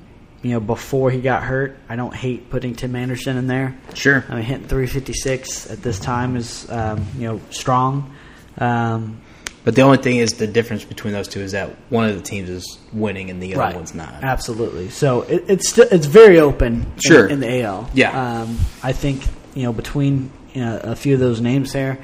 you 0.48 0.54
know, 0.54 0.60
before 0.60 1.10
he 1.10 1.20
got 1.20 1.42
hurt, 1.42 1.76
I 1.88 1.96
don't 1.96 2.14
hate 2.14 2.50
putting 2.50 2.74
Tim 2.74 2.96
Anderson 2.96 3.36
in 3.36 3.46
there. 3.46 3.76
Sure. 3.94 4.24
I 4.28 4.34
mean, 4.34 4.44
hitting 4.44 4.66
356 4.68 5.70
at 5.70 5.82
this 5.82 5.98
time 6.00 6.36
is 6.36 6.68
um, 6.70 7.06
you 7.16 7.28
know 7.28 7.40
strong. 7.50 8.14
Um, 8.58 9.20
But 9.64 9.74
the 9.76 9.82
only 9.82 9.98
thing 9.98 10.16
is 10.16 10.32
the 10.34 10.46
difference 10.46 10.84
between 10.84 11.12
those 11.12 11.28
two 11.28 11.40
is 11.40 11.52
that 11.52 11.70
one 11.90 12.08
of 12.08 12.16
the 12.16 12.22
teams 12.22 12.48
is 12.48 12.78
winning 12.92 13.28
and 13.30 13.42
the 13.42 13.54
other 13.54 13.76
one's 13.76 13.94
not. 13.94 14.22
Absolutely. 14.24 14.88
So 14.90 15.22
it, 15.22 15.44
it's 15.48 15.68
still 15.68 15.86
it's 15.90 16.06
very 16.06 16.40
open. 16.40 16.74
in- 16.82 16.92
Sure. 16.98 17.26
In, 17.28 17.40
the 17.40 17.62
AL. 17.62 17.90
Yeah. 17.94 18.40
Um, 18.42 18.58
I 18.82 18.92
think 18.92 19.22
you 19.54 19.64
know 19.64 19.72
between 19.72 20.30
you 20.54 20.62
know 20.64 20.78
a 20.82 20.96
few 20.96 21.14
of 21.14 21.20
those 21.20 21.40
names 21.40 21.72
there, 21.72 21.98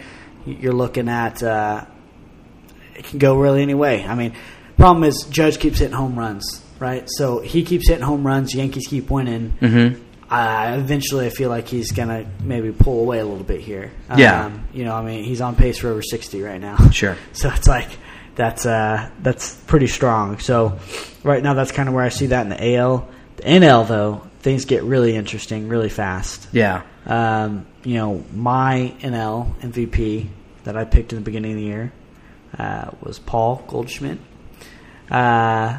you're 0.47 0.72
looking 0.74 1.09
at 1.09 1.42
uh, 1.42 1.84
it 2.95 3.05
can 3.05 3.18
go 3.18 3.36
really 3.36 3.62
any 3.62 3.74
way. 3.74 4.05
I 4.05 4.14
mean, 4.14 4.34
problem 4.76 5.05
is 5.05 5.26
Judge 5.30 5.59
keeps 5.59 5.78
hitting 5.78 5.97
home 5.97 6.18
runs, 6.18 6.62
right? 6.85 7.09
So 7.09 7.41
he 7.41 7.64
keeps 7.64 7.89
hitting 7.89 8.05
home 8.05 8.26
runs. 8.26 8.55
Yankees 8.55 8.87
keep 8.87 9.11
winning. 9.11 9.55
Mm-hmm. 9.61 10.03
Uh, 10.30 10.76
eventually, 10.78 11.26
I 11.26 11.30
feel 11.30 11.49
like 11.49 11.66
he's 11.66 11.93
gonna 11.93 12.26
maybe 12.43 12.72
pull 12.72 13.01
away 13.01 13.20
a 13.20 13.24
little 13.24 13.45
bit 13.45 13.61
here. 13.61 13.91
Yeah. 14.16 14.47
Um, 14.47 14.68
you 14.72 14.85
know, 14.85 14.95
I 14.95 15.03
mean, 15.03 15.24
he's 15.24 15.41
on 15.41 15.57
pace 15.57 15.78
for 15.78 15.89
over 15.89 16.03
sixty 16.03 16.43
right 16.43 16.61
now. 16.61 16.76
Sure. 16.93 17.16
So 17.32 17.51
it's 17.51 17.66
like 17.66 17.89
that's 18.35 18.66
uh, 18.66 19.11
that's 19.20 19.55
pretty 19.55 19.87
strong. 19.87 20.39
So 20.39 20.78
right 21.22 21.43
now, 21.43 21.55
that's 21.55 21.72
kind 21.72 21.89
of 21.89 21.95
where 21.95 22.05
I 22.05 22.11
see 22.11 22.26
that 22.26 22.43
in 22.43 22.51
the 22.51 22.76
AL. 22.76 23.09
The 23.37 23.43
NL 23.43 23.89
though, 23.89 24.22
things 24.41 24.64
get 24.64 24.85
really 24.85 25.16
interesting 25.16 25.68
really 25.68 25.89
fast. 25.89 26.49
Yeah. 26.53 26.82
Um, 27.07 27.66
you 27.82 27.95
know, 27.95 28.24
my 28.32 28.95
NL 29.01 29.55
MVP 29.61 30.28
that 30.64 30.76
I 30.76 30.85
picked 30.85 31.12
in 31.12 31.18
the 31.18 31.24
beginning 31.24 31.53
of 31.53 31.59
the 31.59 31.64
year 31.64 31.93
uh, 32.59 32.91
was 33.03 33.18
Paul 33.18 33.62
Goldschmidt. 33.68 34.18
Uh, 35.11 35.78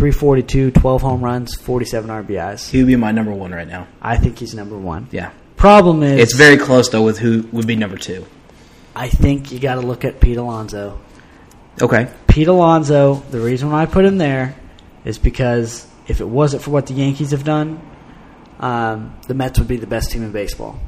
342, 0.00 0.70
12 0.70 1.02
home 1.02 1.22
runs, 1.22 1.54
47 1.56 2.08
RBIs. 2.08 2.70
He 2.70 2.78
would 2.78 2.86
be 2.86 2.96
my 2.96 3.12
number 3.12 3.34
one 3.34 3.52
right 3.52 3.68
now. 3.68 3.86
I 4.00 4.16
think 4.16 4.38
he's 4.38 4.54
number 4.54 4.78
one. 4.78 5.08
Yeah. 5.10 5.30
Problem 5.58 6.02
is, 6.02 6.18
It's 6.18 6.32
very 6.32 6.56
close 6.56 6.88
though 6.88 7.02
with 7.02 7.18
who 7.18 7.46
would 7.52 7.66
be 7.66 7.76
number 7.76 7.98
two. 7.98 8.24
I 8.96 9.10
think 9.10 9.52
you 9.52 9.58
got 9.58 9.74
to 9.74 9.82
look 9.82 10.06
at 10.06 10.18
Pete 10.18 10.38
Alonso. 10.38 10.98
Okay. 11.82 12.10
Pete 12.26 12.48
Alonso, 12.48 13.16
the 13.30 13.40
reason 13.40 13.70
why 13.70 13.82
I 13.82 13.86
put 13.86 14.06
him 14.06 14.16
there 14.16 14.56
is 15.04 15.18
because 15.18 15.86
if 16.08 16.22
it 16.22 16.26
wasn't 16.26 16.62
for 16.62 16.70
what 16.70 16.86
the 16.86 16.94
Yankees 16.94 17.32
have 17.32 17.44
done, 17.44 17.78
um, 18.58 19.14
the 19.28 19.34
Mets 19.34 19.58
would 19.58 19.68
be 19.68 19.76
the 19.76 19.86
best 19.86 20.12
team 20.12 20.22
in 20.22 20.32
baseball. 20.32 20.80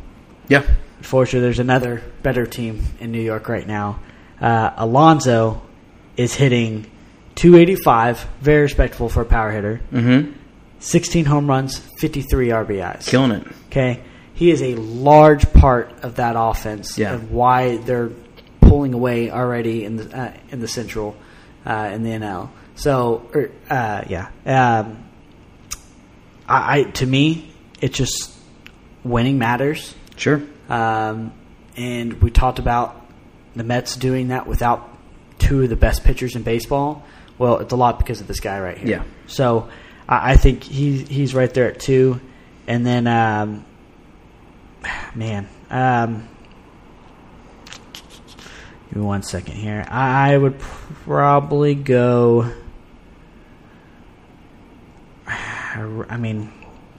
Yeah. 0.49 0.63
Unfortunately, 0.97 1.41
there's 1.41 1.59
another 1.59 2.03
better 2.23 2.47
team 2.47 2.83
in 2.99 3.13
New 3.13 3.21
York 3.21 3.51
right 3.51 3.67
now. 3.67 4.01
Uh, 4.41 4.71
Alonso 4.79 5.61
is 6.17 6.35
hitting 6.35 6.87
285, 7.43 8.25
very 8.41 8.63
respectable 8.63 9.09
for 9.09 9.23
a 9.23 9.25
power 9.25 9.51
hitter. 9.51 9.81
Mm-hmm. 9.93 10.31
16 10.79 11.25
home 11.25 11.49
runs, 11.49 11.77
53 11.99 12.51
RBIs. 12.51 13.09
Killing 13.09 13.33
it. 13.33 13.49
Okay, 13.67 14.01
he 14.33 14.53
is 14.53 14.63
a 14.63 14.77
large 14.77 15.53
part 15.53 15.91
of 16.05 16.17
that 16.17 16.37
offense 16.39 16.97
Yeah. 16.97 17.15
of 17.15 17.33
why 17.33 17.79
they're 17.79 18.11
pulling 18.61 18.95
away 18.95 19.29
already 19.29 19.85
in 19.85 19.97
the 19.97 20.17
uh, 20.17 20.33
in 20.51 20.61
the 20.61 20.69
Central 20.69 21.17
uh, 21.67 21.91
in 21.93 22.05
the 22.05 22.11
NL. 22.11 22.49
So, 22.77 23.29
er, 23.35 23.51
uh, 23.69 24.05
yeah, 24.09 24.29
um, 24.47 25.03
I, 26.49 26.79
I 26.79 26.83
to 26.85 27.07
me, 27.07 27.53
it's 27.81 27.99
just 27.99 28.33
winning 29.03 29.39
matters. 29.39 29.97
Sure. 30.15 30.41
Um, 30.69 31.33
and 31.77 32.23
we 32.23 32.31
talked 32.31 32.61
about 32.61 33.05
the 33.57 33.65
Mets 33.65 33.97
doing 33.97 34.29
that 34.29 34.47
without 34.47 34.89
two 35.41 35.65
of 35.65 35.71
the 35.71 35.77
best 35.77 36.05
pitchers 36.05 36.37
in 36.37 36.45
baseball. 36.45 37.05
Well, 37.43 37.59
it's 37.59 37.73
a 37.73 37.77
lot 37.77 37.99
because 37.99 38.21
of 38.21 38.29
this 38.29 38.39
guy 38.39 38.61
right 38.61 38.79
here. 38.79 38.89
Yeah. 38.89 39.05
So 39.27 39.69
I, 40.09 40.35
I 40.35 40.37
think 40.37 40.63
he 40.63 40.99
he's 40.99 41.35
right 41.35 41.53
there 41.53 41.73
at 41.73 41.81
two, 41.81 42.21
and 42.69 42.87
then 42.87 43.09
um, 43.09 43.65
man, 45.17 45.49
um, 45.69 46.29
give 48.87 48.95
me 48.95 49.03
one 49.03 49.25
second 49.25 49.57
here. 49.57 49.85
I 49.89 50.39
would 50.39 50.61
probably 50.61 51.75
go. 51.75 52.49
I 55.27 56.17
mean, 56.17 56.53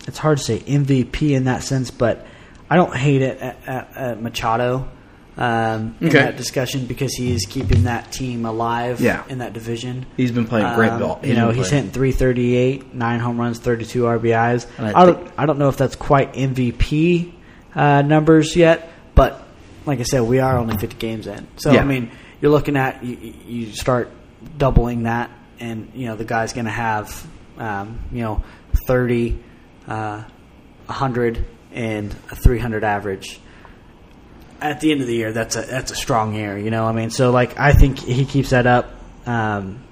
it's 0.08 0.18
hard 0.18 0.39
to 0.39 0.44
say 0.44 0.60
MVP 0.60 1.32
in 1.32 1.46
that 1.46 1.64
sense, 1.64 1.89
but 1.89 2.28
I 2.70 2.76
don't 2.76 2.94
hate 2.94 3.22
it 3.22 3.38
at, 3.39 3.58
at, 3.66 3.96
at 3.96 4.22
Machado 4.22 4.89
um, 5.38 5.96
in 6.00 6.10
Okay. 6.10 6.20
that 6.20 6.38
discussion 6.38 6.86
because 6.86 7.14
he's 7.16 7.46
keeping 7.46 7.84
that 7.86 8.12
team 8.12 8.46
alive 8.46 9.02
Yeah. 9.02 9.24
in 9.30 9.40
that 9.40 9.54
division. 9.54 10.06
He's 10.16 10.32
been 10.32 10.46
playing 10.46 10.74
great 10.76 10.92
Um, 10.92 11.00
ball. 11.00 11.20
You 11.24 11.34
know, 11.34 11.50
he's 11.52 11.70
hitting 11.70 11.90
338, 11.92 12.94
nine 12.94 13.20
home 13.20 13.40
runs, 13.40 13.60
32 13.60 14.04
RBIs. 14.06 14.68
I, 14.78 14.94
I 15.02 15.06
don't, 15.06 15.18
think- 15.18 15.32
I 15.38 15.46
don't 15.46 15.58
know 15.60 15.70
if 15.70 15.78
that's 15.78 15.96
quite 15.96 16.34
MVP 16.34 17.34
uh, 17.76 18.04
numbers 18.04 18.56
yet, 18.56 18.92
but 19.16 19.44
like 19.86 20.00
I 20.00 20.04
said, 20.04 20.22
we 20.22 20.40
are 20.40 20.58
only 20.58 20.78
50 20.78 20.98
games 20.98 21.26
in. 21.28 21.48
So, 21.58 21.72
Yeah. 21.72 21.82
I 21.82 21.84
mean, 21.86 22.12
you're 22.40 22.52
looking 22.52 22.78
at, 22.78 23.04
you, 23.04 23.34
you 23.48 23.66
start 23.74 24.10
doubling 24.58 25.04
that, 25.04 25.32
and, 25.60 25.92
you 25.96 26.06
know, 26.08 26.16
the 26.16 26.26
guy's 26.26 26.54
going 26.54 26.66
to 26.66 26.72
have, 26.72 27.26
um, 27.58 28.00
you 28.12 28.22
know, 28.22 28.44
30, 28.88 29.40
uh, 29.88 30.24
100, 30.86 31.46
and 31.74 32.16
a 32.32 32.36
300 32.36 32.84
average 32.84 33.40
at 34.64 34.80
the 34.80 34.91
end 34.91 35.01
of 35.01 35.07
the 35.07 35.16
year, 35.16 35.34
that's 35.34 35.55
a 35.57 35.61
that's 35.61 35.91
a 35.91 35.95
strong 35.95 36.34
year, 36.34 36.57
you 36.57 36.72
know. 36.72 36.86
I 36.86 36.93
mean, 36.93 37.09
so 37.09 37.32
like 37.32 37.59
I 37.59 37.74
think 37.74 37.99
he 37.99 38.26
keeps 38.26 38.51
that 38.51 38.66
up. 38.66 38.91
Um, 39.26 39.84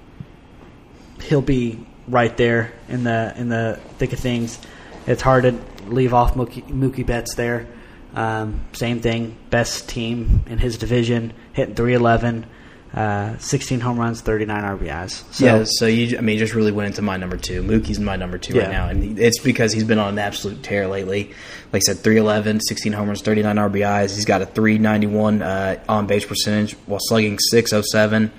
he'll 1.20 1.42
be 1.42 1.86
right 2.08 2.34
there 2.36 2.72
in 2.88 3.04
the 3.04 3.34
in 3.36 3.50
the 3.50 3.78
thick 3.98 4.12
of 4.14 4.18
things. 4.18 4.58
It's 5.06 5.20
hard 5.20 5.44
to 5.44 5.58
leave 5.86 6.14
off 6.14 6.34
Mookie, 6.34 6.64
Mookie 6.64 7.04
Betts 7.04 7.34
there. 7.34 7.66
Um, 8.14 8.60
same 8.72 9.00
thing, 9.00 9.36
best 9.50 9.88
team 9.88 10.44
in 10.46 10.58
his 10.58 10.78
division, 10.78 11.32
hitting 11.52 11.74
311, 11.74 12.46
uh, 12.94 13.38
16 13.38 13.80
home 13.80 13.98
runs, 13.98 14.20
39 14.20 14.62
RBIs. 14.78 15.24
So, 15.34 15.44
yeah, 15.44 15.64
so 15.66 15.86
you, 15.86 16.18
I 16.18 16.20
mean, 16.20 16.38
just 16.38 16.54
really 16.54 16.72
went 16.72 16.88
into 16.88 17.00
my 17.02 17.16
number 17.16 17.36
two. 17.38 17.62
Mookie's 17.62 17.98
my 17.98 18.16
number 18.16 18.36
two 18.38 18.54
Yeah. 18.54 18.62
right 18.64 18.70
now, 18.72 18.88
and 18.88 19.18
it's 19.18 19.38
because 19.38 19.72
he's 19.72 19.84
been 19.84 19.98
on 19.98 20.10
an 20.10 20.18
absolute 20.18 20.62
tear 20.62 20.86
lately. 20.88 21.32
Like 21.72 21.80
I 21.88 21.92
said, 21.92 21.98
311, 21.98 22.60
16 22.60 22.92
home 22.92 23.06
runs, 23.08 23.22
39 23.22 23.56
RBIs. 23.56 24.14
He's 24.14 24.26
got 24.26 24.42
a 24.42 24.46
391 24.46 25.40
uh, 25.42 25.82
on 25.88 26.06
base 26.06 26.24
percentage 26.26 26.74
while 26.86 27.00
slugging 27.00 27.38
607. 27.38 28.30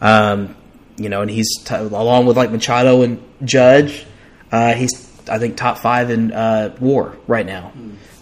Um, 0.00 0.56
you 0.96 1.08
know, 1.08 1.22
and 1.22 1.30
he's 1.30 1.48
t- 1.64 1.74
along 1.74 2.26
with 2.26 2.36
like 2.36 2.50
Machado 2.50 3.02
and 3.02 3.22
Judge. 3.44 4.06
Uh, 4.52 4.74
he's 4.74 5.08
I 5.28 5.38
think 5.38 5.56
top 5.56 5.78
five 5.78 6.10
in 6.10 6.32
uh, 6.32 6.76
WAR 6.80 7.16
right 7.26 7.46
now. 7.46 7.72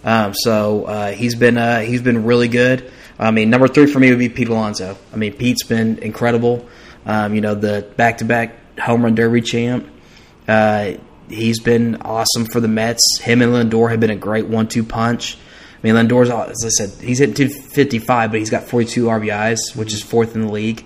Um, 0.04 0.32
so 0.34 0.84
uh, 0.84 1.10
he's 1.12 1.34
been 1.34 1.56
uh, 1.58 1.80
he's 1.80 2.02
been 2.02 2.24
really 2.24 2.48
good. 2.48 2.90
I 3.18 3.30
mean, 3.30 3.50
number 3.50 3.68
three 3.68 3.86
for 3.86 3.98
me 3.98 4.10
would 4.10 4.18
be 4.18 4.28
Pete 4.28 4.48
Alonso. 4.48 4.96
I 5.12 5.16
mean, 5.16 5.32
Pete's 5.32 5.64
been 5.64 5.98
incredible. 5.98 6.66
Um, 7.04 7.34
you 7.34 7.40
know, 7.40 7.54
the 7.54 7.90
back-to-back 7.96 8.78
home 8.78 9.02
run 9.02 9.14
derby 9.14 9.40
champ. 9.40 9.88
Uh, 10.46 10.92
he's 11.28 11.58
been 11.60 11.96
awesome 12.02 12.46
for 12.46 12.60
the 12.60 12.68
Mets. 12.68 13.18
Him 13.20 13.42
and 13.42 13.52
Lindor 13.52 13.90
have 13.90 14.00
been 14.00 14.10
a 14.10 14.16
great 14.16 14.46
one-two 14.46 14.84
punch. 14.84 15.36
I 15.36 15.86
mean, 15.86 15.94
Lindor's 15.94 16.30
as 16.30 16.64
I 16.64 16.68
said, 16.68 17.02
he's 17.02 17.18
hit 17.18 17.36
255, 17.36 18.30
but 18.30 18.40
he's 18.40 18.50
got 18.50 18.64
42 18.64 19.06
RBIs, 19.06 19.76
which 19.76 19.92
is 19.92 20.02
fourth 20.02 20.34
in 20.34 20.42
the 20.42 20.52
league. 20.52 20.84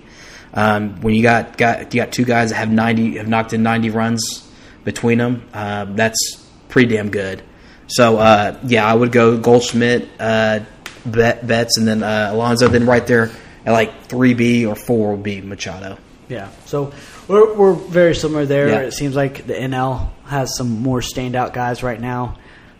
Um, 0.53 1.01
when 1.01 1.15
you 1.15 1.23
got 1.23 1.57
got 1.57 1.93
you 1.93 2.01
got 2.01 2.11
two 2.11 2.25
guys 2.25 2.49
that 2.49 2.57
have 2.57 2.69
90 2.69 3.17
have 3.17 3.27
knocked 3.27 3.53
in 3.53 3.63
90 3.63 3.89
runs 3.89 4.47
between 4.83 5.17
them, 5.17 5.49
uh, 5.51 5.85
that's 5.85 6.47
pretty 6.69 6.95
damn 6.95 7.09
good. 7.09 7.41
So 7.87 8.17
uh, 8.17 8.59
yeah, 8.63 8.85
I 8.85 8.93
would 8.93 9.11
go 9.11 9.37
Goldschmidt, 9.37 10.07
uh, 10.19 10.59
Betts, 11.05 11.77
and 11.77 11.87
then 11.87 12.03
uh, 12.03 12.29
Alonso. 12.31 12.67
Then 12.67 12.85
right 12.85 13.05
there 13.05 13.31
at 13.65 13.71
like 13.71 14.05
three 14.05 14.33
B 14.33 14.65
or 14.65 14.75
four 14.75 15.11
would 15.11 15.23
be 15.23 15.41
Machado. 15.41 15.97
Yeah. 16.29 16.49
So 16.65 16.93
we're, 17.27 17.53
we're 17.53 17.73
very 17.73 18.15
similar 18.15 18.45
there. 18.45 18.69
Yeah. 18.69 18.79
It 18.81 18.93
seems 18.93 19.15
like 19.15 19.45
the 19.45 19.53
NL 19.53 20.09
has 20.25 20.55
some 20.57 20.81
more 20.81 20.99
standout 20.99 21.53
guys 21.53 21.83
right 21.83 21.99
now 21.99 22.37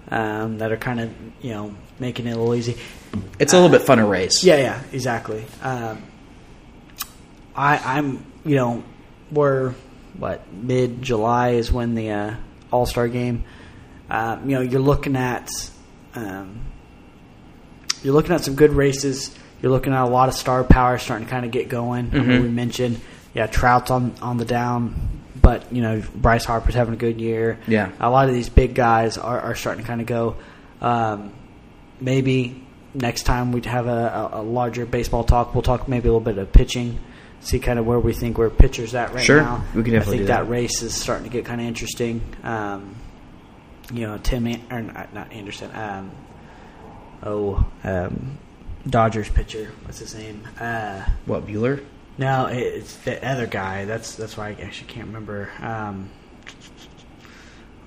um, 0.10 0.60
that 0.60 0.72
are 0.72 0.78
kind 0.78 1.00
of, 1.00 1.14
you 1.42 1.52
know, 1.52 1.76
making 2.00 2.28
it 2.28 2.32
a 2.32 2.38
little 2.38 2.56
easy. 2.56 2.78
It's 3.40 3.54
a 3.54 3.60
little 3.60 3.76
bit 3.76 3.88
funner 3.88 4.10
race. 4.10 4.44
Yeah, 4.44 4.58
yeah, 4.58 4.82
exactly. 4.92 5.46
Um, 5.62 6.02
I, 7.56 7.78
I'm, 7.78 8.26
you 8.44 8.56
know, 8.56 8.84
we're, 9.32 9.74
what, 10.18 10.52
mid 10.52 11.02
July 11.02 11.50
is 11.50 11.72
when 11.72 11.96
the 11.96 12.12
uh, 12.12 12.36
All 12.72 12.86
Star 12.86 13.08
game. 13.08 13.44
Um, 14.10 14.50
you 14.50 14.56
know, 14.56 14.62
you're 14.62 14.82
looking 14.82 15.16
at. 15.16 15.50
Um, 16.16 16.62
you're 18.04 18.14
looking 18.14 18.32
at 18.34 18.42
some 18.44 18.56
good 18.56 18.72
races. 18.74 19.34
You're 19.62 19.72
looking 19.72 19.94
at 19.94 20.04
a 20.04 20.08
lot 20.10 20.28
of 20.30 20.36
star 20.36 20.64
power 20.64 20.98
starting 20.98 21.26
to 21.26 21.32
kind 21.32 21.46
of 21.46 21.52
get 21.52 21.70
going. 21.70 22.10
I 22.14 22.18
mean, 22.20 22.26
Mhm. 22.40 22.42
we 22.44 22.50
mentioned, 22.50 23.00
yeah, 23.34 23.48
Trout's 23.48 23.90
on 23.92 24.14
on 24.22 24.38
the 24.38 24.46
down, 24.46 24.94
but 25.42 25.72
you 25.74 25.82
know 25.82 26.02
Bryce 26.16 26.46
Harper's 26.46 26.76
having 26.76 26.94
a 26.94 26.98
good 26.98 27.20
year. 27.22 27.58
Yeah. 27.68 27.90
a 28.00 28.10
lot 28.10 28.28
of 28.28 28.36
these 28.36 28.50
big 28.50 28.76
guys 28.76 29.18
are, 29.18 29.40
are 29.40 29.56
starting 29.56 29.84
to 29.84 29.88
kind 29.88 30.02
of 30.02 30.08
go. 30.08 30.36
Um, 30.82 31.32
maybe 32.02 32.62
next 32.94 33.24
time 33.24 33.52
we'd 33.52 33.66
have 33.66 33.88
a, 33.88 34.30
a, 34.34 34.42
larger 34.42 34.86
baseball 34.86 35.24
talk. 35.24 35.56
We'll 35.56 35.62
talk 35.64 35.88
maybe 35.88 36.10
a 36.10 36.12
little 36.12 36.20
bit 36.20 36.38
of 36.38 36.52
pitching, 36.52 37.00
see 37.40 37.60
kind 37.60 37.80
of 37.80 37.86
where 37.86 38.00
we 38.00 38.14
think 38.14 38.38
where 38.38 38.50
pitchers 38.50 38.94
at 38.94 39.14
right 39.14 39.24
Sure. 39.24 39.42
now. 39.42 39.64
We 39.74 39.82
can 39.84 39.94
definitely 39.94 40.16
I 40.16 40.18
think 40.18 40.28
that. 40.28 40.44
that. 40.44 40.50
race 40.50 40.82
is 40.84 40.94
starting 40.94 41.24
to 41.24 41.32
get 41.32 41.46
kind 41.46 41.62
of 41.62 41.68
interesting. 41.68 42.22
Um, 42.44 42.96
you 43.94 44.06
know, 44.08 44.18
Tim 44.22 44.46
An- 44.48 44.62
or 44.70 44.82
not, 44.82 45.14
not 45.14 45.32
Anderson. 45.32 45.72
Um, 45.74 46.12
oh, 47.26 47.66
um, 47.84 48.38
Dodgers 48.90 49.30
pitcher. 49.30 49.72
What's 49.86 50.00
his 50.00 50.14
name? 50.16 50.48
Uh, 50.60 51.04
What 51.26 51.48
Buehler? 51.48 51.84
no, 52.18 52.46
it's 52.48 52.96
the 52.98 53.26
other 53.28 53.48
guy. 53.48 53.86
That's 53.86 54.16
that's 54.16 54.36
why 54.38 54.50
I 54.50 54.62
actually 54.64 54.88
can't 54.88 55.08
remember. 55.08 55.50
Um, 55.62 56.10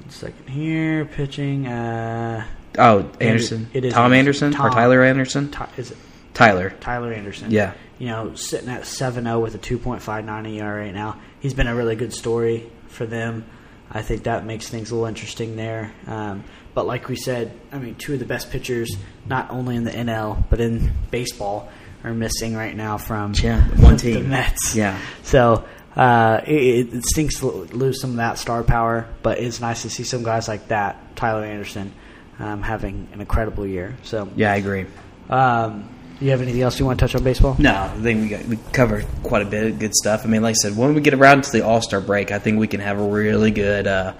one 0.01 0.11
second 0.11 0.49
here, 0.49 1.05
pitching. 1.05 1.67
Uh, 1.67 2.47
Oh, 2.79 3.11
Anderson. 3.23 3.71
it 3.73 3.87
is 3.87 3.95
Tom 3.95 4.13
Anderson. 4.13 4.49
Anderson 4.49 4.67
or 4.67 4.71
Tyler 4.71 5.03
Anderson? 5.03 5.51
Ty- 5.51 5.69
is 5.79 5.93
it 5.93 5.97
Tyler. 6.35 6.75
Tyler 6.81 7.11
Anderson? 7.11 7.51
Yeah. 7.51 7.73
You 7.99 8.09
know, 8.09 8.35
sitting 8.35 8.69
at 8.69 8.83
7-0 8.83 9.41
with 9.41 9.55
a 9.55 9.59
2.59 9.59 10.47
ERA 10.53 10.83
right 10.85 10.93
now. 10.95 11.19
He's 11.41 11.55
been 11.55 11.69
a 11.69 11.75
really 11.75 11.97
good 11.97 12.13
story 12.13 12.71
for 12.89 13.07
them. 13.07 13.47
I 13.91 14.03
think 14.03 14.25
that 14.25 14.45
makes 14.45 14.69
things 14.69 14.91
a 14.91 14.95
little 14.95 15.09
interesting 15.09 15.57
there. 15.57 15.91
Um, 16.07 16.45
but 16.77 16.87
like 16.87 17.09
we 17.09 17.17
said, 17.17 17.51
I 17.73 17.79
mean, 17.79 17.95
two 17.97 18.13
of 18.13 18.19
the 18.21 18.25
best 18.27 18.51
pitchers, 18.51 18.95
not 19.27 19.51
only 19.51 19.75
in 19.77 19.85
the 19.85 19.91
NL 19.91 20.45
but 20.51 20.61
in 20.61 20.93
baseball, 21.11 21.69
are 22.05 22.13
missing 22.15 22.55
right 22.55 22.77
now 22.77 22.99
from 22.99 23.33
Yeah, 23.35 23.63
one 23.81 23.97
the 23.97 24.13
team. 24.15 24.29
Mets. 24.29 24.77
Yeah. 24.77 24.97
So 25.23 25.65
uh, 25.97 26.43
it, 26.47 26.95
it 26.95 27.05
stinks 27.05 27.41
to 27.41 27.47
lose 27.47 28.01
some 28.01 28.11
of 28.11 28.17
that 28.17 28.39
star 28.39 28.63
power, 28.63 29.09
but 29.23 29.39
it's 29.39 29.61
nice 29.61 29.83
to 29.83 29.91
see 29.91 30.05
some 30.05 30.23
guys 30.23 30.47
like 30.47 30.69
that, 30.69 31.17
Tyler 31.17 31.45
Anderson, 31.45 31.93
um, 32.39 32.63
having 32.63 33.09
an 33.13 33.21
incredible 33.21 33.67
year. 33.67 33.97
So 34.03 34.29
Yeah, 34.37 34.53
I 34.53 34.57
agree. 34.57 34.85
um, 35.31 35.89
you 36.21 36.31
have 36.31 36.41
anything 36.43 36.63
else 36.63 36.79
you 36.79 36.87
want 36.87 36.99
to 36.99 37.05
touch 37.07 37.15
on 37.15 37.23
baseball? 37.25 37.57
No, 37.59 37.73
I 37.75 37.89
think 37.89 38.23
we 38.23 38.29
got, 38.29 38.45
we 38.47 38.57
covered 38.73 39.05
quite 39.23 39.43
a 39.43 39.47
bit 39.47 39.65
of 39.73 39.79
good 39.79 39.95
stuff. 39.95 40.25
I 40.25 40.29
mean, 40.29 40.43
like 40.43 40.53
I 40.53 40.61
said, 40.63 40.77
when 40.77 40.95
we 40.95 41.01
get 41.01 41.13
around 41.15 41.45
to 41.45 41.51
the 41.53 41.63
All 41.63 41.81
Star 41.83 42.01
break, 42.01 42.31
I 42.33 42.39
think 42.39 42.59
we 42.59 42.67
can 42.69 42.81
have 42.81 42.99
a 42.99 43.03
really 43.07 43.51
good 43.51 43.87
uh, 43.87 44.13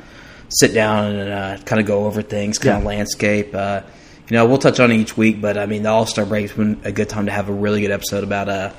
sit 0.49 0.73
down 0.75 1.15
and 1.17 1.31
uh, 1.33 1.63
kind 1.65 1.81
of 1.81 1.87
go 1.87 2.07
over 2.07 2.23
things, 2.23 2.59
kind 2.59 2.77
of 2.79 2.83
Yeah. 2.83 2.89
landscape. 2.89 3.55
Uh, 3.55 3.81
you 4.29 4.37
know, 4.37 4.47
we'll 4.47 4.59
touch 4.59 4.81
on 4.81 4.91
it 4.91 4.97
each 4.97 5.17
week, 5.17 5.41
but 5.41 5.57
I 5.57 5.67
mean, 5.67 5.83
the 5.85 5.91
All 5.91 6.07
Star 6.07 6.25
break's 6.27 6.53
been 6.53 6.81
a 6.85 6.93
good 6.93 7.09
time 7.09 7.27
to 7.27 7.33
have 7.33 7.49
a 7.49 7.53
really 7.53 7.81
good 7.81 7.91
episode 7.93 8.25
about, 8.25 8.49
uh, 8.49 8.71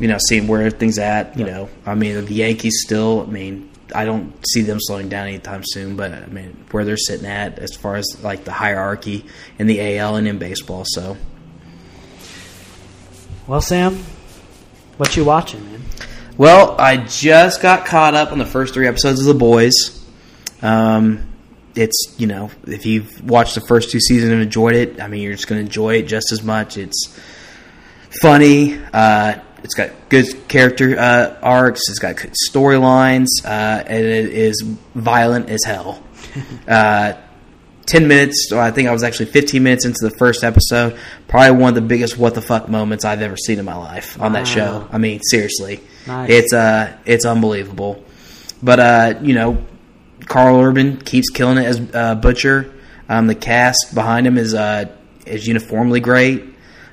you 0.00 0.08
know, 0.08 0.18
seeing 0.28 0.46
where 0.48 0.60
everything's 0.62 0.98
at. 0.98 1.38
You 1.38 1.46
Yeah. 1.46 1.52
know, 1.52 1.68
I 1.86 1.94
mean, 1.94 2.24
the 2.24 2.34
Yankees 2.34 2.82
still. 2.84 3.24
I 3.28 3.30
mean, 3.30 3.68
I 3.94 4.04
don't 4.04 4.32
see 4.48 4.62
them 4.62 4.78
slowing 4.80 5.08
down 5.08 5.26
anytime 5.28 5.62
soon, 5.64 5.96
but 5.96 6.12
I 6.12 6.26
mean, 6.26 6.56
where 6.70 6.84
they're 6.84 6.96
sitting 6.96 7.26
at 7.26 7.58
as 7.58 7.74
far 7.74 7.96
as 7.96 8.06
like 8.22 8.44
the 8.44 8.52
hierarchy 8.52 9.24
in 9.58 9.66
the 9.66 9.80
AL 9.80 10.16
and 10.16 10.26
in 10.28 10.38
baseball. 10.38 10.84
So. 10.86 11.16
Well, 13.46 13.60
Sam, 13.60 13.98
what 14.96 15.16
you 15.16 15.24
watching, 15.24 15.64
man? 15.70 15.82
Well, 16.36 16.76
I 16.78 16.96
just 16.98 17.60
got 17.60 17.84
caught 17.84 18.14
up 18.14 18.32
on 18.32 18.38
the 18.38 18.46
first 18.46 18.74
three 18.74 18.86
episodes 18.86 19.20
of 19.20 19.26
The 19.26 19.34
Boys. 19.34 19.99
Um, 20.62 21.26
it's 21.74 22.14
you 22.18 22.26
know 22.26 22.50
if 22.66 22.84
you've 22.84 23.22
watched 23.28 23.54
the 23.54 23.60
first 23.60 23.90
two 23.90 24.00
seasons 24.00 24.32
and 24.32 24.42
enjoyed 24.42 24.74
it, 24.74 25.00
I 25.00 25.08
mean 25.08 25.22
you're 25.22 25.32
just 25.32 25.46
going 25.46 25.60
to 25.60 25.64
enjoy 25.64 25.96
it 25.96 26.02
just 26.02 26.32
as 26.32 26.42
much. 26.42 26.76
It's 26.76 27.18
funny. 28.20 28.78
Uh, 28.92 29.38
it's 29.62 29.74
got 29.74 29.90
good 30.08 30.48
character 30.48 30.98
uh, 30.98 31.38
arcs. 31.42 31.88
It's 31.88 31.98
got 31.98 32.16
good 32.16 32.34
storylines, 32.48 33.28
uh, 33.44 33.84
and 33.86 34.04
it 34.04 34.32
is 34.32 34.62
violent 34.94 35.50
as 35.50 35.64
hell. 35.64 36.02
uh, 36.68 37.14
10 37.86 38.06
minutes, 38.06 38.50
or 38.52 38.60
I 38.60 38.70
think 38.70 38.88
I 38.88 38.92
was 38.92 39.02
actually 39.02 39.26
15 39.26 39.62
minutes 39.62 39.84
into 39.84 39.98
the 40.00 40.12
first 40.12 40.44
episode. 40.44 40.96
Probably 41.26 41.50
one 41.60 41.70
of 41.70 41.74
the 41.74 41.80
biggest 41.80 42.16
what 42.16 42.34
the 42.34 42.42
fuck 42.42 42.68
moments 42.68 43.04
I've 43.04 43.20
ever 43.20 43.36
seen 43.36 43.58
in 43.58 43.64
my 43.64 43.74
life 43.74 44.20
on 44.20 44.32
that 44.34 44.46
show. 44.46 44.88
I 44.92 44.98
mean, 44.98 45.20
seriously. 45.22 45.80
Nice. 46.06 46.30
It's 46.30 46.52
uh 46.52 46.96
it's 47.04 47.24
unbelievable. 47.24 48.04
But 48.62 48.80
uh, 48.80 49.14
you 49.22 49.34
know, 49.34 49.64
Karl 50.26 50.60
Urban 50.60 50.98
keeps 50.98 51.30
killing 51.30 51.58
it 51.58 51.66
as 51.66 51.80
uh, 51.94 52.14
Butcher. 52.14 52.72
Um, 53.08 53.26
the 53.26 53.34
cast 53.34 53.94
behind 53.94 54.26
him 54.26 54.38
is 54.38 54.54
uh 54.54 54.86
is 55.26 55.46
uniformly 55.46 56.00
great. 56.00 56.44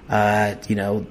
Uh, 0.10 0.56
you 0.68 0.76
know, 0.76 1.06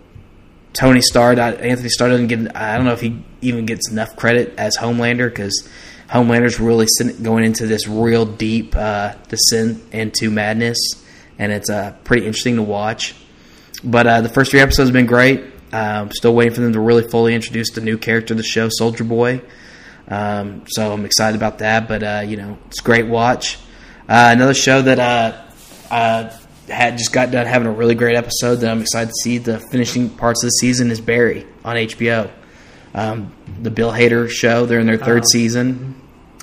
Tony 0.72 1.00
Starr, 1.00 1.38
Antony 1.38 1.88
Starr 1.88 2.08
doesn't 2.10 2.26
get. 2.26 2.56
I 2.56 2.76
don't 2.76 2.84
know 2.84 2.92
if 2.92 3.00
he 3.00 3.22
even 3.40 3.66
gets 3.66 3.90
enough 3.90 4.16
credit 4.16 4.54
as 4.58 4.76
Homelander 4.76 5.28
because 5.28 5.68
Homelander's 6.08 6.60
really 6.60 6.86
going 7.22 7.44
into 7.44 7.66
this 7.66 7.88
real 7.88 8.26
deep 8.26 8.74
uh, 8.76 9.14
descent 9.28 9.82
into 9.92 10.30
madness, 10.30 10.78
and 11.38 11.52
it's 11.52 11.70
uh, 11.70 11.94
pretty 12.04 12.26
interesting 12.26 12.56
to 12.56 12.62
watch. 12.62 13.14
But 13.82 14.06
uh, 14.06 14.20
the 14.20 14.28
first 14.28 14.50
three 14.50 14.60
episodes 14.60 14.88
have 14.88 14.94
been 14.94 15.06
great. 15.06 15.44
Um, 15.72 16.10
still 16.10 16.34
waiting 16.34 16.54
for 16.54 16.60
them 16.60 16.72
to 16.74 16.80
really 16.80 17.08
fully 17.08 17.34
introduce 17.34 17.70
the 17.70 17.80
new 17.80 17.98
character 17.98 18.34
of 18.34 18.38
the 18.38 18.44
show, 18.44 18.68
Soldier 18.70 19.04
Boy. 19.04 19.42
Um, 20.08 20.64
so 20.68 20.92
I'm 20.92 21.04
excited 21.04 21.36
about 21.36 21.58
that. 21.58 21.88
But 21.88 22.02
uh, 22.02 22.22
you 22.26 22.36
know, 22.36 22.58
it's 22.68 22.80
a 22.80 22.82
great 22.84 23.06
watch. 23.06 23.56
Uh, 24.08 24.30
another 24.32 24.54
show 24.54 24.82
that 24.82 24.98
uh, 24.98 25.92
uh, 25.92 26.32
had 26.68 26.96
just 26.98 27.12
got 27.12 27.30
done 27.30 27.46
having 27.46 27.66
a 27.66 27.72
really 27.72 27.94
great 27.94 28.16
episode 28.16 28.56
that 28.56 28.70
I'm 28.70 28.80
excited 28.80 29.08
to 29.08 29.14
see 29.22 29.38
the 29.38 29.58
finishing 29.58 30.08
parts 30.10 30.42
of 30.42 30.48
the 30.48 30.52
season 30.52 30.90
is 30.90 31.00
Barry 31.00 31.46
on 31.64 31.76
HBO. 31.76 32.30
Um, 32.94 33.32
the 33.60 33.70
Bill 33.70 33.90
Hader 33.92 34.28
show. 34.30 34.64
They're 34.66 34.80
in 34.80 34.86
their 34.86 34.96
third 34.96 35.22
Oh. 35.24 35.28
season. 35.28 36.00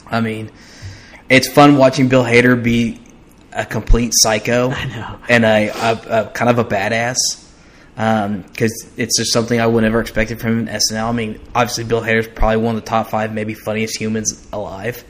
I 0.08 0.20
mean, 0.22 0.52
it's 1.30 1.48
fun 1.48 1.78
watching 1.78 2.10
Bill 2.10 2.24
Hader 2.24 2.62
be 2.62 3.00
a 3.54 3.66
complete 3.66 4.12
psycho 4.16 4.70
I 4.72 5.18
and 5.30 5.46
a, 5.46 5.70
a, 5.70 6.22
a 6.26 6.30
kind 6.32 6.50
of 6.52 6.60
a 6.60 6.66
badass 6.66 7.16
because 7.96 8.90
it's 8.98 9.18
just 9.18 9.32
something 9.32 9.60
I 9.60 9.68
would 9.68 9.84
never 9.84 10.00
expected 10.00 10.40
from 10.40 10.52
him 10.52 10.68
in 10.68 10.76
SNL. 10.76 11.10
I 11.10 11.12
mean, 11.12 11.40
obviously 11.54 11.84
Bill 11.84 12.02
Hader's 12.02 12.28
probably 12.28 12.58
one 12.58 12.76
of 12.76 12.82
the 12.84 12.90
top 12.90 13.10
five, 13.10 13.34
maybe 13.34 13.54
funniest 13.54 14.00
humans 14.00 14.48
alive 14.52 15.04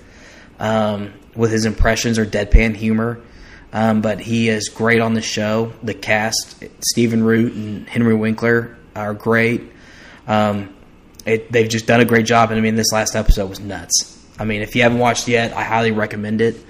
um, 0.59 1.13
with 1.35 1.51
his 1.51 1.65
impressions 1.65 2.19
or 2.19 2.25
deadpan 2.25 2.75
humor. 2.75 3.21
Um, 3.71 4.01
but 4.01 4.19
he 4.19 4.49
is 4.49 4.69
great 4.69 5.01
on 5.01 5.15
the 5.15 5.21
show. 5.21 5.73
The 5.81 5.95
cast, 5.95 6.63
Stephen 6.79 7.23
Root 7.23 7.53
and 7.53 7.89
Henry 7.89 8.13
Winkler, 8.13 8.77
are 8.95 9.15
great. 9.15 9.63
Um, 10.27 10.75
it, 11.25 11.51
they've 11.51 11.69
just 11.69 11.87
done 11.87 11.99
a 11.99 12.05
great 12.05 12.27
job. 12.27 12.51
And 12.51 12.59
I 12.59 12.61
mean, 12.61 12.75
this 12.75 12.91
last 12.91 13.15
episode 13.15 13.49
was 13.49 13.59
nuts. 13.59 14.23
I 14.37 14.45
mean, 14.45 14.61
if 14.61 14.75
you 14.75 14.83
haven't 14.83 14.99
watched 14.99 15.27
yet, 15.27 15.53
I 15.53 15.63
highly 15.63 15.91
recommend 15.91 16.41
it. 16.41 16.63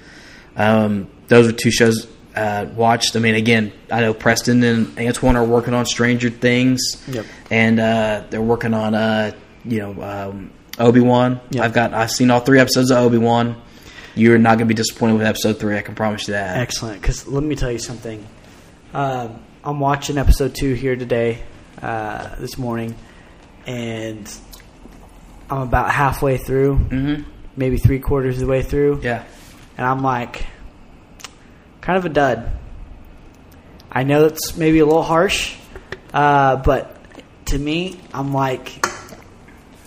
Um, 0.56 1.08
those 1.28 1.48
are 1.48 1.52
two 1.52 1.70
shows 1.70 2.06
uh, 2.36 2.66
watched. 2.74 3.16
I 3.16 3.18
mean, 3.20 3.34
again, 3.34 3.72
I 3.90 4.00
know 4.00 4.12
Preston 4.14 4.62
and 4.62 4.98
Antoine 4.98 5.36
are 5.36 5.44
working 5.44 5.74
on 5.74 5.86
Stranger 5.86 6.30
Things, 6.30 6.80
Yep. 7.08 7.26
and 7.50 7.78
uh, 7.80 8.24
they're 8.30 8.42
working 8.42 8.74
on 8.74 8.94
uh, 8.94 9.32
you 9.64 9.78
know 9.78 10.02
um, 10.02 10.50
Obi 10.78 11.00
Wan. 11.00 11.40
Yep. 11.50 11.64
I've 11.64 11.72
got 11.72 11.94
I've 11.94 12.10
seen 12.10 12.30
all 12.30 12.40
three 12.40 12.58
episodes 12.60 12.90
of 12.90 12.98
Obi 12.98 13.18
Wan. 13.18 13.60
You're 14.16 14.38
not 14.38 14.50
going 14.58 14.60
to 14.60 14.64
be 14.66 14.74
disappointed 14.74 15.14
with 15.14 15.26
episode 15.26 15.58
three. 15.58 15.76
I 15.76 15.82
can 15.82 15.94
promise 15.96 16.28
you 16.28 16.34
that. 16.34 16.58
Excellent. 16.58 17.00
Because 17.02 17.26
let 17.26 17.42
me 17.42 17.56
tell 17.56 17.72
you 17.72 17.78
something. 17.78 18.24
Um, 18.92 19.40
I'm 19.64 19.80
watching 19.80 20.18
episode 20.18 20.54
two 20.54 20.74
here 20.74 20.94
today, 20.94 21.42
uh, 21.82 22.36
this 22.36 22.56
morning, 22.58 22.94
and 23.66 24.32
I'm 25.50 25.62
about 25.62 25.90
halfway 25.90 26.36
through, 26.38 26.76
hmm 26.76 27.14
maybe 27.56 27.76
three 27.76 28.00
quarters 28.00 28.34
of 28.36 28.40
the 28.40 28.46
way 28.48 28.62
through, 28.62 28.98
Yeah. 29.02 29.22
and 29.78 29.86
I'm 29.86 30.02
like, 30.02 30.44
kind 31.84 31.98
of 31.98 32.06
a 32.06 32.08
dud. 32.08 32.50
I 33.92 34.04
know 34.04 34.24
it's 34.24 34.56
maybe 34.56 34.78
a 34.78 34.86
little 34.86 35.02
harsh, 35.02 35.54
uh, 36.14 36.56
but 36.56 36.96
to 37.46 37.58
me, 37.58 38.00
I'm 38.12 38.32
like, 38.32 38.84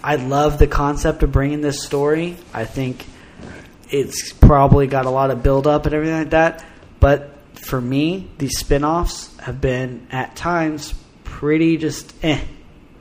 I 0.03 0.17
love 0.17 0.59
the 0.59 0.67
concept 0.67 1.23
of 1.23 1.31
bringing 1.31 1.61
this 1.61 1.83
story. 1.83 2.37
I 2.53 2.65
think 2.65 3.03
it's 3.89 4.31
probably 4.31 4.85
got 4.85 5.07
a 5.07 5.09
lot 5.09 5.31
of 5.31 5.41
build 5.41 5.65
up 5.65 5.87
and 5.87 5.95
everything 5.95 6.17
like 6.19 6.29
that. 6.29 6.63
But 6.99 7.31
for 7.55 7.81
me, 7.81 8.29
these 8.37 8.59
spin 8.59 8.83
offs 8.83 9.35
have 9.39 9.59
been 9.59 10.05
at 10.11 10.35
times 10.35 10.93
pretty 11.23 11.77
just 11.77 12.13
eh. 12.23 12.41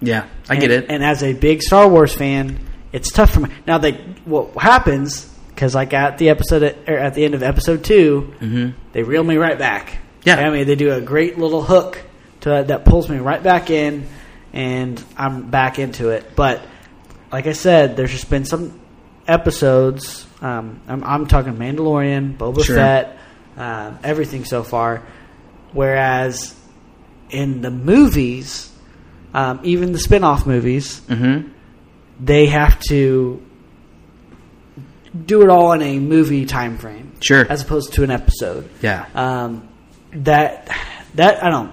Yeah, 0.00 0.26
I 0.48 0.56
get 0.56 0.70
it. 0.70 0.86
And 0.88 1.04
as 1.04 1.22
a 1.22 1.34
big 1.34 1.62
Star 1.62 1.86
Wars 1.86 2.14
fan, 2.14 2.58
it's 2.92 3.12
tough 3.12 3.34
for 3.34 3.40
me. 3.40 3.50
Now, 3.66 3.76
they 3.76 3.92
what 4.24 4.56
happens 4.56 5.30
because 5.56 5.74
like 5.74 5.92
at 5.92 6.18
the 6.18 6.28
episode 6.28 6.62
or 6.86 6.96
at 6.98 7.14
the 7.14 7.24
end 7.24 7.34
of 7.34 7.42
episode 7.42 7.82
2 7.82 8.20
hmm 8.20 8.68
they 8.92 9.02
reel 9.02 9.24
me 9.24 9.36
right 9.36 9.58
back. 9.58 9.98
Yeah. 10.24 10.36
I 10.36 10.50
mean 10.50 10.66
they 10.68 10.76
do 10.76 10.92
a 10.92 11.00
great 11.00 11.38
little 11.38 11.62
hook 11.62 11.98
to 12.42 12.64
that 12.68 12.84
pulls 12.84 13.08
me 13.08 13.16
right 13.18 13.42
back 13.42 13.70
in, 13.70 14.06
and 14.52 15.02
I'm 15.16 15.50
back 15.50 15.78
into 15.78 16.10
it. 16.10 16.36
But 16.36 16.62
like 17.32 17.46
I 17.46 17.52
said, 17.52 17.96
there's 17.96 18.12
just 18.12 18.30
been 18.30 18.44
some 18.44 18.78
episodes. 19.26 20.26
Um, 20.40 20.80
I'm, 20.86 21.02
I'm 21.02 21.26
talking 21.26 21.54
Mandalorian, 21.54 22.36
Boba 22.36 22.62
Sure. 22.64 22.76
Fett, 22.76 23.18
um, 23.56 23.98
everything 24.04 24.44
so 24.44 24.62
far. 24.62 25.02
Whereas 25.72 26.54
in 27.30 27.60
the 27.62 27.70
movies, 27.70 28.70
um, 29.34 29.60
even 29.64 29.92
the 29.92 29.98
spin-off 29.98 30.46
movies, 30.46 31.00
hmm 31.00 31.48
they 32.18 32.46
have 32.46 32.80
to 32.88 33.45
do 35.24 35.42
it 35.42 35.48
all 35.48 35.72
in 35.72 35.82
a 35.82 35.98
movie 35.98 36.44
time 36.46 36.78
frame 36.78 37.12
Sure. 37.20 37.46
as 37.50 37.62
opposed 37.62 37.94
to 37.94 38.02
an 38.04 38.10
episode. 38.10 38.68
Yeah. 38.82 39.06
Um, 39.14 39.68
that 40.12 40.70
that 41.14 41.42
I 41.42 41.50
don't. 41.50 41.72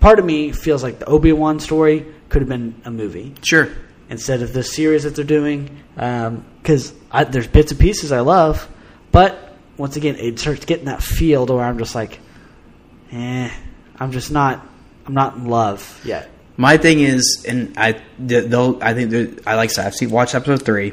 Part 0.00 0.18
of 0.18 0.24
me 0.24 0.52
feels 0.52 0.82
like 0.82 0.98
the 0.98 1.06
Obi 1.06 1.32
Wan 1.32 1.60
story 1.60 2.04
could 2.28 2.42
have 2.42 2.48
been 2.48 2.74
a 2.84 2.90
movie 2.90 3.34
Sure. 3.42 3.68
instead 4.10 4.42
of 4.42 4.52
this 4.52 4.72
series 4.72 5.04
that 5.04 5.14
they're 5.16 5.24
doing. 5.24 5.70
Because 5.94 6.92
there's 7.30 7.46
bits 7.46 7.70
and 7.70 7.80
pieces 7.80 8.12
I 8.12 8.20
love, 8.20 8.68
but 9.12 9.56
once 9.76 9.96
again, 9.96 10.16
it 10.16 10.38
starts 10.38 10.64
getting 10.64 10.86
that 10.86 11.02
feel 11.02 11.46
to 11.46 11.54
where 11.54 11.64
I'm 11.64 11.78
just 11.78 11.94
like, 11.94 12.18
eh, 13.12 13.50
I'm 13.98 14.10
just 14.12 14.30
not, 14.30 14.66
I'm 15.06 15.14
not 15.14 15.36
in 15.36 15.46
love 15.46 16.00
yet. 16.04 16.30
My 16.56 16.76
thing 16.76 17.00
is, 17.00 17.44
and 17.48 17.74
I 17.76 18.00
though 18.18 18.78
I 18.80 18.94
think 18.94 19.42
I 19.46 19.56
like 19.56 19.76
I've 19.78 19.94
seen 19.94 20.10
watched 20.10 20.34
episode 20.36 20.62
three, 20.64 20.92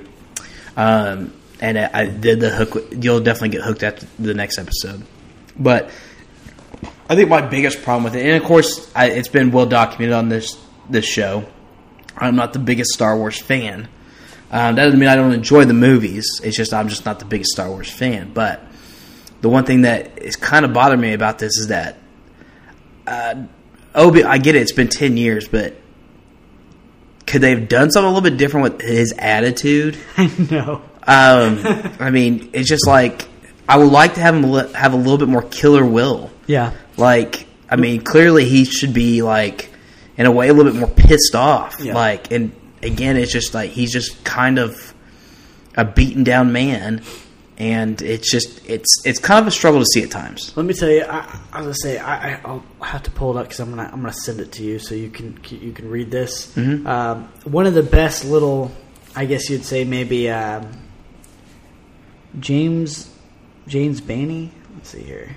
um, 0.75 1.33
and 1.61 1.77
I, 1.77 2.07
did 2.07 2.39
the 2.39 2.49
hook. 2.49 2.87
You'll 2.91 3.19
definitely 3.19 3.49
get 3.49 3.61
hooked 3.61 3.83
at 3.83 4.03
the 4.17 4.33
next 4.33 4.57
episode, 4.57 5.05
but 5.57 5.89
I 7.07 7.15
think 7.15 7.29
my 7.29 7.41
biggest 7.41 7.83
problem 7.83 8.05
with 8.05 8.15
it, 8.15 8.25
and 8.25 8.41
of 8.41 8.47
course, 8.47 8.91
I, 8.95 9.11
it's 9.11 9.27
been 9.27 9.51
well 9.51 9.67
documented 9.67 10.13
on 10.13 10.29
this 10.29 10.57
this 10.89 11.05
show. 11.05 11.45
I'm 12.17 12.35
not 12.35 12.53
the 12.53 12.59
biggest 12.59 12.91
Star 12.91 13.15
Wars 13.17 13.39
fan. 13.39 13.87
Um, 14.49 14.75
that 14.75 14.83
doesn't 14.85 14.99
mean 14.99 15.07
I 15.07 15.15
don't 15.15 15.31
enjoy 15.31 15.65
the 15.65 15.73
movies. 15.73 16.41
It's 16.43 16.57
just 16.57 16.73
I'm 16.73 16.89
just 16.89 17.05
not 17.05 17.19
the 17.19 17.25
biggest 17.25 17.51
Star 17.51 17.69
Wars 17.69 17.89
fan. 17.89 18.33
But 18.33 18.61
the 19.41 19.49
one 19.49 19.65
thing 19.65 19.83
that 19.83 20.19
is 20.19 20.35
kind 20.35 20.65
of 20.65 20.73
bothering 20.73 20.99
me 20.99 21.13
about 21.13 21.39
this 21.39 21.57
is 21.57 21.67
that 21.67 21.97
uh, 23.07 23.43
Obi. 23.93 24.23
I 24.23 24.39
get 24.39 24.55
it. 24.55 24.61
It's 24.63 24.71
been 24.71 24.89
ten 24.89 25.15
years, 25.15 25.47
but 25.47 25.75
could 27.27 27.41
they 27.41 27.51
have 27.51 27.69
done 27.69 27.91
something 27.91 28.09
a 28.09 28.13
little 28.13 28.29
bit 28.29 28.37
different 28.37 28.63
with 28.63 28.81
his 28.81 29.13
attitude? 29.17 29.97
I 30.17 30.27
know. 30.49 30.81
Um, 31.07 31.59
I 31.99 32.09
mean, 32.11 32.49
it's 32.53 32.69
just 32.69 32.85
like 32.87 33.27
I 33.67 33.77
would 33.77 33.91
like 33.91 34.15
to 34.15 34.21
have 34.21 34.35
him 34.35 34.51
li- 34.51 34.71
have 34.73 34.93
a 34.93 34.97
little 34.97 35.17
bit 35.17 35.27
more 35.29 35.43
killer 35.43 35.85
will. 35.85 36.29
Yeah. 36.47 36.73
Like, 36.97 37.47
I 37.69 37.75
mean, 37.75 38.01
clearly 38.01 38.45
he 38.45 38.65
should 38.65 38.93
be 38.93 39.21
like, 39.21 39.69
in 40.17 40.25
a 40.25 40.31
way, 40.31 40.49
a 40.49 40.53
little 40.53 40.71
bit 40.71 40.79
more 40.79 40.89
pissed 40.89 41.35
off. 41.35 41.79
Yeah. 41.79 41.93
Like, 41.93 42.31
and 42.31 42.51
again, 42.83 43.17
it's 43.17 43.31
just 43.31 43.53
like 43.53 43.71
he's 43.71 43.91
just 43.91 44.23
kind 44.23 44.59
of 44.59 44.93
a 45.75 45.85
beaten 45.85 46.23
down 46.23 46.51
man, 46.51 47.01
and 47.57 48.01
it's 48.01 48.29
just 48.29 48.67
it's 48.69 48.89
it's 49.05 49.19
kind 49.19 49.39
of 49.41 49.47
a 49.47 49.51
struggle 49.51 49.79
to 49.79 49.85
see 49.85 50.03
at 50.03 50.11
times. 50.11 50.55
Let 50.57 50.65
me 50.65 50.73
tell 50.73 50.89
you, 50.89 51.03
I, 51.03 51.39
I 51.53 51.57
was 51.61 51.65
gonna 51.65 51.73
say 51.75 51.97
I, 51.97 52.33
I, 52.33 52.39
I'll 52.43 52.63
have 52.81 53.03
to 53.03 53.11
pull 53.11 53.37
it 53.37 53.39
up 53.39 53.45
because 53.47 53.59
I'm 53.61 53.69
gonna 53.69 53.83
I'm 53.91 54.01
gonna 54.01 54.11
send 54.13 54.41
it 54.41 54.51
to 54.53 54.63
you 54.63 54.79
so 54.79 54.95
you 54.95 55.09
can 55.09 55.39
you 55.49 55.71
can 55.71 55.89
read 55.89 56.11
this. 56.11 56.55
Um, 56.57 57.29
one 57.45 57.65
of 57.67 57.73
the 57.73 57.83
best 57.83 58.25
little, 58.25 58.71
I 59.15 59.25
guess 59.25 59.49
you'd 59.49 59.63
say 59.63 59.85
maybe 59.85 60.29
um, 60.29 60.69
James 62.39 63.13
James 63.67 64.01
Bainey. 64.01 64.49
Let's 64.75 64.89
see 64.89 65.03
here. 65.03 65.35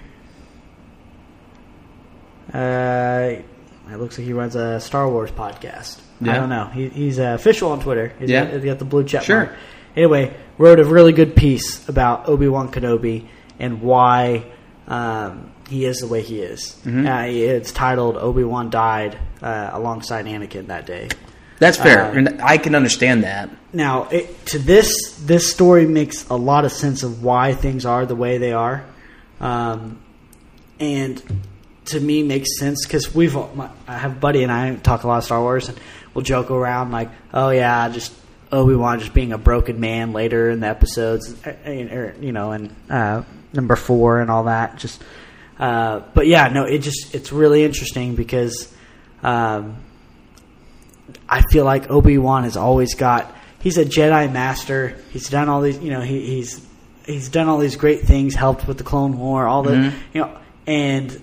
Uh, 2.52 3.36
it 3.90 3.96
looks 3.98 4.18
like 4.18 4.26
he 4.26 4.32
runs 4.32 4.54
a 4.54 4.80
Star 4.80 5.08
Wars 5.08 5.30
podcast. 5.30 6.00
I 6.22 6.34
don't 6.34 6.48
know. 6.48 6.66
He, 6.66 6.88
he's 6.88 7.18
uh, 7.18 7.34
official 7.38 7.72
on 7.72 7.80
Twitter. 7.80 8.12
He's 8.18 8.30
Yeah. 8.30 8.44
got, 8.44 8.54
he's 8.54 8.64
got 8.64 8.78
the 8.78 8.84
blue 8.84 9.04
check 9.04 9.24
Sure. 9.24 9.46
mark. 9.46 9.56
Anyway, 9.96 10.34
wrote 10.56 10.80
a 10.80 10.84
really 10.84 11.12
good 11.12 11.36
piece 11.36 11.86
about 11.88 12.28
Obi 12.28 12.48
Wan 12.48 12.70
Kenobi 12.70 13.26
and 13.58 13.82
why 13.82 14.44
um, 14.88 15.52
he 15.68 15.84
is 15.84 15.98
the 15.98 16.06
way 16.06 16.22
he 16.22 16.40
is. 16.40 16.80
Mm-hmm. 16.84 17.06
Uh, 17.06 17.22
it's 17.24 17.72
titled 17.72 18.16
"Obi 18.16 18.42
Wan 18.44 18.70
died 18.70 19.18
uh, 19.42 19.70
alongside 19.72 20.24
Anakin 20.26 20.68
that 20.68 20.86
day." 20.86 21.08
That's 21.64 21.78
fair, 21.78 22.04
Uh, 22.04 22.12
and 22.12 22.42
I 22.42 22.58
can 22.58 22.74
understand 22.74 23.24
that. 23.24 23.48
Now, 23.72 24.04
it, 24.10 24.44
to 24.46 24.58
this 24.58 25.14
this 25.24 25.50
story 25.50 25.86
makes 25.86 26.28
a 26.28 26.34
lot 26.36 26.66
of 26.66 26.72
sense 26.72 27.02
of 27.02 27.22
why 27.22 27.54
things 27.54 27.86
are 27.86 28.04
the 28.04 28.14
way 28.14 28.36
they 28.36 28.52
are, 28.52 28.84
um, 29.40 29.98
and 30.78 31.22
to 31.86 31.98
me 31.98 32.22
makes 32.22 32.58
sense 32.58 32.84
because 32.84 33.14
we've 33.14 33.34
my, 33.34 33.70
I 33.88 33.96
have 33.96 34.12
a 34.12 34.20
buddy 34.20 34.42
and 34.42 34.52
I 34.52 34.76
talk 34.76 35.04
a 35.04 35.08
lot 35.08 35.18
of 35.18 35.24
Star 35.24 35.40
Wars 35.40 35.70
and 35.70 35.80
we'll 36.12 36.22
joke 36.22 36.50
around 36.50 36.92
like, 36.92 37.08
oh 37.32 37.48
yeah, 37.48 37.88
just 37.88 38.12
Obi 38.52 38.74
Wan 38.74 39.00
just 39.00 39.14
being 39.14 39.32
a 39.32 39.38
broken 39.38 39.80
man 39.80 40.12
later 40.12 40.50
in 40.50 40.60
the 40.60 40.66
episodes, 40.66 41.34
or, 41.46 42.14
you 42.20 42.32
know, 42.32 42.52
and 42.52 42.76
uh, 42.90 43.22
number 43.54 43.76
four 43.76 44.20
and 44.20 44.30
all 44.30 44.44
that. 44.44 44.76
Just, 44.76 45.02
uh, 45.58 46.00
but 46.12 46.26
yeah, 46.26 46.48
no, 46.48 46.64
it 46.64 46.80
just 46.80 47.14
it's 47.14 47.32
really 47.32 47.64
interesting 47.64 48.16
because. 48.16 48.70
Um, 49.22 49.76
I 51.28 51.42
feel 51.50 51.64
like 51.64 51.90
Obi 51.90 52.18
Wan 52.18 52.44
has 52.44 52.56
always 52.56 52.94
got. 52.94 53.34
He's 53.60 53.78
a 53.78 53.84
Jedi 53.84 54.30
master. 54.32 54.96
He's 55.10 55.28
done 55.30 55.48
all 55.48 55.60
these. 55.62 55.78
You 55.78 55.90
know, 55.90 56.00
he, 56.00 56.20
he's 56.26 56.64
he's 57.06 57.28
done 57.28 57.48
all 57.48 57.58
these 57.58 57.76
great 57.76 58.02
things. 58.02 58.34
Helped 58.34 58.66
with 58.68 58.78
the 58.78 58.84
Clone 58.84 59.18
War. 59.18 59.46
All 59.46 59.62
the 59.62 59.70
Mhm. 59.72 59.92
you 60.12 60.20
know, 60.20 60.36
and 60.66 61.20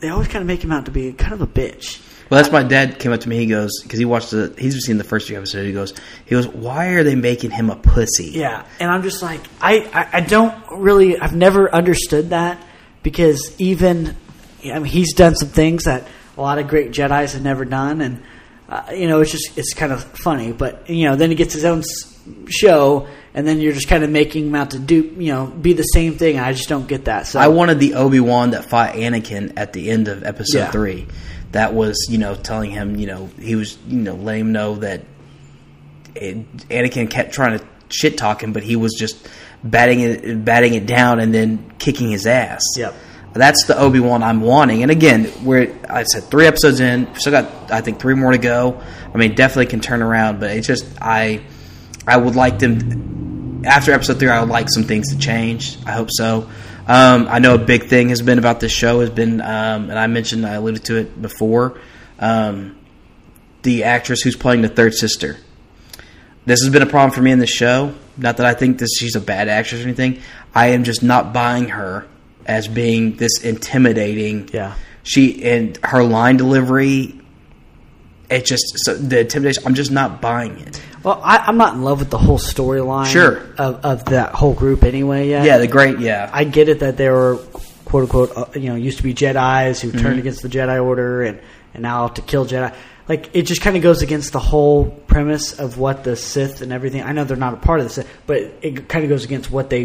they 0.00 0.08
always 0.08 0.28
kind 0.28 0.42
of 0.42 0.46
make 0.46 0.62
him 0.62 0.70
out 0.72 0.84
to 0.86 0.90
be 0.92 1.12
kind 1.12 1.32
of 1.32 1.40
a 1.42 1.46
bitch. 1.46 2.00
Well, 2.30 2.40
that's 2.42 2.52
my 2.52 2.62
dad 2.62 2.98
came 2.98 3.10
up 3.12 3.20
to 3.22 3.28
me. 3.28 3.38
He 3.38 3.46
goes 3.46 3.70
because 3.82 3.98
he 3.98 4.04
watched 4.04 4.30
the 4.32 4.54
he's 4.58 4.74
just 4.74 4.86
seen 4.86 4.98
the 4.98 5.04
first 5.04 5.26
few 5.26 5.36
episodes. 5.36 5.66
He 5.66 5.72
goes 5.72 5.94
he 6.26 6.30
goes 6.34 6.46
why 6.46 6.88
are 6.88 7.02
they 7.02 7.14
making 7.14 7.50
him 7.50 7.70
a 7.70 7.76
pussy? 7.76 8.32
Yeah, 8.34 8.64
and 8.78 8.90
I'm 8.90 9.02
just 9.02 9.22
like 9.22 9.40
I, 9.62 9.88
I 9.94 10.18
I 10.18 10.20
don't 10.20 10.54
really 10.70 11.18
I've 11.18 11.34
never 11.34 11.74
understood 11.74 12.30
that 12.30 12.62
because 13.02 13.54
even 13.58 14.14
I 14.64 14.74
mean 14.78 14.84
he's 14.84 15.14
done 15.14 15.34
some 15.36 15.48
things 15.48 15.84
that 15.84 16.06
a 16.36 16.40
lot 16.42 16.58
of 16.58 16.68
great 16.68 16.92
Jedi's 16.92 17.32
have 17.32 17.42
never 17.42 17.64
done, 17.64 18.00
and 18.02 18.22
uh, 18.68 18.82
you 18.94 19.08
know 19.08 19.20
it's 19.20 19.30
just 19.32 19.56
it's 19.56 19.74
kind 19.74 19.92
of 19.92 20.02
funny. 20.04 20.52
But 20.52 20.88
you 20.90 21.04
know 21.06 21.16
then 21.16 21.30
he 21.30 21.36
gets 21.36 21.54
his 21.54 21.64
own 21.64 21.82
show, 22.48 23.06
and 23.34 23.46
then 23.46 23.60
you're 23.60 23.72
just 23.72 23.88
kind 23.88 24.04
of 24.04 24.10
making 24.10 24.48
him 24.48 24.54
out 24.54 24.70
to 24.72 24.78
do 24.78 24.96
you 25.18 25.32
know 25.32 25.46
be 25.46 25.72
the 25.72 25.82
same 25.84 26.14
thing. 26.16 26.38
I 26.38 26.52
just 26.52 26.68
don't 26.68 26.86
get 26.88 27.06
that. 27.06 27.26
So 27.26 27.38
I 27.40 27.48
wanted 27.48 27.80
the 27.80 27.94
Obi 27.94 28.20
Wan 28.20 28.50
that 28.50 28.64
fought 28.66 28.94
Anakin 28.94 29.54
at 29.56 29.72
the 29.72 29.90
end 29.90 30.08
of 30.08 30.22
Episode 30.24 30.58
Yeah. 30.58 30.70
three. 30.70 31.06
That 31.52 31.72
was 31.72 32.06
you 32.10 32.18
know 32.18 32.34
telling 32.34 32.70
him 32.70 32.96
you 32.96 33.06
know 33.06 33.30
he 33.40 33.56
was 33.56 33.78
you 33.86 33.98
know 33.98 34.14
letting 34.14 34.42
him 34.42 34.52
know 34.52 34.76
that 34.76 35.02
it, 36.14 36.56
Anakin 36.68 37.10
kept 37.10 37.32
trying 37.32 37.58
to 37.58 37.64
shit 37.90 38.18
talk 38.18 38.42
him, 38.42 38.52
but 38.52 38.62
he 38.62 38.76
was 38.76 38.94
just 38.94 39.28
batting 39.64 40.00
it 40.00 40.44
batting 40.44 40.74
it 40.74 40.86
down 40.86 41.20
and 41.20 41.32
then 41.34 41.72
kicking 41.78 42.10
his 42.10 42.26
ass. 42.26 42.62
Yep. 42.76 42.94
That's 43.38 43.66
the 43.66 43.78
Obi 43.78 44.00
Wan 44.00 44.24
I'm 44.24 44.40
wanting. 44.40 44.82
And 44.82 44.90
again, 44.90 45.30
we're 45.44 45.72
I 45.88 46.02
said 46.02 46.24
three 46.24 46.46
episodes 46.46 46.80
in, 46.80 47.14
still 47.14 47.30
got 47.30 47.70
I 47.70 47.82
think 47.82 48.00
three 48.00 48.14
more 48.14 48.32
to 48.32 48.38
go. 48.38 48.82
I 49.14 49.16
mean, 49.16 49.36
definitely 49.36 49.66
can 49.66 49.78
turn 49.78 50.02
around, 50.02 50.40
but 50.40 50.50
it's 50.50 50.66
just 50.66 50.84
I 51.00 51.42
I 52.04 52.16
would 52.16 52.34
like 52.34 52.58
them 52.58 53.62
after 53.64 53.92
episode 53.92 54.18
three. 54.18 54.28
I 54.28 54.40
would 54.40 54.48
like 54.48 54.68
some 54.68 54.82
things 54.82 55.12
to 55.12 55.18
change. 55.20 55.78
I 55.86 55.92
hope 55.92 56.08
so. 56.10 56.48
Um, 56.88 57.28
I 57.30 57.38
know 57.38 57.54
a 57.54 57.58
big 57.58 57.84
thing 57.84 58.08
has 58.08 58.22
been 58.22 58.40
about 58.40 58.58
this 58.58 58.72
show 58.72 59.00
has 59.00 59.10
been, 59.10 59.40
um, 59.40 59.88
and 59.88 59.96
I 59.96 60.08
mentioned 60.08 60.44
I 60.44 60.54
alluded 60.54 60.84
to 60.86 60.96
it 60.96 61.22
before. 61.22 61.78
Um, 62.18 62.76
the 63.62 63.84
actress 63.84 64.20
who's 64.22 64.36
playing 64.36 64.62
the 64.62 64.68
third 64.68 64.94
sister. 64.94 65.36
This 66.44 66.62
has 66.62 66.72
been 66.72 66.82
a 66.82 66.86
problem 66.86 67.12
for 67.12 67.22
me 67.22 67.30
in 67.30 67.38
the 67.38 67.46
show. 67.46 67.94
Not 68.16 68.38
that 68.38 68.46
I 68.46 68.54
think 68.54 68.78
this 68.78 68.96
she's 68.98 69.14
a 69.14 69.20
bad 69.20 69.48
actress 69.48 69.80
or 69.80 69.84
anything. 69.84 70.22
I 70.52 70.68
am 70.68 70.82
just 70.82 71.04
not 71.04 71.32
buying 71.32 71.68
her 71.68 72.08
as 72.48 72.66
being 72.66 73.16
this 73.16 73.42
intimidating. 73.44 74.48
Yeah. 74.52 74.74
She 75.04 75.44
and 75.44 75.78
her 75.84 76.02
line 76.02 76.36
delivery. 76.36 77.14
It 78.30 78.44
just 78.44 78.64
so 78.84 78.94
the 78.94 79.20
intimidation. 79.20 79.62
I'm 79.66 79.74
just 79.74 79.90
not 79.90 80.20
buying 80.20 80.58
it. 80.58 80.82
Well, 81.02 81.20
I, 81.24 81.38
I'm 81.38 81.56
not 81.56 81.74
in 81.74 81.82
love 81.82 82.00
with 82.00 82.10
the 82.10 82.18
whole 82.18 82.38
storyline 82.38 83.06
Sure. 83.06 83.38
of, 83.56 83.84
of 83.84 84.04
that 84.06 84.34
whole 84.34 84.52
group 84.52 84.82
anyway. 84.82 85.28
Yet. 85.28 85.44
Yeah, 85.46 85.58
the 85.58 85.66
great. 85.68 85.98
Yeah, 86.00 86.28
I 86.32 86.44
get 86.44 86.68
it 86.68 86.80
that 86.80 86.96
they 86.98 87.08
were 87.08 87.36
quote 87.86 88.02
unquote 88.02 88.36
uh, 88.36 88.46
you 88.58 88.68
know 88.68 88.74
used 88.74 88.98
to 88.98 89.02
be 89.02 89.14
Jedi's 89.14 89.80
who 89.80 89.88
Mm-hmm. 89.88 89.98
turned 90.00 90.18
against 90.18 90.42
the 90.42 90.48
Jedi 90.48 90.82
Order 90.84 91.22
and 91.22 91.40
and 91.72 91.82
now 91.82 92.08
to 92.08 92.20
kill 92.20 92.44
Jedi. 92.44 92.74
Like 93.08 93.30
it 93.34 93.42
just 93.42 93.62
kind 93.62 93.76
of 93.76 93.82
goes 93.82 94.02
against 94.02 94.32
the 94.32 94.40
whole 94.40 94.90
premise 95.06 95.58
of 95.58 95.78
what 95.78 96.04
the 96.04 96.14
Sith 96.14 96.60
and 96.60 96.70
everything. 96.70 97.02
I 97.02 97.12
know 97.12 97.24
they're 97.24 97.38
not 97.38 97.54
a 97.54 97.58
part 97.58 97.80
of 97.80 97.86
the 97.86 97.90
Sith, 97.94 98.08
but 98.26 98.42
it 98.60 98.90
kind 98.90 99.04
of 99.04 99.08
goes 99.08 99.24
against 99.24 99.50
what 99.50 99.70
they 99.70 99.84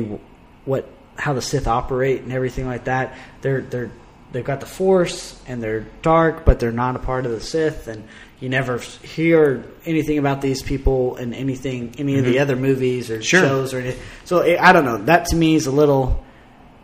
what 0.65 0.90
how 1.18 1.34
the 1.34 1.41
Sith 1.41 1.68
operate 1.68 2.22
and 2.22 2.31
everything 2.31 2.65
like 2.68 2.85
that. 2.85 3.15
They're 3.41 3.61
they're 3.61 3.91
they've 4.31 4.44
got 4.45 4.60
the 4.60 4.65
Force 4.65 5.40
and 5.48 5.61
they're 5.61 5.85
dark, 6.02 6.45
but 6.45 6.60
they're 6.60 6.72
not 6.72 6.95
a 6.95 6.99
part 6.99 7.26
of 7.26 7.31
the 7.31 7.41
Sith 7.41 7.88
and. 7.88 8.03
You 8.40 8.49
never 8.49 8.77
hear 8.80 9.64
anything 9.85 10.18
about 10.18 10.41
these 10.41 10.61
people 10.61 11.15
in 11.15 11.34
anything, 11.34 11.95
any 11.98 12.19
of 12.19 12.26
the 12.26 12.40
other 12.40 12.57
movies 12.57 13.10
or 13.10 13.14
Mm-hmm. 13.19 13.22
Sure. 13.22 13.40
shows 13.40 13.73
or 13.73 13.80
anything. 13.80 14.02
So 14.26 14.40
it, 14.40 14.60
I 14.60 14.73
don't 14.73 14.84
know. 14.84 14.98
That 14.98 15.27
to 15.27 15.35
me 15.38 15.56
is 15.56 15.65
a 15.65 15.72
little 15.72 16.22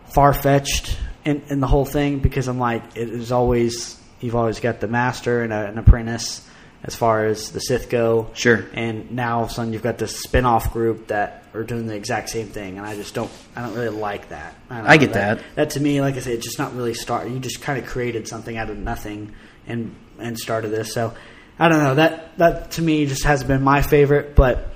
far 0.06 0.32
fetched 0.32 0.96
in, 1.26 1.42
in 1.50 1.60
the 1.60 1.66
whole 1.66 1.84
thing 1.84 2.20
because 2.20 2.48
I'm 2.48 2.58
like, 2.58 2.96
it 2.96 3.10
is 3.10 3.30
always 3.30 4.00
you've 4.20 4.36
always 4.36 4.58
got 4.58 4.80
the 4.80 4.88
master 4.88 5.42
and 5.42 5.52
a, 5.52 5.66
an 5.66 5.76
apprentice 5.76 6.48
as 6.82 6.94
far 6.96 7.26
as 7.26 7.50
the 7.50 7.60
Sith 7.60 7.90
go. 7.90 8.30
Sure. 8.34 8.64
And 8.72 9.10
now 9.12 9.38
all 9.38 9.44
of 9.44 9.50
a 9.50 9.52
sudden 9.52 9.72
you've 9.72 9.82
got 9.82 9.98
this 9.98 10.18
spin 10.20 10.46
off 10.46 10.72
group 10.72 11.08
that 11.08 11.44
are 11.52 11.64
doing 11.64 11.86
the 11.86 11.94
exact 11.94 12.30
same 12.30 12.46
thing, 12.46 12.78
and 12.78 12.86
I 12.86 12.94
just 12.94 13.12
don't, 13.12 13.30
I 13.56 13.62
don't 13.62 13.74
really 13.74 13.88
like 13.88 14.28
that. 14.28 14.54
don't 14.68 14.86
I 14.86 14.96
get 14.96 15.14
that. 15.14 15.42
That 15.56 15.70
to 15.70 15.80
me, 15.80 16.00
like 16.00 16.14
I 16.14 16.20
said, 16.20 16.34
it's 16.34 16.44
just 16.44 16.58
not 16.58 16.74
really 16.74 16.94
start. 16.94 17.28
You 17.28 17.38
just 17.38 17.60
kind 17.60 17.78
of 17.82 17.88
created 17.88 18.28
something 18.28 18.56
out 18.56 18.70
of 18.70 18.78
nothing 18.78 19.34
and 19.66 19.94
and 20.18 20.38
started 20.38 20.68
this. 20.68 20.94
So 20.94 21.12
I 21.58 21.68
don't 21.68 21.82
know. 21.82 21.96
That 21.96 22.38
that 22.38 22.70
to 22.72 22.82
me 22.82 23.06
just 23.06 23.24
hasn't 23.24 23.48
been 23.48 23.62
my 23.62 23.82
favorite, 23.82 24.34
but 24.34 24.72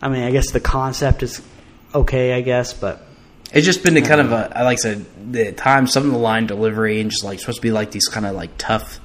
I 0.00 0.08
mean, 0.08 0.22
I 0.22 0.30
guess 0.30 0.50
the 0.50 0.60
concept 0.60 1.22
is 1.22 1.42
okay. 1.94 2.32
I 2.32 2.40
guess, 2.40 2.72
but 2.72 3.06
It's 3.52 3.66
just 3.66 3.82
been 3.84 3.94
the 3.94 4.02
kind 4.02 4.20
of 4.20 4.32
a, 4.32 4.50
I 4.56 4.62
like 4.62 4.78
I 4.78 4.80
said, 4.80 5.06
the 5.32 5.52
time, 5.52 5.86
some 5.86 6.06
of 6.06 6.12
the 6.12 6.18
line 6.18 6.46
delivery, 6.46 7.00
and 7.00 7.10
just 7.10 7.22
like 7.22 7.38
supposed 7.38 7.58
to 7.58 7.62
be 7.62 7.70
like 7.70 7.92
these 7.92 8.06
kind 8.06 8.26
of 8.26 8.34
like 8.34 8.50
tough 8.58 8.98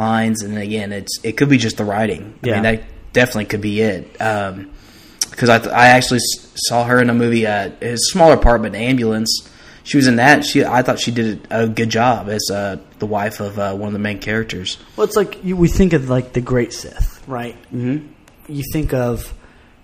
lines. 0.00 0.42
And 0.42 0.58
again, 0.58 0.92
it's 0.92 1.20
it 1.22 1.36
could 1.36 1.48
be 1.48 1.58
just 1.58 1.76
the 1.76 1.84
writing. 1.84 2.34
I 2.42 2.46
Yeah. 2.48 2.54
mean, 2.54 2.62
that 2.64 2.82
definitely 3.12 3.44
could 3.44 3.60
be 3.60 3.80
it. 3.80 4.12
Because 4.12 5.48
I, 5.48 5.58
I 5.70 5.86
actually 5.88 6.18
s- 6.18 6.52
saw 6.66 6.84
her 6.84 7.00
in 7.00 7.08
a 7.10 7.14
movie, 7.14 7.46
uh, 7.46 7.70
a 7.80 7.96
smaller 7.96 8.36
part, 8.36 8.62
but 8.62 8.74
Ambulance. 8.74 9.46
She 9.84 9.96
was 9.96 10.06
in 10.06 10.16
that. 10.16 10.44
She, 10.44 10.64
I 10.64 10.82
thought 10.82 10.98
she 11.00 11.10
did 11.10 11.46
a 11.50 11.66
good 11.66 11.88
job 11.88 12.28
as 12.28 12.48
uh, 12.52 12.76
the 12.98 13.06
wife 13.06 13.40
of 13.40 13.58
uh, 13.58 13.74
one 13.74 13.88
of 13.88 13.92
the 13.94 13.98
main 13.98 14.18
characters. 14.18 14.76
Well, 14.96 15.06
it's 15.06 15.16
like 15.16 15.42
you, 15.44 15.56
we 15.56 15.68
think 15.68 15.92
of 15.94 16.08
like 16.10 16.32
the 16.34 16.40
Great 16.42 16.72
Sith, 16.72 17.22
right? 17.26 17.56
Mm-hmm. 17.72 18.06
You 18.52 18.62
think 18.72 18.92
of 18.92 19.32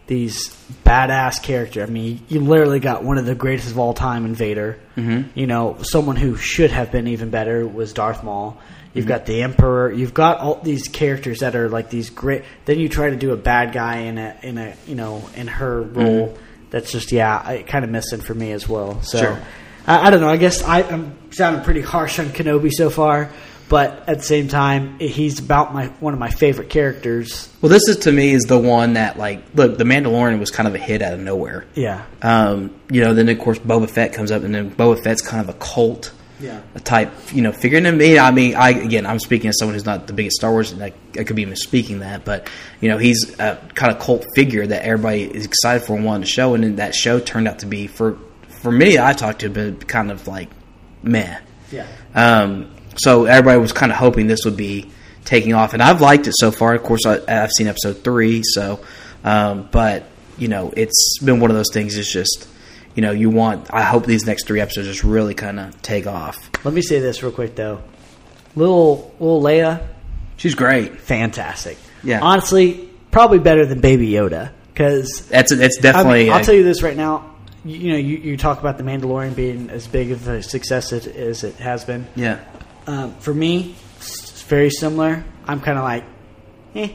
these 0.07 0.51
badass 0.85 1.43
character. 1.43 1.83
I 1.83 1.87
mean, 1.87 2.21
you 2.29 2.41
literally 2.41 2.79
got 2.79 3.03
one 3.05 3.17
of 3.19 3.25
the 3.27 3.35
greatest 3.35 3.71
of 3.71 3.79
all 3.79 3.95
time 3.95 4.25
in 4.27 4.35
Vader. 4.35 4.79
Mm-hmm. 4.97 5.31
You 5.37 5.47
know, 5.47 5.79
someone 5.83 6.17
who 6.17 6.37
should 6.37 6.71
have 6.71 6.93
been 6.93 7.09
even 7.09 7.31
better 7.31 7.67
was 7.67 7.93
Darth 7.93 8.23
Maul. 8.23 8.59
You've 8.97 9.07
got 9.07 9.27
the 9.27 9.43
Emperor. 9.43 9.93
You've 9.93 10.15
got 10.15 10.39
all 10.41 10.61
these 10.63 10.89
characters 10.89 11.41
that 11.41 11.55
are 11.55 11.69
like 11.69 11.91
these 11.91 12.11
great. 12.11 12.45
Then 12.65 12.79
you 12.79 12.89
try 12.89 13.11
to 13.11 13.17
do 13.17 13.33
a 13.33 13.37
bad 13.37 13.73
guy 13.73 13.99
in 13.99 14.19
a 14.19 14.37
in 14.43 14.59
a 14.59 14.75
you 14.87 14.95
know 14.95 15.29
in 15.37 15.47
her 15.49 15.83
role. 15.83 16.37
That's 16.71 16.91
just 16.91 17.13
yeah, 17.13 17.63
kind 17.63 17.85
of 17.85 17.91
missing 17.91 18.21
for 18.21 18.35
me 18.35 18.53
as 18.53 18.69
well. 18.69 19.01
So 19.03 19.19
Sure. 19.19 19.43
I, 19.87 20.09
I 20.09 20.11
don't 20.11 20.21
know. 20.21 20.29
I 20.29 20.37
guess 20.37 20.63
I, 20.63 20.83
I'm 20.83 21.17
sounding 21.33 21.63
pretty 21.63 21.81
harsh 21.83 22.19
on 22.19 22.27
Kenobi 22.27 22.73
so 22.73 22.91
far, 22.91 23.31
but 23.69 24.09
at 24.09 24.19
the 24.19 24.25
same 24.25 24.49
time, 24.49 24.99
he's 24.99 25.39
about 25.39 25.73
my 25.73 25.87
one 26.01 26.13
of 26.13 26.19
my 26.19 26.31
favorite 26.31 26.69
characters. 26.71 27.49
Well, 27.63 27.71
this 27.71 27.87
is 27.89 27.99
to 27.99 28.13
me 28.13 28.33
is 28.33 28.43
the 28.45 28.59
one 28.59 28.95
that 28.95 29.17
like 29.17 29.45
look, 29.55 29.79
the 29.79 29.85
Mandalorian 29.85 30.41
was 30.41 30.51
kind 30.51 30.67
of 30.67 30.75
a 30.75 30.79
hit 30.79 31.03
out 31.03 31.13
of 31.15 31.21
nowhere. 31.21 31.65
Yeah, 31.75 32.05
Um, 32.23 32.75
you 32.91 33.01
know, 33.03 33.15
then 33.15 33.29
of 33.29 33.39
course 33.39 33.59
Boba 33.61 33.89
Fett 33.89 34.13
comes 34.13 34.33
up, 34.33 34.43
and 34.43 34.53
then 34.55 34.71
Boba 34.73 35.03
Fett's 35.03 35.23
kind 35.23 35.41
of 35.49 35.55
a 35.55 35.59
cult 35.59 36.13
yeah, 36.39 36.61
A 36.75 36.81
type, 36.81 37.13
you 37.33 37.41
know, 37.43 37.53
figure. 37.53 37.79
And 37.79 37.87
to 37.87 37.93
me, 37.93 38.19
I 38.19 38.31
mean, 38.31 38.55
I 38.55 38.71
again, 38.71 39.07
I'm 39.07 39.19
speaking 39.19 39.49
as 39.49 39.59
someone 39.59 39.75
who's 39.75 39.87
not 39.87 40.07
the 40.07 40.13
biggest 40.13 40.37
Star 40.37 40.51
Wars, 40.51 40.73
and 40.73 40.83
I, 40.83 40.93
I 41.19 41.25
could 41.25 41.37
be 41.37 41.47
misspeaking 41.47 42.01
that, 42.01 42.25
but 42.25 42.51
you 42.81 42.89
know, 42.89 42.99
he's 42.99 43.39
a 43.39 43.57
kind 43.75 43.93
of 43.93 43.99
cult 44.01 44.27
figure 44.35 44.67
that 44.67 44.83
everybody 44.85 45.23
is 45.23 45.47
excited 45.47 45.87
for 45.87 45.97
and 45.97 46.05
wanted 46.05 46.27
to 46.27 46.31
show, 46.31 46.55
and 46.55 46.63
then 46.63 46.77
that 46.77 46.95
show 46.95 47.21
turned 47.21 47.49
out 47.49 47.61
to 47.61 47.67
be 47.67 47.87
for 47.87 48.19
for 48.49 48.71
many 48.71 48.99
I 48.99 49.13
talked 49.13 49.41
to, 49.41 49.51
but 49.51 49.87
kind 49.89 50.11
of 50.11 50.27
like 50.29 50.49
meh. 51.03 51.39
yeah. 51.71 51.87
Um, 52.15 52.71
so 52.97 53.27
everybody 53.27 53.61
was 53.61 53.73
kind 53.73 53.93
of 53.93 53.99
hoping 53.99 54.27
this 54.27 54.45
would 54.45 54.57
be 54.57 54.91
taking 55.25 55.55
off, 55.55 55.73
and 55.73 55.83
I've 55.83 56.01
liked 56.01 56.27
it 56.27 56.35
so 56.37 56.51
far. 56.51 56.75
Of 56.75 56.83
course, 56.83 57.07
I, 57.07 57.21
I've 57.29 57.51
seen 57.51 57.67
episode 57.67 58.05
three, 58.05 58.43
so 58.45 58.81
um, 59.25 59.69
but 59.71 60.05
you 60.39 60.49
know, 60.49 60.73
it's 60.77 61.19
been 61.19 61.41
one 61.41 61.51
of 61.51 61.57
those 61.57 61.71
things. 61.73 61.97
It's 61.97 62.13
just 62.13 62.47
you 62.97 63.03
know, 63.03 63.13
you 63.13 63.31
want. 63.31 63.73
I 63.73 63.83
hope 63.83 64.07
these 64.07 64.27
next 64.27 64.47
three 64.49 64.61
episodes 64.61 64.89
just 64.89 65.05
really 65.05 65.35
kind 65.35 65.61
of 65.61 65.81
take 65.83 66.09
off. 66.09 66.37
Let 66.65 66.75
me 66.75 66.83
say 66.83 66.99
this 66.99 67.23
real 67.23 67.31
quick 67.31 67.55
though. 67.55 67.81
Little 68.57 69.15
little 69.21 69.41
Leia, 69.43 69.87
She's 70.39 70.55
great. 70.55 70.99
fantastic. 71.01 71.79
Yeah. 72.03 72.21
honestly, 72.23 72.89
probably 73.11 73.39
better 73.39 73.65
than 73.67 73.81
Baby 73.81 74.09
Yoda 74.11 74.51
because 74.73 75.27
That's 75.29 75.53
it's 75.53 75.79
I 75.79 75.81
definitely. 75.83 76.25
mean, 76.25 76.33
I'll 76.33 76.43
tell 76.45 76.55
you 76.55 76.65
this 76.65 76.83
right 76.83 76.97
now. 76.97 77.35
You, 77.65 77.77
you 77.79 77.93
know, 77.93 77.99
you, 77.99 78.17
you 78.19 78.37
talk 78.37 78.61
about 78.61 78.79
the 78.79 78.85
Mandalorian 78.85 79.35
being 79.35 79.71
as 79.71 79.87
big 79.89 80.13
of 80.13 80.27
a 80.29 80.43
success 80.43 80.93
as, 80.93 81.07
as 81.07 81.43
it 81.45 81.57
has 81.57 81.85
been. 81.85 82.07
yeah, 82.15 82.39
Um, 82.87 83.15
for 83.17 83.35
me, 83.35 83.75
it's 83.97 84.43
very 84.43 84.71
similar. 84.71 85.25
I'm 85.47 85.61
kind 85.61 85.77
of 85.79 85.85
like, 85.85 86.05
eh. 86.77 86.91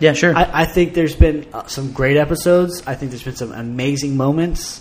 yeah, 0.00 0.14
sure. 0.14 0.34
I, 0.34 0.62
I 0.62 0.64
think 0.64 0.94
there's 0.94 1.14
been 1.16 1.46
uh, 1.52 1.66
some 1.66 1.92
great 1.92 2.16
episodes. 2.16 2.82
I 2.86 2.94
think 2.94 3.10
there's 3.10 3.22
been 3.24 3.36
some 3.36 3.52
amazing 3.52 4.16
moments. 4.16 4.80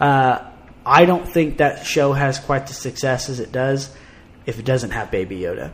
Uh, 0.00 0.40
I 0.84 1.04
don't 1.04 1.26
think 1.26 1.58
that 1.58 1.84
show 1.86 2.12
has 2.12 2.38
quite 2.38 2.66
the 2.68 2.74
success 2.74 3.28
as 3.28 3.40
it 3.40 3.50
does 3.52 3.94
if 4.44 4.58
it 4.58 4.64
doesn't 4.64 4.90
have 4.90 5.10
Baby 5.10 5.40
Yoda. 5.40 5.72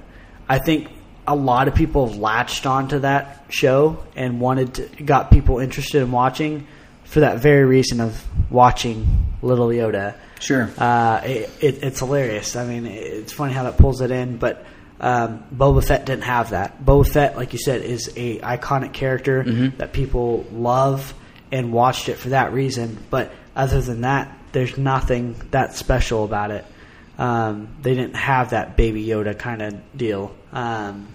I 0.49 0.59
think 0.59 0.89
a 1.27 1.37
lot 1.37 1.69
of 1.69 1.75
people 1.75 2.09
have 2.09 2.17
latched 2.17 2.67
onto 2.67 3.01
that 3.01 3.45
show 3.49 4.03
and 4.17 4.41
wanted 4.41 4.75
to, 4.75 5.03
got 5.05 5.31
people 5.31 5.59
interested 5.59 6.03
in 6.03 6.11
watching 6.11 6.67
for 7.05 7.21
that 7.21 7.39
very 7.39 7.65
reason 7.65 8.01
of 8.01 8.25
watching 8.51 9.07
Little 9.43 9.69
Yoda. 9.69 10.17
sure. 10.41 10.71
Uh, 10.79 11.21
it, 11.25 11.51
it, 11.61 11.83
it's 11.83 11.99
hilarious. 11.99 12.57
I 12.57 12.67
mean, 12.67 12.87
it's 12.87 13.33
funny 13.33 13.53
how 13.53 13.65
that 13.65 13.77
pulls 13.77 14.01
it 14.01 14.11
in, 14.11 14.39
but 14.39 14.65
um, 14.99 15.45
Boba 15.55 15.85
Fett 15.85 16.07
didn't 16.07 16.25
have 16.25 16.51
that. 16.51 16.83
Boba 16.83 17.07
Fett, 17.07 17.37
like 17.37 17.53
you 17.53 17.59
said, 17.59 17.83
is 17.83 18.09
a 18.17 18.39
iconic 18.39 18.93
character 18.95 19.43
that 19.79 19.93
people 19.93 20.47
love 20.53 21.13
and 21.51 21.73
watched 21.73 22.09
it 22.09 22.17
for 22.17 22.31
that 22.31 22.53
reason. 22.53 22.99
But 23.11 23.33
other 23.57 23.81
than 23.81 24.03
that, 24.03 24.37
there's 24.53 24.77
nothing 24.79 25.37
that 25.51 25.75
special 25.77 26.25
about 26.25 26.51
it. 26.51 26.65
Um, 27.19 27.69
they 27.83 27.95
didn't 27.95 28.17
have 28.17 28.51
that 28.51 28.77
Baby 28.77 29.05
Yoda 29.07 29.39
kind 29.39 29.63
of 29.63 29.97
deal. 29.97 30.35
Um, 30.53 31.09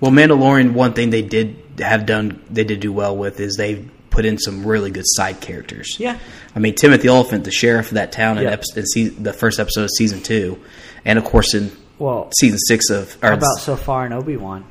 Well, 0.00 0.10
Mandalorian, 0.12 0.72
one 0.72 0.92
thing 0.94 1.10
they 1.10 1.22
did 1.22 1.56
have 1.78 2.06
done, 2.06 2.42
they 2.50 2.64
did 2.64 2.80
do 2.80 2.92
well 2.92 3.16
with, 3.16 3.40
is 3.40 3.56
they 3.56 3.84
put 4.10 4.24
in 4.24 4.38
some 4.38 4.66
really 4.66 4.90
good 4.90 5.04
side 5.06 5.40
characters. 5.40 5.96
yeah, 5.98 6.18
I 6.54 6.58
mean, 6.58 6.74
Timothy 6.74 7.08
Olyphant, 7.08 7.44
the 7.44 7.50
sheriff 7.52 7.88
of 7.88 7.94
that 7.94 8.10
town, 8.12 8.38
in, 8.38 8.46
episode, 8.46 8.78
in 8.80 8.86
se- 8.86 9.08
the 9.10 9.32
first 9.32 9.60
episode 9.60 9.84
of 9.84 9.90
season 9.96 10.20
two, 10.20 10.58
and 11.04 11.18
of 11.18 11.24
course 11.24 11.54
in 11.54 11.70
well, 11.98 12.30
season 12.38 12.58
six 12.58 12.90
of 12.90 13.16
or 13.22 13.28
how 13.28 13.34
about 13.34 13.58
so 13.58 13.76
far 13.76 14.06
in 14.06 14.12
Obi 14.12 14.36
Wan, 14.36 14.64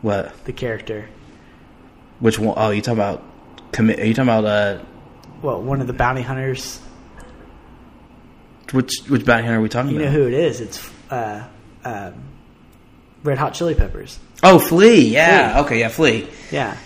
what? 0.00 0.32
the 0.44 0.52
character? 0.52 1.08
Which 2.20 2.38
one? 2.38 2.54
Oh, 2.56 2.70
you 2.70 2.80
talking 2.80 2.98
about? 2.98 3.22
Are 3.78 3.84
you 3.84 4.14
talking 4.14 4.22
about 4.22 4.44
uh, 4.46 4.82
Well, 5.42 5.60
one 5.62 5.80
of 5.80 5.86
the 5.86 5.92
bounty 5.92 6.22
hunters. 6.22 6.80
which 8.72 8.92
which 9.08 9.24
bounty 9.24 9.44
hunter 9.44 9.58
are 9.58 9.62
we 9.62 9.68
talking 9.68 9.92
about? 9.92 10.00
You 10.00 10.06
know 10.06 10.12
who 10.12 10.26
it 10.26 10.34
is? 10.34 10.60
It's 10.60 10.90
uh, 11.10 11.44
um, 11.84 12.14
Red 13.22 13.38
Hot 13.38 13.54
Chili 13.54 13.74
Peppers. 13.74 14.18
Oh, 14.42 14.58
Flea. 14.58 15.08
Yeah. 15.08 15.52
Flea. 15.54 15.60
Okay. 15.64 15.80
Yeah, 15.80 15.88
Flea. 15.88 16.28
Yeah. 16.50 16.76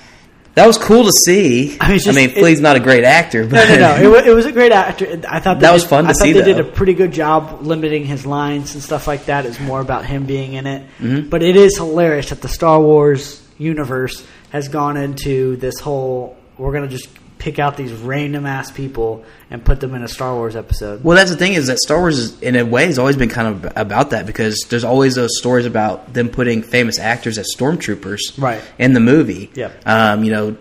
That 0.55 0.66
was 0.66 0.78
cool 0.78 1.05
to 1.05 1.12
see. 1.12 1.78
I 1.81 1.89
mean, 1.90 1.98
just- 1.98 2.09
I 2.09 2.12
mean, 2.12 2.31
it- 2.31 2.35
Flea's 2.39 2.60
not 2.60 2.74
a 2.77 2.81
great 2.81 3.05
actor, 3.05 3.47
but 3.47 3.68
No, 3.68 3.77
no, 3.77 4.02
no. 4.02 4.14
It, 4.16 4.27
it 4.28 4.35
was 4.35 4.47
a 4.47 4.52
great 4.52 4.72
actor. 4.72 5.20
I 5.28 5.39
thought 5.39 5.60
That 5.60 5.72
was 5.72 5.82
did- 5.82 5.89
fun 5.89 6.05
to 6.05 6.10
I 6.10 6.12
thought 6.12 6.22
see, 6.22 6.32
They 6.32 6.43
did 6.43 6.59
a 6.59 6.64
pretty 6.64 6.94
good 6.94 7.12
job 7.12 7.60
limiting 7.62 8.05
his 8.05 8.27
lines 8.27 8.74
and 8.74 8.82
stuff 8.82 9.06
like 9.06 9.27
that. 9.27 9.47
It's 9.47 9.60
more 9.60 9.81
about 9.81 10.05
him 10.06 10.27
being 10.27 10.55
in 10.55 10.66
it. 10.66 10.82
Mm-hmm. 10.98 11.28
But 11.28 11.43
it 11.44 11.55
is 11.56 11.77
hilarious 11.77 12.31
that 12.31 12.43
the 12.43 12.48
Star 12.48 12.81
Wars 12.81 13.40
universe 13.59 14.27
has 14.51 14.68
gone 14.68 14.97
into 14.97 15.56
this 15.56 15.78
whole. 15.78 16.36
We're 16.59 16.72
gonna 16.72 16.89
just 16.89 17.09
pick 17.41 17.59
out 17.59 17.77
these 17.77 17.93
random 17.93 18.47
ass 18.47 18.71
people 18.71 19.25
and 19.51 19.65
put 19.65 19.81
them 19.81 19.95
in 19.95 20.03
a 20.05 20.09
Star 20.09 20.35
Wars 20.35 20.55
episode. 20.55 21.03
Well, 21.03 21.17
that's 21.17 21.31
the 21.31 21.37
thing 21.37 21.55
is 21.55 21.67
that 21.67 21.79
Star 21.79 21.99
Wars, 21.99 22.19
is, 22.19 22.41
in 22.41 22.55
a 22.55 22.65
way, 22.65 22.85
has 22.87 22.99
always 22.99 23.17
been 23.17 23.31
kind 23.31 23.49
of 23.65 23.73
about 23.77 24.11
that 24.11 24.27
because 24.27 24.67
there's 24.69 24.85
always 24.85 25.17
those 25.17 25.37
stories 25.39 25.67
about 25.67 26.12
them 26.12 26.29
putting 26.29 26.62
famous 26.62 26.99
actors 27.01 27.39
as 27.39 27.49
stormtroopers, 27.57 28.21
Right. 28.39 28.62
in 28.79 28.93
the 28.93 29.01
movie. 29.01 29.51
Yep. 29.55 29.83
Um, 29.87 30.23
you 30.23 30.31
know, 30.31 30.57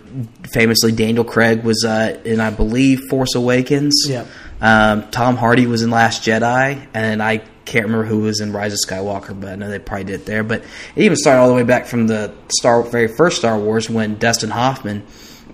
famously 0.52 0.92
Daniel 0.92 1.24
Craig 1.24 1.64
was 1.64 1.86
uh, 1.86 2.20
in, 2.26 2.40
I 2.40 2.50
believe, 2.50 3.02
Force 3.10 3.36
Awakens. 3.36 4.06
Yep. 4.08 4.28
Um, 4.62 5.10
Tom 5.12 5.38
Hardy 5.38 5.68
was 5.68 5.84
in 5.84 5.90
Last 5.92 6.24
Jedi, 6.24 6.86
and 6.94 7.22
I 7.22 7.44
can't 7.66 7.86
remember 7.86 8.06
who 8.06 8.20
was 8.20 8.40
in 8.42 8.52
Rise 8.52 8.74
of 8.74 8.80
Skywalker, 8.86 9.40
but 9.40 9.50
I 9.52 9.56
know 9.56 9.70
they 9.70 9.80
probably 9.80 10.06
did 10.06 10.22
it 10.22 10.26
there. 10.26 10.44
But 10.44 10.64
it 10.96 11.04
even 11.04 11.16
started 11.18 11.42
all 11.42 11.50
the 11.50 11.54
way 11.56 11.64
back 11.64 11.86
from 11.86 12.08
the 12.08 12.34
Star 12.50 12.82
very 12.84 13.08
first 13.08 13.38
Star 13.38 13.58
Wars 13.60 13.90
when 13.90 14.18
Dustin 14.18 14.50
Hoffman 14.50 15.04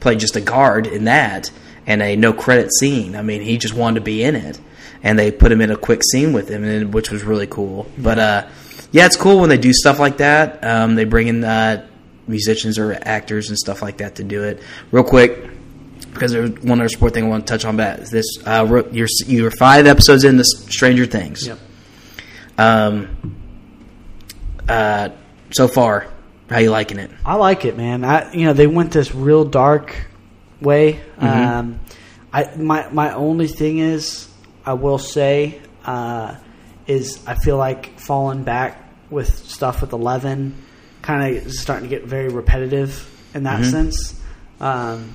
played 0.06 0.20
just 0.20 0.36
a 0.36 0.42
guard 0.42 0.86
in 0.86 1.06
that 1.06 1.50
and 1.88 2.00
a 2.00 2.16
no 2.16 2.32
credit 2.32 2.72
scene. 2.72 3.16
I 3.16 3.24
mean, 3.24 3.42
he 3.42 3.58
just 3.58 3.74
wanted 3.74 3.96
to 3.96 4.02
be 4.02 4.24
in 4.24 4.36
it, 4.36 4.60
and 5.02 5.18
they 5.18 5.32
put 5.32 5.52
him 5.52 5.62
in 5.62 5.72
a 5.72 5.76
quick 5.76 6.02
scene 6.12 6.32
with 6.32 6.48
him, 6.48 6.64
and 6.64 6.94
which 6.94 7.10
was 7.10 7.24
really 7.24 7.48
cool. 7.48 7.88
But 7.98 8.20
uh, 8.20 8.48
yeah, 8.92 9.08
it's 9.08 9.16
cool 9.16 9.40
when 9.40 9.50
they 9.50 9.58
do 9.58 9.74
stuff 9.74 9.98
like 9.98 10.18
that. 10.18 10.64
Um, 10.64 10.94
they 10.94 11.06
bring 11.06 11.28
in 11.28 11.44
uh, 11.44 11.88
musicians 12.28 12.78
or 12.78 12.94
actors 13.02 13.50
and 13.50 13.58
stuff 13.58 13.82
like 13.82 13.98
that 13.98 14.18
to 14.18 14.24
do 14.24 14.44
it. 14.44 14.62
Real 14.92 15.04
quick, 15.04 15.50
because 16.14 16.32
there's 16.32 16.52
one 16.62 16.80
other 16.80 16.90
sport 16.90 17.16
thing 17.16 17.24
I 17.26 17.28
want 17.28 17.48
to 17.48 17.52
touch 17.52 17.66
on. 17.66 17.74
About 17.74 17.98
this, 18.02 18.28
uh, 18.46 18.84
you're 18.92 19.08
you're 19.26 19.50
five 19.50 19.88
episodes 19.88 20.24
into 20.24 20.44
Stranger 20.44 21.08
Things. 21.08 21.48
Yep. 21.48 21.60
Um, 22.60 23.36
uh, 24.70 25.10
so 25.50 25.68
far, 25.68 26.14
how 26.50 26.60
you 26.60 26.70
liking 26.72 27.00
it? 27.00 27.10
I 27.26 27.36
like 27.36 27.66
it, 27.66 27.76
man. 27.78 28.04
I 28.04 28.32
you 28.34 28.46
know 28.46 28.54
they 28.54 28.68
went 28.68 28.92
this 28.92 29.14
real 29.16 29.46
dark 29.46 29.96
way. 30.62 30.94
Mm-hmm. 31.20 31.26
Um, 31.26 31.80
I 32.34 32.56
my 32.56 32.90
my 32.90 33.14
only 33.14 33.48
thing 33.48 33.80
is 33.80 34.28
I 34.66 34.74
will 34.74 34.98
say 35.00 35.60
uh, 35.86 36.36
is 36.88 37.20
I 37.28 37.36
feel 37.36 37.58
like 37.58 38.00
falling 38.00 38.44
back 38.44 38.82
with 39.10 39.30
stuff 39.48 39.82
with 39.82 39.94
Eleven 39.94 40.56
kind 41.02 41.38
of 41.38 41.52
starting 41.52 41.90
to 41.90 41.96
get 41.96 42.06
very 42.06 42.30
repetitive 42.30 43.08
in 43.34 43.44
that 43.44 43.62
Mm-hmm. 43.62 43.70
sense. 43.72 44.22
Um, 44.60 45.14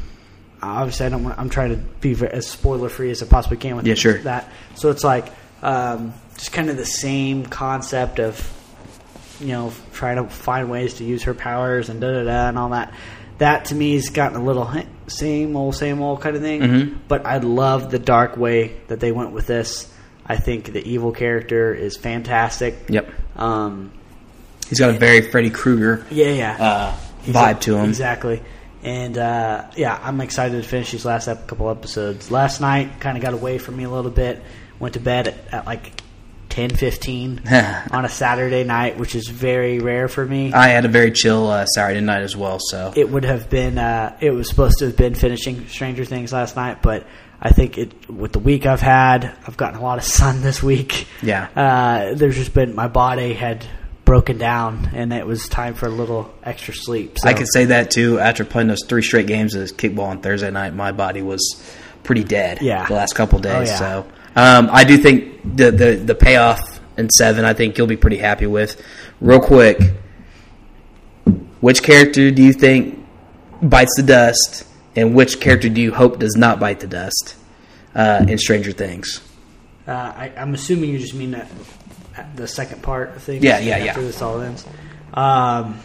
obviously, 0.63 1.07
I 1.07 1.09
don't. 1.09 1.25
Want, 1.25 1.39
I'm 1.39 1.51
trying 1.51 1.71
to 1.71 1.77
be 1.77 2.15
as 2.27 2.47
spoiler 2.47 2.89
free 2.89 3.11
as 3.11 3.23
I 3.23 3.27
possibly 3.27 3.57
can 3.57 3.77
with 3.77 3.87
Yeah, 3.87 3.95
sure. 3.95 4.19
that. 4.19 4.51
So 4.75 4.91
it's 4.91 5.03
like 5.05 5.27
um, 5.63 6.13
just 6.37 6.53
kind 6.53 6.71
of 6.71 6.77
the 6.77 6.85
same 6.87 7.45
concept 7.47 8.19
of 8.21 8.37
you 9.41 9.49
know, 9.49 9.73
trying 9.93 10.17
to 10.17 10.29
find 10.29 10.71
ways 10.71 10.95
to 10.95 11.05
use 11.05 11.23
her 11.25 11.35
powers 11.35 11.89
and 11.89 12.01
da 12.01 12.11
da 12.11 12.25
da 12.25 12.49
and 12.49 12.59
all 12.59 12.71
that. 12.71 12.93
that 13.39 13.65
to 13.67 13.75
me 13.75 13.95
has 13.95 14.11
gotten 14.11 14.37
a 14.37 14.45
little 14.45 14.71
same 15.07 15.57
old, 15.57 15.75
same 15.75 16.03
old 16.03 16.21
kind 16.21 16.37
of 16.37 16.43
thing. 16.43 16.61
Mhm. 16.61 16.95
But 17.09 17.25
I 17.27 17.39
love 17.39 17.91
the 17.91 17.99
dark 17.99 18.37
way 18.37 18.73
that 18.89 19.01
they 19.01 19.13
went 19.13 19.33
with 19.33 19.47
this. 19.47 19.87
I 20.27 20.37
think 20.37 20.73
the 20.73 20.87
evil 20.87 21.11
character 21.13 21.75
is 21.75 21.97
fantastic. 21.97 22.77
Yep. 22.89 23.09
Um, 23.37 23.93
He's 24.69 24.79
got 24.79 24.91
a 24.91 24.99
very 24.99 25.23
Freddy 25.23 25.51
Krueger 25.51 26.05
yeah, 26.11 26.29
yeah. 26.29 26.57
uh, 26.61 26.97
vibe 27.33 27.57
a- 27.57 27.61
to 27.61 27.77
him. 27.77 27.89
Exactly. 27.89 28.41
And 28.83 29.19
uh, 29.19 29.65
yeah, 29.77 29.99
I'm 30.03 30.21
excited 30.21 30.63
to 30.63 30.69
finish 30.69 30.93
these 30.93 31.05
last 31.05 31.27
couple 31.47 31.69
episodes. 31.71 32.31
Last 32.31 32.61
night 32.61 33.01
kind 33.01 33.17
of 33.17 33.23
got 33.23 33.35
away 33.35 33.59
from 33.59 33.77
me 33.77 33.85
a 33.85 33.91
little 33.91 34.11
bit. 34.11 34.43
Went 34.79 34.95
to 34.95 35.01
bed 35.01 35.29
at, 35.29 35.35
at 35.53 35.67
like 35.67 36.01
10:15 36.51 37.91
on 37.93 38.05
a 38.05 38.09
Saturday 38.09 38.65
night, 38.65 38.99
which 38.99 39.15
is 39.15 39.29
very 39.29 39.79
rare 39.79 40.09
for 40.09 40.25
me. 40.25 40.53
I 40.53 40.69
had 40.69 40.85
a 40.85 40.89
very 40.89 41.11
chill 41.13 41.49
uh, 41.49 41.67
Saturday 41.67 42.01
night 42.01 42.23
as 42.23 42.37
well. 42.37 42.59
So 42.61 42.93
it 42.97 43.09
would 43.09 43.25
have 43.25 43.49
been 43.49 43.79
uh, 43.79 44.17
it 44.21 44.31
was 44.31 44.49
supposed 44.49 44.79
to 44.81 44.87
have 44.87 44.97
been 44.97 45.15
finishing 45.15 45.67
Stranger 45.69 46.05
Things 46.05 46.33
last 46.33 46.57
night, 46.57 46.83
but 46.83 47.07
I 47.41 47.51
think 47.51 47.79
it 47.79 48.11
with 48.11 48.33
the 48.33 48.39
week 48.39 48.67
I've 48.67 48.81
had, 48.83 49.25
I've 49.47 49.57
gotten 49.57 49.79
a 49.81 49.83
lot 49.83 49.99
of 49.99 50.05
sun 50.19 50.43
this 50.43 50.63
week. 50.63 51.07
Yeah. 51.23 51.49
uh, 51.57 52.15
there's 52.15 52.37
just 52.37 52.53
been 52.55 52.75
my 52.75 52.89
body 52.89 53.33
had 53.33 53.65
broken 54.05 54.39
down, 54.39 54.91
and 54.93 55.13
it 55.13 55.25
was 55.25 55.49
time 55.49 55.75
for 55.75 55.87
a 55.87 55.91
little 55.91 56.35
extra 56.43 56.75
sleep. 56.75 57.19
So. 57.19 57.29
I 57.29 57.33
could 57.35 57.47
say 57.53 57.67
that 57.67 57.93
too. 57.93 58.19
After 58.19 58.45
playing 58.45 58.67
those 58.69 58.85
three 58.89 59.03
straight 59.03 59.29
games 59.29 59.55
of 59.55 59.69
kickball 59.77 60.09
on 60.09 60.21
Thursday 60.21 60.51
night, 60.51 60.75
my 60.75 60.91
body 60.91 61.23
was 61.23 61.63
pretty 62.03 62.25
dead. 62.25 62.59
Yeah. 62.61 62.87
the 62.87 62.95
last 62.95 63.15
couple 63.15 63.39
days. 63.39 63.55
Oh, 63.55 63.73
yeah. 63.73 63.79
So 63.79 64.07
um, 64.41 64.69
I 64.73 64.85
do 64.85 64.97
think 64.97 65.43
the, 65.57 65.71
the 65.71 65.91
the 65.97 66.15
payoff 66.15 66.81
in 66.97 67.09
seven, 67.11 67.45
I 67.45 67.55
think 67.55 67.77
you'll 67.79 67.87
be 67.87 67.97
pretty 67.97 68.19
happy 68.19 68.47
with. 68.47 68.81
Real 69.21 69.41
quick, 69.41 69.79
which 71.61 71.83
character 71.83 72.31
do 72.31 72.43
you 72.43 72.53
think 72.53 72.99
bites 73.63 73.95
the 73.97 74.03
dust, 74.03 74.67
and 74.97 75.15
which 75.15 75.41
character 75.41 75.69
do 75.69 75.81
you 75.81 75.93
hope 75.93 76.19
does 76.19 76.37
not 76.37 76.59
bite 76.61 76.81
the 76.81 76.87
dust 76.87 77.37
uh, 77.95 78.25
in 78.29 78.39
Stranger 78.39 78.73
Things? 78.73 79.21
Uh, 79.87 79.93
I, 79.93 80.33
I'm 80.37 80.55
assuming 80.55 80.91
you 80.91 80.99
just 80.99 81.15
mean 81.15 81.33
that 81.33 81.49
the 82.37 82.47
second 82.49 82.83
part 82.83 83.11
of 83.17 83.23
things. 83.23 83.43
Yeah, 83.43 83.59
yeah, 83.59 83.79
yeah. 83.79 83.91
After 83.91 84.03
this 84.03 84.21
all 84.23 84.41
ends. 84.41 84.67
Um, 85.15 85.81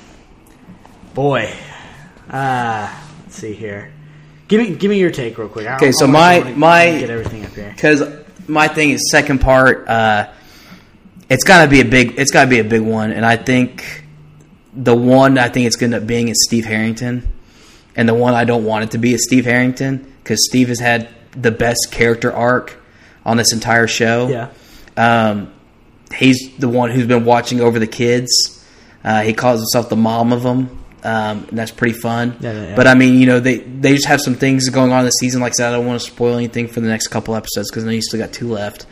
boy, 1.14 1.52
uh, 2.30 2.94
let's 3.24 3.36
see 3.36 3.54
here. 3.54 3.92
Give 4.48 4.62
me, 4.62 4.76
give 4.76 4.90
me 4.90 5.00
your 5.00 5.12
take 5.12 5.38
real 5.38 5.48
quick. 5.50 5.66
Okay, 5.68 5.92
so 5.92 6.06
my- 6.08 6.54
my- 6.56 7.00
get 7.00 7.10
everything 7.10 7.46
up 7.46 7.52
here. 7.54 7.72
because 7.76 8.02
my 8.48 8.68
thing 8.68 8.92
is 8.92 9.10
second 9.12 9.42
part. 9.42 9.88
Uh, 9.88 10.30
it's 11.30 11.44
gotta 11.44 11.70
be 11.70 11.82
a 11.82 11.86
big. 11.86 12.20
It's 12.20 12.32
gotta 12.32 12.50
be 12.50 12.60
a 12.60 12.64
big 12.64 12.82
one, 12.82 13.12
and 13.12 13.26
I 13.26 13.36
think 13.36 14.04
the 14.74 14.96
one 14.96 15.38
I 15.38 15.50
think 15.50 15.68
it's 15.68 15.76
gonna 15.76 15.96
end 15.96 16.04
up 16.04 16.08
being 16.08 16.28
is 16.28 16.44
Steve 16.46 16.66
Harrington, 16.66 17.28
and 17.96 18.08
the 18.08 18.14
one 18.14 18.34
I 18.34 18.46
don't 18.46 18.66
want 18.66 18.84
it 18.84 18.92
to 18.92 18.98
be 18.98 19.14
is 19.14 19.24
Steve 19.24 19.46
Harrington 19.46 20.14
because 20.24 20.46
Steve 20.48 20.68
has 20.70 20.80
had 20.80 21.10
the 21.32 21.52
best 21.52 21.90
character 21.92 22.32
arc 22.32 22.78
on 23.26 23.38
this 23.38 23.54
entire 23.54 23.88
show. 23.88 24.28
Yeah. 24.28 24.50
Um, 24.98 25.54
he's 26.14 26.56
the 26.58 26.70
one 26.70 26.92
who's 26.92 27.08
been 27.08 27.26
watching 27.26 27.62
over 27.62 27.80
the 27.80 27.88
kids. 27.88 28.64
Uh, 29.04 29.22
he 29.22 29.34
calls 29.34 29.60
himself 29.60 29.90
the 29.90 29.96
mom 29.96 30.32
of 30.34 30.44
them, 30.44 30.85
um, 31.06 31.46
and 31.50 31.58
that's 31.58 31.72
pretty 31.72 31.98
fun. 31.98 32.36
Yeah, 32.40 32.52
yeah, 32.52 32.64
yeah. 32.70 32.76
But 32.76 32.88
I 32.88 32.96
mean, 32.96 33.20
you 33.20 33.26
know, 33.28 33.40
they 33.40 33.58
they 33.60 33.94
just 33.94 34.08
have 34.08 34.20
some 34.22 34.36
things 34.36 34.68
going 34.70 34.92
on 34.92 35.06
this 35.06 35.16
season. 35.20 35.40
Like 35.42 35.52
I 35.52 35.56
said, 35.56 35.70
I 35.70 35.78
don't 35.78 35.86
want 35.86 36.02
to 36.02 36.06
spoil 36.08 36.36
anything 36.36 36.68
for 36.68 36.80
the 36.82 36.88
next 36.88 37.08
couple 37.08 37.36
episodes 37.36 37.70
because 37.70 37.84
I 37.84 37.88
know 37.88 37.94
you 37.94 38.02
still 38.02 38.20
got 38.20 38.34
two 38.34 38.50
left. 38.52 38.86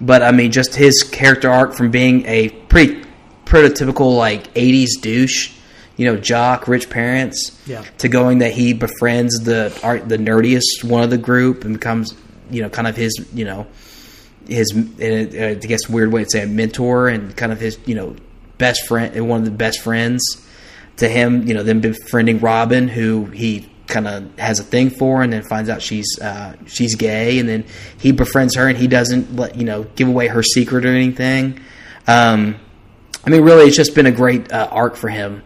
But 0.00 0.22
I 0.22 0.30
mean, 0.32 0.52
just 0.52 0.74
his 0.74 1.02
character 1.02 1.50
arc 1.50 1.74
from 1.74 1.90
being 1.90 2.24
a 2.26 2.50
pretty 2.50 3.04
prototypical 3.46 4.16
like 4.16 4.52
'80s 4.54 5.00
douche, 5.00 5.52
you 5.96 6.06
know, 6.06 6.16
jock, 6.16 6.68
rich 6.68 6.88
parents, 6.90 7.58
Yeah. 7.66 7.82
to 7.98 8.08
going 8.08 8.38
that 8.38 8.52
he 8.52 8.74
befriends 8.74 9.40
the 9.40 9.76
art, 9.82 10.08
the 10.08 10.18
nerdiest 10.18 10.84
one 10.84 11.02
of 11.02 11.10
the 11.10 11.18
group 11.18 11.64
and 11.64 11.74
becomes, 11.74 12.14
you 12.50 12.62
know, 12.62 12.68
kind 12.68 12.86
of 12.86 12.94
his, 12.96 13.12
you 13.34 13.44
know, 13.44 13.66
his, 14.46 14.72
I 15.00 15.54
guess, 15.54 15.88
weird 15.88 16.12
way 16.12 16.24
to 16.24 16.30
say, 16.30 16.42
it, 16.42 16.48
mentor 16.48 17.08
and 17.08 17.36
kind 17.36 17.50
of 17.52 17.58
his, 17.60 17.78
you 17.86 17.94
know, 17.94 18.14
best 18.58 18.86
friend 18.86 19.14
and 19.16 19.28
one 19.28 19.40
of 19.40 19.44
the 19.44 19.50
best 19.50 19.80
friends 19.80 20.22
to 20.98 21.08
him. 21.08 21.46
You 21.46 21.54
know, 21.54 21.62
then 21.62 21.80
befriending 21.80 22.40
Robin, 22.40 22.88
who 22.88 23.26
he 23.26 23.70
kind 23.86 24.06
of 24.06 24.38
has 24.38 24.60
a 24.60 24.64
thing 24.64 24.90
for, 24.90 25.22
and 25.22 25.32
then 25.32 25.42
finds 25.42 25.68
out 25.68 25.82
she's 25.82 26.18
uh, 26.20 26.56
she's 26.66 26.94
gay, 26.94 27.38
and 27.38 27.48
then 27.48 27.64
he 27.98 28.12
befriends 28.12 28.54
her, 28.56 28.68
and 28.68 28.78
he 28.78 28.86
doesn't 28.86 29.34
let 29.36 29.56
you 29.56 29.64
know 29.64 29.84
give 29.96 30.08
away 30.08 30.28
her 30.28 30.42
secret 30.42 30.84
or 30.84 30.94
anything. 30.94 31.60
Um, 32.06 32.56
I 33.24 33.30
mean, 33.30 33.42
really, 33.42 33.66
it's 33.66 33.76
just 33.76 33.94
been 33.94 34.06
a 34.06 34.12
great 34.12 34.52
uh, 34.52 34.68
arc 34.70 34.96
for 34.96 35.08
him. 35.08 35.42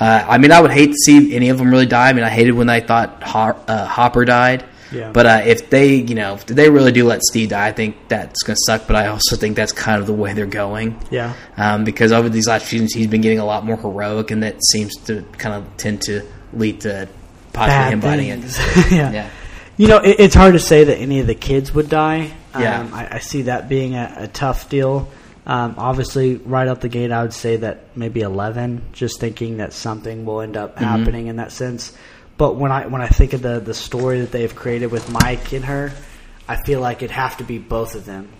Uh, 0.00 0.26
I 0.28 0.38
mean, 0.38 0.50
I 0.50 0.60
would 0.60 0.72
hate 0.72 0.88
to 0.88 0.96
see 0.96 1.34
any 1.34 1.48
of 1.50 1.58
them 1.58 1.70
really 1.70 1.86
die. 1.86 2.08
I 2.08 2.12
mean, 2.12 2.24
I 2.24 2.28
hated 2.28 2.52
when 2.52 2.68
I 2.68 2.80
thought 2.80 3.22
uh, 3.22 3.86
Hopper 3.86 4.24
died. 4.24 4.64
Yeah. 4.92 5.10
But 5.12 5.26
uh, 5.26 5.42
if 5.44 5.70
they, 5.70 5.94
you 5.94 6.14
know, 6.14 6.34
if 6.34 6.46
they 6.46 6.68
really 6.70 6.92
do 6.92 7.04
let 7.06 7.22
Steve 7.22 7.48
die, 7.50 7.66
I 7.68 7.72
think 7.72 7.96
that's 8.08 8.42
going 8.42 8.54
to 8.56 8.60
suck. 8.66 8.86
But 8.86 8.96
I 8.96 9.08
also 9.08 9.36
think 9.36 9.56
that's 9.56 9.72
kind 9.72 10.00
of 10.00 10.06
the 10.06 10.12
way 10.12 10.32
they're 10.34 10.46
going. 10.46 10.98
Yeah. 11.10 11.34
Um, 11.56 11.84
because 11.84 12.12
over 12.12 12.28
these 12.28 12.46
last 12.48 12.66
few 12.66 12.78
seasons, 12.80 12.94
he's 12.94 13.06
been 13.06 13.20
getting 13.20 13.38
a 13.38 13.44
lot 13.44 13.64
more 13.64 13.76
heroic, 13.76 14.30
and 14.30 14.42
that 14.42 14.62
seems 14.64 14.94
to 15.04 15.22
kind 15.38 15.54
of 15.54 15.76
tend 15.76 16.02
to 16.02 16.22
lead 16.52 16.80
to 16.82 17.08
possibly 17.52 17.92
him 17.92 18.00
biting 18.00 18.28
it. 18.28 18.58
yeah. 18.92 19.10
Yeah. 19.12 19.30
You 19.78 19.88
know, 19.88 19.98
it, 19.98 20.16
it's 20.20 20.34
hard 20.34 20.52
to 20.52 20.60
say 20.60 20.84
that 20.84 20.98
any 20.98 21.20
of 21.20 21.26
the 21.26 21.34
kids 21.34 21.72
would 21.74 21.88
die. 21.88 22.32
Yeah. 22.58 22.80
Um, 22.80 22.92
I, 22.94 23.14
I 23.16 23.18
see 23.20 23.42
that 23.42 23.68
being 23.68 23.94
a, 23.94 24.14
a 24.18 24.28
tough 24.28 24.68
deal. 24.68 25.08
Um, 25.44 25.74
obviously, 25.78 26.36
right 26.36 26.68
out 26.68 26.82
the 26.82 26.88
gate, 26.88 27.10
I 27.10 27.22
would 27.22 27.32
say 27.32 27.56
that 27.56 27.96
maybe 27.96 28.20
eleven. 28.20 28.84
Just 28.92 29.18
thinking 29.18 29.56
that 29.56 29.72
something 29.72 30.24
will 30.24 30.40
end 30.42 30.56
up 30.56 30.76
Mm-hmm. 30.76 30.84
happening 30.84 31.26
in 31.28 31.36
that 31.36 31.50
sense. 31.50 31.96
But 32.42 32.56
when 32.56 32.72
I 32.72 32.88
when 32.88 33.00
I 33.00 33.06
think 33.06 33.34
of 33.34 33.42
the 33.42 33.60
the 33.60 33.72
story 33.72 34.22
that 34.22 34.32
they've 34.32 34.52
created 34.52 34.88
with 34.90 35.08
Mike 35.08 35.52
and 35.52 35.64
her, 35.64 35.92
I 36.48 36.56
feel 36.56 36.80
like 36.80 36.96
it'd 36.96 37.12
have 37.12 37.36
to 37.36 37.44
be 37.44 37.58
both 37.58 37.94
of 37.94 38.04
them 38.04 38.30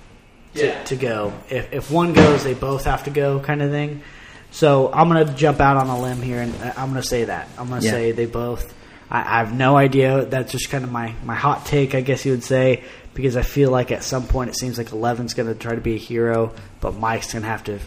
to, 0.57 0.67
Yeah. 0.67 0.83
to 0.91 0.97
go. 0.97 1.33
If 1.49 1.73
if 1.73 1.89
one 1.89 2.13
goes, 2.13 2.43
they 2.43 2.55
both 2.55 2.85
have 2.87 3.05
to 3.05 3.11
go, 3.11 3.39
kind 3.39 3.63
of 3.63 3.71
thing. 3.71 4.03
So 4.51 4.91
I'm 4.93 5.07
gonna 5.07 5.33
jump 5.35 5.61
out 5.61 5.77
on 5.77 5.87
a 5.87 6.01
limb 6.03 6.21
here, 6.21 6.41
and 6.41 6.53
uh, 6.61 6.73
I'm 6.77 6.89
gonna 6.89 7.05
say 7.05 7.27
that 7.27 7.49
I'm 7.57 7.69
gonna 7.69 7.81
Yeah. 7.81 7.93
say 7.93 8.11
they 8.11 8.27
both. 8.27 8.75
I, 9.09 9.21
I 9.21 9.39
have 9.39 9.55
no 9.55 9.77
idea. 9.77 10.25
That's 10.25 10.51
just 10.51 10.69
kind 10.69 10.83
of 10.83 10.91
my 10.91 11.15
my 11.25 11.37
hot 11.37 11.65
take, 11.65 11.95
I 11.95 12.01
guess 12.01 12.27
you 12.27 12.33
would 12.33 12.43
say, 12.43 12.83
because 13.15 13.37
I 13.37 13.43
feel 13.43 13.71
like 13.71 13.93
at 13.93 14.03
some 14.03 14.27
point 14.27 14.51
it 14.51 14.57
seems 14.59 14.79
like 14.79 14.91
Eleven's 14.91 15.35
gonna 15.35 15.55
try 15.55 15.77
to 15.77 15.81
be 15.81 15.95
a 15.95 15.99
hero, 15.99 16.51
but 16.81 16.97
Mike's 16.97 17.33
gonna 17.35 17.47
have 17.47 17.63
to. 17.71 17.79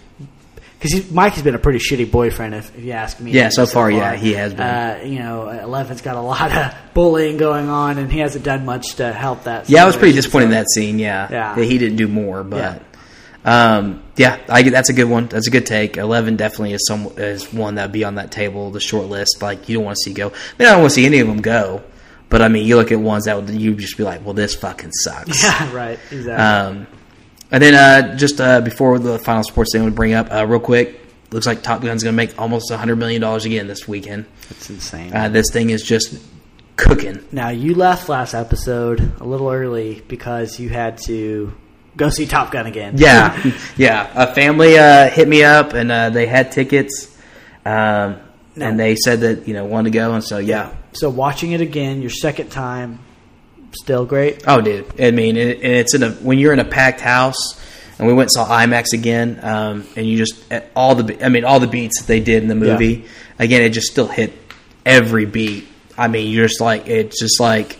Because 0.91 1.11
Mike 1.11 1.33
has 1.33 1.43
been 1.43 1.55
a 1.55 1.59
pretty 1.59 1.79
shitty 1.79 2.11
boyfriend, 2.11 2.53
if, 2.55 2.75
if 2.77 2.83
you 2.83 2.91
ask 2.91 3.19
me. 3.19 3.31
Yeah, 3.31 3.49
so 3.49 3.65
far, 3.65 3.89
yeah, 3.89 4.15
he 4.15 4.33
has 4.33 4.53
been. 4.53 4.61
Uh, 4.61 5.01
you 5.03 5.19
know, 5.19 5.49
Eleven's 5.49 6.01
got 6.01 6.15
a 6.15 6.21
lot 6.21 6.51
of 6.55 6.73
bullying 6.93 7.37
going 7.37 7.69
on, 7.69 7.97
and 7.97 8.11
he 8.11 8.19
hasn't 8.19 8.45
done 8.45 8.65
much 8.65 8.95
to 8.95 9.11
help 9.11 9.45
that. 9.45 9.69
Yeah, 9.69 9.83
I 9.83 9.87
was 9.87 9.97
pretty 9.97 10.13
disappointed 10.13 10.45
in 10.45 10.51
that 10.51 10.69
scene. 10.69 10.99
Yeah, 10.99 11.27
Yeah. 11.31 11.55
that 11.55 11.63
he 11.65 11.77
didn't 11.77 11.97
do 11.97 12.07
more, 12.07 12.43
but 12.43 12.81
um, 13.43 14.03
yeah, 14.15 14.39
I 14.49 14.63
that's 14.63 14.89
a 14.89 14.93
good 14.93 15.05
one. 15.09 15.27
That's 15.27 15.47
a 15.47 15.51
good 15.51 15.65
take. 15.65 15.97
Eleven 15.97 16.35
definitely 16.35 16.73
is 16.73 16.85
some 16.87 17.07
is 17.17 17.51
one 17.53 17.75
that'd 17.75 17.91
be 17.91 18.03
on 18.03 18.15
that 18.15 18.31
table, 18.31 18.71
the 18.71 18.79
short 18.79 19.05
list. 19.07 19.41
Like 19.41 19.69
you 19.69 19.75
don't 19.75 19.85
want 19.85 19.97
to 19.97 20.01
see 20.03 20.13
go. 20.13 20.27
I 20.27 20.31
mean, 20.59 20.67
I 20.67 20.71
don't 20.71 20.81
want 20.81 20.91
to 20.91 20.95
see 20.95 21.05
any 21.05 21.19
of 21.19 21.27
them 21.27 21.41
go, 21.41 21.83
but 22.29 22.41
I 22.41 22.47
mean, 22.47 22.65
you 22.65 22.75
look 22.75 22.91
at 22.91 22.99
ones 22.99 23.25
that 23.25 23.35
would 23.35 23.49
you 23.49 23.75
just 23.75 23.97
be 23.97 24.03
like, 24.03 24.23
well, 24.25 24.33
this 24.33 24.55
fucking 24.55 24.91
sucks. 24.91 25.43
Yeah, 25.43 25.73
right. 25.73 25.99
Exactly. 26.11 26.31
Um, 26.33 26.87
and 27.55 27.63
then 27.63 27.73
uh, 27.73 28.17
just 28.17 28.41
uh, 28.41 28.59
before 28.59 28.99
the 28.99 29.17
final 29.19 29.43
sports 29.43 29.71
thing, 29.71 29.81
I 29.81 29.85
would 29.85 29.95
bring 29.95 30.13
up 30.13 30.29
uh, 30.29 30.45
real 30.45 30.59
quick. 30.59 30.99
Looks 31.31 31.47
like 31.47 31.63
Top 31.63 31.81
Gun's 31.81 32.03
going 32.03 32.11
to 32.13 32.17
make 32.17 32.37
almost 32.37 32.69
hundred 32.71 32.97
million 32.97 33.21
dollars 33.21 33.45
again 33.45 33.67
this 33.67 33.87
weekend. 33.87 34.25
That's 34.49 34.69
insane. 34.69 35.15
Uh, 35.15 35.29
this 35.29 35.45
thing 35.53 35.69
is 35.69 35.81
just 35.83 36.21
cooking. 36.75 37.23
Now 37.31 37.49
you 37.49 37.75
left 37.75 38.09
last 38.09 38.33
episode 38.33 38.99
a 39.21 39.23
little 39.23 39.49
early 39.49 40.03
because 40.09 40.59
you 40.59 40.67
had 40.67 40.97
to 41.05 41.53
go 41.95 42.09
see 42.09 42.25
Top 42.25 42.51
Gun 42.51 42.65
again. 42.65 42.95
Yeah, 42.97 43.41
yeah. 43.77 44.11
A 44.13 44.33
family 44.35 44.77
uh, 44.77 45.09
hit 45.09 45.27
me 45.29 45.43
up 45.43 45.71
and 45.73 45.89
uh, 45.91 46.09
they 46.09 46.25
had 46.25 46.51
tickets, 46.51 47.07
um, 47.65 48.17
No. 48.57 48.67
and 48.67 48.77
they 48.79 48.97
said 48.97 49.21
that 49.21 49.47
you 49.47 49.53
know 49.53 49.63
wanted 49.63 49.91
to 49.93 49.97
go, 49.97 50.13
and 50.13 50.23
so 50.23 50.39
yeah. 50.39 50.73
So 50.91 51.09
watching 51.09 51.53
it 51.53 51.61
again, 51.61 52.01
your 52.01 52.11
second 52.11 52.49
time, 52.51 52.99
still 53.75 54.05
great. 54.05 54.43
Oh, 54.47 54.61
dude. 54.61 54.85
I 55.01 55.11
mean, 55.11 55.37
it, 55.37 55.57
and 55.57 55.73
it's 55.73 55.93
in 55.93 56.03
a 56.03 56.11
when 56.11 56.39
you're 56.39 56.53
in 56.53 56.59
a 56.59 56.65
packed 56.65 57.01
house, 57.01 57.35
and 57.97 58.07
we 58.07 58.13
went 58.13 58.27
and 58.27 58.31
saw 58.31 58.47
IMAX 58.47 58.93
again, 58.93 59.39
um, 59.43 59.85
and 59.95 60.05
you 60.05 60.17
just 60.17 60.43
all 60.75 60.95
the 60.95 61.23
I 61.25 61.29
mean 61.29 61.45
all 61.45 61.59
the 61.59 61.67
beats 61.67 62.01
that 62.01 62.07
they 62.07 62.19
did 62.19 62.43
in 62.43 62.49
the 62.49 62.55
movie. 62.55 63.05
Again, 63.39 63.61
it 63.61 63.69
just 63.69 63.87
still 63.91 64.07
hit 64.07 64.33
every 64.85 65.25
beat. 65.25 65.67
I 65.97 66.07
mean, 66.07 66.31
you're 66.31 66.47
just 66.47 66.61
like 66.61 66.87
it's 66.87 67.19
just 67.19 67.39
like 67.39 67.79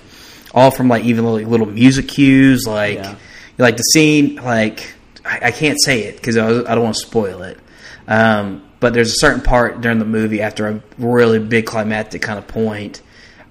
all 0.53 0.71
from 0.71 0.87
like 0.87 1.03
even 1.05 1.25
like 1.25 1.47
little 1.47 1.65
music 1.67 2.07
cues, 2.07 2.65
like 2.65 2.95
Yeah. 2.95 3.15
like 3.57 3.77
the 3.77 3.83
scene. 3.83 4.35
Like 4.35 4.93
I, 5.25 5.39
I 5.47 5.51
can't 5.51 5.77
say 5.83 6.03
it 6.03 6.15
because 6.15 6.37
I, 6.37 6.47
I 6.49 6.75
don't 6.75 6.83
want 6.83 6.95
to 6.95 7.01
spoil 7.05 7.41
it. 7.41 7.59
Um, 8.07 8.61
but 8.79 8.93
there's 8.93 9.09
a 9.11 9.15
certain 9.17 9.41
part 9.41 9.81
during 9.81 9.99
the 9.99 10.05
movie 10.05 10.41
after 10.41 10.67
a 10.67 10.81
really 10.97 11.39
big 11.39 11.65
climactic 11.65 12.21
kind 12.21 12.37
of 12.37 12.47
point. 12.47 13.01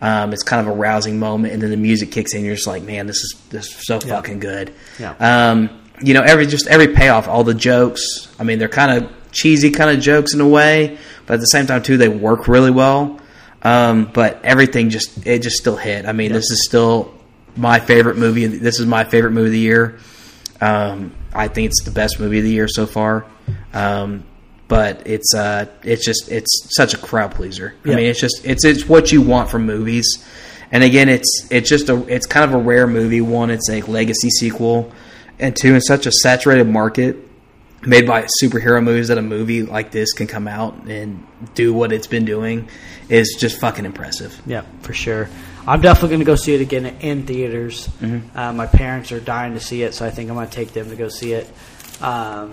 Um, 0.07 0.33
it's 0.35 0.43
kind 0.43 0.61
of 0.61 0.73
a 0.73 0.77
rousing 0.77 1.19
moment, 1.19 1.55
and 1.55 1.63
then 1.63 1.71
the 1.71 1.77
music 1.79 2.11
kicks 2.13 2.35
in. 2.35 2.45
You're 2.45 2.57
just 2.57 2.67
like, 2.67 2.83
man, 2.83 3.07
this 3.07 3.17
is 3.17 3.41
this 3.51 3.67
is 3.67 3.87
so 3.87 3.95
Yeah. 3.95 4.17
fucking 4.17 4.41
good. 4.41 4.73
Yeah. 4.99 5.15
Um, 5.19 5.71
you 6.03 6.13
know, 6.13 6.23
every 6.23 6.47
just 6.47 6.67
every 6.67 6.89
payoff, 6.89 7.27
all 7.29 7.45
the 7.45 7.55
jokes. 7.55 8.29
I 8.39 8.45
mean, 8.45 8.59
they're 8.59 8.69
kind 8.69 8.91
of 9.05 9.11
cheesy 9.33 9.71
kind 9.71 9.91
of 9.97 10.01
jokes 10.03 10.35
in 10.35 10.41
a 10.41 10.49
way, 10.49 10.99
but 11.27 11.35
at 11.35 11.41
the 11.41 11.47
same 11.47 11.67
time 11.67 11.83
too, 11.83 11.97
they 11.97 12.09
work 12.09 12.49
really 12.49 12.71
well. 12.71 13.19
Um, 13.63 14.11
but 14.13 14.45
everything 14.45 14.91
just 14.91 15.27
it 15.27 15.41
just 15.43 15.57
still 15.57 15.77
hit. 15.77 16.05
I 16.07 16.13
mean, 16.13 16.33
this 16.33 16.51
is 16.51 16.67
still 16.67 17.15
my 17.57 17.81
favorite 17.81 18.19
movie. 18.19 18.47
This 18.47 18.81
is 18.81 18.87
my 18.87 19.05
favorite 19.05 19.31
movie 19.31 19.47
of 19.47 19.53
the 19.53 19.59
year. 19.61 19.99
Um, 20.61 21.15
I 21.33 21.49
think 21.49 21.67
it's 21.69 21.83
the 21.85 21.91
best 21.91 22.21
movie 22.21 22.39
of 22.39 22.45
the 22.45 22.51
year 22.51 22.69
so 22.69 22.85
far. 22.87 23.25
Um, 23.73 24.25
but 24.69 25.07
it's 25.07 25.35
uh, 25.35 25.67
it's 25.83 26.05
just 26.05 26.31
it's 26.31 26.69
such 26.77 26.95
a 26.95 26.99
crowd 26.99 27.35
pleaser. 27.35 27.75
Yeah. 27.85 27.93
I 27.93 27.97
mean, 27.97 28.07
it's 28.07 28.21
just 28.21 28.45
it's 28.45 28.65
it's 28.65 28.89
what 28.89 29.13
you 29.13 29.23
want 29.23 29.51
from 29.51 29.67
movies. 29.67 30.25
And 30.71 30.83
again, 30.83 31.09
it's 31.09 31.47
it's 31.51 31.69
just 31.69 31.89
a 31.89 32.05
it's 32.13 32.27
kind 32.27 32.45
of 32.45 32.55
a 32.55 32.63
rare 32.63 32.87
movie. 32.87 33.21
One, 33.21 33.51
it's 33.51 33.69
a 33.71 33.83
legacy 33.83 34.31
sequel, 34.31 34.93
and 35.39 35.55
two, 35.55 35.75
in 35.75 35.81
such 35.81 36.07
a 36.07 36.13
saturated 36.13 36.69
market 36.69 37.17
made 37.87 38.07
by 38.07 38.27
superhero 38.43 38.83
movies 38.83 39.09
that 39.09 39.19
a 39.19 39.23
movie 39.23 39.63
like 39.63 39.91
this 39.91 40.13
can 40.13 40.27
come 40.27 40.49
out 40.49 40.75
and 40.87 41.27
do 41.55 41.75
what 41.75 41.93
it's 41.93 42.07
been 42.07 42.25
doing 42.25 42.69
is 43.09 43.37
just 43.39 43.61
fucking 43.61 43.85
impressive. 43.85 44.41
Yeah, 44.47 44.63
for 44.81 44.95
sure. 44.95 45.29
I'm 45.67 45.81
definitely 45.81 46.11
going 46.11 46.21
to 46.21 46.27
go 46.27 46.35
see 46.35 46.55
it 46.55 46.61
again 46.61 46.87
in 47.01 47.27
theaters. 47.27 47.89
Uh, 48.35 48.53
my 48.53 48.67
parents 48.67 49.13
are 49.13 49.21
dying 49.21 49.55
to 49.55 49.61
see 49.61 49.83
it, 49.83 49.95
so 49.95 50.05
I 50.05 50.11
think 50.11 50.29
I'm 50.29 50.37
going 50.37 50.49
to 50.49 50.55
take 50.55 50.73
them 50.73 50.91
to 50.91 50.97
go 50.97 51.09
see 51.09 51.33
it. 51.33 51.51
Um, 52.01 52.53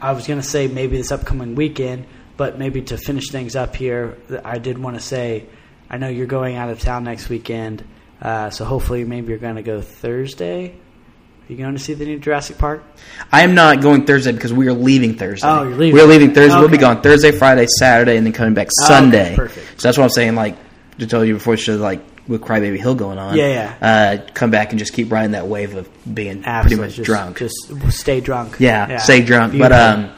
I 0.00 0.12
was 0.12 0.26
going 0.26 0.40
to 0.40 0.46
say 0.46 0.66
maybe 0.68 0.96
this 0.96 1.12
upcoming 1.12 1.54
weekend, 1.54 2.06
but 2.36 2.58
maybe 2.58 2.82
to 2.82 2.96
finish 2.96 3.28
things 3.30 3.54
up 3.56 3.76
here, 3.76 4.16
I 4.44 4.58
did 4.58 4.78
want 4.78 4.96
to 4.96 5.02
say 5.02 5.46
I 5.90 5.98
know 5.98 6.08
you're 6.08 6.26
going 6.26 6.56
out 6.56 6.70
of 6.70 6.80
town 6.80 7.04
next 7.04 7.28
weekend, 7.28 7.84
uh, 8.22 8.50
so 8.50 8.64
hopefully 8.64 9.04
maybe 9.04 9.28
you're 9.28 9.38
going 9.38 9.56
to 9.56 9.62
go 9.62 9.80
Thursday. 9.82 10.68
Are 10.70 11.52
you 11.52 11.56
going 11.58 11.72
to 11.74 11.80
see 11.80 11.94
the 11.94 12.04
new 12.04 12.18
Jurassic 12.20 12.58
Park? 12.58 12.84
I 13.32 13.42
am 13.42 13.54
not 13.56 13.82
going 13.82 14.06
Thursday 14.06 14.30
because 14.30 14.52
we 14.52 14.68
are 14.68 14.72
leaving 14.72 15.16
Thursday. 15.16 15.48
Oh, 15.48 15.64
you're 15.64 15.76
leaving. 15.76 15.94
We're 16.00 16.06
leaving 16.06 16.32
Thursday. 16.32 16.58
We'll 16.58 16.68
be 16.68 16.78
gone 16.78 17.02
Thursday, 17.02 17.32
Friday, 17.32 17.66
Saturday, 17.78 18.16
and 18.16 18.24
then 18.24 18.32
coming 18.32 18.54
back 18.54 18.68
Oh, 18.68 18.84
okay, 18.84 18.94
Sunday. 18.94 19.34
perfect. 19.36 19.80
So 19.80 19.88
that's 19.88 19.98
what 19.98 20.04
I'm 20.04 20.10
saying. 20.10 20.36
Like 20.36 20.56
to 20.98 21.06
tell 21.08 21.24
you 21.24 21.34
before, 21.34 21.56
show, 21.56 21.74
like 21.76 22.00
with 22.30 22.40
Crybaby 22.42 22.78
Hill 22.78 22.94
going 22.94 23.18
on. 23.18 23.36
Yeah, 23.36 23.74
yeah. 23.80 24.20
Uh, 24.22 24.30
come 24.32 24.50
back 24.50 24.70
and 24.70 24.78
just 24.78 24.92
keep 24.94 25.10
riding 25.12 25.32
that 25.32 25.48
wave 25.48 25.74
of 25.76 25.88
being 26.14 26.44
Absolutely, 26.44 26.76
pretty 26.76 26.80
much 26.88 26.96
just, 26.96 27.06
drunk. 27.06 27.38
Just 27.38 27.98
stay 27.98 28.20
drunk. 28.20 28.56
yeah, 28.60 28.96
stay 28.98 29.22
drunk. 29.22 29.58
But 29.58 29.72
um, 29.72 30.12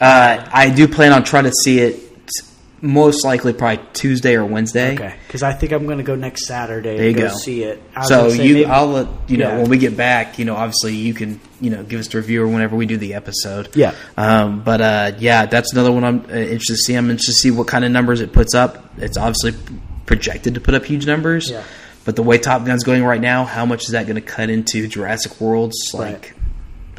uh, 0.00 0.48
I 0.52 0.70
do 0.70 0.88
plan 0.88 1.12
on 1.12 1.22
trying 1.24 1.44
to 1.44 1.52
see 1.62 1.78
it. 1.78 2.00
Most 2.84 3.24
likely, 3.24 3.52
probably 3.52 3.80
Tuesday 3.92 4.34
or 4.34 4.44
Wednesday. 4.44 4.94
Okay, 4.94 5.14
because 5.28 5.44
I 5.44 5.52
think 5.52 5.70
I'm 5.70 5.84
going 5.86 5.98
to 5.98 6.02
go 6.02 6.16
next 6.16 6.48
Saturday 6.48 6.96
There 6.96 7.06
you 7.10 7.14
to 7.14 7.20
go, 7.20 7.28
go. 7.28 7.34
see 7.36 7.62
it. 7.62 7.80
So 8.06 8.26
you, 8.26 8.54
maybe- 8.54 8.66
I'll 8.66 8.88
let 8.88 9.06
you 9.28 9.36
know 9.36 9.50
Yeah. 9.50 9.58
when 9.58 9.70
we 9.70 9.78
get 9.78 9.96
back. 9.96 10.36
You 10.40 10.46
know, 10.46 10.56
obviously 10.56 10.96
you 10.96 11.14
can 11.14 11.38
you 11.60 11.70
know 11.70 11.84
give 11.84 12.00
us 12.00 12.08
the 12.08 12.18
review 12.18 12.42
or 12.42 12.48
whenever 12.48 12.74
we 12.74 12.86
do 12.86 12.96
the 12.96 13.14
episode. 13.14 13.76
Yeah. 13.76 13.94
Um, 14.16 14.64
but 14.64 14.80
uh, 14.80 15.12
yeah, 15.20 15.46
that's 15.46 15.72
another 15.72 15.92
one 15.92 16.02
I'm 16.02 16.22
uh, 16.28 16.34
interested 16.34 16.72
to 16.72 16.78
see. 16.78 16.94
I'm 16.94 17.08
interested 17.08 17.30
to 17.34 17.38
see 17.38 17.50
what 17.52 17.68
kind 17.68 17.84
of 17.84 17.92
numbers 17.92 18.20
it 18.20 18.32
puts 18.32 18.52
up. 18.52 18.84
It's 18.98 19.16
obviously 19.16 19.52
projected 20.06 20.54
to 20.54 20.60
put 20.60 20.74
up 20.74 20.84
huge 20.84 21.06
numbers. 21.06 21.50
Yeah. 21.50 21.64
But 22.04 22.16
the 22.16 22.22
way 22.22 22.38
Top 22.38 22.64
Gun's 22.64 22.82
going 22.82 23.04
right 23.04 23.20
now, 23.20 23.44
how 23.44 23.64
much 23.64 23.84
is 23.84 23.90
that 23.90 24.06
going 24.06 24.16
to 24.16 24.22
cut 24.22 24.50
into 24.50 24.88
Jurassic 24.88 25.40
World's 25.40 25.92
like 25.94 26.34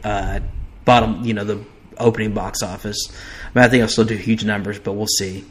uh, 0.04 0.40
bottom? 0.86 1.26
You 1.26 1.34
know, 1.34 1.44
the 1.44 1.64
opening 1.98 2.34
box 2.34 2.62
office. 2.64 2.98
I 3.10 3.60
mean, 3.60 3.66
I 3.66 3.68
think 3.68 3.84
it'll 3.84 3.92
still 3.92 4.06
do 4.06 4.16
huge 4.16 4.46
numbers, 4.46 4.80
but 4.80 4.94
we'll 4.94 5.08
see. 5.08 5.44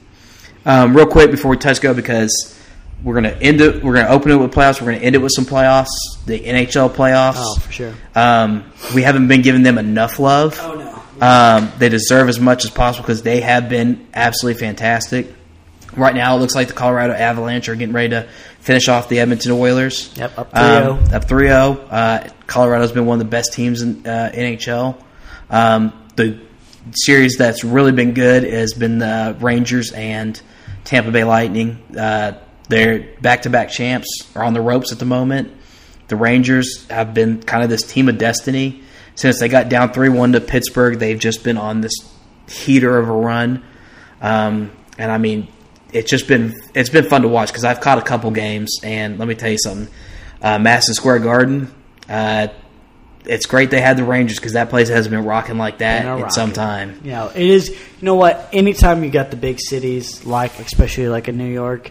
Um, 0.64 0.96
real 0.96 1.06
quick 1.06 1.30
before 1.30 1.50
we 1.50 1.56
touch 1.58 1.80
go, 1.80 1.92
because 1.92 2.58
we're 3.02 3.14
gonna 3.14 3.36
end 3.40 3.60
it. 3.60 3.82
We're 3.82 3.94
gonna 3.94 4.08
open 4.08 4.30
it 4.30 4.36
with 4.36 4.52
playoffs. 4.52 4.80
We're 4.80 4.92
gonna 4.92 5.04
end 5.04 5.16
it 5.16 5.18
with 5.18 5.32
some 5.32 5.44
playoffs. 5.44 5.90
The 6.24 6.38
NHL 6.40 6.90
playoffs. 6.94 7.34
Oh, 7.36 7.56
for 7.56 7.72
sure. 7.72 7.94
Um, 8.14 8.72
we 8.94 9.02
haven't 9.02 9.28
been 9.28 9.42
giving 9.42 9.62
them 9.62 9.76
enough 9.76 10.18
love. 10.18 10.58
Oh 10.62 10.74
no. 10.74 10.98
Um, 11.24 11.72
they 11.78 11.88
deserve 11.88 12.28
as 12.28 12.40
much 12.40 12.64
as 12.64 12.70
possible 12.70 13.02
because 13.02 13.22
they 13.22 13.40
have 13.42 13.68
been 13.68 14.08
absolutely 14.14 14.60
fantastic. 14.60 15.32
Right 15.96 16.14
now, 16.14 16.36
it 16.36 16.40
looks 16.40 16.54
like 16.54 16.68
the 16.68 16.74
Colorado 16.74 17.12
Avalanche 17.12 17.68
are 17.68 17.74
getting 17.74 17.94
ready 17.94 18.10
to 18.10 18.28
finish 18.60 18.88
off 18.88 19.08
the 19.08 19.20
Edmonton 19.20 19.52
Oilers. 19.52 20.10
Yep, 20.16 20.38
up 20.38 20.56
Um, 20.56 20.98
3-0. 21.04 21.12
up 21.12 21.24
3 21.28 21.46
0. 21.48 21.54
Uh, 21.90 22.28
Colorado's 22.46 22.92
been 22.92 23.04
one 23.06 23.16
of 23.20 23.26
the 23.26 23.30
best 23.30 23.52
teams 23.52 23.82
in 23.82 24.06
uh, 24.06 24.30
NHL. 24.34 24.96
Um, 25.50 25.92
the 26.16 26.38
series 26.92 27.36
that's 27.36 27.62
really 27.64 27.92
been 27.92 28.14
good 28.14 28.44
has 28.44 28.72
been 28.74 28.98
the 28.98 29.36
Rangers 29.40 29.92
and 29.92 30.40
Tampa 30.84 31.10
Bay 31.10 31.24
Lightning. 31.24 31.82
Uh, 31.96 32.38
they're 32.68 33.00
back 33.20 33.42
to 33.42 33.50
back 33.50 33.70
champs, 33.70 34.08
are 34.34 34.42
on 34.44 34.54
the 34.54 34.60
ropes 34.62 34.92
at 34.92 34.98
the 34.98 35.04
moment. 35.04 35.52
The 36.08 36.16
Rangers 36.16 36.86
have 36.88 37.12
been 37.14 37.42
kind 37.42 37.62
of 37.62 37.68
this 37.70 37.82
team 37.82 38.08
of 38.08 38.16
destiny. 38.18 38.82
Since 39.14 39.40
they 39.40 39.48
got 39.48 39.68
down 39.68 39.92
3 39.92 40.08
1 40.08 40.32
to 40.32 40.40
Pittsburgh, 40.40 40.98
they've 40.98 41.18
just 41.18 41.44
been 41.44 41.58
on 41.58 41.82
this 41.82 41.92
heater 42.48 42.98
of 42.98 43.08
a 43.08 43.12
run. 43.12 43.62
Um, 44.22 44.70
and 44.98 45.12
I 45.12 45.18
mean, 45.18 45.48
it's 45.92 46.10
just 46.10 46.28
been 46.28 46.60
it's 46.74 46.88
been 46.90 47.04
fun 47.04 47.22
to 47.22 47.28
watch 47.28 47.48
because 47.48 47.64
I've 47.64 47.80
caught 47.80 47.98
a 47.98 48.02
couple 48.02 48.30
games, 48.30 48.80
and 48.82 49.18
let 49.18 49.28
me 49.28 49.34
tell 49.34 49.50
you 49.50 49.58
something. 49.58 49.92
Uh, 50.40 50.58
Madison 50.58 50.94
Square 50.94 51.20
Garden, 51.20 51.72
uh, 52.08 52.48
it's 53.24 53.46
great 53.46 53.70
they 53.70 53.80
had 53.80 53.96
the 53.96 54.04
Rangers 54.04 54.38
because 54.38 54.54
that 54.54 54.70
place 54.70 54.88
hasn't 54.88 55.12
been 55.12 55.24
rocking 55.24 55.58
like 55.58 55.78
that 55.78 56.18
in 56.18 56.30
some 56.30 56.52
time. 56.52 57.00
You 57.04 57.12
know, 57.12 57.28
it 57.28 57.42
is. 57.42 57.70
You 57.70 57.76
know 58.02 58.16
what? 58.16 58.48
Anytime 58.52 59.04
you 59.04 59.10
got 59.10 59.30
the 59.30 59.36
big 59.36 59.60
cities, 59.60 60.24
like 60.24 60.58
especially 60.58 61.08
like 61.08 61.28
in 61.28 61.36
New 61.36 61.52
York, 61.52 61.90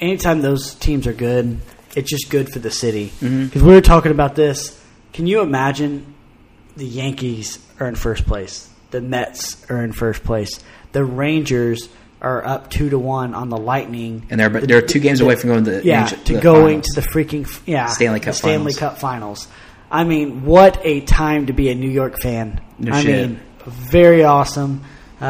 anytime 0.00 0.40
those 0.40 0.74
teams 0.74 1.06
are 1.06 1.12
good, 1.12 1.60
it's 1.94 2.10
just 2.10 2.30
good 2.30 2.50
for 2.50 2.58
the 2.58 2.70
city. 2.70 3.12
Because 3.20 3.62
we 3.62 3.72
were 3.72 3.80
talking 3.80 4.12
about 4.12 4.34
this. 4.34 4.82
Can 5.12 5.26
you 5.26 5.40
imagine 5.40 6.14
the 6.76 6.86
Yankees 6.86 7.58
are 7.80 7.88
in 7.88 7.94
first 7.94 8.26
place, 8.26 8.70
the 8.90 9.00
Mets 9.00 9.68
are 9.70 9.82
in 9.82 9.92
first 9.92 10.24
place, 10.24 10.62
the 10.92 11.04
Rangers 11.04 11.88
are 12.20 12.44
up 12.46 12.70
two 12.70 12.88
to 12.90 12.98
one 12.98 13.34
on 13.34 13.48
the 13.50 13.56
Lightning, 13.58 14.26
And 14.30 14.40
they're 14.40 14.48
they're 14.48 14.82
two 14.82 15.00
games 15.00 15.20
away 15.20 15.36
from 15.36 15.50
going 15.50 15.64
to 15.64 15.70
the 15.72 15.84
yeah, 15.84 16.06
to 16.06 16.16
to 16.16 16.32
the 16.34 16.40
going 16.40 16.82
finals. 16.82 16.86
to 16.94 17.00
the 17.00 17.06
freaking 17.08 17.62
yeah 17.66 17.86
Stanley 17.86 18.18
the 18.20 18.24
Cup 18.26 18.34
Stanley 18.34 18.72
finals. 18.72 18.78
Cup 18.78 18.98
Finals. 18.98 19.48
I 19.90 20.04
mean, 20.04 20.44
what 20.44 20.80
a 20.84 21.00
time 21.02 21.46
to 21.46 21.52
be 21.52 21.68
a 21.70 21.74
New 21.74 21.90
York 21.90 22.18
fan. 22.20 22.60
No 22.78 22.92
I 22.92 23.02
shit. 23.02 23.28
mean, 23.30 23.40
very 23.66 24.24
awesome. 24.24 24.82
Uh, 25.20 25.24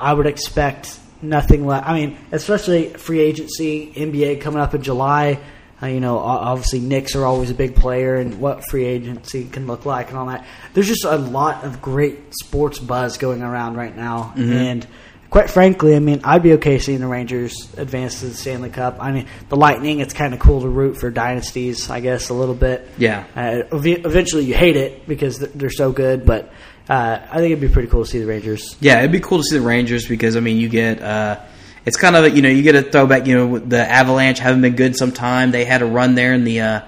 I 0.00 0.12
would 0.12 0.26
expect 0.26 0.98
nothing 1.22 1.66
less. 1.66 1.84
I 1.86 1.94
mean, 1.94 2.18
especially 2.32 2.88
free 2.94 3.20
agency, 3.20 3.92
NBA 3.94 4.40
coming 4.40 4.60
up 4.60 4.74
in 4.74 4.82
July. 4.82 5.38
Uh, 5.82 5.86
you 5.86 6.00
know, 6.00 6.18
obviously 6.18 6.78
Knicks 6.80 7.14
are 7.14 7.24
always 7.24 7.50
a 7.50 7.54
big 7.54 7.74
player, 7.76 8.16
and 8.16 8.38
what 8.40 8.62
free 8.68 8.84
agency 8.84 9.44
can 9.46 9.66
look 9.66 9.86
like, 9.86 10.10
and 10.10 10.18
all 10.18 10.26
that. 10.26 10.44
There's 10.74 10.88
just 10.88 11.04
a 11.04 11.16
lot 11.16 11.64
of 11.64 11.80
great 11.80 12.34
sports 12.34 12.78
buzz 12.78 13.16
going 13.16 13.42
around 13.42 13.76
right 13.76 13.96
now, 13.96 14.34
Mm-hmm. 14.36 14.52
and 14.52 14.86
quite 15.30 15.48
frankly, 15.48 15.94
I 15.96 16.00
mean, 16.00 16.20
I'd 16.24 16.42
be 16.42 16.54
okay 16.54 16.78
seeing 16.78 17.00
the 17.00 17.06
Rangers 17.06 17.54
advance 17.76 18.20
to 18.20 18.26
the 18.26 18.34
Stanley 18.34 18.70
Cup. 18.70 18.98
I 19.00 19.12
mean, 19.12 19.26
the 19.48 19.56
Lightning, 19.56 20.00
it's 20.00 20.12
kind 20.12 20.34
of 20.34 20.40
cool 20.40 20.60
to 20.62 20.68
root 20.68 20.98
for 20.98 21.10
dynasties, 21.10 21.88
I 21.88 22.00
guess, 22.00 22.28
a 22.28 22.34
little 22.34 22.54
bit. 22.54 22.88
Yeah. 22.98 23.24
Uh, 23.34 23.62
ev- 23.76 23.86
eventually, 24.04 24.44
you 24.44 24.54
hate 24.54 24.76
it 24.76 25.06
because 25.06 25.38
they're 25.38 25.70
so 25.70 25.92
good, 25.92 26.26
but 26.26 26.52
uh, 26.88 27.20
I 27.30 27.36
think 27.36 27.52
it'd 27.52 27.60
be 27.60 27.68
pretty 27.68 27.88
cool 27.88 28.04
to 28.04 28.10
see 28.10 28.18
the 28.18 28.26
Rangers. 28.26 28.76
Yeah, 28.80 28.98
it'd 28.98 29.12
be 29.12 29.20
cool 29.20 29.38
to 29.38 29.44
see 29.44 29.58
the 29.58 29.64
Rangers 29.64 30.06
because 30.06 30.36
I 30.36 30.40
mean, 30.40 30.56
you 30.56 30.68
get 30.68 31.00
uh, 31.00 31.40
it's 31.86 31.96
kind 31.96 32.16
of 32.16 32.34
you 32.36 32.42
know 32.42 32.48
you 32.48 32.62
get 32.62 32.74
a 32.74 32.82
throwback. 32.82 33.26
You 33.26 33.36
know, 33.36 33.58
the 33.58 33.88
Avalanche 33.88 34.40
haven't 34.40 34.62
been 34.62 34.76
good 34.76 34.96
some 34.96 35.12
time. 35.12 35.52
They 35.52 35.64
had 35.64 35.82
a 35.82 35.86
run 35.86 36.16
there 36.16 36.34
in 36.34 36.44
the 36.44 36.60
uh, 36.60 36.80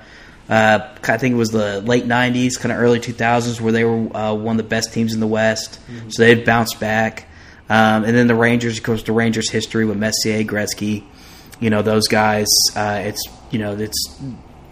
uh, 0.49 0.89
I 1.05 1.19
think 1.19 1.35
it 1.35 1.39
was 1.39 1.51
the 1.51 1.81
late 1.83 2.05
'90s, 2.05 2.59
kind 2.59 2.73
of 2.73 2.79
early 2.79 2.99
2000s, 2.99 3.61
where 3.61 3.73
they 3.73 3.85
were 3.85 4.17
uh, 4.17 4.35
one 4.35 4.59
of 4.59 4.65
the 4.65 4.69
best 4.69 4.93
teams 4.93 5.15
in 5.15 5.21
the 5.21 5.27
West. 5.27 5.79
So 6.09 6.25
they'd 6.25 6.45
bounced 6.45 6.81
back. 6.81 7.29
Um, 7.73 8.05
and 8.05 8.15
then 8.15 8.27
the 8.27 8.35
Rangers, 8.35 8.77
of 8.77 8.85
course, 8.85 9.03
the 9.03 9.13
Rangers' 9.13 9.49
history 9.49 9.87
with 9.87 9.97
Messier, 9.97 10.45
Gretzky, 10.45 11.05
you 11.59 11.71
know 11.71 11.81
those 11.81 12.07
guys. 12.07 12.49
Uh, 12.77 13.01
it's 13.07 13.23
you 13.51 13.59
know 13.59 13.75
it's 13.75 14.21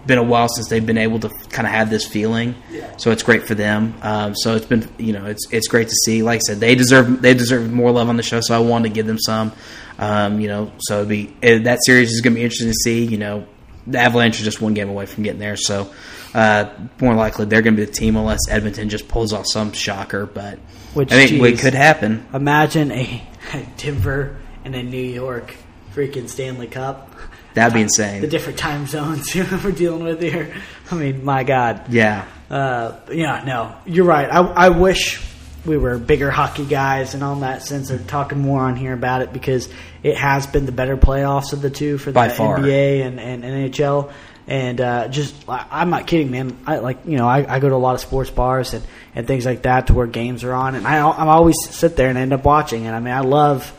been 0.07 0.19
a 0.19 0.23
while 0.23 0.49
since 0.49 0.69
they've 0.69 0.85
been 0.85 0.99
able 0.99 1.19
to 1.21 1.31
kind 1.49 1.67
of 1.67 1.73
have 1.73 1.89
this 1.89 2.07
feeling. 2.07 2.55
So 2.99 3.11
it's 3.11 3.23
great 3.23 3.47
for 3.47 3.55
them. 3.55 3.95
Um, 4.03 4.35
so 4.37 4.55
it's 4.55 4.67
been 4.67 4.87
you 4.99 5.15
know 5.15 5.25
it's 5.25 5.51
it's 5.51 5.67
great 5.67 5.89
to 5.89 5.95
see. 6.05 6.23
Like 6.23 6.37
I 6.37 6.41
said, 6.41 6.61
they 6.61 6.75
deserve 6.75 7.23
they 7.23 7.33
deserve 7.33 7.73
more 7.73 7.91
love 7.91 8.11
on 8.11 8.19
the 8.19 8.23
show. 8.23 8.41
So 8.43 8.55
I 8.55 8.59
wanted 8.59 8.91
to 8.91 8.95
give 8.95 9.07
them 9.07 9.19
some. 9.19 9.53
Um, 9.99 10.39
you 10.39 10.49
know, 10.49 10.71
so 10.81 11.07
be 11.07 11.35
that 11.41 11.79
series 11.87 12.13
is 12.13 12.21
going 12.21 12.35
to 12.35 12.39
be 12.39 12.45
interesting 12.45 12.69
to 12.69 12.75
see. 12.75 13.07
You 13.07 13.17
know, 13.17 13.47
the 13.87 13.99
Avalanche 13.99 14.43
are 14.43 14.45
just 14.45 14.61
one 14.61 14.75
game 14.75 14.91
away 14.91 15.07
from 15.07 15.25
getting 15.25 15.41
there. 15.41 15.57
So 15.57 15.91
uh, 16.35 16.71
more 17.01 17.15
likely 17.15 17.47
they're 17.47 17.63
going 17.63 17.77
to 17.77 17.83
be 17.83 17.87
the 17.87 17.93
team 17.93 18.17
unless 18.17 18.49
Edmonton 18.49 18.89
just 18.89 19.09
pulls 19.09 19.33
off 19.33 19.47
some 19.47 19.73
shocker. 19.73 20.27
But 20.27 20.59
Which, 20.95 21.13
I 21.13 21.27
think 21.27 21.43
it 21.43 21.59
could 21.59 21.75
happen. 21.75 22.27
Imagine 22.33 22.93
a, 22.93 23.23
a 23.53 23.67
Denver 23.77 24.39
and 24.65 24.75
a 24.75 24.83
New 24.83 25.03
York 25.03 25.55
freaking 25.95 26.29
Stanley 26.29 26.67
Cup. 26.67 27.15
That'd 27.55 27.75
be 27.75 27.83
insane. 27.83 28.21
The 28.21 28.29
different 28.29 28.59
time 28.59 28.87
zones 28.87 29.35
we're 29.65 29.73
dealing 29.73 30.05
with 30.05 30.23
here. 30.23 30.55
I 30.91 30.95
mean, 30.95 31.25
my 31.25 31.43
God. 31.43 31.93
Yeah. 31.93 32.27
Uh, 32.49 32.99
yeah, 33.11 33.43
no, 33.45 33.77
you're 33.87 34.05
right. 34.05 34.29
I, 34.31 34.41
I 34.41 34.69
wish 34.71 35.21
we 35.65 35.77
were 35.77 35.99
bigger 35.99 36.31
hockey 36.31 36.65
guys 36.65 37.15
and 37.15 37.23
all 37.23 37.35
in 37.35 37.41
that 37.41 37.63
sense 37.63 37.91
of 37.91 38.07
talking 38.07 38.39
more 38.39 38.63
on 38.63 38.77
here 38.77 38.93
about 38.93 39.23
it 39.23 39.33
because 39.33 39.69
it 40.03 40.17
has 40.17 40.47
been 40.47 40.67
the 40.67 40.73
better 40.73 40.97
playoffs 40.97 41.53
of 41.53 41.61
the 41.61 41.71
two 41.71 41.99
for 41.99 42.11
the 42.11 42.15
By 42.15 42.29
far. 42.29 42.59
NBA 42.59 43.07
and, 43.07 43.21
and 43.21 43.45
NHL. 43.45 44.13
And 44.51 44.81
uh, 44.81 45.07
just, 45.09 45.49
I- 45.49 45.65
I'm 45.71 45.91
not 45.91 46.09
kidding, 46.09 46.33
man. 46.33 46.59
I 46.67 46.79
like, 46.79 46.99
you 47.07 47.17
know, 47.17 47.29
I, 47.29 47.55
I 47.57 47.61
go 47.61 47.69
to 47.69 47.75
a 47.75 47.77
lot 47.77 47.95
of 47.95 48.01
sports 48.01 48.31
bars 48.31 48.75
and, 48.75 48.85
and 49.15 49.27
things 49.27 49.47
like 49.47 49.63
that 49.63 49.87
to 49.87 49.95
where 49.95 50.07
games 50.09 50.43
are 50.43 50.53
on, 50.53 50.75
and 50.75 50.87
I 50.87 50.97
I 50.99 51.27
always 51.29 51.55
sit 51.71 51.95
there 51.97 52.09
and 52.09 52.19
end 52.19 52.33
up 52.33 52.45
watching. 52.45 52.87
And 52.87 52.97
I 52.97 52.99
mean, 52.99 53.15
I 53.15 53.21
love 53.21 53.73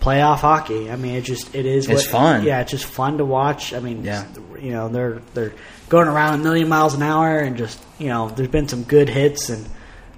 playoff 0.00 0.38
hockey. 0.38 0.90
I 0.90 0.96
mean, 0.96 1.14
it 1.16 1.24
just 1.24 1.54
it 1.54 1.66
is. 1.66 1.88
It's 1.90 2.06
fun. 2.06 2.42
Yeah, 2.44 2.60
it's 2.62 2.70
just 2.70 2.86
fun 2.86 3.18
to 3.18 3.24
watch. 3.26 3.74
I 3.74 3.80
mean, 3.80 4.02
Yeah. 4.02 4.24
you 4.58 4.70
know 4.72 4.88
they're 4.88 5.20
they're 5.34 5.52
going 5.90 6.08
around 6.08 6.40
a 6.40 6.42
million 6.42 6.68
miles 6.70 6.94
an 6.94 7.02
hour, 7.02 7.38
and 7.40 7.58
just 7.58 7.78
you 7.98 8.08
know 8.08 8.30
there's 8.30 8.48
been 8.48 8.66
some 8.68 8.84
good 8.84 9.10
hits 9.10 9.50
and 9.50 9.68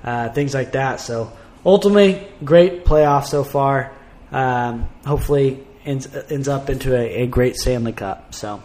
uh, 0.05 0.29
things 0.31 0.55
like 0.55 0.71
that. 0.73 1.01
So 1.01 1.33
ultimately, 1.65 2.27
great 2.45 2.85
playoff 2.85 3.25
so 3.27 3.43
far. 3.43 3.91
Um, 4.31 4.89
hopefully, 5.05 5.67
ends 5.85 6.07
ends 6.31 6.47
up 6.49 6.71
into 6.71 6.95
a, 6.97 7.23
a 7.23 7.27
great 7.27 7.57
Stanley 7.57 7.93
Cup. 7.93 8.35
So 8.35 8.63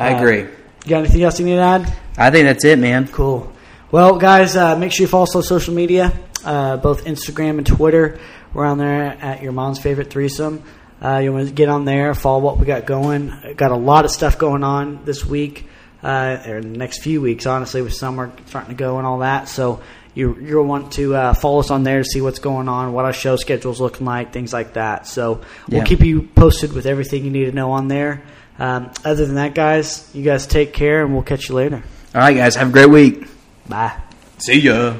I 0.00 0.14
Uh, 0.14 0.18
agree. 0.18 0.38
you 0.40 0.88
got 0.88 0.98
anything 1.00 1.22
else 1.22 1.38
you 1.38 1.46
need 1.46 1.56
to 1.56 1.60
add? 1.62 1.92
I 2.18 2.30
think 2.30 2.46
that's 2.46 2.64
it, 2.64 2.78
man. 2.78 3.08
Cool. 3.12 3.50
Well, 3.92 4.16
guys, 4.16 4.56
uh, 4.56 4.76
make 4.76 4.92
sure 4.92 5.04
you 5.04 5.08
follow 5.08 5.24
us 5.24 5.36
on 5.36 5.42
social 5.42 5.74
media, 5.74 6.12
uh, 6.44 6.76
both 6.78 7.04
Instagram 7.04 7.58
and 7.58 7.66
Twitter. 7.66 8.18
We're 8.54 8.64
on 8.64 8.78
there 8.78 9.16
at 9.20 9.42
your 9.42 9.52
mom's 9.52 9.78
favorite 9.78 10.10
threesome. 10.10 10.62
Uh, 11.02 11.18
you 11.18 11.32
want 11.32 11.46
to 11.48 11.52
get 11.54 11.68
on 11.68 11.84
there, 11.84 12.14
follow 12.14 12.40
what 12.40 12.58
we 12.58 12.66
got 12.66 12.84
going. 12.86 13.32
Got 13.56 13.70
a 13.70 13.76
lot 13.76 14.04
of 14.04 14.10
stuff 14.10 14.38
going 14.38 14.62
on 14.64 15.00
this 15.04 15.24
week, 15.24 15.66
uh, 16.02 16.38
or 16.46 16.60
the 16.60 16.68
next 16.68 17.02
few 17.02 17.20
weeks, 17.20 17.46
honestly, 17.46 17.80
with 17.82 17.94
summer 17.94 18.30
starting 18.46 18.70
to 18.70 18.76
go 18.76 18.98
and 18.98 19.06
all 19.06 19.18
that. 19.20 19.48
So 19.48 19.80
you 20.14 20.36
you'll 20.42 20.64
want 20.66 20.92
to 20.92 21.14
uh, 21.14 21.34
follow 21.34 21.60
us 21.60 21.70
on 21.70 21.84
there 21.84 21.98
to 22.02 22.04
see 22.04 22.20
what's 22.20 22.38
going 22.40 22.68
on, 22.68 22.92
what 22.92 23.04
our 23.06 23.12
show 23.12 23.36
schedule's 23.36 23.80
looking 23.80 24.04
like, 24.06 24.32
things 24.32 24.52
like 24.52 24.74
that. 24.74 25.06
So 25.06 25.40
we'll 25.68 25.78
Yeah. 25.78 25.84
keep 25.84 26.00
you 26.02 26.22
posted 26.34 26.72
with 26.72 26.84
everything 26.86 27.24
you 27.24 27.30
need 27.30 27.46
to 27.46 27.52
know 27.52 27.70
on 27.72 27.88
there. 27.88 28.22
Um, 28.60 28.90
other 29.04 29.24
than 29.24 29.36
that, 29.36 29.54
guys, 29.54 30.08
you 30.12 30.22
guys 30.22 30.46
take 30.46 30.74
care, 30.74 31.02
and 31.02 31.14
we'll 31.14 31.22
catch 31.22 31.48
you 31.48 31.54
later. 31.54 31.82
All 32.14 32.20
right, 32.20 32.36
guys. 32.36 32.54
Have 32.56 32.68
a 32.68 32.72
great 32.72 32.90
week. 32.90 33.26
Bye. 33.66 33.96
See 34.38 34.60
ya. 34.60 34.96